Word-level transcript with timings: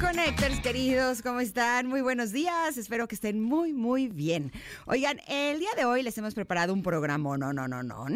Connectors 0.00 0.60
queridos, 0.60 1.22
¿cómo 1.22 1.40
están? 1.40 1.86
Muy 1.86 2.02
buenos 2.02 2.30
días, 2.30 2.76
espero 2.76 3.08
que 3.08 3.14
estén 3.14 3.40
muy, 3.40 3.72
muy 3.72 4.08
bien. 4.08 4.52
Oigan, 4.84 5.20
el 5.26 5.58
día 5.58 5.70
de 5.74 5.86
hoy 5.86 6.02
les 6.02 6.18
hemos 6.18 6.34
preparado 6.34 6.74
un 6.74 6.82
programa, 6.82 7.38
no, 7.38 7.52
no, 7.54 7.66
no, 7.66 7.82
no. 7.82 8.06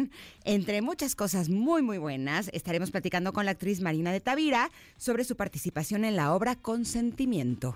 Entre 0.43 0.81
muchas 0.81 1.15
cosas 1.15 1.49
muy, 1.49 1.81
muy 1.81 1.97
buenas, 1.97 2.49
estaremos 2.53 2.91
platicando 2.91 3.33
con 3.33 3.45
la 3.45 3.51
actriz 3.51 3.81
Marina 3.81 4.11
de 4.11 4.19
Tavira 4.19 4.69
sobre 4.97 5.23
su 5.23 5.35
participación 5.35 6.05
en 6.05 6.15
la 6.15 6.33
obra 6.33 6.55
Consentimiento. 6.55 7.75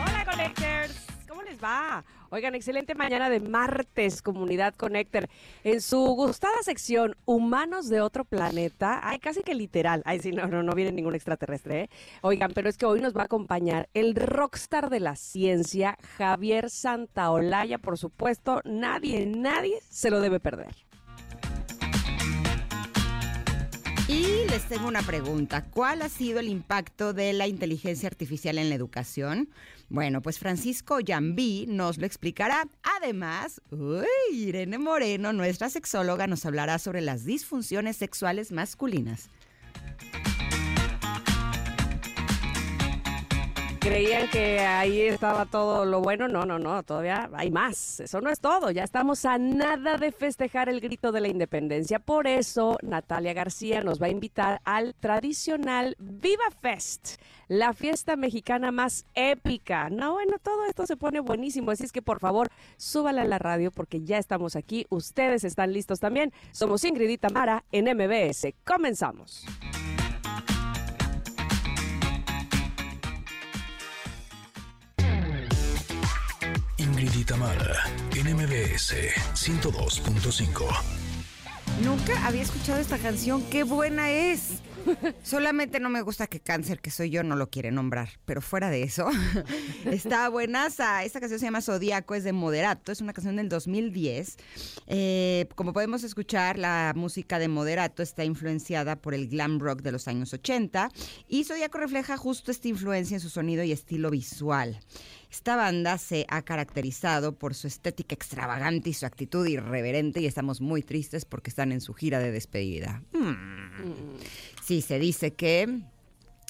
Hola 0.00 0.24
Connectors, 0.24 0.96
¿cómo 1.06 1.11
va? 1.52 2.04
Oigan, 2.30 2.54
excelente 2.54 2.94
mañana 2.94 3.28
de 3.28 3.40
martes, 3.40 4.22
Comunidad 4.22 4.74
Connector. 4.74 5.28
En 5.64 5.80
su 5.80 5.98
gustada 5.98 6.62
sección 6.62 7.16
Humanos 7.24 7.88
de 7.88 8.00
otro 8.00 8.24
planeta, 8.24 9.06
hay 9.06 9.18
casi 9.18 9.42
que 9.42 9.54
literal. 9.54 10.02
Ay, 10.04 10.20
sí, 10.20 10.32
no, 10.32 10.46
no, 10.46 10.62
no 10.62 10.72
viene 10.72 10.92
ningún 10.92 11.14
extraterrestre, 11.14 11.82
¿eh? 11.82 11.90
Oigan, 12.22 12.52
pero 12.54 12.68
es 12.68 12.76
que 12.76 12.86
hoy 12.86 13.00
nos 13.00 13.14
va 13.14 13.22
a 13.22 13.24
acompañar 13.26 13.88
el 13.94 14.14
rockstar 14.14 14.88
de 14.88 15.00
la 15.00 15.16
ciencia, 15.16 15.98
Javier 16.16 16.70
Santaolalla, 16.70 17.78
por 17.78 17.98
supuesto. 17.98 18.62
Nadie, 18.64 19.26
nadie 19.26 19.78
se 19.88 20.10
lo 20.10 20.20
debe 20.20 20.40
perder. 20.40 20.74
Y 24.08 24.46
les 24.50 24.68
tengo 24.68 24.88
una 24.88 25.00
pregunta. 25.00 25.64
¿Cuál 25.64 26.02
ha 26.02 26.08
sido 26.08 26.40
el 26.40 26.48
impacto 26.48 27.14
de 27.14 27.32
la 27.32 27.46
inteligencia 27.46 28.08
artificial 28.08 28.58
en 28.58 28.68
la 28.68 28.74
educación? 28.74 29.48
Bueno, 29.92 30.22
pues 30.22 30.38
Francisco 30.38 31.00
Yambí 31.00 31.66
nos 31.68 31.98
lo 31.98 32.06
explicará. 32.06 32.66
Además, 32.98 33.60
Irene 34.32 34.78
Moreno, 34.78 35.34
nuestra 35.34 35.68
sexóloga, 35.68 36.26
nos 36.26 36.46
hablará 36.46 36.78
sobre 36.78 37.02
las 37.02 37.26
disfunciones 37.26 37.98
sexuales 37.98 38.52
masculinas. 38.52 39.28
Creían 43.82 44.28
que 44.28 44.60
ahí 44.60 45.00
estaba 45.00 45.44
todo 45.44 45.84
lo 45.84 46.00
bueno. 46.00 46.28
No, 46.28 46.46
no, 46.46 46.56
no, 46.56 46.84
todavía 46.84 47.28
hay 47.34 47.50
más. 47.50 47.98
Eso 47.98 48.20
no 48.20 48.30
es 48.30 48.38
todo. 48.38 48.70
Ya 48.70 48.84
estamos 48.84 49.24
a 49.24 49.38
nada 49.38 49.98
de 49.98 50.12
festejar 50.12 50.68
el 50.68 50.80
grito 50.80 51.10
de 51.10 51.20
la 51.20 51.26
independencia. 51.26 51.98
Por 51.98 52.28
eso, 52.28 52.78
Natalia 52.82 53.32
García 53.32 53.82
nos 53.82 54.00
va 54.00 54.06
a 54.06 54.10
invitar 54.10 54.60
al 54.64 54.94
tradicional 54.94 55.96
Viva 55.98 56.48
Fest, 56.60 57.20
la 57.48 57.72
fiesta 57.72 58.14
mexicana 58.14 58.70
más 58.70 59.04
épica. 59.14 59.90
No, 59.90 60.12
bueno, 60.12 60.36
todo 60.40 60.64
esto 60.66 60.86
se 60.86 60.96
pone 60.96 61.18
buenísimo. 61.18 61.72
Así 61.72 61.82
es 61.82 61.90
que, 61.90 62.02
por 62.02 62.20
favor, 62.20 62.50
súbala 62.76 63.22
a 63.22 63.26
la 63.26 63.40
radio 63.40 63.72
porque 63.72 64.02
ya 64.02 64.18
estamos 64.18 64.54
aquí. 64.54 64.86
Ustedes 64.90 65.42
están 65.42 65.72
listos 65.72 65.98
también. 65.98 66.32
Somos 66.52 66.84
Ingrid 66.84 67.08
y 67.08 67.18
Tamara 67.18 67.64
en 67.72 67.86
MBS. 67.86 68.54
Comenzamos. 68.64 69.44
Ingrid 77.02 77.20
y 77.20 77.24
Tamara 77.24 77.82
en 78.14 78.36
MBS 78.36 78.94
102.5. 79.34 80.64
Nunca 81.84 82.24
había 82.24 82.42
escuchado 82.42 82.78
esta 82.78 82.96
canción. 82.96 83.42
¡Qué 83.50 83.64
buena 83.64 84.12
es! 84.12 84.60
Solamente 85.24 85.80
no 85.80 85.88
me 85.90 86.02
gusta 86.02 86.28
que 86.28 86.38
Cáncer, 86.38 86.80
que 86.80 86.90
soy 86.90 87.10
yo, 87.10 87.24
no 87.24 87.34
lo 87.34 87.50
quiere 87.50 87.72
nombrar. 87.72 88.10
Pero 88.24 88.40
fuera 88.40 88.70
de 88.70 88.84
eso, 88.84 89.08
está 89.84 90.28
buenaza. 90.28 91.02
Esta 91.02 91.18
canción 91.18 91.40
se 91.40 91.46
llama 91.46 91.60
Zodíaco, 91.60 92.14
es 92.14 92.22
de 92.22 92.32
Moderato. 92.32 92.92
Es 92.92 93.00
una 93.00 93.12
canción 93.12 93.34
del 93.34 93.48
2010. 93.48 94.36
Eh, 94.86 95.48
como 95.56 95.72
podemos 95.72 96.04
escuchar, 96.04 96.56
la 96.56 96.92
música 96.94 97.40
de 97.40 97.48
Moderato 97.48 98.04
está 98.04 98.24
influenciada 98.24 98.94
por 98.94 99.14
el 99.14 99.28
glam 99.28 99.58
rock 99.58 99.82
de 99.82 99.90
los 99.90 100.06
años 100.06 100.32
80. 100.32 100.88
Y 101.26 101.44
Zodíaco 101.44 101.78
refleja 101.78 102.16
justo 102.16 102.52
esta 102.52 102.68
influencia 102.68 103.16
en 103.16 103.20
su 103.20 103.28
sonido 103.28 103.64
y 103.64 103.72
estilo 103.72 104.08
visual. 104.10 104.78
Esta 105.32 105.56
banda 105.56 105.96
se 105.96 106.26
ha 106.28 106.42
caracterizado 106.42 107.32
por 107.32 107.54
su 107.54 107.66
estética 107.66 108.14
extravagante 108.14 108.90
y 108.90 108.92
su 108.92 109.06
actitud 109.06 109.46
irreverente 109.46 110.20
y 110.20 110.26
estamos 110.26 110.60
muy 110.60 110.82
tristes 110.82 111.24
porque 111.24 111.48
están 111.48 111.72
en 111.72 111.80
su 111.80 111.94
gira 111.94 112.18
de 112.18 112.30
despedida. 112.30 113.02
Mm. 113.14 114.18
Sí, 114.62 114.82
se 114.82 114.98
dice 114.98 115.32
que 115.32 115.80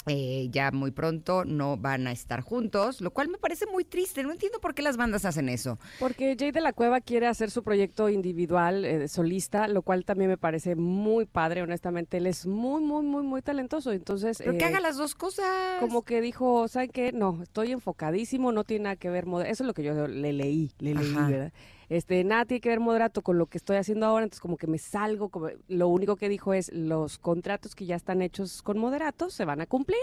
eh, 0.07 0.49
ya 0.51 0.71
muy 0.73 0.91
pronto 0.91 1.45
no 1.45 1.77
van 1.77 2.07
a 2.07 2.13
estar 2.13 2.41
juntos, 2.41 3.01
lo 3.01 3.13
cual 3.13 3.29
me 3.29 3.39
parece 3.39 3.67
muy 3.67 3.85
triste. 3.85 4.23
No 4.23 4.33
entiendo 4.33 4.59
por 4.61 4.75
qué 4.75 4.83
las 4.83 4.97
bandas 4.97 5.25
hacen 5.25 5.49
eso. 5.49 5.79
Porque 5.99 6.37
Jay 6.39 6.51
de 6.51 6.61
la 6.61 6.73
Cueva 6.73 7.01
quiere 7.01 7.27
hacer 7.27 7.51
su 7.51 7.63
proyecto 7.63 8.09
individual, 8.09 8.85
eh, 8.85 9.09
solista, 9.09 9.69
lo 9.69 9.83
cual 9.83 10.05
también 10.05 10.31
me 10.31 10.39
parece 10.39 10.75
muy 10.75 11.27
padre, 11.27 11.63
honestamente. 11.63 12.17
Él 12.17 12.27
es 12.27 12.47
muy, 12.47 12.83
muy, 12.83 13.05
muy, 13.05 13.23
muy 13.23 13.43
talentoso. 13.43 13.93
Entonces. 13.93 14.39
Pero 14.39 14.53
que 14.53 14.65
eh, 14.65 14.69
haga 14.69 14.81
las 14.81 14.97
dos 14.97 15.15
cosas. 15.15 15.81
Como 15.81 16.03
que 16.03 16.21
dijo, 16.21 16.69
¿saben 16.69 16.91
qué? 16.91 17.13
No, 17.13 17.43
estoy 17.43 17.73
enfocadísimo, 17.73 18.53
no 18.53 18.65
tiene 18.65 18.85
nada 18.85 18.97
que 18.97 19.11
ver. 19.11 19.27
Eso 19.47 19.63
es 19.63 19.67
lo 19.67 19.75
que 19.75 19.85
yo 19.85 20.09
le 20.09 20.33
leí, 20.33 20.73
le 20.79 20.95
leí, 20.95 21.13
Ajá. 21.13 21.29
¿verdad? 21.29 21.53
Este, 21.93 22.25
nada 22.25 22.47
tiene 22.47 22.63
que 22.63 22.71
ver 22.71 22.81
moderato 22.81 23.21
con 23.21 23.37
lo 23.37 23.45
que 23.49 23.59
estoy 23.59 23.77
haciendo 23.77 24.07
ahora, 24.07 24.25
entonces 24.25 24.41
como 24.41 24.57
que 24.57 24.67
me 24.67 24.79
salgo, 24.79 25.29
como, 25.29 25.51
lo 25.69 25.89
único 25.89 26.17
que 26.17 26.31
dijo 26.31 26.55
es 26.55 26.73
los 26.73 27.19
contratos 27.19 27.75
que 27.75 27.85
ya 27.85 27.97
están 27.97 28.23
hechos 28.23 28.63
con 28.63 28.79
moderato 28.79 29.29
se 29.29 29.45
van 29.45 29.61
a 29.61 29.67
cumplir, 29.67 30.01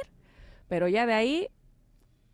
pero 0.68 0.88
ya 0.88 1.08
de 1.08 1.14
ahí, 1.14 1.48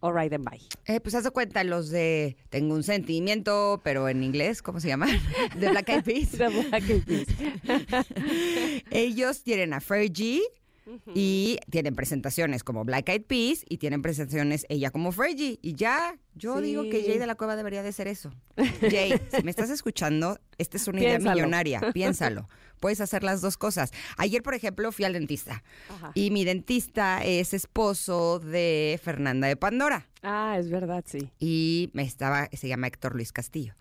all 0.01 0.13
right 0.13 0.33
and 0.33 0.43
bye. 0.43 0.59
Eh, 0.87 0.99
pues 0.99 1.15
haz 1.15 1.23
de 1.23 1.31
cuenta 1.31 1.63
los 1.63 1.89
de 1.89 2.35
Tengo 2.49 2.75
un 2.75 2.83
sentimiento, 2.83 3.79
pero 3.81 4.09
en 4.09 4.23
inglés, 4.23 4.61
¿cómo 4.61 4.81
se 4.81 4.89
llama? 4.89 5.07
De 5.57 5.69
Black 5.69 5.87
Eyed 5.87 6.03
Peas. 6.03 6.31
The 6.31 6.49
Black 6.49 6.89
Eyed 6.89 7.03
Peas. 7.05 8.05
Ellos 8.91 9.41
tienen 9.41 9.71
a 9.71 9.79
Fergie 9.79 10.41
y 11.13 11.57
tienen 11.69 11.95
presentaciones 11.95 12.63
como 12.63 12.85
Black 12.85 13.09
Eyed 13.09 13.23
Peas 13.23 13.63
y 13.67 13.77
tienen 13.77 14.01
presentaciones 14.01 14.65
ella 14.69 14.91
como 14.91 15.11
Fergie. 15.11 15.59
Y 15.61 15.73
ya, 15.73 16.17
yo 16.35 16.61
digo 16.61 16.83
que. 16.83 17.03
Jay 17.03 17.17
de 17.17 17.27
la 17.27 17.35
Cueva 17.35 17.55
debería 17.55 17.83
de 17.83 17.91
ser 17.91 18.07
eso. 18.07 18.31
Jay, 18.81 19.19
si 19.35 19.43
me 19.43 19.51
estás 19.51 19.69
escuchando, 19.69 20.39
esta 20.57 20.77
es 20.77 20.87
una 20.87 21.01
idea 21.01 21.19
millonaria, 21.19 21.81
piénsalo. 21.93 22.47
Puedes 22.79 23.01
hacer 23.01 23.23
las 23.23 23.41
dos 23.41 23.57
cosas. 23.57 23.91
Ayer, 24.17 24.43
por 24.43 24.53
ejemplo, 24.53 24.91
fui 24.91 25.05
al 25.05 25.13
dentista 25.13 25.63
Ajá. 25.89 26.11
y 26.13 26.29
mi 26.29 26.43
dentista 26.43 27.23
es 27.23 27.53
esposo 27.53 28.39
de 28.39 28.99
Fernanda 29.01 29.47
de 29.47 29.55
Pandora 29.55 30.07
Ah, 30.21 30.57
es 30.59 30.69
verdad, 30.69 31.03
sí. 31.07 31.29
y 31.39 31.89
me 31.93 32.03
estaba, 32.03 32.49
se 32.51 32.67
llama 32.67 32.87
Héctor 32.87 33.15
Luis 33.15 33.31
Castillo, 33.31 33.75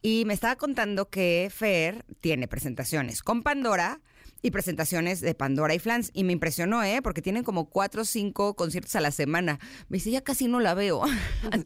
y 0.00 0.24
me 0.26 0.34
estaba 0.34 0.54
contando 0.56 1.10
que 1.10 1.50
Fer 1.52 2.04
tiene 2.20 2.46
presentaciones 2.46 3.22
con 3.22 3.42
Pandora 3.42 4.00
y 4.42 4.50
presentaciones 4.50 5.20
de 5.20 5.34
Pandora 5.34 5.74
y 5.74 5.78
Flans, 5.78 6.10
y 6.14 6.24
me 6.24 6.32
impresionó, 6.32 6.82
¿eh? 6.82 7.00
Porque 7.02 7.22
tienen 7.22 7.42
como 7.44 7.68
cuatro 7.68 8.02
o 8.02 8.04
cinco 8.04 8.54
conciertos 8.54 8.94
a 8.96 9.00
la 9.00 9.10
semana. 9.10 9.58
Me 9.88 9.96
dice, 9.96 10.10
ya 10.10 10.20
casi 10.20 10.46
no 10.48 10.60
la 10.60 10.74
veo. 10.74 11.02
me 11.52 11.58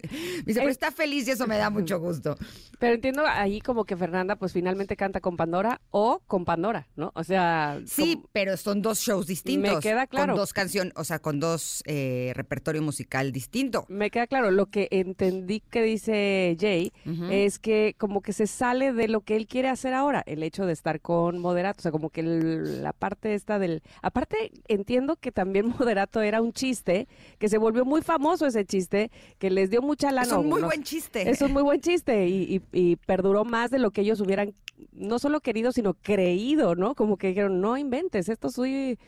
dice, 0.46 0.60
pero 0.60 0.68
está 0.70 0.90
feliz 0.90 1.28
y 1.28 1.32
eso 1.32 1.46
me 1.46 1.58
da 1.58 1.70
mucho 1.70 1.98
gusto. 2.00 2.36
Pero 2.78 2.94
entiendo 2.94 3.24
ahí 3.26 3.60
como 3.60 3.84
que 3.84 3.96
Fernanda 3.96 4.36
pues 4.36 4.52
finalmente 4.52 4.96
canta 4.96 5.20
con 5.20 5.36
Pandora 5.36 5.80
o 5.90 6.20
con 6.26 6.44
Pandora, 6.44 6.88
¿no? 6.96 7.12
O 7.14 7.24
sea, 7.24 7.80
Sí, 7.86 8.22
pero 8.32 8.56
son 8.56 8.82
dos 8.82 8.98
shows 9.00 9.26
distintos. 9.26 9.74
Me 9.74 9.80
queda 9.80 10.06
claro. 10.06 10.32
Con 10.32 10.40
dos 10.40 10.52
canciones, 10.52 10.92
o 10.96 11.04
sea, 11.04 11.18
con 11.18 11.40
dos 11.40 11.82
eh, 11.86 12.32
repertorio 12.34 12.82
musical 12.82 13.32
distinto. 13.32 13.84
me 13.88 14.10
queda 14.10 14.26
claro, 14.26 14.50
lo 14.50 14.66
que 14.66 14.88
entendí 14.90 15.60
que 15.60 15.82
dice 15.82 16.56
Jay 16.58 16.92
es 17.30 17.58
que 17.58 17.94
como 17.98 18.20
que 18.22 18.32
se 18.32 18.46
sale 18.46 18.92
de 18.92 19.08
lo 19.08 19.20
que 19.20 19.36
él 19.36 19.46
quiere 19.46 19.68
hacer 19.68 19.94
ahora, 19.94 20.22
el 20.26 20.42
hecho 20.42 20.66
de 20.66 20.72
estar 20.72 21.00
con 21.00 21.38
Moderato, 21.38 21.80
o 21.80 21.82
sea, 21.82 21.92
como 21.92 22.10
que 22.10 22.20
el- 22.20 22.61
la 22.62 22.92
parte 22.92 23.34
esta 23.34 23.58
del... 23.58 23.82
Aparte, 24.02 24.50
entiendo 24.68 25.16
que 25.16 25.32
también 25.32 25.66
Moderato 25.78 26.20
era 26.22 26.40
un 26.40 26.52
chiste, 26.52 27.08
que 27.38 27.48
se 27.48 27.58
volvió 27.58 27.84
muy 27.84 28.02
famoso 28.02 28.46
ese 28.46 28.64
chiste, 28.64 29.10
que 29.38 29.50
les 29.50 29.70
dio 29.70 29.82
mucha 29.82 30.10
lana. 30.10 30.26
es 30.26 30.32
un 30.32 30.48
muy 30.48 30.62
buen 30.62 30.82
chiste. 30.82 31.28
Es 31.28 31.40
un 31.42 31.52
muy 31.52 31.62
buen 31.62 31.80
chiste 31.80 32.26
y, 32.28 32.56
y- 32.56 32.62
y 32.72 32.96
perduró 32.96 33.44
más 33.44 33.70
de 33.70 33.78
lo 33.78 33.90
que 33.90 34.00
ellos 34.02 34.20
hubieran 34.20 34.54
no 34.92 35.18
solo 35.18 35.40
querido, 35.40 35.70
sino 35.70 35.94
creído, 35.94 36.74
¿no? 36.74 36.94
Como 36.94 37.16
que 37.16 37.28
dijeron, 37.28 37.60
no 37.60 37.76
inventes, 37.78 38.28
esto 38.28 38.50
soy, 38.50 38.98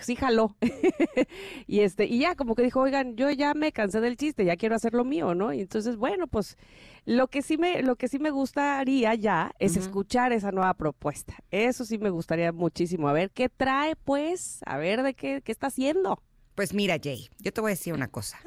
sí 0.00 0.16
jaló. 0.16 0.56
y 1.66 1.80
este, 1.80 2.06
y 2.06 2.20
ya 2.20 2.34
como 2.34 2.54
que 2.54 2.62
dijo, 2.62 2.80
oigan, 2.80 3.16
yo 3.16 3.30
ya 3.30 3.54
me 3.54 3.72
cansé 3.72 4.00
del 4.00 4.16
chiste, 4.16 4.44
ya 4.44 4.56
quiero 4.56 4.74
hacer 4.74 4.94
lo 4.94 5.04
mío, 5.04 5.34
¿no? 5.34 5.52
Y 5.52 5.60
entonces, 5.60 5.96
bueno, 5.96 6.26
pues 6.26 6.56
lo 7.04 7.28
que 7.28 7.42
sí 7.42 7.58
me, 7.58 7.82
lo 7.82 7.96
que 7.96 8.08
sí 8.08 8.18
me 8.18 8.30
gustaría 8.30 9.14
ya 9.14 9.52
es 9.58 9.76
escuchar 9.76 10.32
esa 10.32 10.52
nueva 10.52 10.74
propuesta. 10.74 11.34
Eso 11.50 11.84
sí 11.84 11.98
me 11.98 12.10
gustaría 12.10 12.52
muchísimo. 12.52 13.08
A 13.08 13.12
ver 13.12 13.30
qué 13.30 13.48
trae, 13.48 13.96
pues, 13.96 14.60
a 14.66 14.76
ver 14.78 15.02
de 15.02 15.14
qué, 15.14 15.42
qué 15.42 15.52
está 15.52 15.68
haciendo. 15.68 16.22
Pues 16.54 16.72
mira, 16.72 16.98
Jay, 17.02 17.28
yo 17.38 17.52
te 17.52 17.60
voy 17.60 17.70
a 17.70 17.74
decir 17.74 17.94
una 17.94 18.08
cosa. 18.08 18.38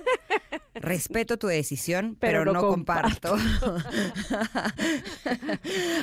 Respeto 0.81 1.37
tu 1.37 1.47
decisión, 1.47 2.17
pero, 2.19 2.45
no, 2.45 2.61
comparto. 2.61 3.35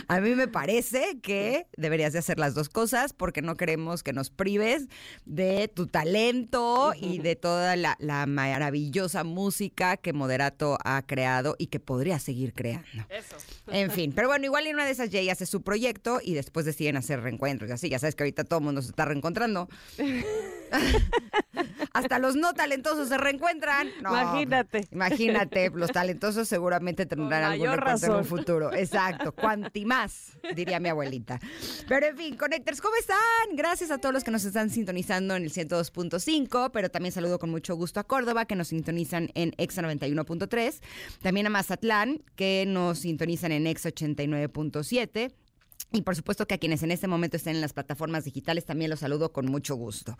A 0.08 0.20
mí 0.20 0.34
me 0.34 0.48
parece 0.48 1.18
que 1.22 1.66
deberías 1.76 2.12
de 2.12 2.18
hacer 2.18 2.38
las 2.38 2.54
dos 2.54 2.68
cosas 2.68 3.12
porque 3.12 3.42
no 3.42 3.56
queremos 3.56 4.02
que 4.02 4.12
nos 4.12 4.30
prives 4.30 4.88
de 5.24 5.68
tu 5.68 5.86
talento 5.86 6.92
y 6.94 7.18
de 7.18 7.36
toda 7.36 7.76
la, 7.76 7.96
la 7.98 8.26
maravillosa 8.26 9.24
música 9.24 9.96
que 9.96 10.12
Moderato 10.12 10.78
ha 10.84 11.02
creado 11.02 11.56
y 11.58 11.68
que 11.68 11.80
podría 11.80 12.18
seguir 12.18 12.52
creando. 12.52 12.84
Eso. 13.08 13.36
En 13.68 13.90
fin, 13.90 14.12
pero 14.14 14.28
bueno, 14.28 14.44
igual 14.44 14.66
en 14.66 14.74
una 14.74 14.84
de 14.84 14.90
esas 14.90 15.12
ella 15.14 15.32
hace 15.32 15.46
su 15.46 15.62
proyecto 15.62 16.20
y 16.22 16.34
después 16.34 16.66
deciden 16.66 16.96
hacer 16.96 17.20
reencuentros 17.20 17.70
y 17.70 17.72
así. 17.72 17.88
Ya 17.88 17.98
sabes 17.98 18.14
que 18.14 18.24
ahorita 18.24 18.44
todo 18.44 18.58
el 18.58 18.64
mundo 18.64 18.82
se 18.82 18.88
está 18.88 19.04
reencontrando. 19.04 19.68
Hasta 21.92 22.18
los 22.18 22.36
no 22.36 22.54
talentosos 22.54 23.08
se 23.08 23.16
reencuentran. 23.16 23.88
No, 24.02 24.10
Imagínate. 24.10 24.63
Imagínate, 24.90 25.70
los 25.70 25.90
talentosos 25.90 26.48
seguramente 26.48 27.06
tendrán 27.06 27.44
algún 27.44 27.66
mayor 27.66 27.84
reencuentro 27.84 28.12
en 28.12 28.18
un 28.18 28.24
futuro. 28.24 28.72
Exacto, 28.72 29.32
cuanti 29.32 29.84
más, 29.84 30.38
diría 30.54 30.80
mi 30.80 30.88
abuelita. 30.88 31.40
Pero 31.88 32.06
en 32.06 32.16
fin, 32.16 32.36
Connectors, 32.36 32.80
¿cómo 32.80 32.94
están? 32.96 33.16
Gracias 33.54 33.90
a 33.90 33.98
todos 33.98 34.12
los 34.12 34.24
que 34.24 34.30
nos 34.30 34.44
están 34.44 34.70
sintonizando 34.70 35.36
en 35.36 35.44
el 35.44 35.50
102.5, 35.50 36.70
pero 36.72 36.90
también 36.90 37.12
saludo 37.12 37.38
con 37.38 37.50
mucho 37.50 37.74
gusto 37.76 38.00
a 38.00 38.04
Córdoba, 38.04 38.44
que 38.44 38.56
nos 38.56 38.68
sintonizan 38.68 39.30
en 39.34 39.52
Exa 39.58 39.82
91.3, 39.82 40.80
también 41.22 41.46
a 41.46 41.50
Mazatlán, 41.50 42.22
que 42.36 42.64
nos 42.66 43.00
sintonizan 43.00 43.52
en 43.52 43.66
Exa 43.66 43.90
89.7. 43.90 45.32
Y 45.92 46.02
por 46.02 46.16
supuesto 46.16 46.46
que 46.46 46.54
a 46.54 46.58
quienes 46.58 46.82
en 46.82 46.90
este 46.90 47.06
momento 47.06 47.36
estén 47.36 47.54
en 47.54 47.60
las 47.60 47.72
plataformas 47.72 48.24
digitales 48.24 48.64
también 48.64 48.90
los 48.90 49.00
saludo 49.00 49.32
con 49.32 49.46
mucho 49.46 49.76
gusto. 49.76 50.18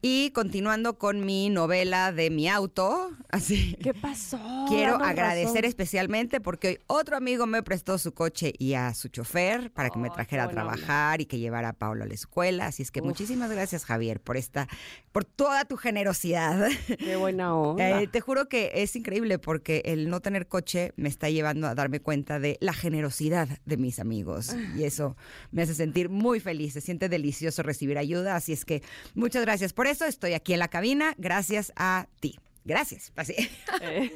Y 0.00 0.30
continuando 0.30 0.98
con 0.98 1.24
mi 1.24 1.48
novela 1.48 2.10
de 2.12 2.30
mi 2.30 2.48
auto, 2.48 3.10
así. 3.30 3.76
¿Qué 3.80 3.94
pasó? 3.94 4.38
Quiero 4.68 4.92
Danos 4.92 5.08
agradecer 5.08 5.54
razón. 5.56 5.64
especialmente 5.66 6.40
porque 6.40 6.68
hoy 6.68 6.78
otro 7.02 7.16
amigo 7.16 7.46
me 7.46 7.62
prestó 7.62 7.98
su 7.98 8.12
coche 8.12 8.52
y 8.58 8.74
a 8.74 8.94
su 8.94 9.08
chofer 9.08 9.72
para 9.72 9.90
que 9.90 9.98
me 9.98 10.10
trajera 10.10 10.44
a 10.44 10.48
onda. 10.48 10.62
trabajar 10.62 11.20
y 11.20 11.26
que 11.26 11.38
llevara 11.38 11.70
a 11.70 11.72
Pablo 11.72 12.04
a 12.04 12.06
la 12.06 12.14
escuela. 12.14 12.66
Así 12.66 12.82
es 12.82 12.90
que 12.90 13.00
Uf. 13.00 13.06
muchísimas 13.06 13.50
gracias, 13.50 13.84
Javier, 13.84 14.20
por 14.20 14.36
esta, 14.36 14.68
por 15.12 15.24
toda 15.24 15.64
tu 15.66 15.76
generosidad. 15.76 16.68
Qué 16.98 17.16
buena 17.16 17.54
onda. 17.56 18.02
Eh, 18.02 18.08
te 18.08 18.20
juro 18.20 18.48
que 18.48 18.70
es 18.74 18.96
increíble 18.96 19.38
porque 19.38 19.82
el 19.84 20.08
no 20.10 20.20
tener 20.20 20.48
coche 20.48 20.92
me 20.96 21.08
está 21.08 21.30
llevando 21.30 21.66
a 21.68 21.74
darme 21.74 22.00
cuenta 22.00 22.38
de 22.40 22.56
la 22.60 22.72
generosidad 22.72 23.48
de 23.64 23.76
mis 23.76 23.98
amigos 23.98 24.54
y 24.76 24.84
eso 24.84 25.11
me 25.50 25.62
hace 25.62 25.74
sentir 25.74 26.08
muy 26.08 26.40
feliz. 26.40 26.72
Se 26.74 26.80
siente 26.80 27.08
delicioso 27.08 27.62
recibir 27.62 27.98
ayuda, 27.98 28.36
así 28.36 28.52
es 28.52 28.64
que 28.64 28.82
muchas 29.14 29.42
gracias 29.42 29.72
por 29.72 29.86
eso. 29.86 30.04
Estoy 30.04 30.34
aquí 30.34 30.52
en 30.52 30.58
la 30.58 30.68
cabina, 30.68 31.14
gracias 31.18 31.72
a 31.76 32.06
ti. 32.20 32.38
Gracias. 32.64 33.12
Así. 33.16 33.34
Eh, 33.80 34.10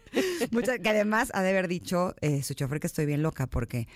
Muchas- 0.50 0.78
que 0.78 0.88
además 0.88 1.30
ha 1.34 1.42
de 1.42 1.50
haber 1.50 1.68
dicho 1.68 2.14
eh, 2.22 2.42
su 2.42 2.54
chofer 2.54 2.80
que 2.80 2.86
estoy 2.86 3.04
bien 3.06 3.22
loca 3.22 3.46
porque 3.46 3.88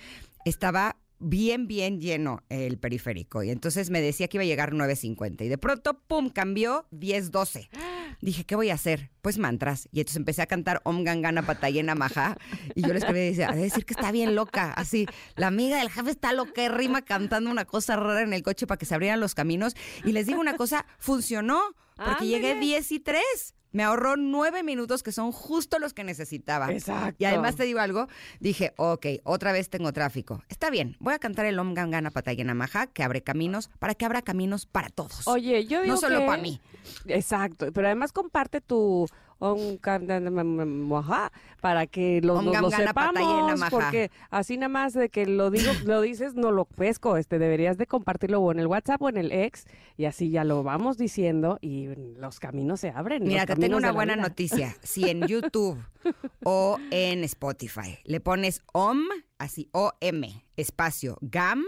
estaba 0.45 0.97
bien, 1.19 1.67
bien 1.67 2.01
lleno 2.01 2.43
el 2.49 2.79
periférico. 2.79 3.43
Y 3.43 3.51
entonces 3.51 3.91
me 3.91 4.01
decía 4.01 4.29
que 4.29 4.37
iba 4.37 4.43
a 4.43 4.47
llegar 4.47 4.73
9.50 4.73 5.45
y 5.45 5.49
de 5.49 5.59
pronto, 5.59 6.01
¡pum!, 6.07 6.31
cambió 6.31 6.87
10.12. 6.93 7.69
Dije, 8.21 8.45
¿qué 8.45 8.57
voy 8.57 8.71
a 8.71 8.75
hacer? 8.75 9.11
Pues 9.23 9.39
mantras. 9.39 9.89
Y 9.93 10.01
entonces 10.01 10.17
empecé 10.17 10.43
a 10.43 10.47
cantar 10.47 10.81
Om 10.85 11.05
Gangana 11.05 11.43
Patayena 11.43 11.95
Maja. 11.95 12.37
Y 12.75 12.83
yo 12.83 12.89
le 12.89 12.99
escribí 12.99 13.21
y 13.21 13.31
decía, 13.31 13.53
de 13.53 13.63
decir 13.63 13.85
que 13.85 13.95
está 13.95 14.11
bien 14.11 14.35
loca. 14.35 14.73
Así, 14.73 15.07
la 15.37 15.47
amiga 15.47 15.79
del 15.79 15.91
jefe 15.91 16.11
está 16.11 16.33
loquérrima 16.33 17.03
cantando 17.03 17.51
una 17.51 17.65
cosa 17.65 17.97
rara 17.97 18.23
en 18.23 18.33
el 18.33 18.43
coche 18.43 18.67
para 18.67 18.79
que 18.79 18.87
se 18.87 18.95
abrieran 18.95 19.21
los 19.21 19.35
caminos. 19.35 19.75
Y 20.05 20.13
les 20.13 20.27
digo 20.27 20.41
una 20.41 20.57
cosa, 20.57 20.87
funcionó. 20.99 21.61
Porque 21.97 22.27
llegué 22.27 22.53
Ándale. 22.53 22.67
10 22.67 22.93
y 22.93 23.01
3. 23.01 23.55
Me 23.73 23.83
ahorró 23.85 24.17
nueve 24.17 24.63
minutos 24.63 25.03
que 25.03 25.13
son 25.13 25.31
justo 25.33 25.79
los 25.79 25.93
que 25.93 26.05
necesitaba. 26.05 26.73
Exacto. 26.73 27.17
Y 27.19 27.25
además 27.27 27.57
te 27.57 27.65
digo 27.65 27.81
algo, 27.81 28.09
dije, 28.41 28.73
ok, 28.77 29.07
otra 29.25 29.53
vez 29.53 29.69
tengo 29.69 29.93
tráfico. 29.93 30.43
Está 30.49 30.71
bien, 30.71 30.97
voy 31.01 31.15
a 31.15 31.19
cantar 31.19 31.45
el 31.47 31.59
Om 31.59 31.75
Gangana 31.75 32.11
Patayena 32.11 32.55
Maja, 32.55 32.87
que 32.87 33.03
abre 33.03 33.23
caminos, 33.23 33.71
para 33.79 33.95
que 33.95 34.05
abra 34.07 34.23
caminos 34.23 34.67
para 34.67 34.89
todos. 34.89 35.27
Oye, 35.29 35.67
yo 35.67 35.83
digo 35.83 35.95
no 35.95 36.01
solo 36.01 36.21
que- 36.21 36.27
para 36.27 36.41
mí. 36.43 36.61
Exacto, 37.07 37.73
pero 37.73 37.87
además 37.89 38.13
comparte 38.13 38.61
tu 38.61 39.07
Maha, 39.09 39.28
para 41.61 41.87
que 41.87 42.21
lo, 42.23 42.35
Om 42.35 42.47
lo- 42.47 42.61
lo 42.61 42.71
sepamos, 42.71 43.61
porque 43.71 44.11
así 44.31 44.57
nada 44.57 44.69
más 44.69 44.93
de 44.95 45.09
que 45.09 45.27
lo 45.27 45.51
digo, 45.51 45.73
lo 45.85 46.01
dices, 46.01 46.35
no 46.35 46.51
lo 46.53 46.65
pesco, 46.65 47.17
este 47.17 47.39
deberías 47.39 47.79
de 47.79 47.87
compartirlo 47.87 48.41
o 48.41 48.53
en 48.53 48.59
el 48.59 48.67
WhatsApp 48.67 49.01
o 49.03 49.09
en 49.09 49.17
el 49.17 49.33
ex 49.33 49.65
y 49.97 50.05
así 50.05 50.31
ya 50.31 50.45
lo 50.45 50.63
vamos 50.63 50.99
diciendo 50.99 51.59
y 51.61 51.89
los 52.19 52.41
caminos 52.41 52.81
se 52.81 52.91
abren. 52.91 53.25
Mira, 53.25 53.45
los 53.47 53.55
te 53.57 53.57
tengo 53.57 53.77
una 53.77 53.93
buena 53.93 54.15
vida. 54.15 54.23
noticia. 54.29 54.77
Si 54.83 55.09
en 55.09 55.27
YouTube 55.27 55.79
o 56.45 56.79
en 56.91 57.25
Spotify 57.25 57.99
le 58.05 58.21
pones 58.21 58.63
OM, 58.73 59.01
así 59.39 59.69
O-M, 59.73 60.45
espacio, 60.57 61.19
GAM, 61.21 61.65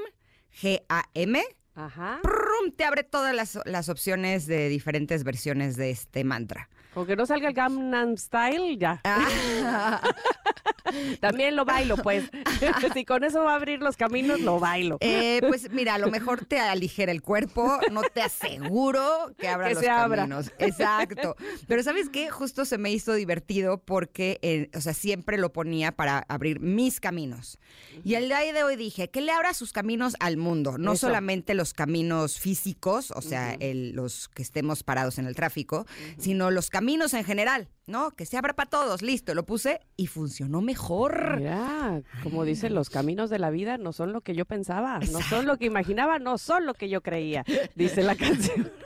G-A-M, 0.62 1.43
Ajá. 1.75 2.19
¡prum! 2.22 2.72
te 2.76 2.84
abre 2.84 3.05
todas 3.05 3.34
las, 3.34 3.58
las 3.64 3.88
opciones 3.88 4.46
de 4.46 4.69
diferentes 4.69 5.25
versiones 5.25 5.76
de 5.76 5.90
este 5.90 6.25
mantra. 6.25 6.69
Con 6.95 7.07
que 7.07 7.15
no 7.17 7.25
salga 7.27 7.49
el 7.49 7.55
Gangnam 7.55 8.17
Style, 8.17 8.77
ya. 8.79 9.01
Ah. 9.05 10.01
También 11.21 11.55
lo 11.57 11.65
bailo, 11.65 11.97
pues. 11.99 12.25
si 12.95 13.05
con 13.05 13.23
eso 13.23 13.45
va 13.45 13.53
a 13.53 13.57
abrir 13.57 13.81
los 13.81 13.97
caminos, 13.97 14.41
lo 14.41 14.59
bailo. 14.59 14.97
Eh, 15.01 15.41
pues 15.49 15.71
mira, 15.71 15.95
a 15.95 15.99
lo 15.99 16.11
mejor 16.11 16.45
te 16.45 16.59
aligera 16.59 17.13
el 17.13 17.23
cuerpo, 17.23 17.79
no 17.93 18.03
te 18.13 18.23
aseguro 18.23 19.33
que 19.39 19.49
abra 19.49 19.69
Que 19.69 19.75
los 19.75 19.83
se 19.85 19.89
abra. 19.91 20.23
caminos. 20.23 20.53
Exacto. 20.59 21.37
Pero 21.69 21.83
¿sabes 21.85 22.09
qué? 22.09 22.29
Justo 22.31 22.65
se 22.65 22.77
me 22.79 22.91
hizo 22.91 23.13
divertido 23.15 23.79
porque, 23.79 24.39
eh, 24.43 24.69
o 24.75 24.81
sea, 24.81 24.95
siempre 24.95 25.39
lo 25.39 25.53
ponía 25.53 25.93
para 25.93 26.25
abrir 26.29 26.59
mis 26.61 26.99
caminos. 26.99 27.59
Y 28.03 28.15
el 28.15 28.27
día 28.27 28.41
de 28.53 28.65
hoy 28.65 28.75
dije, 28.77 29.11
que 29.11 29.21
le 29.21 29.31
abra 29.33 29.55
sus 29.55 29.73
caminos 29.73 30.17
al 30.19 30.37
mundo, 30.39 30.77
no 30.79 30.93
Eso. 30.95 31.07
solamente 31.07 31.55
los 31.55 31.73
caminos 31.73 32.39
físicos, 32.41 33.13
o 33.13 33.23
sea, 33.23 33.53
el- 33.61 33.93
los 33.93 34.29
que 34.29 34.43
estemos 34.43 34.83
parados 34.83 35.19
en 35.19 35.27
el 35.27 35.37
tráfico, 35.37 35.87
sino 36.19 36.51
los 36.51 36.69
caminos 36.71 36.80
en 36.81 37.25
general, 37.25 37.69
¿no? 37.87 38.11
Que 38.11 38.27
se 38.27 38.37
abra 38.37 38.55
para 38.55 38.69
todos. 38.69 39.03
Listo, 39.03 39.35
lo 39.35 39.44
puse 39.44 39.81
y 39.97 40.06
funcionó 40.06 40.61
mejor. 40.61 41.38
Mira, 41.38 42.03
como 42.23 42.44
dicen, 42.44 42.75
los 42.75 42.91
caminos 42.91 43.31
de 43.31 43.38
la 43.38 43.50
vida 43.50 43.79
no 43.79 43.93
son 43.93 44.12
lo 44.12 44.23
que 44.23 44.35
yo 44.35 44.44
pensaba, 44.44 44.99
no 44.99 45.21
son 45.21 45.47
lo 45.47 45.59
que 45.59 45.67
imaginaba, 45.67 46.19
no 46.19 46.38
son 46.38 46.67
lo 46.67 46.75
que 46.75 46.88
yo 46.88 47.03
creía, 47.03 47.44
dice 47.75 48.03
la 48.03 48.17
canción. 48.17 48.71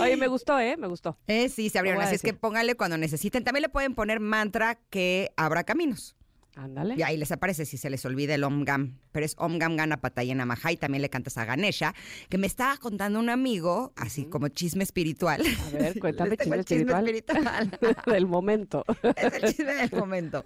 Oye, 0.00 0.16
me 0.16 0.28
gustó, 0.28 0.58
¿eh? 0.58 0.76
Me 0.76 0.86
gustó. 0.86 1.18
Eh, 1.26 1.48
sí, 1.48 1.70
se 1.70 1.78
abrieron. 1.78 2.02
Así 2.02 2.14
es 2.14 2.22
que 2.22 2.28
decir. 2.28 2.40
pónganle 2.40 2.76
cuando 2.76 2.96
necesiten. 2.96 3.44
También 3.44 3.62
le 3.62 3.68
pueden 3.68 3.94
poner 3.94 4.20
mantra 4.20 4.76
que 4.90 5.32
abra 5.36 5.64
caminos. 5.64 6.16
Ándale. 6.56 6.94
Y 6.98 7.02
ahí 7.02 7.16
les 7.16 7.32
aparece 7.32 7.64
si 7.64 7.76
se 7.76 7.90
les 7.90 8.04
olvida 8.04 8.34
el 8.34 8.44
Om 8.44 8.64
Gam. 8.64 8.98
Pero 9.12 9.24
es 9.24 9.34
Om 9.38 9.58
Gam 9.58 9.76
Gana 9.76 10.00
Patayena 10.00 10.46
Maha 10.46 10.72
y 10.72 10.76
también 10.76 11.02
le 11.02 11.10
cantas 11.10 11.38
a 11.38 11.44
Ganesha, 11.44 11.94
que 12.28 12.38
me 12.38 12.46
estaba 12.46 12.76
contando 12.76 13.18
un 13.18 13.30
amigo, 13.30 13.92
así 13.96 14.24
como 14.24 14.48
chisme 14.48 14.84
espiritual. 14.84 15.42
A 15.42 15.70
ver, 15.70 15.98
cuéntame 16.00 16.36
chisme 16.36 16.56
el 16.56 16.64
chisme 16.64 16.92
espiritual 16.92 17.70
espiritual. 17.70 17.96
del 18.06 18.26
momento. 18.26 18.84
es 19.16 19.34
el 19.34 19.54
chisme 19.54 19.74
del 19.74 19.90
momento. 19.92 20.44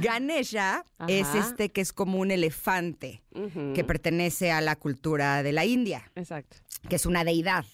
Ganesha 0.00 0.84
es 1.06 1.34
este 1.34 1.70
que 1.70 1.80
es 1.80 1.92
como 1.92 2.18
un 2.18 2.30
elefante 2.30 3.22
que 3.74 3.84
pertenece 3.84 4.50
a 4.50 4.60
la 4.60 4.76
cultura 4.76 5.42
de 5.42 5.52
la 5.52 5.64
India. 5.64 6.10
Exacto. 6.14 6.56
que 6.88 6.96
es 6.96 7.06
una 7.06 7.24
deidad. 7.24 7.64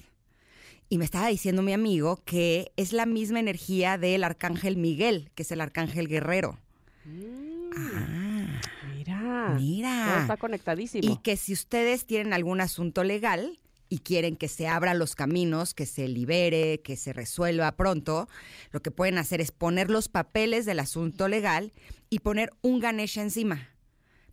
Y 0.89 0.99
me 0.99 1.05
estaba 1.05 1.29
diciendo 1.29 1.63
mi 1.63 1.73
amigo 1.73 2.23
que 2.25 2.73
es 2.77 2.93
la 2.93 3.07
misma 3.07 3.41
energía 3.41 3.97
del 3.99 4.23
arcángel 4.23 4.77
Miguel, 4.77 5.31
que 5.35 5.43
es 5.43 5.51
el 5.51 5.61
arcángel 5.61 6.09
guerrero. 6.09 6.59
Ah, 7.07 8.61
Mira. 8.95 9.47
Todo 9.49 9.61
mira. 9.61 10.21
está 10.23 10.37
conectadísimo. 10.37 11.11
Y 11.11 11.19
que 11.19 11.37
si 11.37 11.53
ustedes 11.53 12.07
tienen 12.07 12.33
algún 12.33 12.61
asunto 12.61 13.05
legal 13.05 13.59
y 13.89 13.99
quieren 13.99 14.37
que 14.37 14.49
se 14.49 14.67
abran 14.67 14.99
los 14.99 15.15
caminos, 15.15 15.75
que 15.75 15.87
se 15.87 16.09
libere, 16.09 16.81
que 16.81 16.97
se 16.97 17.13
resuelva 17.13 17.73
pronto, 17.73 18.29
lo 18.71 18.81
que 18.81 18.91
pueden 18.91 19.19
hacer 19.19 19.41
es 19.41 19.53
poner 19.53 19.91
los 19.91 20.09
papeles 20.09 20.65
del 20.65 20.81
asunto 20.81 21.29
legal 21.29 21.73
y 22.11 22.21
poner 22.21 22.51
un 22.63 22.81
Ganesha 22.81 23.23
encima. 23.23 23.69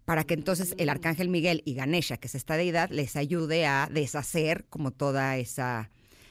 Para 0.05 0.23
que 0.23 0.33
entonces 0.33 0.73
el 0.77 0.89
arcángel 0.89 1.29
Miguel 1.29 1.61
y 1.65 1.75
Ganesha, 1.75 2.17
que 2.17 2.27
es 2.27 2.35
esta 2.35 2.57
deidad, 2.57 2.89
les 2.89 3.15
ayude 3.15 3.65
a 3.65 3.87
deshacer 3.91 4.65
como 4.69 4.91
toda 4.91 5.37
esa, 5.37 5.89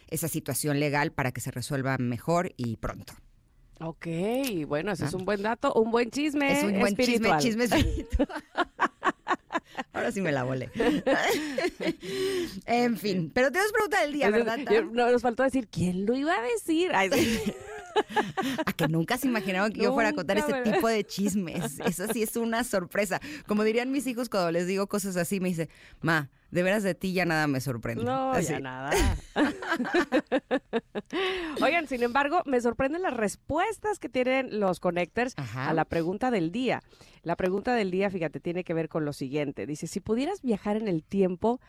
esa 0.08 0.28
situación 0.28 0.80
legal 0.80 1.12
para 1.12 1.32
que 1.32 1.40
se 1.40 1.50
resuelva 1.50 1.96
mejor 1.98 2.52
y 2.56 2.76
pronto. 2.76 3.14
Ok, 3.82 4.06
bueno, 4.66 4.92
ese 4.92 5.06
es 5.06 5.14
un 5.14 5.24
buen 5.24 5.42
dato, 5.42 5.72
un 5.74 5.90
buen 5.90 6.10
chisme 6.10 6.48
Ah. 6.48 6.52
es 6.58 6.64
un 6.64 6.78
buen 6.80 6.94
chisme, 6.96 7.28
espiritual. 7.28 7.40
chisme 7.40 7.64
espiritual. 7.64 8.28
Ahora 9.92 10.12
sí 10.12 10.20
me 10.20 10.32
la 10.32 10.44
volé. 10.44 10.70
en 12.66 12.96
fin, 12.98 13.30
pero 13.34 13.50
tenemos 13.50 13.72
pregunta 13.72 14.00
del 14.02 14.12
día, 14.12 14.30
¿verdad? 14.30 14.58
yo- 14.70 14.84
no, 14.84 15.10
nos 15.10 15.22
faltó 15.22 15.42
decir, 15.42 15.68
¿quién 15.68 16.06
lo 16.06 16.14
iba 16.14 16.34
a 16.34 16.42
decir? 16.42 16.90
Ay, 16.94 17.10
sí. 17.12 17.52
A 18.66 18.72
que 18.72 18.86
nunca 18.86 19.18
se 19.18 19.26
imaginaron 19.26 19.72
que 19.72 19.82
yo 19.82 19.92
fuera 19.92 20.10
a 20.10 20.12
contar 20.12 20.38
ese 20.38 20.52
tipo 20.62 20.86
de 20.88 21.02
chismes. 21.04 21.80
Eso 21.84 22.06
sí 22.12 22.22
es 22.22 22.36
una 22.36 22.62
sorpresa. 22.62 23.20
Como 23.46 23.64
dirían 23.64 23.90
mis 23.90 24.06
hijos 24.06 24.28
cuando 24.28 24.52
les 24.52 24.66
digo 24.68 24.86
cosas 24.86 25.16
así, 25.16 25.40
me 25.40 25.48
dice, 25.48 25.68
ma, 26.00 26.30
de 26.50 26.62
veras 26.62 26.82
de 26.82 26.94
ti 26.94 27.12
ya 27.12 27.24
nada 27.24 27.46
me 27.46 27.60
sorprende. 27.60 28.04
No, 28.04 28.32
Así. 28.32 28.52
ya 28.52 28.60
nada. 28.60 28.90
Oigan, 31.62 31.86
sin 31.86 32.02
embargo, 32.02 32.42
me 32.46 32.60
sorprenden 32.60 33.02
las 33.02 33.16
respuestas 33.16 33.98
que 33.98 34.08
tienen 34.08 34.60
los 34.60 34.80
connectors 34.80 35.34
Ajá. 35.36 35.68
a 35.68 35.74
la 35.74 35.84
pregunta 35.84 36.30
del 36.30 36.50
día. 36.50 36.82
La 37.22 37.36
pregunta 37.36 37.74
del 37.74 37.90
día, 37.90 38.10
fíjate, 38.10 38.40
tiene 38.40 38.64
que 38.64 38.74
ver 38.74 38.88
con 38.88 39.04
lo 39.04 39.12
siguiente. 39.12 39.66
Dice, 39.66 39.86
si 39.86 40.00
pudieras 40.00 40.42
viajar 40.42 40.76
en 40.76 40.88
el 40.88 41.04
tiempo, 41.04 41.60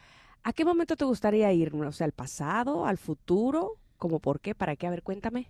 ¿a 0.44 0.54
qué 0.54 0.66
momento 0.66 0.96
te 0.96 1.06
gustaría 1.06 1.52
ir? 1.54 1.74
O 1.76 1.92
sea, 1.92 2.06
¿al 2.06 2.14
pasado, 2.14 2.86
al 2.86 2.98
futuro? 2.98 3.78
¿Cómo 3.98 4.20
por 4.20 4.40
qué? 4.40 4.56
¿Para 4.56 4.76
qué? 4.76 4.88
A 4.88 4.92
ver, 4.92 5.04
cuéntame. 5.04 5.48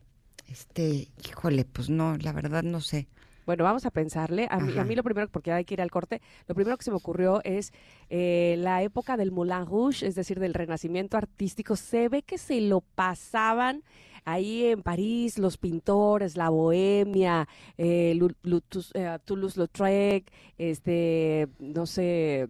Este, 0.47 1.07
híjole, 1.25 1.65
pues 1.65 1.89
no, 1.89 2.17
la 2.17 2.33
verdad 2.33 2.63
no 2.63 2.81
sé. 2.81 3.07
Bueno, 3.45 3.63
vamos 3.63 3.85
a 3.85 3.91
pensarle. 3.91 4.47
A 4.49 4.59
mí, 4.59 4.77
a 4.77 4.83
mí 4.83 4.95
lo 4.95 5.03
primero, 5.03 5.27
porque 5.29 5.51
hay 5.51 5.65
que 5.65 5.73
ir 5.73 5.81
al 5.81 5.91
corte, 5.91 6.21
lo 6.47 6.55
primero 6.55 6.77
que 6.77 6.83
se 6.83 6.91
me 6.91 6.97
ocurrió 6.97 7.41
es 7.43 7.73
eh, 8.09 8.55
la 8.59 8.83
época 8.83 9.17
del 9.17 9.31
Moulin 9.31 9.65
Rouge, 9.65 10.05
es 10.05 10.15
decir, 10.15 10.39
del 10.39 10.53
renacimiento 10.53 11.17
artístico. 11.17 11.75
Se 11.75 12.09
ve 12.09 12.23
que 12.23 12.37
se 12.37 12.61
lo 12.61 12.81
pasaban 12.81 13.83
ahí 14.25 14.65
en 14.65 14.83
París, 14.83 15.39
los 15.39 15.57
pintores, 15.57 16.37
la 16.37 16.49
bohemia, 16.49 17.47
eh, 17.77 18.17
eh, 18.17 19.17
Toulouse-Lautrec, 19.25 20.31
este, 20.57 21.47
no 21.59 21.85
sé, 21.85 22.47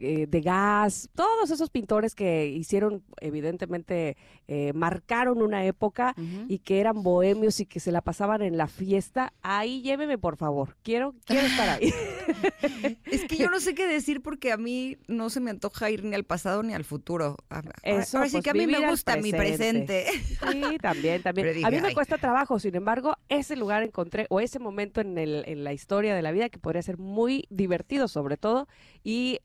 eh, 0.00 0.26
Degas, 0.28 1.08
todos 1.14 1.50
esos 1.50 1.70
pintores 1.70 2.14
que 2.14 2.46
hicieron, 2.46 3.02
evidentemente, 3.20 4.16
eh, 4.48 4.72
marcaron 4.74 5.42
una 5.42 5.64
época 5.64 6.14
y 6.48 6.58
que 6.60 6.80
eran 6.80 7.02
bohemios 7.02 7.60
y 7.60 7.66
que 7.66 7.80
se 7.80 7.90
la 7.92 8.00
pasaban 8.00 8.42
en 8.42 8.56
la 8.56 8.66
fiesta, 8.68 9.32
ahí 9.42 9.82
lléveme 9.82 10.18
por 10.18 10.36
favor. 10.36 10.76
Quiero, 10.82 11.14
quiero 11.24 11.46
estar 11.46 11.68
ahí. 11.68 11.92
Es 13.10 13.24
que 13.24 13.36
yo 13.36 13.50
no 13.50 13.58
sé 13.60 13.74
qué 13.74 13.86
decir 13.86 14.22
porque 14.22 14.52
a 14.52 14.56
mí 14.56 14.96
no 15.08 15.30
se 15.30 15.40
me 15.40 15.50
antoja 15.50 15.90
ir 15.90 16.04
ni 16.04 16.14
al 16.14 16.24
pasado 16.24 16.62
ni 16.62 16.74
al 16.74 16.84
futuro. 16.84 17.36
Ahora, 17.48 17.72
Eso, 17.82 18.18
ahora 18.18 18.28
sí 18.30 18.36
pues, 18.36 18.44
que 18.44 18.50
a 18.50 18.54
mí 18.54 18.66
me 18.66 18.88
gusta 18.88 19.16
mi 19.16 19.32
presente. 19.32 20.06
Sí, 20.50 20.78
también, 20.80 21.22
también. 21.22 21.54
Dije, 21.54 21.66
a 21.66 21.70
mí 21.70 21.80
me 21.80 21.88
"Ay". 21.88 21.94
cuesta 21.94 22.18
trabajo, 22.18 22.58
sin 22.58 22.74
embargo, 22.76 23.16
ese 23.28 23.56
lugar 23.56 23.82
encontré, 23.82 24.26
o 24.30 24.40
ese 24.40 24.58
momento 24.58 25.00
en, 25.00 25.18
el, 25.18 25.42
en 25.46 25.64
la 25.64 25.72
historia 25.72 26.14
de 26.14 26.22
la 26.22 26.30
vida 26.32 26.48
que 26.48 26.58
podría 26.58 26.82
ser 26.82 26.98
muy 26.98 27.46
divertido 27.50 28.06
sobre 28.08 28.36
todo 28.36 28.68
y 29.02 29.40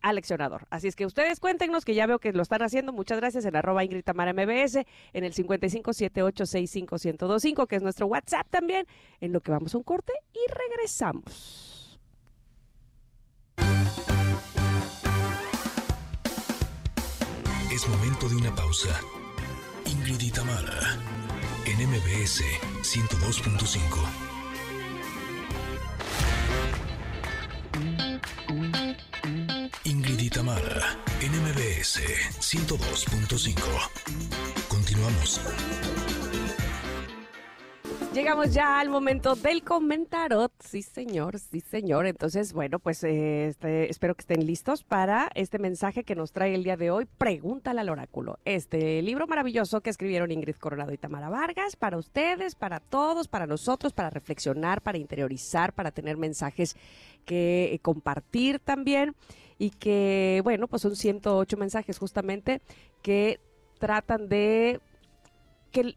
Así 0.69 0.87
es 0.87 0.95
que 0.95 1.05
ustedes 1.05 1.39
cuéntenos, 1.39 1.85
que 1.85 1.93
ya 1.93 2.07
veo 2.07 2.17
que 2.19 2.33
lo 2.33 2.41
están 2.41 2.61
haciendo. 2.61 2.91
Muchas 2.93 3.19
gracias 3.19 3.45
en 3.45 3.55
arroba 3.55 3.83
Ingrid 3.83 4.03
Tamara 4.03 4.33
MBS, 4.33 4.85
en 5.13 5.23
el 5.23 5.33
5578651025, 5.33 7.67
que 7.67 7.75
es 7.77 7.83
nuestro 7.83 8.07
WhatsApp 8.07 8.47
también, 8.49 8.85
en 9.19 9.33
lo 9.33 9.41
que 9.41 9.51
vamos 9.51 9.73
a 9.73 9.77
un 9.77 9.83
corte 9.83 10.13
y 10.33 10.39
regresamos. 10.51 11.99
Es 17.71 17.87
momento 17.89 18.29
de 18.29 18.35
una 18.35 18.53
pausa. 18.55 18.99
Ingrid 19.85 20.21
y 20.21 20.31
Tamara, 20.31 20.97
en 21.65 21.89
MBS 21.89 22.43
102.5. 22.81 24.35
Ingrid 29.83 30.19
y 30.19 30.29
Tamara, 30.29 30.97
en 31.21 31.31
MBS 31.31 32.01
102.5. 32.39 33.55
Continuamos. 34.67 35.41
Llegamos 38.15 38.53
ya 38.53 38.79
al 38.79 38.89
momento 38.89 39.35
del 39.35 39.61
comentarot. 39.61 40.53
Sí, 40.63 40.81
señor, 40.81 41.37
sí, 41.37 41.59
señor. 41.59 42.05
Entonces, 42.05 42.53
bueno, 42.53 42.79
pues 42.79 43.03
eh, 43.03 43.47
este, 43.47 43.91
espero 43.91 44.15
que 44.15 44.21
estén 44.21 44.45
listos 44.45 44.85
para 44.85 45.29
este 45.35 45.59
mensaje 45.59 46.05
que 46.05 46.15
nos 46.15 46.31
trae 46.31 46.55
el 46.55 46.63
día 46.63 46.77
de 46.77 46.91
hoy. 46.91 47.07
Pregúntale 47.17 47.81
al 47.81 47.89
oráculo. 47.89 48.39
Este 48.45 49.01
libro 49.01 49.27
maravilloso 49.27 49.81
que 49.81 49.89
escribieron 49.89 50.31
Ingrid 50.31 50.55
Coronado 50.55 50.93
y 50.93 50.97
Tamara 50.97 51.27
Vargas 51.27 51.75
para 51.75 51.97
ustedes, 51.97 52.55
para 52.55 52.79
todos, 52.79 53.27
para 53.27 53.47
nosotros, 53.47 53.91
para 53.91 54.09
reflexionar, 54.09 54.81
para 54.81 54.97
interiorizar, 54.97 55.73
para 55.73 55.91
tener 55.91 56.15
mensajes 56.15 56.77
que 57.25 57.73
eh, 57.73 57.79
compartir 57.79 58.59
también. 58.59 59.13
Y 59.57 59.69
que, 59.69 60.41
bueno, 60.43 60.67
pues 60.67 60.81
son 60.81 60.95
108 60.95 61.55
mensajes 61.57 61.97
justamente 61.97 62.61
que 63.01 63.39
tratan 63.79 64.27
de 64.27 64.81
que 65.71 65.95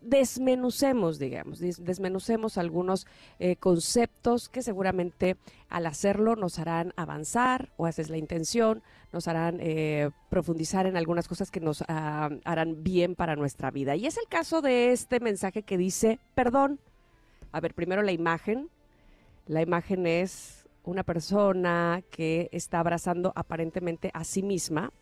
desmenucemos, 0.00 1.18
digamos, 1.18 1.58
des- 1.58 1.84
desmenucemos 1.84 2.58
algunos 2.58 3.06
eh, 3.38 3.56
conceptos 3.56 4.48
que 4.48 4.62
seguramente 4.62 5.36
al 5.68 5.86
hacerlo 5.86 6.36
nos 6.36 6.58
harán 6.58 6.92
avanzar, 6.96 7.72
o 7.76 7.88
esa 7.88 8.02
es 8.02 8.10
la 8.10 8.16
intención, 8.16 8.82
nos 9.12 9.26
harán 9.28 9.58
eh, 9.60 10.10
profundizar 10.30 10.86
en 10.86 10.96
algunas 10.96 11.26
cosas 11.28 11.50
que 11.50 11.60
nos 11.60 11.82
ah, 11.88 12.30
harán 12.44 12.82
bien 12.84 13.14
para 13.16 13.34
nuestra 13.34 13.70
vida. 13.70 13.96
Y 13.96 14.06
es 14.06 14.16
el 14.16 14.28
caso 14.28 14.62
de 14.62 14.92
este 14.92 15.20
mensaje 15.20 15.62
que 15.62 15.76
dice, 15.76 16.20
perdón. 16.34 16.78
A 17.52 17.60
ver, 17.60 17.74
primero 17.74 18.02
la 18.02 18.12
imagen. 18.12 18.68
La 19.46 19.62
imagen 19.62 20.06
es 20.06 20.65
una 20.86 21.02
persona 21.02 22.02
que 22.10 22.48
está 22.52 22.80
abrazando 22.80 23.32
aparentemente 23.36 24.10
a 24.14 24.24
sí 24.24 24.42
misma 24.42 24.92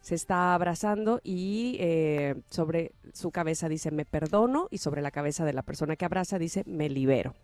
se 0.00 0.16
está 0.16 0.52
abrazando 0.54 1.20
y 1.22 1.76
eh, 1.78 2.34
sobre 2.50 2.92
su 3.12 3.30
cabeza 3.30 3.68
dice 3.68 3.92
me 3.92 4.04
perdono 4.04 4.66
y 4.70 4.78
sobre 4.78 5.00
la 5.00 5.12
cabeza 5.12 5.44
de 5.44 5.52
la 5.52 5.62
persona 5.62 5.96
que 5.96 6.04
abraza 6.04 6.38
dice 6.38 6.64
me 6.66 6.88
libero. 6.88 7.34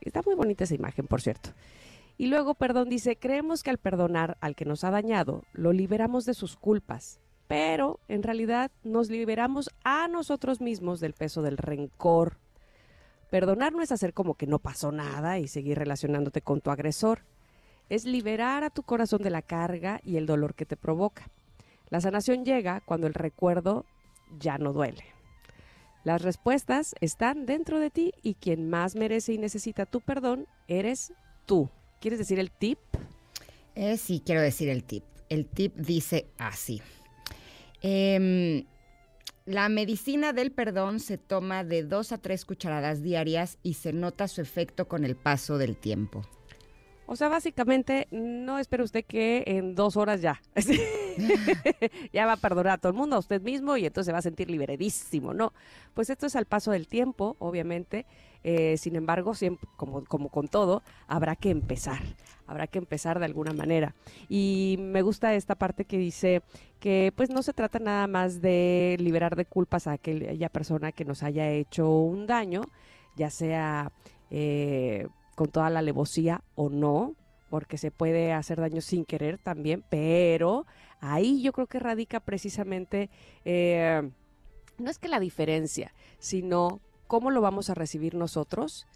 Está 0.00 0.22
muy 0.24 0.34
bonita 0.34 0.64
esa 0.64 0.74
imagen, 0.74 1.06
por 1.06 1.20
cierto. 1.20 1.50
Y 2.16 2.26
luego, 2.26 2.54
perdón, 2.54 2.88
dice, 2.88 3.16
creemos 3.16 3.62
que 3.62 3.70
al 3.70 3.78
perdonar 3.78 4.36
al 4.40 4.56
que 4.56 4.64
nos 4.64 4.82
ha 4.82 4.90
dañado, 4.90 5.44
lo 5.52 5.72
liberamos 5.72 6.24
de 6.24 6.34
sus 6.34 6.56
culpas, 6.56 7.20
pero 7.46 8.00
en 8.08 8.24
realidad 8.24 8.72
nos 8.82 9.08
liberamos 9.08 9.70
a 9.84 10.08
nosotros 10.08 10.60
mismos 10.60 10.98
del 10.98 11.14
peso 11.14 11.42
del 11.42 11.56
rencor. 11.56 12.38
Perdonar 13.30 13.72
no 13.72 13.82
es 13.82 13.92
hacer 13.92 14.14
como 14.14 14.34
que 14.34 14.46
no 14.46 14.58
pasó 14.58 14.90
nada 14.92 15.38
y 15.38 15.48
seguir 15.48 15.78
relacionándote 15.78 16.40
con 16.40 16.60
tu 16.60 16.70
agresor. 16.70 17.20
Es 17.88 18.04
liberar 18.04 18.64
a 18.64 18.70
tu 18.70 18.82
corazón 18.82 19.22
de 19.22 19.30
la 19.30 19.42
carga 19.42 20.00
y 20.04 20.16
el 20.16 20.26
dolor 20.26 20.54
que 20.54 20.66
te 20.66 20.76
provoca. 20.76 21.30
La 21.90 22.00
sanación 22.00 22.44
llega 22.44 22.80
cuando 22.80 23.06
el 23.06 23.14
recuerdo 23.14 23.84
ya 24.38 24.58
no 24.58 24.72
duele. 24.72 25.04
Las 26.04 26.22
respuestas 26.22 26.94
están 27.00 27.44
dentro 27.44 27.80
de 27.80 27.90
ti 27.90 28.12
y 28.22 28.34
quien 28.34 28.70
más 28.70 28.94
merece 28.94 29.32
y 29.32 29.38
necesita 29.38 29.84
tu 29.84 30.00
perdón 30.00 30.46
eres 30.66 31.12
tú. 31.44 31.68
¿Quieres 32.00 32.18
decir 32.18 32.38
el 32.38 32.50
tip? 32.50 32.78
Eh, 33.74 33.96
sí, 33.96 34.22
quiero 34.24 34.40
decir 34.40 34.68
el 34.68 34.84
tip. 34.84 35.04
El 35.28 35.46
tip 35.46 35.74
dice 35.76 36.26
así. 36.38 36.80
Em, 37.82 38.64
la 39.48 39.70
medicina 39.70 40.34
del 40.34 40.52
perdón 40.52 41.00
se 41.00 41.16
toma 41.16 41.64
de 41.64 41.82
dos 41.82 42.12
a 42.12 42.18
tres 42.18 42.44
cucharadas 42.44 43.02
diarias 43.02 43.56
y 43.62 43.74
se 43.74 43.94
nota 43.94 44.28
su 44.28 44.42
efecto 44.42 44.88
con 44.88 45.06
el 45.06 45.16
paso 45.16 45.56
del 45.56 45.74
tiempo. 45.74 46.22
O 47.10 47.16
sea, 47.16 47.28
básicamente, 47.28 48.06
no 48.10 48.58
espere 48.58 48.82
usted 48.82 49.02
que 49.02 49.42
en 49.46 49.74
dos 49.74 49.96
horas 49.96 50.20
ya. 50.20 50.42
ya 52.12 52.26
va 52.26 52.32
a 52.34 52.36
perdonar 52.36 52.74
a 52.74 52.78
todo 52.78 52.92
el 52.92 52.98
mundo, 52.98 53.16
a 53.16 53.18
usted 53.18 53.40
mismo, 53.40 53.78
y 53.78 53.86
entonces 53.86 54.06
se 54.06 54.12
va 54.12 54.18
a 54.18 54.22
sentir 54.22 54.50
liberadísimo, 54.50 55.32
¿no? 55.32 55.54
Pues 55.94 56.10
esto 56.10 56.26
es 56.26 56.36
al 56.36 56.44
paso 56.44 56.70
del 56.70 56.86
tiempo, 56.86 57.34
obviamente. 57.38 58.04
eh, 58.44 58.76
sin 58.76 58.94
embargo, 58.94 59.34
siempre, 59.34 59.66
como, 59.76 60.04
como 60.04 60.28
con 60.28 60.48
todo, 60.48 60.82
habrá 61.06 61.34
que 61.34 61.48
empezar. 61.48 62.00
Habrá 62.46 62.66
que 62.66 62.78
empezar 62.78 63.18
de 63.18 63.24
alguna 63.24 63.54
manera. 63.54 63.94
Y 64.28 64.76
me 64.78 65.00
gusta 65.00 65.34
esta 65.34 65.54
parte 65.54 65.86
que 65.86 65.96
dice 65.96 66.42
que 66.78 67.10
pues 67.16 67.30
no 67.30 67.42
se 67.42 67.54
trata 67.54 67.78
nada 67.78 68.06
más 68.06 68.42
de 68.42 68.96
liberar 69.00 69.34
de 69.34 69.46
culpas 69.46 69.86
a 69.86 69.92
aquella 69.92 70.50
persona 70.50 70.92
que 70.92 71.06
nos 71.06 71.22
haya 71.22 71.50
hecho 71.50 71.90
un 71.90 72.26
daño, 72.26 72.62
ya 73.16 73.30
sea 73.30 73.92
eh, 74.30 75.08
con 75.38 75.52
toda 75.52 75.70
la 75.70 75.78
alevosía 75.78 76.42
o 76.56 76.68
no, 76.68 77.14
porque 77.48 77.78
se 77.78 77.92
puede 77.92 78.32
hacer 78.32 78.58
daño 78.58 78.80
sin 78.80 79.04
querer 79.04 79.38
también, 79.38 79.84
pero 79.88 80.66
ahí 81.00 81.42
yo 81.42 81.52
creo 81.52 81.68
que 81.68 81.78
radica 81.78 82.18
precisamente, 82.18 83.08
eh, 83.44 84.10
no 84.78 84.90
es 84.90 84.98
que 84.98 85.06
la 85.06 85.20
diferencia, 85.20 85.94
sino 86.18 86.80
cómo 87.06 87.30
lo 87.30 87.40
vamos 87.40 87.70
a 87.70 87.74
recibir 87.74 88.16
nosotros. 88.16 88.88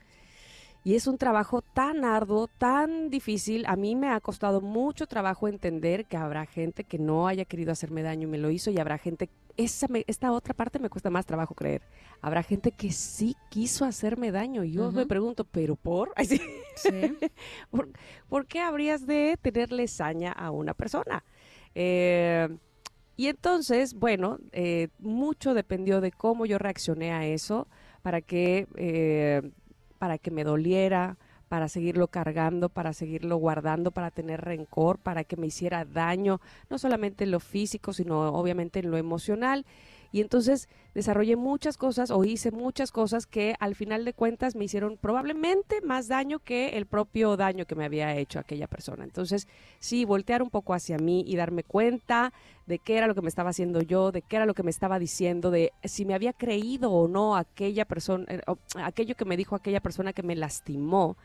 Y 0.83 0.97
es 0.97 1.07
un 1.07 1.17
trabajo 1.17 1.63
tan 1.63 2.05
arduo, 2.05 2.49
tan 2.59 3.09
difícil. 3.09 3.65
A 3.69 3.77
mí 3.77 3.95
me 3.95 4.09
ha 4.09 4.19
costado 4.19 4.61
mucho 4.61 5.07
trabajo 5.07 5.47
entender 5.47 6.07
que 6.07 6.17
habrá 6.17 6.45
gente 6.45 6.83
que 6.83 6.99
no 6.99 7.29
haya 7.29 7.45
querido 7.45 7.71
hacerme 7.71 8.03
daño 8.03 8.27
y 8.27 8.33
me 8.33 8.39
lo 8.39 8.51
hizo 8.51 8.73
y 8.73 8.81
habrá 8.81 8.99
gente, 8.99 9.31
esa 9.57 9.89
me- 9.89 10.05
esta 10.07 10.33
otra 10.33 10.55
parte 10.55 10.79
me 10.79 10.89
cuesta 10.91 11.11
más 11.11 11.27
trabajo 11.27 11.55
creer. 11.55 11.83
Habrá 12.21 12.43
gente 12.43 12.73
que 12.73 12.93
sí 12.93 13.37
quiso 13.51 13.85
hacerme 13.85 14.31
daño 14.33 14.65
y 14.65 14.73
yo 14.73 14.93
me 14.93 15.07
pregunto, 15.07 15.45
¿pero 15.45 15.77
por? 15.77 16.13
Ay, 16.17 16.27
sí. 16.27 16.41
Sí. 16.77 16.91
¿Por, 17.71 17.91
por 18.29 18.47
qué 18.47 18.61
habrías 18.61 19.07
de 19.07 19.39
tenerle 19.41 19.89
saña 19.89 20.33
a 20.33 20.51
una 20.51 20.75
persona? 20.75 21.25
Eh, 21.75 22.49
y 23.17 23.27
entonces, 23.29 23.95
bueno, 23.95 24.39
eh, 24.53 24.89
mucho 24.99 25.55
dependió 25.55 26.01
de 26.01 26.13
cómo 26.13 26.47
yo 26.47 26.59
reaccioné 26.59 27.13
a 27.13 27.27
eso 27.27 27.69
para 28.03 28.21
que, 28.21 28.67
eh, 28.77 29.43
para 29.99 30.19
que 30.19 30.31
me 30.31 30.45
doliera, 30.45 31.19
para 31.53 31.69
seguirlo 31.69 32.09
cargando, 32.09 32.71
para 32.71 32.95
seguirlo 32.95 33.37
guardando, 33.37 33.91
para 33.91 34.11
tener 34.11 34.41
rencor, 34.41 34.97
para 34.97 35.23
que 35.23 35.37
me 35.37 35.49
hiciera 35.49 35.85
daño, 35.85 36.41
no 36.71 36.79
solamente 36.79 37.25
en 37.25 37.31
lo 37.31 37.41
físico, 37.41 37.93
sino 37.93 38.31
obviamente 38.31 38.79
en 38.79 38.91
lo 38.91 38.97
emocional. 38.97 39.67
Y 40.13 40.23
entonces 40.23 40.71
desarrollé 40.95 41.37
muchas 41.37 41.77
cosas 41.77 42.11
o 42.11 42.25
hice 42.25 42.53
muchas 42.53 42.91
cosas 42.91 43.27
que 43.27 43.55
al 43.61 43.75
final 43.75 44.07
de 44.07 44.15
cuentas 44.15 44.57
me 44.57 44.65
hicieron 44.65 44.97
probablemente 44.97 45.83
más 45.83 46.09
daño 46.09 46.39
que 46.39 46.71
el 46.79 46.87
propio 46.87 47.37
daño 47.37 47.67
que 47.67 47.75
me 47.75 47.85
había 47.85 48.17
hecho 48.17 48.39
aquella 48.39 48.67
persona. 48.67 49.05
Entonces, 49.05 49.47
sí, 49.79 50.07
voltear 50.07 50.43
un 50.43 50.49
poco 50.49 50.73
hacia 50.73 50.97
mí 50.97 51.23
y 51.27 51.37
darme 51.37 51.65
cuenta 51.65 52.33
de 52.65 52.79
qué 52.79 52.97
era 52.97 53.07
lo 53.07 53.15
que 53.15 53.21
me 53.21 53.29
estaba 53.29 53.51
haciendo 53.51 53.83
yo, 53.83 54.11
de 54.11 54.23
qué 54.23 54.37
era 54.37 54.47
lo 54.47 54.55
que 54.55 54.63
me 54.63 54.71
estaba 54.71 54.99
diciendo, 54.99 55.51
de 55.51 55.73
si 55.85 56.07
me 56.07 56.15
había 56.15 56.33
creído 56.33 56.91
o 56.93 57.09
no 57.09 57.37
aquella 57.37 57.85
persona, 57.85 58.25
eh, 58.31 58.41
aquello 58.83 59.17
que 59.17 59.27
me 59.27 59.37
dijo 59.37 59.55
aquella 59.55 59.81
persona 59.81 60.15
que 60.15 60.23
me 60.23 60.35
lastimó 60.35 61.19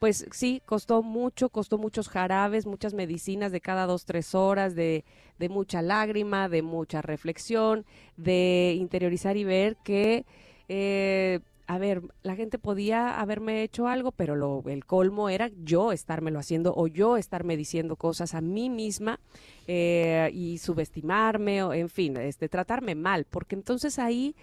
pues 0.00 0.26
sí, 0.32 0.62
costó 0.64 1.02
mucho, 1.02 1.50
costó 1.50 1.76
muchos 1.76 2.08
jarabes, 2.08 2.64
muchas 2.64 2.94
medicinas 2.94 3.52
de 3.52 3.60
cada 3.60 3.84
dos, 3.84 4.06
tres 4.06 4.34
horas, 4.34 4.74
de, 4.74 5.04
de 5.38 5.48
mucha 5.50 5.82
lágrima, 5.82 6.48
de 6.48 6.62
mucha 6.62 7.02
reflexión, 7.02 7.84
de 8.16 8.74
interiorizar 8.78 9.36
y 9.36 9.44
ver 9.44 9.76
que, 9.84 10.24
eh, 10.70 11.40
a 11.66 11.76
ver, 11.76 12.00
la 12.22 12.34
gente 12.34 12.58
podía 12.58 13.20
haberme 13.20 13.62
hecho 13.62 13.88
algo, 13.88 14.10
pero 14.10 14.36
lo, 14.36 14.62
el 14.68 14.86
colmo 14.86 15.28
era 15.28 15.50
yo 15.64 15.92
estármelo 15.92 16.38
haciendo 16.38 16.72
o 16.74 16.86
yo 16.86 17.18
estarme 17.18 17.58
diciendo 17.58 17.96
cosas 17.96 18.32
a 18.32 18.40
mí 18.40 18.70
misma 18.70 19.20
eh, 19.66 20.30
y 20.32 20.56
subestimarme, 20.56 21.62
o 21.62 21.74
en 21.74 21.90
fin, 21.90 22.16
este, 22.16 22.48
tratarme 22.48 22.94
mal, 22.94 23.26
porque 23.28 23.54
entonces 23.54 23.98
ahí 23.98 24.34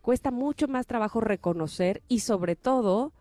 cuesta 0.00 0.30
mucho 0.30 0.68
más 0.68 0.86
trabajo 0.86 1.20
reconocer 1.20 2.02
y 2.06 2.20
sobre 2.20 2.54
todo 2.54 3.12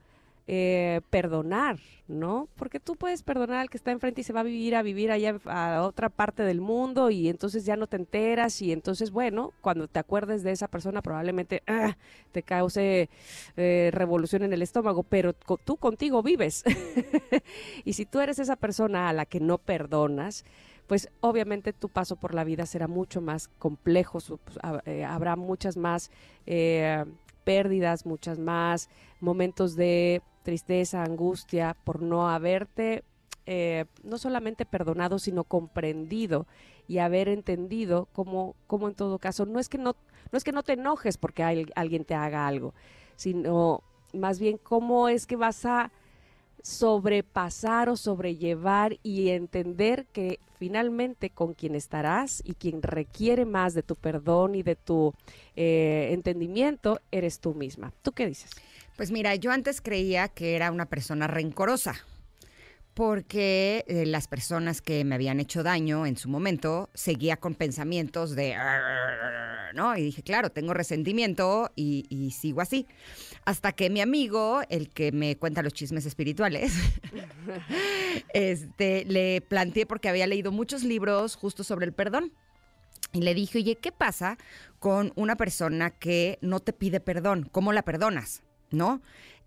eh, 0.48 1.02
perdonar, 1.10 1.80
¿no? 2.08 2.48
Porque 2.56 2.80
tú 2.80 2.96
puedes 2.96 3.24
perdonar 3.24 3.58
al 3.58 3.70
que 3.72 3.78
está 3.78 3.90
enfrente 3.90 4.22
y 4.22 4.24
se 4.24 4.32
va 4.32 4.42
a 4.42 4.44
vivir 4.44 4.75
a 4.75 4.84
vivir 4.84 5.10
allá 5.10 5.40
a 5.46 5.82
otra 5.82 6.10
parte 6.10 6.44
del 6.44 6.62
mundo 6.62 7.10
y 7.10 7.30
entonces 7.30 7.66
ya 7.66 7.75
no 7.75 7.88
te 7.88 7.98
enteras 7.98 8.62
y 8.62 8.72
entonces, 8.72 9.10
bueno, 9.10 9.54
cuando 9.62 9.88
te 9.88 9.98
acuerdes 9.98 10.44
de 10.44 10.52
esa 10.52 10.68
persona 10.68 11.02
probablemente 11.02 11.64
ah, 11.66 11.98
te 12.32 12.44
cause 12.44 13.10
eh, 13.58 13.90
revolución 13.92 14.44
en 14.44 14.54
el 14.54 14.62
estómago, 14.62 15.02
pero 15.02 15.34
tú 15.34 15.78
contigo 15.78 16.22
vives. 16.22 16.64
y 17.84 17.94
si 17.94 18.06
tú 18.06 18.20
eres 18.20 18.38
esa 18.38 18.56
persona 18.56 19.10
a 19.10 19.14
la 19.14 19.25
que 19.25 19.40
no 19.40 19.58
perdonas, 19.58 20.46
pues 20.86 21.10
obviamente 21.22 21.74
tu 21.74 21.90
paso 21.90 22.18
por 22.18 22.36
la 22.36 22.44
vida 22.44 22.68
será 22.68 22.88
mucho 22.88 23.20
más 23.20 23.48
complejo, 23.58 24.20
pues, 24.20 24.60
eh, 24.86 25.04
habrá 25.04 25.36
muchas 25.36 25.75
más 25.75 26.12
pérdidas, 27.46 28.06
muchas 28.06 28.38
más 28.38 28.90
momentos 29.25 29.75
de 29.75 30.22
tristeza, 30.44 31.03
angustia 31.03 31.75
por 31.84 32.01
no 32.01 32.29
haberte 32.29 33.03
eh, 33.48 33.86
no 34.03 34.17
solamente 34.17 34.65
perdonado, 34.65 35.20
sino 35.20 35.44
comprendido 35.44 36.48
y 36.88 37.00
haber 37.00 37.27
entendido 37.27 38.08
cómo, 38.13 38.55
cómo 38.65 38.88
en 38.88 38.96
todo 38.96 39.20
caso, 39.20 39.46
no 39.46 39.60
es 39.60 39.70
que 39.70 39.77
no, 39.77 39.96
no 40.32 40.38
es 40.38 40.44
que 40.44 40.51
no 40.51 40.63
te 40.63 40.74
enojes 40.74 41.17
porque 41.17 41.44
alguien 41.75 42.05
te 42.05 42.15
haga 42.15 42.48
algo, 42.48 42.74
sino 43.15 43.82
más 44.13 44.39
bien 44.39 44.58
cómo 44.58 45.10
es 45.10 45.27
que 45.27 45.36
vas 45.36 45.65
a 45.65 45.91
sobrepasar 46.63 47.89
o 47.89 47.96
sobrellevar 47.98 48.98
y 49.03 49.29
entender 49.29 50.08
que 50.12 50.39
finalmente 50.58 51.29
con 51.29 51.53
quien 51.53 51.75
estarás 51.75 52.41
y 52.44 52.55
quien 52.55 52.82
requiere 52.82 53.46
más 53.46 53.75
de 53.75 53.84
tu 53.84 53.96
perdón 53.96 54.55
y 54.55 54.63
de 54.63 54.75
tu 54.75 55.13
eh, 55.55 56.10
entendimiento 56.12 57.00
eres 57.12 57.39
tú 57.39 57.53
misma. 57.53 57.94
¿Tú 58.01 58.13
qué 58.13 58.25
dices? 58.25 58.50
Pues 58.96 59.12
mira, 59.12 59.36
yo 59.36 59.52
antes 59.52 59.82
creía 59.82 60.30
que 60.30 60.56
era 60.56 60.72
una 60.72 60.86
persona 60.86 61.28
rencorosa, 61.28 61.96
porque 62.94 63.84
eh, 63.88 64.06
las 64.06 64.30
personas 64.30 64.82
que 64.82 65.04
me 65.04 65.16
habían 65.16 65.42
hecho 65.42 65.64
daño 65.64 66.06
en 66.06 66.16
su 66.16 66.30
momento 66.30 66.90
seguía 66.94 67.36
con 67.36 67.56
pensamientos 67.56 68.36
de, 68.38 68.56
¿no? 69.74 69.98
Y 69.98 70.02
dije, 70.02 70.24
claro, 70.24 70.50
tengo 70.50 70.74
resentimiento 70.74 71.72
y, 71.75 72.06
y, 72.08 72.32
sigo 72.32 72.62
así. 72.62 72.88
Hasta 73.44 73.74
que 73.74 73.90
mi 73.90 74.00
amigo, 74.00 74.62
el 74.70 74.90
que 74.90 75.12
me 75.12 75.36
cuenta 75.36 75.62
los 75.62 75.74
chismes 75.74 76.06
espirituales, 76.06 76.72
este, 78.34 79.04
le 79.04 79.41
planteé 79.41 79.86
porque 79.86 80.08
había 80.08 80.26
leído 80.26 80.54
muchos 80.54 80.86
libros 80.86 81.36
justo 81.36 81.65
sobre 81.65 81.86
el 81.86 81.91
perdón. 81.91 82.32
Y 83.12 83.22
le 83.22 83.34
dije, 83.34 83.58
oye, 83.60 83.76
¿qué 83.76 83.91
pasa 83.91 84.38
con 84.80 85.12
una 85.15 85.36
persona 85.36 85.89
que 85.91 86.38
no 86.39 86.62
te 86.62 86.72
pide 86.72 87.02
perdón? 87.02 87.50
¿Cómo 87.52 87.74
la 87.74 87.84
perdonas? 87.84 88.41
¿No? 88.71 89.01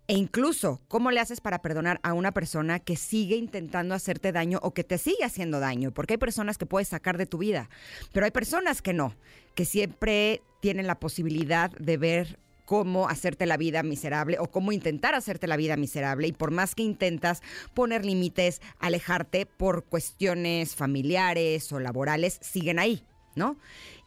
E 0.07 0.13
incluso, 0.13 0.81
¿cómo 0.87 1.11
le 1.11 1.19
haces 1.19 1.39
para 1.39 1.61
perdonar 1.61 1.99
a 2.01 2.13
una 2.13 2.31
persona 2.31 2.79
que 2.79 2.95
sigue 2.95 3.35
intentando 3.35 3.93
hacerte 3.93 4.31
daño 4.31 4.59
o 4.63 4.73
que 4.73 4.83
te 4.83 4.97
sigue 4.97 5.23
haciendo 5.23 5.59
daño? 5.59 5.91
Porque 5.91 6.15
hay 6.15 6.17
personas 6.17 6.57
que 6.57 6.65
puedes 6.65 6.87
sacar 6.87 7.17
de 7.19 7.27
tu 7.27 7.37
vida, 7.37 7.69
pero 8.11 8.25
hay 8.25 8.31
personas 8.31 8.81
que 8.81 8.91
no, 8.91 9.13
que 9.53 9.65
siempre 9.65 10.41
tienen 10.61 10.87
la 10.87 10.99
posibilidad 10.99 11.69
de 11.71 11.97
ver 11.97 12.39
cómo 12.65 13.07
hacerte 13.09 13.45
la 13.45 13.57
vida 13.57 13.81
miserable 13.81 14.37
o 14.39 14.45
cómo 14.45 14.71
intentar 14.71 15.15
hacerte 15.15 15.47
la 15.47 15.57
vida 15.57 15.75
miserable 15.75 16.27
y 16.27 16.33
por 16.33 16.51
más 16.51 16.75
que 16.75 16.83
intentas 16.83 17.41
poner 17.73 18.05
límites, 18.05 18.61
alejarte 18.79 19.45
por 19.45 19.85
cuestiones 19.85 20.75
familiares 20.75 21.71
o 21.71 21.79
laborales, 21.79 22.39
siguen 22.41 22.77
ahí, 22.77 23.03
¿no? 23.35 23.57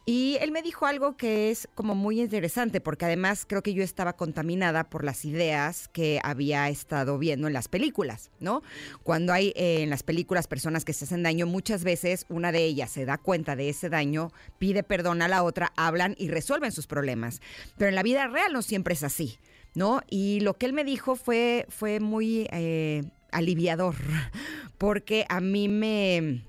Y 0.05 0.37
él 0.41 0.51
me 0.51 0.61
dijo 0.61 0.85
algo 0.85 1.15
que 1.15 1.49
es 1.49 1.69
como 1.75 1.95
muy 1.95 2.19
interesante, 2.19 2.81
porque 2.81 3.05
además 3.05 3.45
creo 3.47 3.63
que 3.63 3.73
yo 3.73 3.83
estaba 3.83 4.13
contaminada 4.13 4.89
por 4.89 5.05
las 5.05 5.23
ideas 5.23 5.87
que 5.87 6.19
había 6.23 6.67
estado 6.67 7.17
viendo 7.17 7.47
en 7.47 7.53
las 7.53 7.69
películas, 7.69 8.29
¿no? 8.41 8.63
Cuando 9.03 9.31
hay 9.31 9.53
eh, 9.55 9.81
en 9.81 9.89
las 9.89 10.03
películas 10.03 10.47
personas 10.47 10.83
que 10.83 10.91
se 10.91 11.05
hacen 11.05 11.23
daño, 11.23 11.45
muchas 11.45 11.85
veces 11.85 12.25
una 12.27 12.51
de 12.51 12.65
ellas 12.65 12.91
se 12.91 13.05
da 13.05 13.17
cuenta 13.17 13.55
de 13.55 13.69
ese 13.69 13.89
daño, 13.89 14.33
pide 14.59 14.83
perdón 14.83 15.21
a 15.21 15.29
la 15.29 15.41
otra, 15.41 15.71
hablan 15.77 16.15
y 16.17 16.27
resuelven 16.27 16.73
sus 16.73 16.85
problemas. 16.85 17.41
Pero 17.77 17.87
en 17.87 17.95
la 17.95 18.03
vida 18.03 18.27
real 18.27 18.51
no 18.51 18.61
siempre 18.61 18.95
es 18.95 19.03
así, 19.03 19.37
¿no? 19.73 20.01
Y 20.09 20.41
lo 20.41 20.55
que 20.55 20.65
él 20.65 20.73
me 20.73 20.83
dijo 20.83 21.15
fue, 21.15 21.65
fue 21.69 22.01
muy 22.01 22.49
eh, 22.51 23.03
aliviador, 23.31 23.95
porque 24.77 25.25
a 25.29 25.39
mí 25.39 25.69
me 25.69 26.41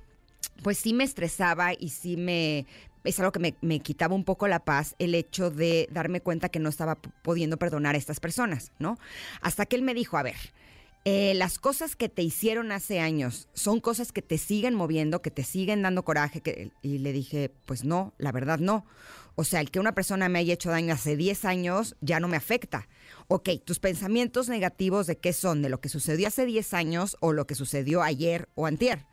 pues 0.62 0.78
sí 0.78 0.94
me 0.94 1.04
estresaba 1.04 1.74
y 1.74 1.90
sí 1.90 2.16
me, 2.16 2.66
es 3.04 3.20
algo 3.20 3.32
que 3.32 3.54
me, 3.60 3.80
quitaba 3.80 4.14
un 4.14 4.24
poco 4.24 4.48
la 4.48 4.64
paz 4.64 4.94
el 4.98 5.14
hecho 5.14 5.50
de 5.50 5.88
darme 5.92 6.20
cuenta 6.20 6.48
que 6.48 6.58
no 6.58 6.68
estaba 6.68 6.96
pudiendo 6.96 7.58
perdonar 7.58 7.94
a 7.94 7.98
estas 7.98 8.18
personas, 8.18 8.72
¿no? 8.78 8.98
Hasta 9.42 9.66
que 9.66 9.76
él 9.76 9.82
me 9.82 9.94
dijo, 9.94 10.16
a 10.16 10.22
ver, 10.22 10.36
eh, 11.04 11.34
las 11.34 11.58
cosas 11.58 11.96
que 11.96 12.08
te 12.08 12.22
hicieron 12.22 12.72
hace 12.72 13.00
años 13.00 13.48
son 13.52 13.80
cosas 13.80 14.10
que 14.10 14.22
te 14.22 14.38
siguen 14.38 14.74
moviendo, 14.74 15.20
que 15.20 15.30
te 15.30 15.44
siguen 15.44 15.82
dando 15.82 16.02
coraje. 16.02 16.40
Que, 16.40 16.70
y 16.80 16.98
le 16.98 17.12
dije, 17.12 17.52
pues 17.66 17.84
no, 17.84 18.14
la 18.16 18.32
verdad 18.32 18.58
no. 18.58 18.86
O 19.36 19.44
sea, 19.44 19.60
el 19.60 19.70
que 19.70 19.80
una 19.80 19.94
persona 19.94 20.28
me 20.28 20.38
haya 20.38 20.54
hecho 20.54 20.70
daño 20.70 20.94
hace 20.94 21.16
10 21.16 21.44
años 21.44 21.96
ya 22.00 22.20
no 22.20 22.28
me 22.28 22.38
afecta. 22.38 22.88
Ok, 23.28 23.50
tus 23.64 23.80
pensamientos 23.80 24.48
negativos 24.48 25.06
de 25.06 25.16
qué 25.16 25.32
son, 25.34 25.60
de 25.60 25.68
lo 25.68 25.80
que 25.80 25.90
sucedió 25.90 26.28
hace 26.28 26.46
10 26.46 26.72
años 26.72 27.16
o 27.20 27.32
lo 27.32 27.46
que 27.46 27.54
sucedió 27.54 28.02
ayer 28.02 28.48
o 28.54 28.66
antier. 28.66 29.04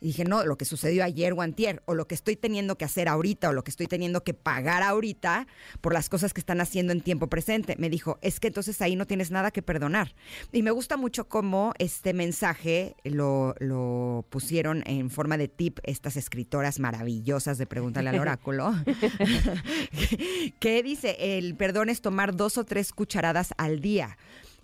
Y 0.00 0.08
dije, 0.08 0.24
no, 0.24 0.44
lo 0.44 0.58
que 0.58 0.64
sucedió 0.64 1.04
ayer 1.04 1.32
o 1.32 1.40
antier, 1.40 1.82
o 1.86 1.94
lo 1.94 2.06
que 2.06 2.14
estoy 2.14 2.36
teniendo 2.36 2.76
que 2.76 2.84
hacer 2.84 3.08
ahorita, 3.08 3.48
o 3.48 3.52
lo 3.52 3.64
que 3.64 3.70
estoy 3.70 3.86
teniendo 3.86 4.24
que 4.24 4.34
pagar 4.34 4.82
ahorita 4.82 5.46
por 5.80 5.94
las 5.94 6.08
cosas 6.08 6.34
que 6.34 6.40
están 6.40 6.60
haciendo 6.60 6.92
en 6.92 7.00
tiempo 7.00 7.28
presente. 7.28 7.76
Me 7.78 7.88
dijo, 7.88 8.18
es 8.20 8.38
que 8.38 8.48
entonces 8.48 8.80
ahí 8.82 8.94
no 8.94 9.06
tienes 9.06 9.30
nada 9.30 9.50
que 9.50 9.62
perdonar. 9.62 10.14
Y 10.52 10.62
me 10.62 10.70
gusta 10.70 10.96
mucho 10.96 11.28
cómo 11.28 11.72
este 11.78 12.12
mensaje 12.12 12.94
lo, 13.04 13.54
lo 13.58 14.26
pusieron 14.28 14.82
en 14.86 15.10
forma 15.10 15.38
de 15.38 15.48
tip 15.48 15.78
estas 15.82 16.16
escritoras 16.16 16.78
maravillosas 16.78 17.58
de 17.58 17.66
Pregúntale 17.66 18.10
al 18.10 18.18
Oráculo, 18.18 18.74
que 20.60 20.82
dice, 20.82 21.16
el 21.38 21.54
perdón 21.56 21.88
es 21.88 22.02
tomar 22.02 22.36
dos 22.36 22.58
o 22.58 22.64
tres 22.64 22.92
cucharadas 22.92 23.54
al 23.56 23.80
día 23.80 24.16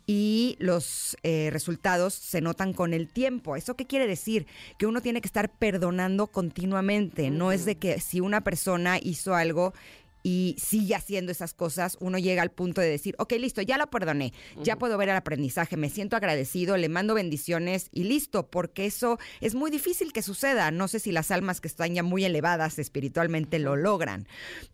y 0.06 0.56
los 0.58 1.16
eh, 1.22 1.50
resultados 1.52 2.14
se 2.14 2.40
notan 2.40 2.72
con 2.72 2.94
el 2.94 3.08
tiempo. 3.08 3.56
¿Eso 3.56 3.74
qué 3.74 3.86
quiere 3.86 4.06
decir? 4.06 4.46
Que 4.78 4.86
uno 4.86 5.00
tiene 5.00 5.20
que 5.20 5.28
estar 5.28 5.50
perdonando 5.50 6.26
continuamente. 6.26 7.30
No 7.30 7.52
es 7.52 7.64
de 7.64 7.76
que 7.76 8.00
si 8.00 8.20
una 8.20 8.42
persona 8.42 8.98
hizo 9.00 9.34
algo 9.34 9.74
y 10.22 10.56
sigue 10.58 10.94
haciendo 10.94 11.32
esas 11.32 11.54
cosas, 11.54 11.96
uno 12.00 12.18
llega 12.18 12.42
al 12.42 12.50
punto 12.50 12.80
de 12.80 12.88
decir, 12.88 13.14
ok, 13.18 13.32
listo, 13.38 13.62
ya 13.62 13.78
lo 13.78 13.88
perdoné, 13.88 14.32
ya 14.62 14.76
puedo 14.76 14.96
ver 14.98 15.08
el 15.08 15.16
aprendizaje, 15.16 15.76
me 15.76 15.90
siento 15.90 16.16
agradecido, 16.16 16.76
le 16.76 16.88
mando 16.88 17.14
bendiciones 17.14 17.88
y 17.92 18.04
listo, 18.04 18.48
porque 18.48 18.86
eso 18.86 19.18
es 19.40 19.54
muy 19.54 19.70
difícil 19.70 20.12
que 20.12 20.22
suceda. 20.22 20.70
No 20.70 20.88
sé 20.88 21.00
si 21.00 21.12
las 21.12 21.30
almas 21.30 21.60
que 21.60 21.68
están 21.68 21.94
ya 21.94 22.02
muy 22.02 22.24
elevadas 22.24 22.78
espiritualmente 22.78 23.58
lo 23.58 23.76
logran, 23.76 24.26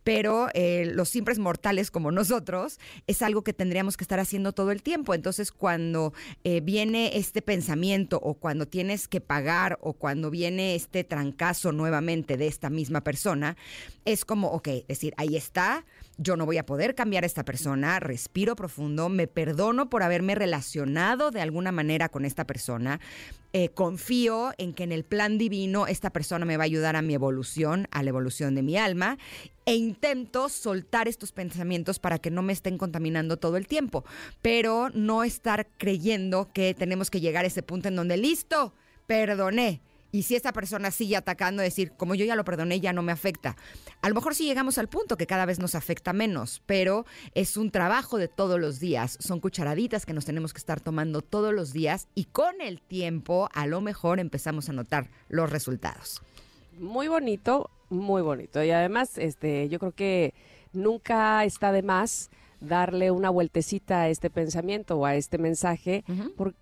pero 0.03 0.47
eh, 0.53 0.91
los 0.93 1.09
simples 1.09 1.39
mortales 1.39 1.91
como 1.91 2.11
nosotros 2.11 2.79
es 3.07 3.21
algo 3.21 3.43
que 3.43 3.53
tendríamos 3.53 3.97
que 3.97 4.03
estar 4.03 4.19
haciendo 4.19 4.53
todo 4.53 4.71
el 4.71 4.83
tiempo. 4.83 5.13
Entonces, 5.13 5.51
cuando 5.51 6.13
eh, 6.43 6.61
viene 6.61 7.17
este 7.17 7.41
pensamiento 7.41 8.19
o 8.21 8.35
cuando 8.35 8.67
tienes 8.67 9.07
que 9.07 9.21
pagar 9.21 9.79
o 9.81 9.93
cuando 9.93 10.29
viene 10.29 10.75
este 10.75 11.03
trancazo 11.03 11.71
nuevamente 11.71 12.37
de 12.37 12.47
esta 12.47 12.69
misma 12.69 13.01
persona, 13.01 13.57
es 14.05 14.25
como, 14.25 14.49
ok, 14.49 14.69
decir, 14.87 15.13
ahí 15.17 15.38
está, 15.39 15.85
yo 16.17 16.35
no 16.35 16.45
voy 16.45 16.57
a 16.57 16.65
poder 16.65 16.93
cambiar 16.93 17.23
a 17.23 17.27
esta 17.27 17.43
persona, 17.43 17.99
respiro 17.99 18.55
profundo, 18.55 19.09
me 19.09 19.25
perdono 19.25 19.89
por 19.89 20.03
haberme 20.03 20.35
relacionado 20.35 21.31
de 21.31 21.41
alguna 21.41 21.71
manera 21.71 22.09
con 22.09 22.25
esta 22.25 22.45
persona, 22.45 22.99
eh, 23.51 23.69
confío 23.69 24.51
en 24.59 24.73
que 24.73 24.83
en 24.83 24.91
el 24.91 25.03
plan 25.03 25.39
divino 25.39 25.87
esta 25.87 26.11
persona 26.11 26.45
me 26.45 26.57
va 26.57 26.63
a 26.63 26.65
ayudar 26.65 26.95
a 26.95 27.01
mi 27.01 27.15
evolución, 27.15 27.87
a 27.89 28.03
la 28.03 28.09
evolución 28.09 28.53
de 28.53 28.61
mi 28.61 28.77
alma, 28.77 29.17
e 29.65 29.75
intento 29.75 30.49
soltar 30.49 31.07
estos 31.07 31.31
pensamientos 31.31 31.99
para 31.99 32.19
que 32.19 32.31
no 32.31 32.41
me 32.41 32.53
estén 32.53 32.77
contaminando 32.77 33.37
todo 33.37 33.57
el 33.57 33.65
tiempo, 33.65 34.03
pero 34.41 34.89
no 34.93 35.23
estar 35.23 35.67
creyendo 35.77 36.49
que 36.53 36.73
tenemos 36.73 37.09
que 37.09 37.21
llegar 37.21 37.45
a 37.45 37.47
ese 37.47 37.63
punto 37.63 37.87
en 37.87 37.95
donde 37.95 38.17
listo, 38.17 38.73
perdoné 39.07 39.81
y 40.11 40.23
si 40.23 40.35
esa 40.35 40.53
persona 40.53 40.91
sigue 40.91 41.15
atacando, 41.15 41.61
decir, 41.61 41.91
como 41.97 42.15
yo 42.15 42.25
ya 42.25 42.35
lo 42.35 42.43
perdoné, 42.43 42.79
ya 42.79 42.93
no 42.93 43.01
me 43.01 43.11
afecta. 43.11 43.55
A 44.01 44.09
lo 44.09 44.15
mejor 44.15 44.35
sí 44.35 44.45
llegamos 44.45 44.77
al 44.77 44.89
punto 44.89 45.17
que 45.17 45.27
cada 45.27 45.45
vez 45.45 45.59
nos 45.59 45.75
afecta 45.75 46.13
menos, 46.13 46.61
pero 46.65 47.05
es 47.35 47.57
un 47.57 47.71
trabajo 47.71 48.17
de 48.17 48.27
todos 48.27 48.59
los 48.59 48.79
días. 48.79 49.17
Son 49.19 49.39
cucharaditas 49.39 50.05
que 50.05 50.13
nos 50.13 50.25
tenemos 50.25 50.53
que 50.53 50.59
estar 50.59 50.79
tomando 50.79 51.21
todos 51.21 51.53
los 51.53 51.73
días 51.73 52.07
y 52.15 52.25
con 52.25 52.61
el 52.61 52.81
tiempo 52.81 53.49
a 53.53 53.67
lo 53.67 53.81
mejor 53.81 54.19
empezamos 54.19 54.69
a 54.69 54.73
notar 54.73 55.09
los 55.27 55.49
resultados. 55.49 56.21
Muy 56.79 57.07
bonito, 57.07 57.69
muy 57.89 58.21
bonito. 58.21 58.63
Y 58.63 58.71
además, 58.71 59.17
este, 59.17 59.69
yo 59.69 59.79
creo 59.79 59.91
que 59.91 60.33
nunca 60.73 61.43
está 61.43 61.71
de 61.71 61.83
más 61.83 62.29
darle 62.61 63.11
una 63.11 63.29
vueltecita 63.29 64.01
a 64.01 64.09
este 64.09 64.29
pensamiento 64.29 64.97
o 64.97 65.05
a 65.05 65.15
este 65.15 65.37
mensaje 65.37 66.03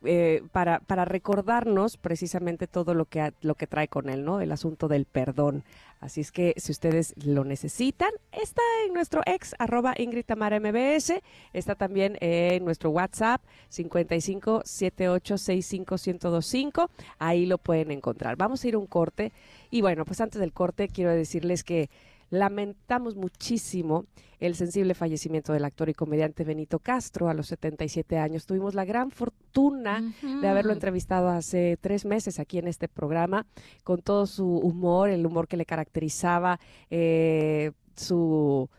eh, 0.04 0.44
para, 0.52 0.80
para 0.80 1.06
recordarnos 1.06 1.98
precisamente 1.98 2.68
todo 2.68 2.94
lo 2.94 3.06
que, 3.06 3.34
lo 3.42 3.56
que 3.56 3.68
trae 3.68 3.88
con 3.88 4.10
él, 4.10 4.24
¿no? 4.24 4.42
El 4.42 4.52
asunto 4.52 4.88
del 4.88 5.06
perdón. 5.06 5.64
Así 6.00 6.22
es 6.22 6.32
que 6.32 6.54
si 6.58 6.72
ustedes 6.72 7.16
lo 7.26 7.44
necesitan, 7.44 8.12
está 8.32 8.62
en 8.86 8.94
nuestro 8.94 9.22
ex, 9.26 9.56
arroba 9.58 9.96
Ingrid 9.98 10.26
Tamara 10.26 10.60
MBS, 10.60 11.14
está 11.54 11.74
también 11.74 12.18
en 12.22 12.64
nuestro 12.64 12.92
WhatsApp, 12.92 13.42
55 13.70 14.62
78 14.64 15.38
65 15.38 15.96
1025, 15.96 16.92
ahí 17.18 17.48
lo 17.48 17.58
pueden 17.58 17.90
encontrar. 17.90 18.36
Vamos 18.36 18.64
a 18.64 18.68
ir 18.68 18.76
a 18.76 18.78
un 18.78 18.86
corte 18.86 19.32
y 19.72 19.82
bueno, 19.82 20.06
pues 20.06 20.22
antes 20.22 20.40
del 20.40 20.54
corte 20.54 20.88
quiero 20.88 21.12
decirles 21.12 21.64
que 21.64 21.90
Lamentamos 22.30 23.16
muchísimo 23.16 24.06
el 24.40 24.56
sensible 24.56 24.94
fallecimiento 24.94 25.54
del 25.54 25.66
actor 25.66 25.90
y 25.90 25.94
comediante 25.94 26.44
Benito 26.44 26.80
Castro 26.80 27.30
a 27.30 27.34
los 27.34 27.48
77 27.48 28.18
años. 28.18 28.46
Tuvimos 28.46 28.76
la 28.76 28.86
gran 28.86 29.12
fortuna 29.12 30.13
de 30.22 30.48
haberlo 30.48 30.74
entrevistado 30.74 31.30
hace 31.30 31.78
tres 31.80 32.06
meses 32.06 32.40
aquí 32.40 32.58
en 32.58 32.68
este 32.68 32.88
programa, 32.88 33.46
con 33.84 34.02
todo 34.02 34.28
su 34.28 34.46
humor, 34.46 35.10
el 35.10 35.26
humor 35.26 35.48
que 35.48 35.58
le 35.58 35.66
caracterizaba, 35.66 36.60
eh, 36.90 37.72
su 37.96 38.70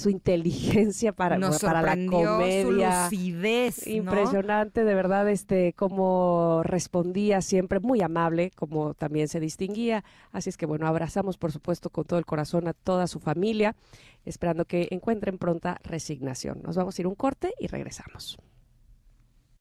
su 0.00 0.10
inteligencia 0.10 1.12
para, 1.12 1.38
para 1.60 1.82
la 1.82 2.06
comedia. 2.06 3.08
Su 3.08 3.14
lucidez, 3.14 3.86
Impresionante, 3.86 4.84
de 4.84 4.94
verdad, 4.94 5.28
este, 5.28 5.72
cómo 5.74 6.62
respondía 6.64 7.40
siempre, 7.42 7.78
muy 7.80 8.00
amable, 8.00 8.50
como 8.56 8.94
también 8.94 9.28
se 9.28 9.38
distinguía. 9.38 10.02
Así 10.32 10.50
es 10.50 10.56
que 10.56 10.66
bueno, 10.66 10.86
abrazamos 10.86 11.36
por 11.38 11.52
supuesto 11.52 11.90
con 11.90 12.04
todo 12.04 12.18
el 12.18 12.26
corazón 12.26 12.66
a 12.66 12.72
toda 12.72 13.06
su 13.06 13.20
familia, 13.20 13.76
esperando 14.24 14.64
que 14.64 14.88
encuentren 14.90 15.38
pronta 15.38 15.78
resignación. 15.84 16.62
Nos 16.62 16.76
vamos 16.76 16.98
a 16.98 17.02
ir 17.02 17.06
un 17.06 17.14
corte 17.14 17.52
y 17.58 17.66
regresamos. 17.68 18.38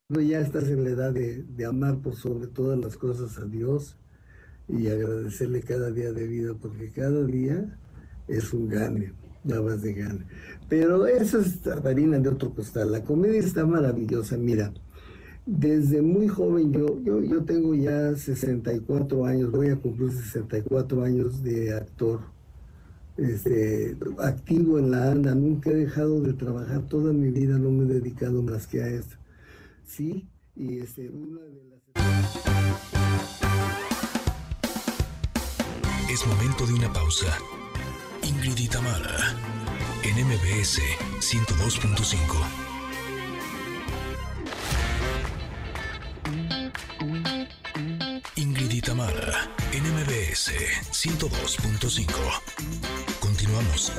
Ya 0.10 0.40
estás 0.40 0.68
en 0.70 0.84
la 0.84 0.90
edad 0.90 1.14
de, 1.14 1.44
de 1.44 1.66
amar 1.66 2.00
por 2.00 2.16
sobre 2.16 2.48
todas 2.48 2.80
las 2.80 2.98
cosas 2.98 3.38
a 3.38 3.46
Dios 3.46 3.96
y 4.68 4.88
agradecerle 4.88 5.62
cada 5.62 5.92
día 5.92 6.12
de 6.12 6.26
vida, 6.28 6.54
porque 6.60 6.90
cada 6.92 7.24
día 7.26 7.78
es 8.28 8.54
un 8.54 8.70
gane 8.70 9.14
ya 9.44 9.60
vas 9.60 9.82
de 9.82 9.94
gana. 9.94 10.26
Pero 10.68 11.08
eso 11.08 11.40
es 11.40 11.66
harina 11.86 12.20
de 12.20 12.30
otro 12.30 12.54
costal. 12.54 12.92
La 12.92 13.04
comedia 13.04 13.40
está 13.40 13.66
maravillosa. 13.66 14.38
Mira, 14.38 14.74
desde 15.46 16.02
muy 16.02 16.28
joven, 16.28 16.72
yo, 16.72 17.02
yo, 17.02 17.22
yo 17.24 17.44
tengo 17.44 17.74
ya 17.74 18.16
64 18.16 19.26
años, 19.26 19.52
voy 19.52 19.70
a 19.70 19.76
cumplir 19.78 20.12
64 20.12 21.04
años 21.04 21.44
de 21.44 21.74
actor. 21.74 22.20
Este, 23.18 23.98
activo 24.20 24.80
en 24.80 24.92
la 24.92 25.12
ANDA, 25.12 25.36
nunca 25.36 25.72
he 25.72 25.76
dejado 25.76 26.22
de 26.22 26.34
trabajar, 26.34 26.84
toda 26.88 27.12
mi 27.12 27.32
vida 27.32 27.58
no 27.58 27.70
me 27.70 27.84
he 27.84 27.88
dedicado 27.88 28.42
más 28.42 28.66
que 28.66 28.82
a 28.82 28.88
esto. 28.88 29.18
Sí, 29.86 30.30
y 30.56 30.78
este, 30.78 31.10
una 31.10 31.42
de 31.42 31.64
las... 31.66 31.80
Es 36.10 36.28
momento 36.28 36.66
de 36.66 36.74
una 36.74 36.94
pausa. 36.94 37.28
Y 38.50 38.68
en 40.04 40.26
MBS 40.26 40.82
102.5. 41.20 42.16
Ingrid 48.38 48.72
y 48.72 48.82
en 49.72 49.84
MBS 49.94 50.52
102.5. 50.92 52.08
Continuamos. 53.20 53.92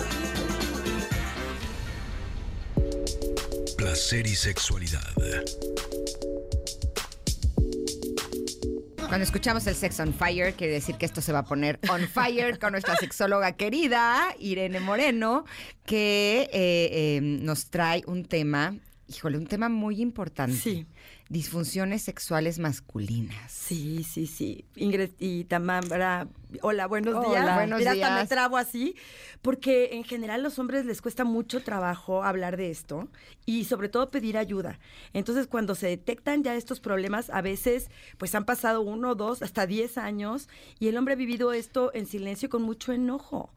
Placer 3.77 4.27
y 4.27 4.35
sexualidad. 4.35 5.15
Cuando 9.11 9.25
escuchamos 9.25 9.67
el 9.67 9.75
Sex 9.75 9.99
on 9.99 10.15
Fire, 10.15 10.55
quiere 10.55 10.75
decir 10.75 10.95
que 10.95 11.05
esto 11.05 11.21
se 11.21 11.33
va 11.33 11.41
a 11.41 11.45
poner 11.45 11.81
on 11.89 12.07
fire 12.07 12.61
con 12.61 12.71
nuestra 12.71 12.95
sexóloga 12.95 13.57
querida, 13.57 14.37
Irene 14.39 14.79
Moreno, 14.79 15.45
que 15.85 16.43
eh, 16.53 17.17
eh, 17.17 17.21
nos 17.21 17.71
trae 17.71 18.05
un 18.07 18.25
tema, 18.25 18.77
híjole, 19.09 19.37
un 19.37 19.49
tema 19.49 19.69
muy 19.69 20.01
importante. 20.01 20.55
Sí 20.55 20.87
disfunciones 21.31 22.03
sexuales 22.03 22.59
masculinas. 22.59 23.53
Sí, 23.53 24.03
sí, 24.03 24.27
sí. 24.27 24.65
Ingrid 24.75 25.11
y 25.21 25.45
Tamara, 25.45 26.27
hola, 26.61 26.89
buenos 26.89 27.15
días. 27.21 27.45
Hola, 27.45 27.55
buenos 27.55 27.79
Mira, 27.79 27.95
días. 27.95 28.11
hasta 28.11 28.21
me 28.21 28.27
trabo 28.27 28.57
así, 28.57 28.97
porque 29.41 29.91
en 29.93 30.03
general 30.03 30.41
a 30.41 30.43
los 30.43 30.59
hombres 30.59 30.85
les 30.85 31.01
cuesta 31.01 31.23
mucho 31.23 31.63
trabajo 31.63 32.25
hablar 32.25 32.57
de 32.57 32.71
esto 32.71 33.07
y 33.47 33.65
sobre 33.65 33.89
todo 33.89 34.11
pedir 34.11 34.37
ayuda. 34.37 34.81
Entonces, 35.13 35.47
cuando 35.47 35.77
se 35.77 35.87
detectan 35.87 36.43
ya 36.43 36.57
estos 36.57 36.81
problemas, 36.81 37.31
a 37.31 37.43
veces 37.43 37.91
pues 38.19 38.35
han 38.35 38.45
pasado 38.45 38.81
uno, 38.81 39.15
dos, 39.15 39.43
hasta 39.43 39.69
diez 39.69 39.99
años 39.99 40.49
y 40.81 40.89
el 40.89 40.97
hombre 40.97 41.15
ha 41.15 41.17
vivido 41.17 41.53
esto 41.53 41.93
en 41.95 42.07
silencio 42.07 42.51
con 42.51 42.63
mucho 42.63 42.93
enojo. 42.93 43.51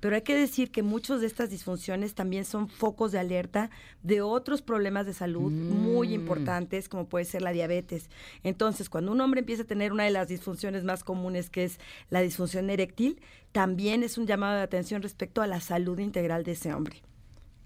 Pero 0.00 0.16
hay 0.16 0.22
que 0.22 0.34
decir 0.34 0.70
que 0.70 0.82
muchas 0.82 1.20
de 1.20 1.26
estas 1.26 1.50
disfunciones 1.50 2.14
también 2.14 2.44
son 2.44 2.68
focos 2.68 3.12
de 3.12 3.18
alerta 3.18 3.70
de 4.02 4.22
otros 4.22 4.62
problemas 4.62 5.04
de 5.06 5.12
salud 5.12 5.52
muy 5.52 6.08
Mm. 6.08 6.12
importantes, 6.14 6.88
como 6.88 7.06
puede 7.06 7.26
ser 7.26 7.42
la 7.42 7.52
diabetes. 7.52 8.08
Entonces, 8.42 8.88
cuando 8.88 9.12
un 9.12 9.20
hombre 9.20 9.40
empieza 9.40 9.62
a 9.62 9.66
tener 9.66 9.92
una 9.92 10.04
de 10.04 10.10
las 10.10 10.28
disfunciones 10.28 10.84
más 10.84 11.04
comunes, 11.04 11.50
que 11.50 11.64
es 11.64 11.78
la 12.08 12.22
disfunción 12.22 12.70
eréctil, 12.70 13.20
también 13.52 14.02
es 14.02 14.16
un 14.16 14.26
llamado 14.26 14.56
de 14.56 14.62
atención 14.62 15.02
respecto 15.02 15.42
a 15.42 15.46
la 15.46 15.60
salud 15.60 15.98
integral 15.98 16.44
de 16.44 16.52
ese 16.52 16.72
hombre. 16.72 17.02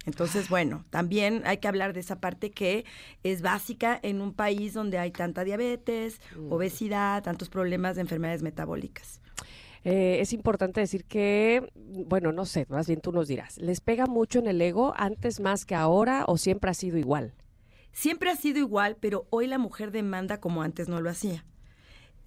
Entonces, 0.07 0.51
bueno, 0.51 0.85
también 0.91 1.43
hay 1.47 1.59
que 1.59 1.69
hablar 1.69 1.95
de 1.95 2.01
esa 2.01 2.21
parte 2.21 2.51
que 2.51 2.85
es 3.23 3.41
básica 3.41 3.99
en 4.03 4.21
un 4.21 4.35
país 4.35 4.75
donde 4.75 4.99
hay 4.99 5.11
tanta 5.13 5.45
diabetes, 5.45 6.21
obesidad, 6.51 7.23
tantos 7.23 7.49
problemas 7.49 7.95
de 7.95 8.03
enfermedades 8.03 8.43
metabólicas. 8.43 9.23
Eh, 9.85 10.19
es 10.21 10.33
importante 10.33 10.81
decir 10.81 11.05
que, 11.05 11.71
bueno, 11.75 12.33
no 12.33 12.47
sé, 12.47 12.67
más 12.71 12.87
bien 12.87 13.01
tú 13.01 13.13
nos 13.13 13.29
dirás, 13.29 13.59
¿les 13.59 13.81
pega 13.81 14.07
mucho 14.07 14.39
en 14.39 14.47
el 14.47 14.61
ego 14.63 14.95
antes 14.97 15.41
más 15.41 15.67
que 15.67 15.75
ahora 15.75 16.25
o 16.27 16.39
siempre 16.39 16.71
ha 16.71 16.75
sido 16.75 16.97
igual? 16.97 17.35
Siempre 17.93 18.31
ha 18.31 18.37
sido 18.37 18.59
igual, 18.59 18.97
pero 18.99 19.27
hoy 19.31 19.47
la 19.47 19.59
mujer 19.59 19.91
demanda 19.93 20.41
como 20.41 20.63
antes 20.63 20.89
no 20.89 21.01
lo 21.01 21.11
hacía. 21.11 21.45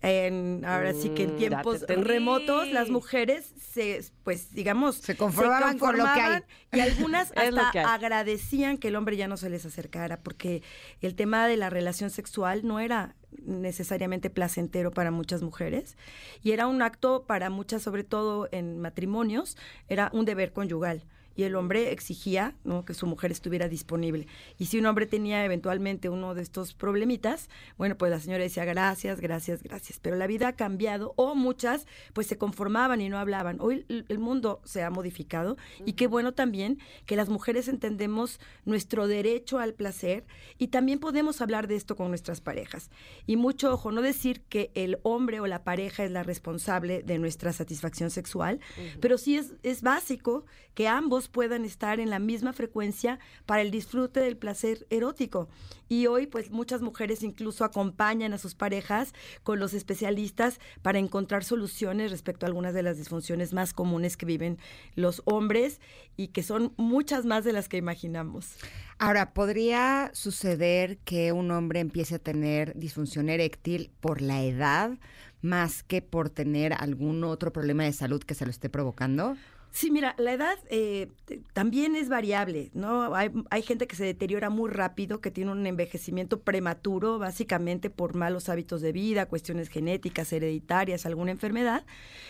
En, 0.04 0.64
ahora 0.64 0.94
sí 0.94 1.10
que 1.10 1.24
en 1.24 1.34
Mm, 1.34 1.38
tiempos 1.38 1.82
remotos 1.88 2.70
las 2.72 2.90
mujeres 2.92 3.52
se, 3.60 4.00
pues 4.24 4.54
digamos, 4.54 4.98
Se 4.98 5.18
conformaban 5.18 5.80
con 5.80 5.98
lo 5.98 6.04
que 6.04 6.10
hay. 6.22 6.42
y 6.72 6.80
algunas 6.82 7.32
hasta 7.36 7.72
que 7.72 7.80
agradecían 7.80 8.78
que 8.78 8.90
el 8.90 8.96
hombre 8.96 9.18
ya 9.18 9.28
no 9.28 9.38
se 9.38 9.50
les 9.50 9.66
acercara 9.66 10.20
porque 10.20 10.62
el 11.02 11.16
tema 11.16 11.48
de 11.48 11.58
la 11.58 11.72
relación 11.72 12.12
sexual 12.12 12.62
no 12.64 12.80
era 12.80 13.16
necesariamente 13.32 14.30
placentero 14.30 14.92
para 14.92 15.12
muchas 15.12 15.42
mujeres. 15.42 15.98
Y 16.44 16.52
era 16.52 16.68
un 16.68 16.82
acto 16.82 17.26
para 17.26 17.50
muchas, 17.50 17.82
sobre 17.82 18.04
todo 18.04 18.50
en 18.52 18.80
matrimonios, 18.80 19.58
era 19.88 20.10
un 20.14 20.26
deber 20.26 20.54
conyugal 20.54 21.04
y 21.38 21.44
el 21.44 21.56
hombre 21.56 21.92
exigía 21.92 22.56
¿no? 22.64 22.84
que 22.84 22.96
su 22.96 23.06
mujer 23.06 23.32
estuviera 23.32 23.70
disponible. 23.70 24.28
Y 24.58 24.66
si 24.66 24.80
un 24.80 24.88
hombre 24.88 25.06
tenía 25.06 25.46
eventualmente 25.46 26.10
uno 26.10 26.34
de 26.34 26.42
estos 26.42 26.74
problemitas, 26.74 27.48
bueno, 27.78 27.96
pues 27.96 28.12
la 28.12 28.20
señora 28.20 28.44
decía 28.44 28.66
gracias, 28.66 29.22
gracias, 29.22 29.62
gracias. 29.62 30.00
Pero 30.02 30.16
la 30.16 30.26
vida 30.26 30.50
ha 30.50 30.54
cambiado 30.54 31.14
o 31.16 31.36
muchas 31.36 31.86
pues 32.14 32.26
se 32.26 32.40
conformaban 32.40 33.02
y 33.02 33.10
no 33.10 33.20
hablaban. 33.20 33.58
Hoy 33.62 33.86
el, 33.88 34.18
mundo 34.18 34.62
se 34.66 34.82
ha 34.82 34.90
modificado 34.90 35.58
y 35.86 35.94
qué 35.94 36.08
bueno 36.08 36.34
también 36.34 36.80
que 37.06 37.16
las 37.16 37.30
mujeres 37.30 37.68
entendemos 37.68 38.40
nuestro 38.66 39.08
derecho 39.08 39.60
al 39.60 39.76
placer 39.76 40.26
y 40.58 40.70
también 40.70 40.98
podemos 40.98 41.40
hablar 41.40 41.68
de 41.68 41.76
esto 41.76 41.96
con 41.96 42.10
nuestras 42.10 42.42
parejas. 42.42 42.90
Y 43.28 43.38
mucho 43.38 43.72
ojo, 43.72 43.92
no 43.92 44.02
decir 44.02 44.42
que 44.50 44.72
el 44.74 44.98
hombre 45.04 45.40
o 45.40 45.46
la 45.46 45.64
pareja 45.64 46.04
es 46.04 46.10
la 46.10 46.24
responsable 46.24 47.04
de 47.04 47.20
nuestra 47.20 47.54
satisfacción 47.54 48.10
sexual, 48.10 48.60
pero 49.00 49.20
sí 49.20 49.38
es, 49.38 49.54
es 49.62 49.84
básico 49.84 50.46
que 50.74 50.88
ambos 50.88 51.27
puedan 51.28 51.66
estar 51.66 52.00
en 52.00 52.10
la 52.10 52.20
misma 52.20 52.54
frecuencia 52.54 53.20
para 53.46 53.62
el 53.62 53.72
disfrute 53.72 54.20
del 54.20 54.38
placer 54.38 54.86
erótico. 54.90 55.50
Y 55.90 56.08
hoy, 56.08 56.28
pues 56.28 56.52
muchas 56.52 56.82
mujeres 56.82 57.24
incluso 57.24 57.64
acompañan 57.64 58.34
a 58.34 58.38
sus 58.38 58.56
parejas 58.56 59.14
con 59.44 59.60
los 59.60 59.74
especialistas 59.74 60.60
para 60.82 61.00
encontrar 61.00 61.44
soluciones 61.44 62.12
respecto 62.12 62.46
a 62.46 62.48
algunas 62.48 62.74
de 62.74 62.84
las 62.84 62.98
disfunciones 62.98 63.54
más 63.54 63.74
comunes 63.74 64.18
que 64.18 64.26
viven 64.26 64.58
los 64.96 65.22
hombres 65.26 65.80
y 66.16 66.30
que 66.30 66.44
son 66.44 66.74
muchas 66.78 67.26
más 67.26 67.44
de 67.44 67.54
las 67.54 67.70
que 67.70 67.78
imaginamos. 67.78 68.56
Ahora, 69.00 69.34
¿podría 69.34 70.10
suceder 70.14 70.98
que 71.00 71.32
un 71.32 71.52
hombre 71.52 71.80
empiece 71.80 72.16
a 72.16 72.20
tener 72.20 72.78
disfunción 72.78 73.30
eréctil 73.30 73.92
por 74.02 74.22
la 74.22 74.44
edad 74.44 74.98
más 75.42 75.84
que 75.84 76.02
por 76.02 76.30
tener 76.30 76.74
algún 76.74 77.24
otro 77.24 77.54
problema 77.54 77.84
de 77.84 77.94
salud 77.94 78.24
que 78.24 78.34
se 78.34 78.46
lo 78.46 78.52
esté 78.52 78.70
provocando? 78.70 79.38
Sí, 79.78 79.92
mira, 79.92 80.16
la 80.18 80.34
edad 80.34 80.58
eh, 80.72 81.12
también 81.54 81.96
es 81.96 82.10
variable, 82.10 82.72
¿no? 82.74 83.14
Hay, 83.14 83.30
hay, 83.52 83.62
gente 83.62 83.86
que 83.86 83.96
se 83.96 84.06
deteriora 84.06 84.50
muy 84.50 84.72
rápido, 84.72 85.22
que 85.22 85.30
tiene 85.30 85.52
un 85.52 85.68
envejecimiento 85.68 86.40
prematuro, 86.40 87.20
básicamente 87.20 87.92
por 87.92 88.16
malos 88.16 88.50
hábitos 88.50 88.82
de 88.82 88.92
vida, 88.92 89.28
cuestiones 89.28 89.70
genéticas, 89.70 90.34
hereditarias, 90.34 91.06
alguna 91.06 91.30
enfermedad. 91.30 91.86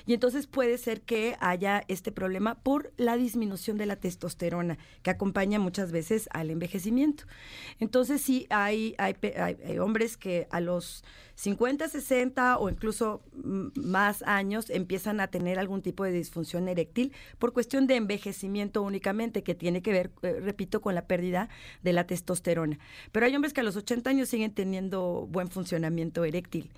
Y 0.05 0.13
entonces 0.13 0.45
puede 0.45 0.77
ser 0.77 0.99
que 0.99 1.37
haya 1.39 1.85
este 1.87 2.11
problema 2.11 2.55
por 2.55 2.91
la 2.97 3.15
disminución 3.15 3.77
de 3.77 3.85
la 3.85 3.95
testosterona, 3.95 4.77
que 5.01 5.11
acompaña 5.11 5.57
muchas 5.57 5.93
veces 5.93 6.27
al 6.33 6.49
envejecimiento. 6.49 7.23
Entonces 7.79 8.21
sí, 8.21 8.45
hay, 8.49 8.93
hay, 8.97 9.15
hay 9.65 9.79
hombres 9.79 10.17
que 10.17 10.49
a 10.51 10.59
los 10.59 11.05
50, 11.37 11.87
60 11.87 12.57
o 12.57 12.67
incluso 12.67 13.21
más 13.75 14.23
años 14.23 14.71
empiezan 14.71 15.19
a 15.19 15.27
tener 15.27 15.59
algún 15.59 15.83
tipo 15.83 16.03
de 16.03 16.11
disfunción 16.11 16.67
eréctil 16.67 17.13
por 17.39 17.53
cuestión 17.53 17.87
de 17.87 17.95
envejecimiento 17.95 18.81
únicamente, 18.81 19.43
que 19.43 19.55
tiene 19.55 19.81
que 19.81 19.91
ver, 19.91 20.11
eh, 20.21 20.39
repito, 20.41 20.81
con 20.81 20.95
la 20.95 21.05
pérdida 21.05 21.49
de 21.83 21.93
la 21.93 22.05
testosterona. 22.05 22.79
Pero 23.11 23.25
hay 23.25 23.35
hombres 23.35 23.53
que 23.53 23.61
a 23.61 23.63
los 23.63 23.75
80 23.75 24.09
años 24.09 24.29
siguen 24.29 24.51
teniendo 24.53 25.27
buen 25.29 25.49
funcionamiento 25.49 26.23
eréctil. 26.25 26.71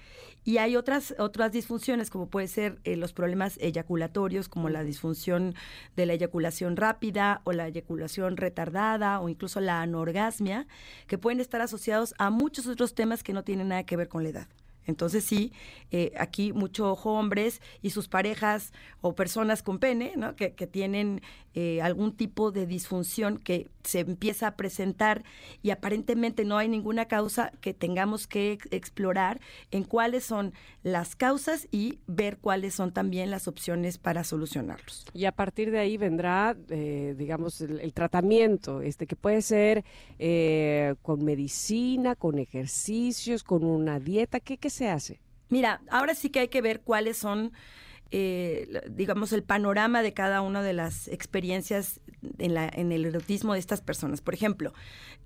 Y 0.45 0.57
hay 0.57 0.75
otras, 0.75 1.13
otras 1.19 1.51
disfunciones, 1.51 2.09
como 2.09 2.27
puede 2.27 2.47
ser 2.47 2.79
eh, 2.83 2.95
los 2.95 3.13
problemas 3.13 3.57
eyaculatorios, 3.61 4.49
como 4.49 4.69
la 4.69 4.83
disfunción 4.83 5.53
de 5.95 6.05
la 6.05 6.13
eyaculación 6.13 6.77
rápida 6.77 7.41
o 7.43 7.51
la 7.51 7.67
eyaculación 7.67 8.37
retardada 8.37 9.19
o 9.19 9.29
incluso 9.29 9.59
la 9.59 9.81
anorgasmia, 9.81 10.67
que 11.07 11.17
pueden 11.17 11.39
estar 11.39 11.61
asociados 11.61 12.15
a 12.17 12.29
muchos 12.29 12.67
otros 12.67 12.95
temas 12.95 13.23
que 13.23 13.33
no 13.33 13.43
tienen 13.43 13.69
nada 13.69 13.83
que 13.83 13.97
ver 13.97 14.07
con 14.07 14.23
la 14.23 14.29
edad. 14.29 14.47
Entonces 14.89 15.23
sí, 15.23 15.54
eh, 15.91 16.12
aquí 16.17 16.52
mucho 16.52 16.91
ojo 16.91 17.13
hombres 17.13 17.62
y 17.82 17.91
sus 17.91 18.08
parejas 18.08 18.73
o 19.02 19.15
personas 19.15 19.63
con 19.63 19.80
pene, 19.80 20.13
¿no? 20.17 20.36
que, 20.36 20.54
que 20.54 20.67
tienen 20.67 21.21
eh, 21.53 21.81
algún 21.81 22.15
tipo 22.15 22.51
de 22.51 22.65
disfunción 22.65 23.38
que 23.38 23.67
se 23.83 23.99
empieza 24.01 24.47
a 24.47 24.55
presentar 24.55 25.23
y 25.62 25.71
aparentemente 25.71 26.45
no 26.45 26.57
hay 26.57 26.67
ninguna 26.67 27.05
causa 27.05 27.51
que 27.62 27.73
tengamos 27.73 28.27
que 28.27 28.59
explorar 28.71 29.39
en 29.71 29.83
cuáles 29.83 30.23
son 30.23 30.53
las 30.83 31.15
causas 31.15 31.67
y 31.71 31.99
ver 32.07 32.38
cuáles 32.38 32.75
son 32.75 32.91
también 32.91 33.31
las 33.31 33.47
opciones 33.47 33.97
para 33.97 34.23
solucionarlos. 34.23 35.05
Y 35.13 35.25
a 35.25 35.31
partir 35.31 35.71
de 35.71 35.79
ahí 35.79 35.97
vendrá, 35.97 36.55
eh, 36.69 37.15
digamos, 37.17 37.62
el, 37.62 37.93
tratamiento, 37.93 38.81
este 38.81 39.07
que 39.07 39.15
puede 39.15 39.41
ser 39.41 39.83
con 41.01 41.23
medicina, 41.23 42.15
con 42.15 42.38
ejercicios, 42.38 43.43
con 43.43 43.63
una 43.63 43.99
dieta, 43.99 44.39
¿qué, 44.39 44.57
qué 44.57 44.69
se 44.69 44.89
hace? 44.89 45.19
Mira, 45.49 45.81
ahora 45.89 46.13
sí 46.13 46.29
que 46.29 46.41
hay 46.41 46.47
que 46.47 46.62
ver 46.62 46.81
cuáles 46.81 47.17
son, 47.17 47.51
eh, 48.11 48.81
digamos, 48.89 49.33
el 49.33 49.43
panorama 49.43 50.01
de 50.01 50.13
cada 50.13 50.41
una 50.41 50.63
de 50.63 50.73
las 50.73 51.07
experiencias 51.07 51.99
en, 52.37 52.53
la, 52.53 52.67
en 52.67 52.91
el 52.91 53.05
erotismo 53.05 53.53
de 53.53 53.59
estas 53.59 53.81
personas. 53.81 54.21
Por 54.21 54.33
ejemplo, 54.33 54.73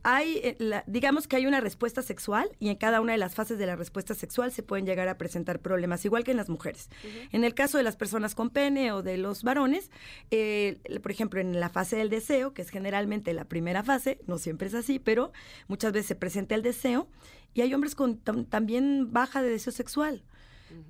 hay, 0.03 0.41
eh, 0.43 0.83
digamos 0.85 1.27
que 1.27 1.37
hay 1.37 1.45
una 1.45 1.61
respuesta 1.61 2.01
sexual 2.01 2.49
y 2.59 2.69
en 2.69 2.75
cada 2.75 2.99
una 2.99 3.13
de 3.13 3.17
las 3.17 3.35
fases 3.35 3.57
de 3.57 3.65
la 3.65 3.75
respuesta 3.75 4.13
sexual 4.13 4.51
se 4.51 4.63
pueden 4.63 4.85
llegar 4.85 5.07
a 5.07 5.17
presentar 5.17 5.59
problemas, 5.59 6.03
igual 6.03 6.23
que 6.23 6.31
en 6.31 6.37
las 6.37 6.49
mujeres. 6.49 6.89
En 7.31 7.43
el 7.43 7.53
caso 7.53 7.77
de 7.77 7.83
las 7.83 7.95
personas 7.95 8.35
con 8.35 8.49
pene 8.49 8.91
o 8.91 9.01
de 9.01 9.17
los 9.17 9.43
varones, 9.43 9.89
eh, 10.31 10.79
por 11.01 11.11
ejemplo, 11.11 11.39
en 11.39 11.59
la 11.59 11.69
fase 11.69 11.95
del 11.95 12.09
deseo, 12.09 12.53
que 12.53 12.61
es 12.61 12.69
generalmente 12.69 13.33
la 13.33 13.45
primera 13.45 13.83
fase, 13.83 14.19
no 14.27 14.37
siempre 14.37 14.67
es 14.67 14.73
así, 14.73 14.99
pero 14.99 15.31
muchas 15.67 15.93
veces 15.93 16.07
se 16.07 16.15
presenta 16.15 16.55
el 16.55 16.63
deseo 16.63 17.07
y 17.53 17.61
hay 17.61 17.73
hombres 17.73 17.95
con 17.95 18.17
también 18.17 19.13
baja 19.13 19.41
de 19.41 19.49
deseo 19.49 19.71
sexual. 19.71 20.23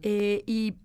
Eh, 0.01 0.43
y 0.45 0.75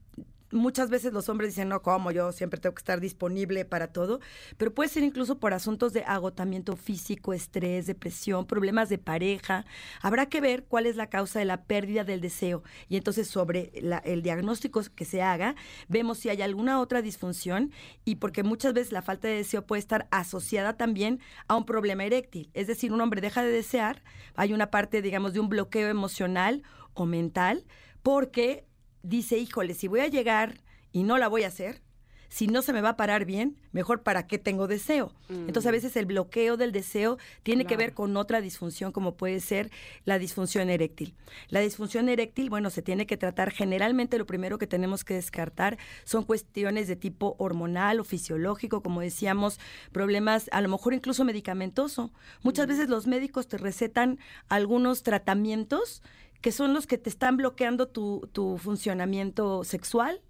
muchas 0.50 0.90
veces 0.90 1.12
los 1.12 1.28
hombres 1.28 1.50
dicen, 1.50 1.68
no, 1.68 1.82
como 1.82 2.10
yo 2.10 2.32
siempre 2.32 2.60
tengo 2.60 2.74
que 2.74 2.80
estar 2.80 3.00
disponible 3.00 3.64
para 3.64 3.88
todo, 3.88 4.20
pero 4.56 4.74
puede 4.74 4.88
ser 4.88 5.02
incluso 5.02 5.38
por 5.38 5.54
asuntos 5.54 5.92
de 5.92 6.04
agotamiento 6.04 6.76
físico, 6.76 7.32
estrés, 7.32 7.86
depresión, 7.86 8.46
problemas 8.46 8.88
de 8.88 8.98
pareja. 8.98 9.64
Habrá 10.00 10.26
que 10.26 10.40
ver 10.40 10.64
cuál 10.64 10.86
es 10.86 10.96
la 10.96 11.08
causa 11.08 11.38
de 11.38 11.44
la 11.44 11.64
pérdida 11.64 12.04
del 12.04 12.20
deseo 12.20 12.62
y 12.88 12.96
entonces 12.96 13.28
sobre 13.28 13.72
el 14.04 14.22
diagnóstico 14.22 14.82
que 14.94 15.04
se 15.04 15.22
haga, 15.22 15.54
vemos 15.88 16.18
si 16.18 16.28
hay 16.28 16.42
alguna 16.42 16.80
otra 16.80 17.02
disfunción 17.02 17.72
y 18.04 18.16
porque 18.16 18.42
muchas 18.42 18.72
veces 18.72 18.92
la 18.92 19.02
falta 19.02 19.28
de 19.28 19.34
deseo 19.34 19.66
puede 19.66 19.80
estar 19.80 20.08
asociada 20.10 20.76
también 20.76 21.20
a 21.46 21.56
un 21.56 21.64
problema 21.64 22.04
eréctil. 22.04 22.50
Es 22.54 22.66
decir, 22.66 22.92
un 22.92 23.00
hombre 23.00 23.20
deja 23.20 23.42
de 23.42 23.50
desear, 23.50 24.02
hay 24.34 24.52
una 24.52 24.70
parte, 24.70 25.02
digamos, 25.02 25.32
de 25.32 25.40
un 25.40 25.48
bloqueo 25.48 25.88
emocional 25.88 26.62
o 26.94 27.06
mental 27.06 27.64
porque 28.02 28.67
dice, 29.08 29.38
híjole, 29.38 29.74
si 29.74 29.88
voy 29.88 30.00
a 30.00 30.08
llegar 30.08 30.60
y 30.92 31.02
no 31.02 31.18
la 31.18 31.28
voy 31.28 31.44
a 31.44 31.48
hacer, 31.48 31.80
si 32.28 32.46
no 32.46 32.60
se 32.60 32.74
me 32.74 32.82
va 32.82 32.90
a 32.90 32.96
parar 32.96 33.24
bien, 33.24 33.56
mejor 33.72 34.02
para 34.02 34.26
qué 34.26 34.38
tengo 34.38 34.66
deseo. 34.66 35.12
Entonces 35.30 35.66
a 35.66 35.70
mm. 35.70 35.72
veces 35.72 35.96
el 35.96 36.06
bloqueo 36.06 36.58
del 36.58 36.72
deseo 36.72 37.16
tiene 37.42 37.64
que 37.64 37.76
ver 37.76 37.94
con 37.94 38.16
otra 38.16 38.42
disfunción 38.42 38.92
como 38.92 39.16
puede 39.16 39.40
ser 39.40 39.70
la 40.04 40.18
disfunción 40.18 40.68
eréctil. 40.68 41.14
La 41.48 41.60
disfunción 41.60 42.08
eréctil, 42.08 42.50
bueno, 42.50 42.68
se 42.68 42.82
tiene 42.82 43.06
que 43.06 43.16
tratar 43.16 43.50
generalmente 43.50 44.18
lo 44.18 44.26
primero 44.26 44.58
que 44.58 44.66
tenemos 44.66 45.04
que 45.04 45.14
descartar 45.14 45.78
son 46.04 46.22
cuestiones 46.24 46.86
de 46.86 46.96
tipo 46.96 47.34
hormonal 47.38 48.00
o 48.00 48.04
fisiológico, 48.04 48.82
como 48.82 49.00
decíamos, 49.00 49.58
problemas 49.90 50.50
a 50.52 50.60
lo 50.60 50.68
mejor 50.68 50.92
incluso 50.92 51.24
medicamentoso. 51.24 52.12
Muchas 52.42 52.66
mm. 52.66 52.70
veces 52.70 52.88
los 52.90 53.06
médicos 53.06 53.48
te 53.48 53.56
recetan 53.56 54.18
algunos 54.48 55.02
tratamientos 55.02 56.02
que 56.40 56.52
son 56.52 56.74
los 56.74 56.86
que 56.86 56.98
te 56.98 57.10
están 57.10 57.36
bloqueando 57.36 57.88
tu, 57.88 58.28
tu 58.32 58.58
funcionamiento 58.58 59.64
sexual, 59.64 60.20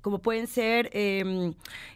como 0.00 0.20
pueden 0.20 0.46
ser 0.46 0.90
em, 0.92 1.54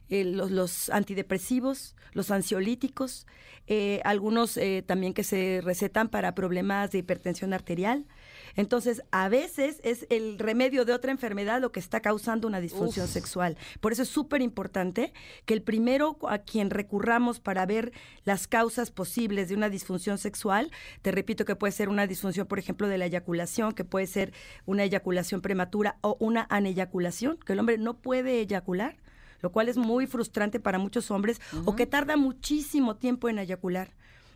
eh, 0.09 0.25
los, 0.25 0.51
los, 0.51 0.91
antidepresivos, 0.91 1.95
los 2.13 2.31
ansiolíticos, 2.31 3.27
eh, 3.69 4.01
algunos 4.05 4.57
eh, 4.57 4.83
también 4.85 5.15
que 5.15 5.23
se 5.23 5.61
recetan 5.63 6.09
para 6.09 6.35
problemas 6.35 6.91
de 6.91 6.99
hipertensión 6.99 7.55
arterial. 7.55 8.07
Entonces, 8.57 9.03
a 9.11 9.29
veces 9.29 9.81
es 9.83 10.07
el 10.11 10.39
remedio 10.39 10.85
de 10.85 10.93
otra 10.93 11.13
enfermedad 11.13 11.61
lo 11.61 11.73
que 11.73 11.81
está 11.81 12.01
causando 12.01 12.49
una 12.49 12.61
disfunción 12.61 13.09
sexual. 13.09 13.57
Por 13.81 13.93
eso 13.93 14.03
es 14.03 14.09
súper 14.09 14.43
importante 14.43 15.13
que 15.45 15.55
el 15.55 15.63
primero 15.63 16.17
a 16.29 16.39
quien 16.39 16.71
recurramos 16.71 17.41
para 17.41 17.67
ver 17.67 17.93
las 18.25 18.47
causas 18.47 18.91
posibles 18.91 19.49
de 19.49 19.55
una 19.55 19.69
disfunción 19.69 20.19
sexual, 20.19 20.71
te 21.03 21.13
repito 21.13 21.45
que 21.45 21.57
puede 21.57 21.73
ser 21.73 21.89
una 21.89 22.07
disfunción, 22.07 22.47
por 22.47 22.59
ejemplo, 22.59 22.89
de 22.89 22.99
la 22.99 23.07
eyaculación, 23.07 23.73
que 23.73 23.85
puede 23.85 24.07
ser 24.07 24.33
una 24.67 24.85
eyaculación 24.85 25.41
prematura 25.41 25.97
o 26.01 26.17
una 26.21 26.47
aneyaculación, 26.51 27.39
que 27.39 27.53
el 27.53 27.61
hombre 27.61 27.79
no 27.79 27.95
puede 27.95 28.41
eyacular 28.41 28.97
lo 29.43 29.51
cual 29.51 29.69
es 29.69 29.77
muy 29.77 30.07
frustrante 30.07 30.61
para 30.61 30.79
muchos 30.79 31.11
hombres, 31.11 31.41
o 31.65 31.75
que 31.75 31.85
tarda 31.85 32.17
muchísimo 32.17 32.95
tiempo 32.95 33.29
en 33.29 33.41
eyacular. 33.41 33.91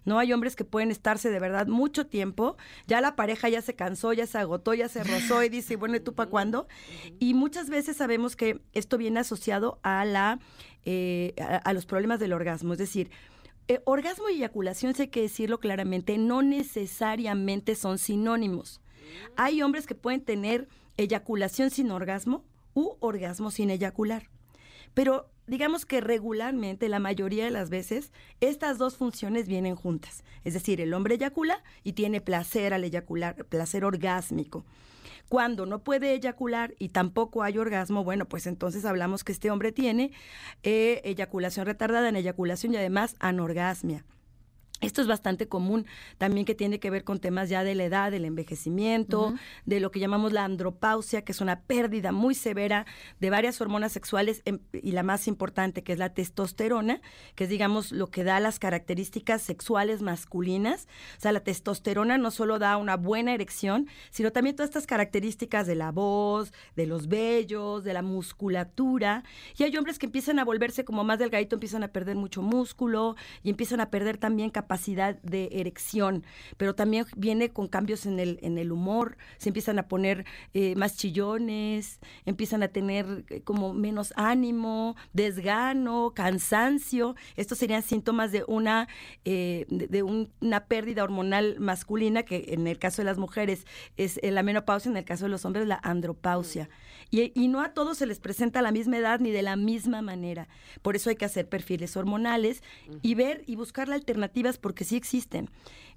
No 0.07 0.19
hay 0.19 0.33
hombres 0.33 0.57
que 0.57 0.65
pueden 0.65 0.91
estarse 0.91 1.31
de 1.31 1.41
verdad 1.41 1.67
mucho 1.67 2.07
tiempo, 2.07 2.57
ya 2.87 3.03
la 3.03 3.17
pareja 3.17 3.49
ya 3.51 3.61
se 3.61 3.75
cansó, 3.75 4.13
ya 4.13 4.27
se 4.27 4.39
agotó, 4.39 4.73
ya 4.73 4.89
se 4.89 5.05
rozó 5.05 5.43
y 5.43 5.51
dice, 5.51 5.77
bueno, 5.77 5.97
¿y 5.97 6.01
tú 6.01 6.15
para 6.15 6.31
cuándo? 6.31 6.69
Y 7.19 7.35
muchas 7.35 7.69
veces 7.69 7.99
sabemos 7.99 8.37
que 8.37 8.61
esto 8.73 8.97
viene 8.97 9.21
asociado 9.21 9.79
a, 9.83 10.05
la, 10.05 10.39
eh, 10.85 11.35
a, 11.37 11.73
los 11.75 11.85
problemas 11.87 12.21
del 12.21 12.33
orgasmo, 12.33 12.73
es 12.73 12.79
decir, 12.79 13.11
eh, 13.69 13.81
orgasmo 13.85 14.29
y 14.29 14.37
eyaculación, 14.37 14.95
sé 14.95 15.11
que 15.11 15.23
decirlo 15.23 15.59
claramente, 15.59 16.19
no 16.19 16.41
necesariamente 16.41 17.75
son 17.75 17.99
sinónimos. 17.99 18.81
Hay 19.37 19.61
hombres 19.61 19.89
que 19.89 19.97
pueden 19.97 20.21
tener 20.21 20.69
eyaculación 20.97 21.71
sin 21.71 21.91
orgasmo 21.91 22.45
u 22.75 22.97
orgasmo 23.01 23.51
sin 23.51 23.71
eyacular. 23.71 24.31
Pero 24.95 25.31
digamos 25.47 25.87
que 25.87 26.01
regularmente, 26.01 26.89
la 26.89 26.99
mayoría 26.99 27.45
de 27.45 27.51
las 27.51 27.71
veces, 27.71 28.13
estas 28.41 28.79
dos 28.79 28.97
funciones 28.97 29.49
vienen 29.49 29.77
juntas. 29.77 30.25
Es 30.45 30.55
decir, 30.55 30.81
el 30.81 30.95
hombre 30.95 31.17
eyacula 31.17 31.63
y 31.85 31.93
tiene 31.93 32.21
placer 32.21 32.75
al 32.75 32.85
eyacular, 32.85 33.45
placer 33.47 33.85
orgásmico. 33.85 34.65
Cuando 35.29 35.67
no 35.67 35.81
puede 35.81 36.13
eyacular 36.15 36.75
y 36.79 36.91
tampoco 36.91 37.43
hay 37.43 37.59
orgasmo, 37.59 38.05
bueno, 38.05 38.27
pues 38.27 38.47
entonces 38.47 38.85
hablamos 38.85 39.25
que 39.25 39.33
este 39.33 39.51
hombre 39.51 39.73
tiene 39.73 40.13
eh, 40.63 41.01
eyaculación 41.05 41.67
retardada 41.67 42.09
en 42.09 42.17
eyaculación 42.17 42.75
y 42.75 42.77
además 42.77 43.17
anorgasmia. 43.19 44.05
Esto 44.83 45.01
es 45.01 45.09
bastante 45.09 45.49
común 45.49 45.87
también 46.19 46.45
que 46.45 46.55
tiene 46.55 46.79
que 46.79 46.91
ver 46.91 47.03
con 47.03 47.19
temas 47.19 47.49
ya 47.49 47.65
de 47.65 47.75
la 47.75 47.85
edad, 47.85 48.11
del 48.11 48.27
envejecimiento, 48.27 49.35
de 49.65 49.81
lo 49.81 49.91
que 49.91 50.01
llamamos 50.01 50.35
la 50.35 50.45
andropausia, 50.45 51.23
que 51.23 51.33
es 51.33 51.41
una 51.41 51.63
pérdida 51.63 52.13
muy 52.13 52.35
severa 52.35 52.85
de 53.19 53.31
varias 53.31 53.59
hormonas 53.63 53.93
sexuales 53.93 54.43
em, 54.45 54.59
y 54.75 54.93
la 54.93 55.03
más 55.03 55.29
importante 55.29 55.83
que 55.83 55.95
es 55.95 55.99
la 55.99 56.13
testosterona, 56.13 57.01
que 57.35 57.45
es 57.45 57.51
digamos 57.51 57.91
lo 57.91 58.09
que 58.09 58.23
da 58.23 58.39
las 58.39 58.59
características 58.59 59.41
sexuales 59.41 60.03
masculinas. 60.03 60.89
O 61.17 61.21
sea, 61.21 61.33
la 61.33 61.41
testosterona 61.41 62.19
no 62.19 62.31
solo 62.31 62.59
da 62.59 62.77
una 62.77 62.97
buena 62.99 63.33
erección, 63.33 63.89
sino 64.11 64.31
también 64.31 64.57
todas 64.57 64.69
estas 64.69 64.87
características 64.87 65.67
de 65.67 65.75
la 65.75 65.91
voz, 65.91 66.53
de 66.75 66.87
los 66.87 67.09
vellos, 67.09 67.83
de 67.83 67.95
la 67.95 68.03
musculatura. 68.03 69.25
Y 69.57 69.63
hay 69.63 69.75
hombres 69.75 69.99
que 69.99 70.05
empiezan 70.05 70.39
a 70.39 70.45
volverse 70.45 70.85
como 70.85 71.03
más 71.03 71.19
delgadito, 71.19 71.57
empiezan 71.57 71.83
a 71.83 71.89
perder 71.89 72.17
mucho 72.17 72.43
músculo 72.43 73.17
y 73.43 73.49
empiezan 73.49 73.81
a 73.81 73.91
perder 73.91 74.19
también 74.19 74.51
capacidad 74.51 74.66
capacidad 74.67 75.15
de 75.23 75.49
erección, 75.53 76.25
pero 76.57 76.75
también 76.75 77.07
viene 77.17 77.51
con 77.51 77.69
cambios 77.69 78.05
en 78.05 78.19
el, 78.19 78.41
en 78.43 78.59
el 78.59 78.73
humor, 78.73 79.17
se 79.39 79.51
empiezan 79.51 79.79
a 79.79 79.87
poner 79.87 80.25
eh, 80.55 80.75
más 80.75 80.97
chillones, 80.97 82.01
empiezan 82.25 82.65
a 82.65 82.69
tener 82.69 83.25
eh, 83.31 83.43
como 83.43 83.75
menos 83.75 84.13
ánimo, 84.17 84.97
desgano, 85.13 86.15
cansancio. 86.17 87.15
Estos 87.37 87.59
serían 87.59 87.83
síntomas 87.83 88.33
de 88.33 88.43
una, 88.49 88.89
eh, 89.25 89.67
de, 89.69 90.03
una 90.03 90.65
pérdida 90.65 91.05
hormonal 91.05 91.61
masculina, 91.61 92.25
que 92.25 92.47
en 92.49 92.67
el 92.67 92.81
caso 92.81 93.03
de 93.03 93.07
las 93.07 93.19
mujeres 93.19 93.67
es 93.97 94.19
la 94.21 94.43
menopausia, 94.43 94.91
en 94.91 94.97
el 94.97 95.05
caso 95.05 95.27
de 95.27 95.31
los 95.31 95.45
hombres 95.45 95.69
la 95.69 95.79
andropausia. 95.81 96.69
Y, 97.13 97.31
y 97.41 97.47
no 97.47 97.61
a 97.61 97.73
todos 97.73 97.99
se 97.99 98.07
les 98.07 98.19
presenta 98.19 98.59
a 98.59 98.63
la 98.63 98.73
misma 98.73 98.99
edad 98.99 99.21
ni 99.21 99.31
de 99.31 99.43
la 99.43 99.55
misma 99.55 100.03
manera. 100.03 100.49
Por 100.83 100.97
eso 100.97 101.09
hay 101.09 101.15
que 101.15 101.25
hacer 101.25 101.49
perfiles 101.49 101.97
hormonales 101.97 102.65
y 103.03 103.15
ver 103.15 103.45
y 103.47 103.55
buscar 103.55 103.89
alternativas 103.93 104.56
porque 104.59 104.85
sí 104.85 104.97
existen. 104.97 105.51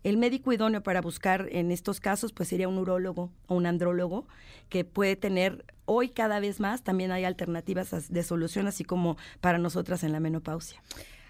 El 0.04 0.18
médico 0.18 0.54
idóneo 0.54 0.82
para 0.82 1.02
buscar 1.02 1.48
en 1.52 1.72
estos 1.72 2.00
casos 2.00 2.32
pues 2.32 2.50
sería 2.50 2.68
un 2.68 2.78
urólogo 2.78 3.32
o 3.48 3.56
un 3.56 3.66
andrólogo 3.66 4.28
que 4.70 4.86
puede 4.86 5.16
tener 5.16 5.66
hoy 5.86 6.10
cada 6.10 6.40
vez 6.40 6.60
más 6.60 6.84
también 6.84 7.12
hay 7.12 7.26
alternativas 7.26 8.10
de 8.10 8.24
solución 8.24 8.68
así 8.68 8.84
como 8.84 9.18
para 9.42 9.58
nosotras 9.58 10.04
en 10.04 10.12
la 10.12 10.20
menopausia. 10.20 10.82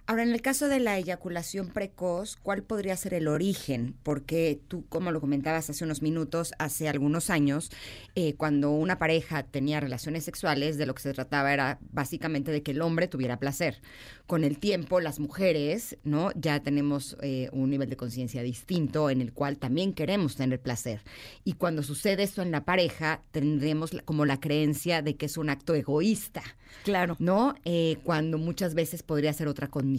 Ahora, 0.09 0.23
en 0.23 0.31
el 0.31 0.41
caso 0.41 0.67
de 0.69 0.79
la 0.79 0.97
eyaculación 0.97 1.67
precoz, 1.67 2.35
¿cuál 2.35 2.63
podría 2.63 2.97
ser 2.97 3.13
el 3.13 3.27
origen? 3.27 3.95
Porque 4.01 4.59
tú, 4.67 4.83
como 4.89 5.11
lo 5.11 5.21
comentabas 5.21 5.69
hace 5.69 5.83
unos 5.83 6.01
minutos, 6.01 6.51
hace 6.57 6.89
algunos 6.89 7.29
años, 7.29 7.69
eh, 8.15 8.33
cuando 8.33 8.71
una 8.71 8.97
pareja 8.97 9.43
tenía 9.43 9.79
relaciones 9.79 10.23
sexuales, 10.23 10.79
de 10.79 10.87
lo 10.87 10.95
que 10.95 11.03
se 11.03 11.13
trataba 11.13 11.53
era 11.53 11.77
básicamente 11.91 12.51
de 12.51 12.63
que 12.63 12.71
el 12.71 12.81
hombre 12.81 13.07
tuviera 13.07 13.37
placer. 13.37 13.83
Con 14.25 14.43
el 14.43 14.57
tiempo, 14.57 14.99
las 14.99 15.19
mujeres, 15.19 15.95
¿no? 16.03 16.31
Ya 16.33 16.59
tenemos 16.63 17.15
eh, 17.21 17.49
un 17.51 17.69
nivel 17.69 17.91
de 17.91 17.97
conciencia 17.97 18.41
distinto 18.41 19.11
en 19.11 19.21
el 19.21 19.31
cual 19.31 19.59
también 19.59 19.93
queremos 19.93 20.35
tener 20.35 20.59
placer. 20.59 21.03
Y 21.43 21.53
cuando 21.53 21.83
sucede 21.83 22.23
esto 22.23 22.41
en 22.41 22.49
la 22.49 22.65
pareja, 22.65 23.21
tendremos 23.29 23.91
como 24.05 24.25
la 24.25 24.39
creencia 24.39 25.03
de 25.03 25.17
que 25.17 25.27
es 25.27 25.37
un 25.37 25.51
acto 25.51 25.75
egoísta. 25.75 26.41
Claro. 26.83 27.15
¿No? 27.19 27.55
Eh, 27.63 27.97
cuando 28.03 28.39
muchas 28.39 28.73
veces 28.73 29.03
podría 29.03 29.33
ser 29.33 29.47
otra 29.47 29.67
condición 29.67 29.98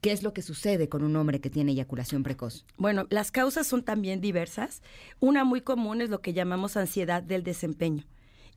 ¿Qué 0.00 0.12
es 0.12 0.22
lo 0.22 0.32
que 0.32 0.42
sucede 0.42 0.88
con 0.88 1.02
un 1.02 1.16
hombre 1.16 1.40
que 1.40 1.50
tiene 1.50 1.72
eyaculación 1.72 2.22
precoz? 2.22 2.64
Bueno, 2.76 3.06
las 3.10 3.30
causas 3.30 3.66
son 3.66 3.82
también 3.82 4.20
diversas. 4.20 4.82
Una 5.20 5.44
muy 5.44 5.62
común 5.62 6.00
es 6.00 6.10
lo 6.10 6.20
que 6.20 6.32
llamamos 6.32 6.76
ansiedad 6.76 7.22
del 7.22 7.42
desempeño. 7.42 8.04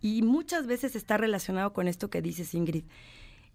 Y 0.02 0.22
muchas 0.22 0.68
veces 0.68 0.96
está 0.96 1.18
relacionado 1.18 1.74
con 1.74 1.88
esto 1.88 2.10
que 2.10 2.22
dices, 2.22 2.54
Ingrid 2.54 2.84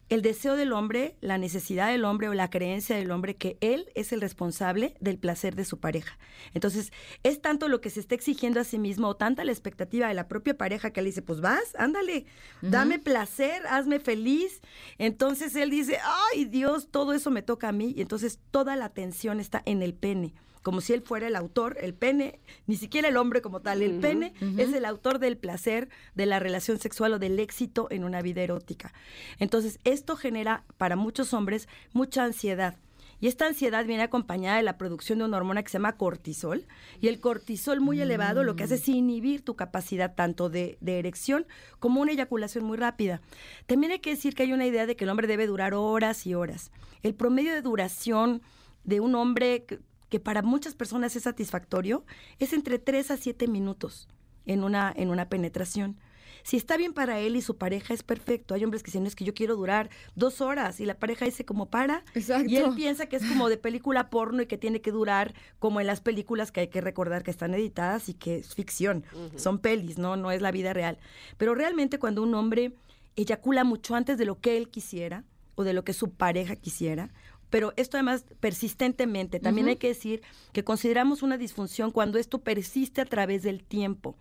el 0.08 0.22
deseo 0.22 0.56
del 0.56 0.72
hombre, 0.72 1.16
la 1.20 1.38
necesidad 1.38 1.90
del 1.90 2.04
hombre 2.04 2.28
o 2.28 2.34
la 2.34 2.50
creencia 2.50 2.96
del 2.96 3.10
hombre 3.10 3.36
que 3.36 3.56
él 3.60 3.88
es 3.94 4.12
el 4.12 4.20
responsable 4.20 4.94
del 5.00 5.18
placer 5.18 5.54
de 5.54 5.64
su 5.64 5.80
pareja. 5.80 6.18
Entonces, 6.52 6.92
es 7.22 7.40
tanto 7.40 7.68
lo 7.68 7.80
que 7.80 7.90
se 7.90 8.00
está 8.00 8.14
exigiendo 8.14 8.60
a 8.60 8.64
sí 8.64 8.78
mismo 8.78 9.08
o 9.08 9.16
tanta 9.16 9.44
la 9.44 9.52
expectativa 9.52 10.08
de 10.08 10.14
la 10.14 10.28
propia 10.28 10.56
pareja 10.56 10.90
que 10.90 11.02
le 11.02 11.08
dice, 11.08 11.22
pues 11.22 11.40
vas, 11.40 11.74
ándale, 11.78 12.26
dame 12.60 12.98
placer, 12.98 13.66
hazme 13.66 13.98
feliz. 13.98 14.60
Entonces 14.98 15.56
él 15.56 15.70
dice, 15.70 15.98
ay 16.32 16.44
Dios, 16.44 16.88
todo 16.90 17.12
eso 17.12 17.30
me 17.30 17.42
toca 17.42 17.68
a 17.68 17.72
mí. 17.72 17.94
Y 17.96 18.02
entonces 18.02 18.40
toda 18.50 18.76
la 18.76 18.86
atención 18.86 19.40
está 19.40 19.62
en 19.64 19.82
el 19.82 19.94
pene 19.94 20.34
como 20.64 20.81
si 20.81 20.94
él 20.94 21.03
fuera 21.03 21.29
el 21.29 21.37
autor, 21.37 21.77
el 21.79 21.92
pene, 21.92 22.40
ni 22.66 22.77
siquiera 22.77 23.09
el 23.09 23.18
hombre 23.18 23.42
como 23.42 23.61
tal, 23.61 23.83
el 23.83 24.00
pene 24.00 24.33
es 24.57 24.72
el 24.72 24.87
autor 24.87 25.18
del 25.18 25.37
placer, 25.37 25.90
de 26.14 26.24
la 26.24 26.40
relación 26.40 26.79
sexual 26.79 27.12
o 27.12 27.18
del 27.18 27.38
éxito 27.38 27.87
en 27.90 28.03
una 28.03 28.22
vida 28.22 28.40
erótica. 28.40 28.94
Entonces, 29.38 29.79
esto 29.85 30.16
genera 30.16 30.64
para 30.79 30.96
muchos 30.96 31.35
hombres 31.35 31.68
mucha 31.92 32.24
ansiedad. 32.24 32.77
Y 33.20 33.29
esta 33.29 33.46
ansiedad 33.46 33.85
viene 33.85 34.03
acompañada 34.03 34.57
de 34.57 34.62
la 34.62 34.79
producción 34.79 35.18
de 35.18 35.27
una 35.27 35.37
hormona 35.37 35.62
que 35.62 35.68
se 35.68 35.74
llama 35.74 35.98
cortisol. 35.98 36.66
Y 36.98 37.09
el 37.09 37.20
cortisol 37.20 37.81
muy 37.81 38.00
elevado 38.00 38.42
lo 38.42 38.57
que 38.57 38.64
hace 38.64 38.77
es 38.77 38.88
inhibir 38.88 39.44
tu 39.44 39.57
capacidad 39.57 40.14
tanto 40.14 40.48
de, 40.48 40.79
de, 40.81 40.98
erección 40.98 41.46
como 41.79 42.00
una 42.00 42.12
eyaculación 42.12 42.64
muy 42.64 42.79
rápida. 42.79 43.20
También 43.66 43.92
hay 43.92 43.98
que 43.98 44.11
decir 44.11 44.35
que 44.35 44.44
hay 44.44 44.55
una 44.55 44.66
idea 44.66 44.87
de 44.87 44.96
que 44.96 45.05
el 45.05 45.11
hombre 45.11 45.27
debe 45.27 45.46
durar 45.46 45.74
horas 45.74 46.27
y 46.27 46.35
horas. 46.35 46.72
El 47.03 47.14
promedio 47.14 47.53
de 47.53 47.61
duración 47.61 48.40
de 48.85 49.00
un 49.00 49.14
hombre 49.14 49.66
que 50.14 50.20
para 50.20 50.42
muchas 50.42 50.77
personas 50.77 51.16
es 51.16 51.24
satisfactorio, 51.24 52.05
es 52.38 52.53
entre 52.53 52.79
3 52.79 53.11
a 53.11 53.16
7 53.16 53.48
minutos 53.48 54.07
en 54.46 54.62
una, 54.62 54.94
en 54.94 55.11
una 55.11 55.29
penetración. 55.29 55.98
Si 56.44 56.57
está 56.57 56.77
bien 56.77 56.94
para 56.94 57.18
él 57.18 57.35
y 57.35 57.42
su 57.42 57.57
pareja 57.57 57.92
es 57.92 58.05
perfecto. 58.05 58.55
Hay 58.55 58.62
hombres 58.62 58.85
que 58.85 58.92
dicen, 58.92 59.09
es 59.09 59.16
que 59.16 59.24
yo 59.24 59.35
quiero 59.35 59.57
durar 59.57 59.90
dos 60.14 60.40
horas 60.40 60.79
y 60.79 60.87
la 60.87 60.94
pareja 61.00 61.24
dice 61.24 61.44
como 61.44 61.66
para. 61.66 62.05
Y 62.48 62.59
él 62.59 62.77
piensa 62.77 63.07
que 63.07 63.16
es 63.16 63.27
como 63.27 63.48
de 63.48 63.57
película 63.57 64.09
porno 64.09 64.40
y 64.40 64.46
que 64.46 64.57
tiene 64.57 64.81
que 64.81 64.92
durar 64.92 65.35
como 65.59 65.81
en 65.81 65.88
las 65.88 66.00
películas 66.00 66.53
que 66.53 66.61
hay 66.61 66.68
que 66.68 66.81
recordar 66.81 67.24
que 67.24 67.33
están 67.33 67.53
editadas 67.53 68.09
y 68.09 68.14
que 68.14 68.37
es 68.37 68.55
ficción. 68.55 69.05
Son 69.35 69.59
pelis, 69.59 69.98
¿no? 69.98 70.14
No 70.14 70.31
es 70.31 70.40
la 70.40 70.53
vida 70.53 70.72
real. 70.72 70.96
Pero 71.38 71.57
realmente 71.57 71.98
cuando 71.98 72.22
un 72.22 72.33
hombre 72.37 72.77
eyacula 73.16 73.64
mucho 73.64 73.96
antes 73.96 74.16
de 74.16 74.27
lo 74.27 74.38
que 74.38 74.59
él 74.59 74.68
quisiera 74.68 75.24
o 75.57 75.64
de 75.64 75.72
lo 75.72 75.83
que 75.83 75.92
su 75.92 76.12
pareja 76.12 76.55
quisiera 76.55 77.11
pero 77.54 77.72
esto 77.76 77.96
además 77.96 78.24
persistentemente. 78.40 79.38
También 79.38 79.68
hay 79.68 79.76
que 79.76 79.86
decir 79.86 80.22
que 80.52 80.64
consideramos 80.64 81.22
una 81.22 81.38
disfunción 81.38 81.92
cuando 81.92 82.18
esto 82.18 82.40
persiste 82.40 83.00
a 83.00 83.04
través 83.04 83.44
del 83.44 83.62
tiempo. 83.62 84.16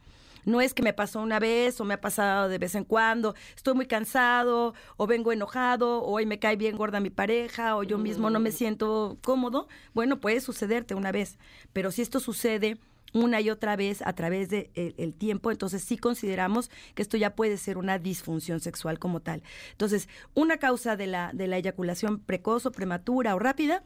No 0.46 0.62
es 0.62 0.76
que 0.76 0.84
me 0.84 0.94
pasó 0.94 1.20
una 1.20 1.40
vez 1.40 1.82
o 1.82 1.84
me 1.84 1.96
ha 1.96 2.00
pasado 2.00 2.48
de 2.48 2.60
vez 2.60 2.76
en 2.76 2.84
cuando, 2.84 3.34
estoy 3.56 3.74
muy 3.74 3.88
cansado 3.88 4.76
o 4.98 5.08
vengo 5.08 5.32
enojado 5.32 6.04
o 6.04 6.12
hoy 6.12 6.28
me 6.28 6.38
cae 6.38 6.58
bien 6.58 6.78
gorda 6.78 7.00
mi 7.00 7.10
pareja 7.10 7.76
o 7.76 7.82
yo 7.82 7.98
mismo 7.98 8.30
no 8.30 8.40
me 8.40 8.52
mm. 8.52 8.54
siento 8.54 9.18
cómodo. 9.24 9.68
Bueno, 9.96 10.20
puede 10.20 10.40
sucederte 10.40 10.94
una 10.94 11.12
vez, 11.12 11.40
pero 11.74 11.90
si 11.90 12.04
esto 12.04 12.20
sucede 12.20 12.78
una 13.14 13.42
y 13.42 13.50
otra 13.50 13.76
vez 13.76 14.02
a 14.02 14.14
través 14.14 14.50
del 14.50 14.72
de 14.74 14.96
el 14.98 15.14
tiempo, 15.14 15.52
entonces 15.52 15.84
sí 15.84 15.98
consideramos 15.98 16.70
que 16.96 17.02
esto 17.02 17.18
ya 17.18 17.36
puede 17.36 17.58
ser 17.58 17.78
una 17.78 18.00
disfunción 18.00 18.60
sexual 18.60 19.00
como 19.00 19.22
tal. 19.22 19.44
Entonces, 19.72 20.10
una 20.34 20.58
causa 20.58 20.96
de 20.96 21.08
la, 21.08 21.32
de 21.34 21.48
la 21.48 21.58
eyaculación 21.58 22.20
precoz 22.20 22.66
o 22.66 22.72
prematura 22.72 23.36
o 23.36 23.40
rápida 23.40 23.84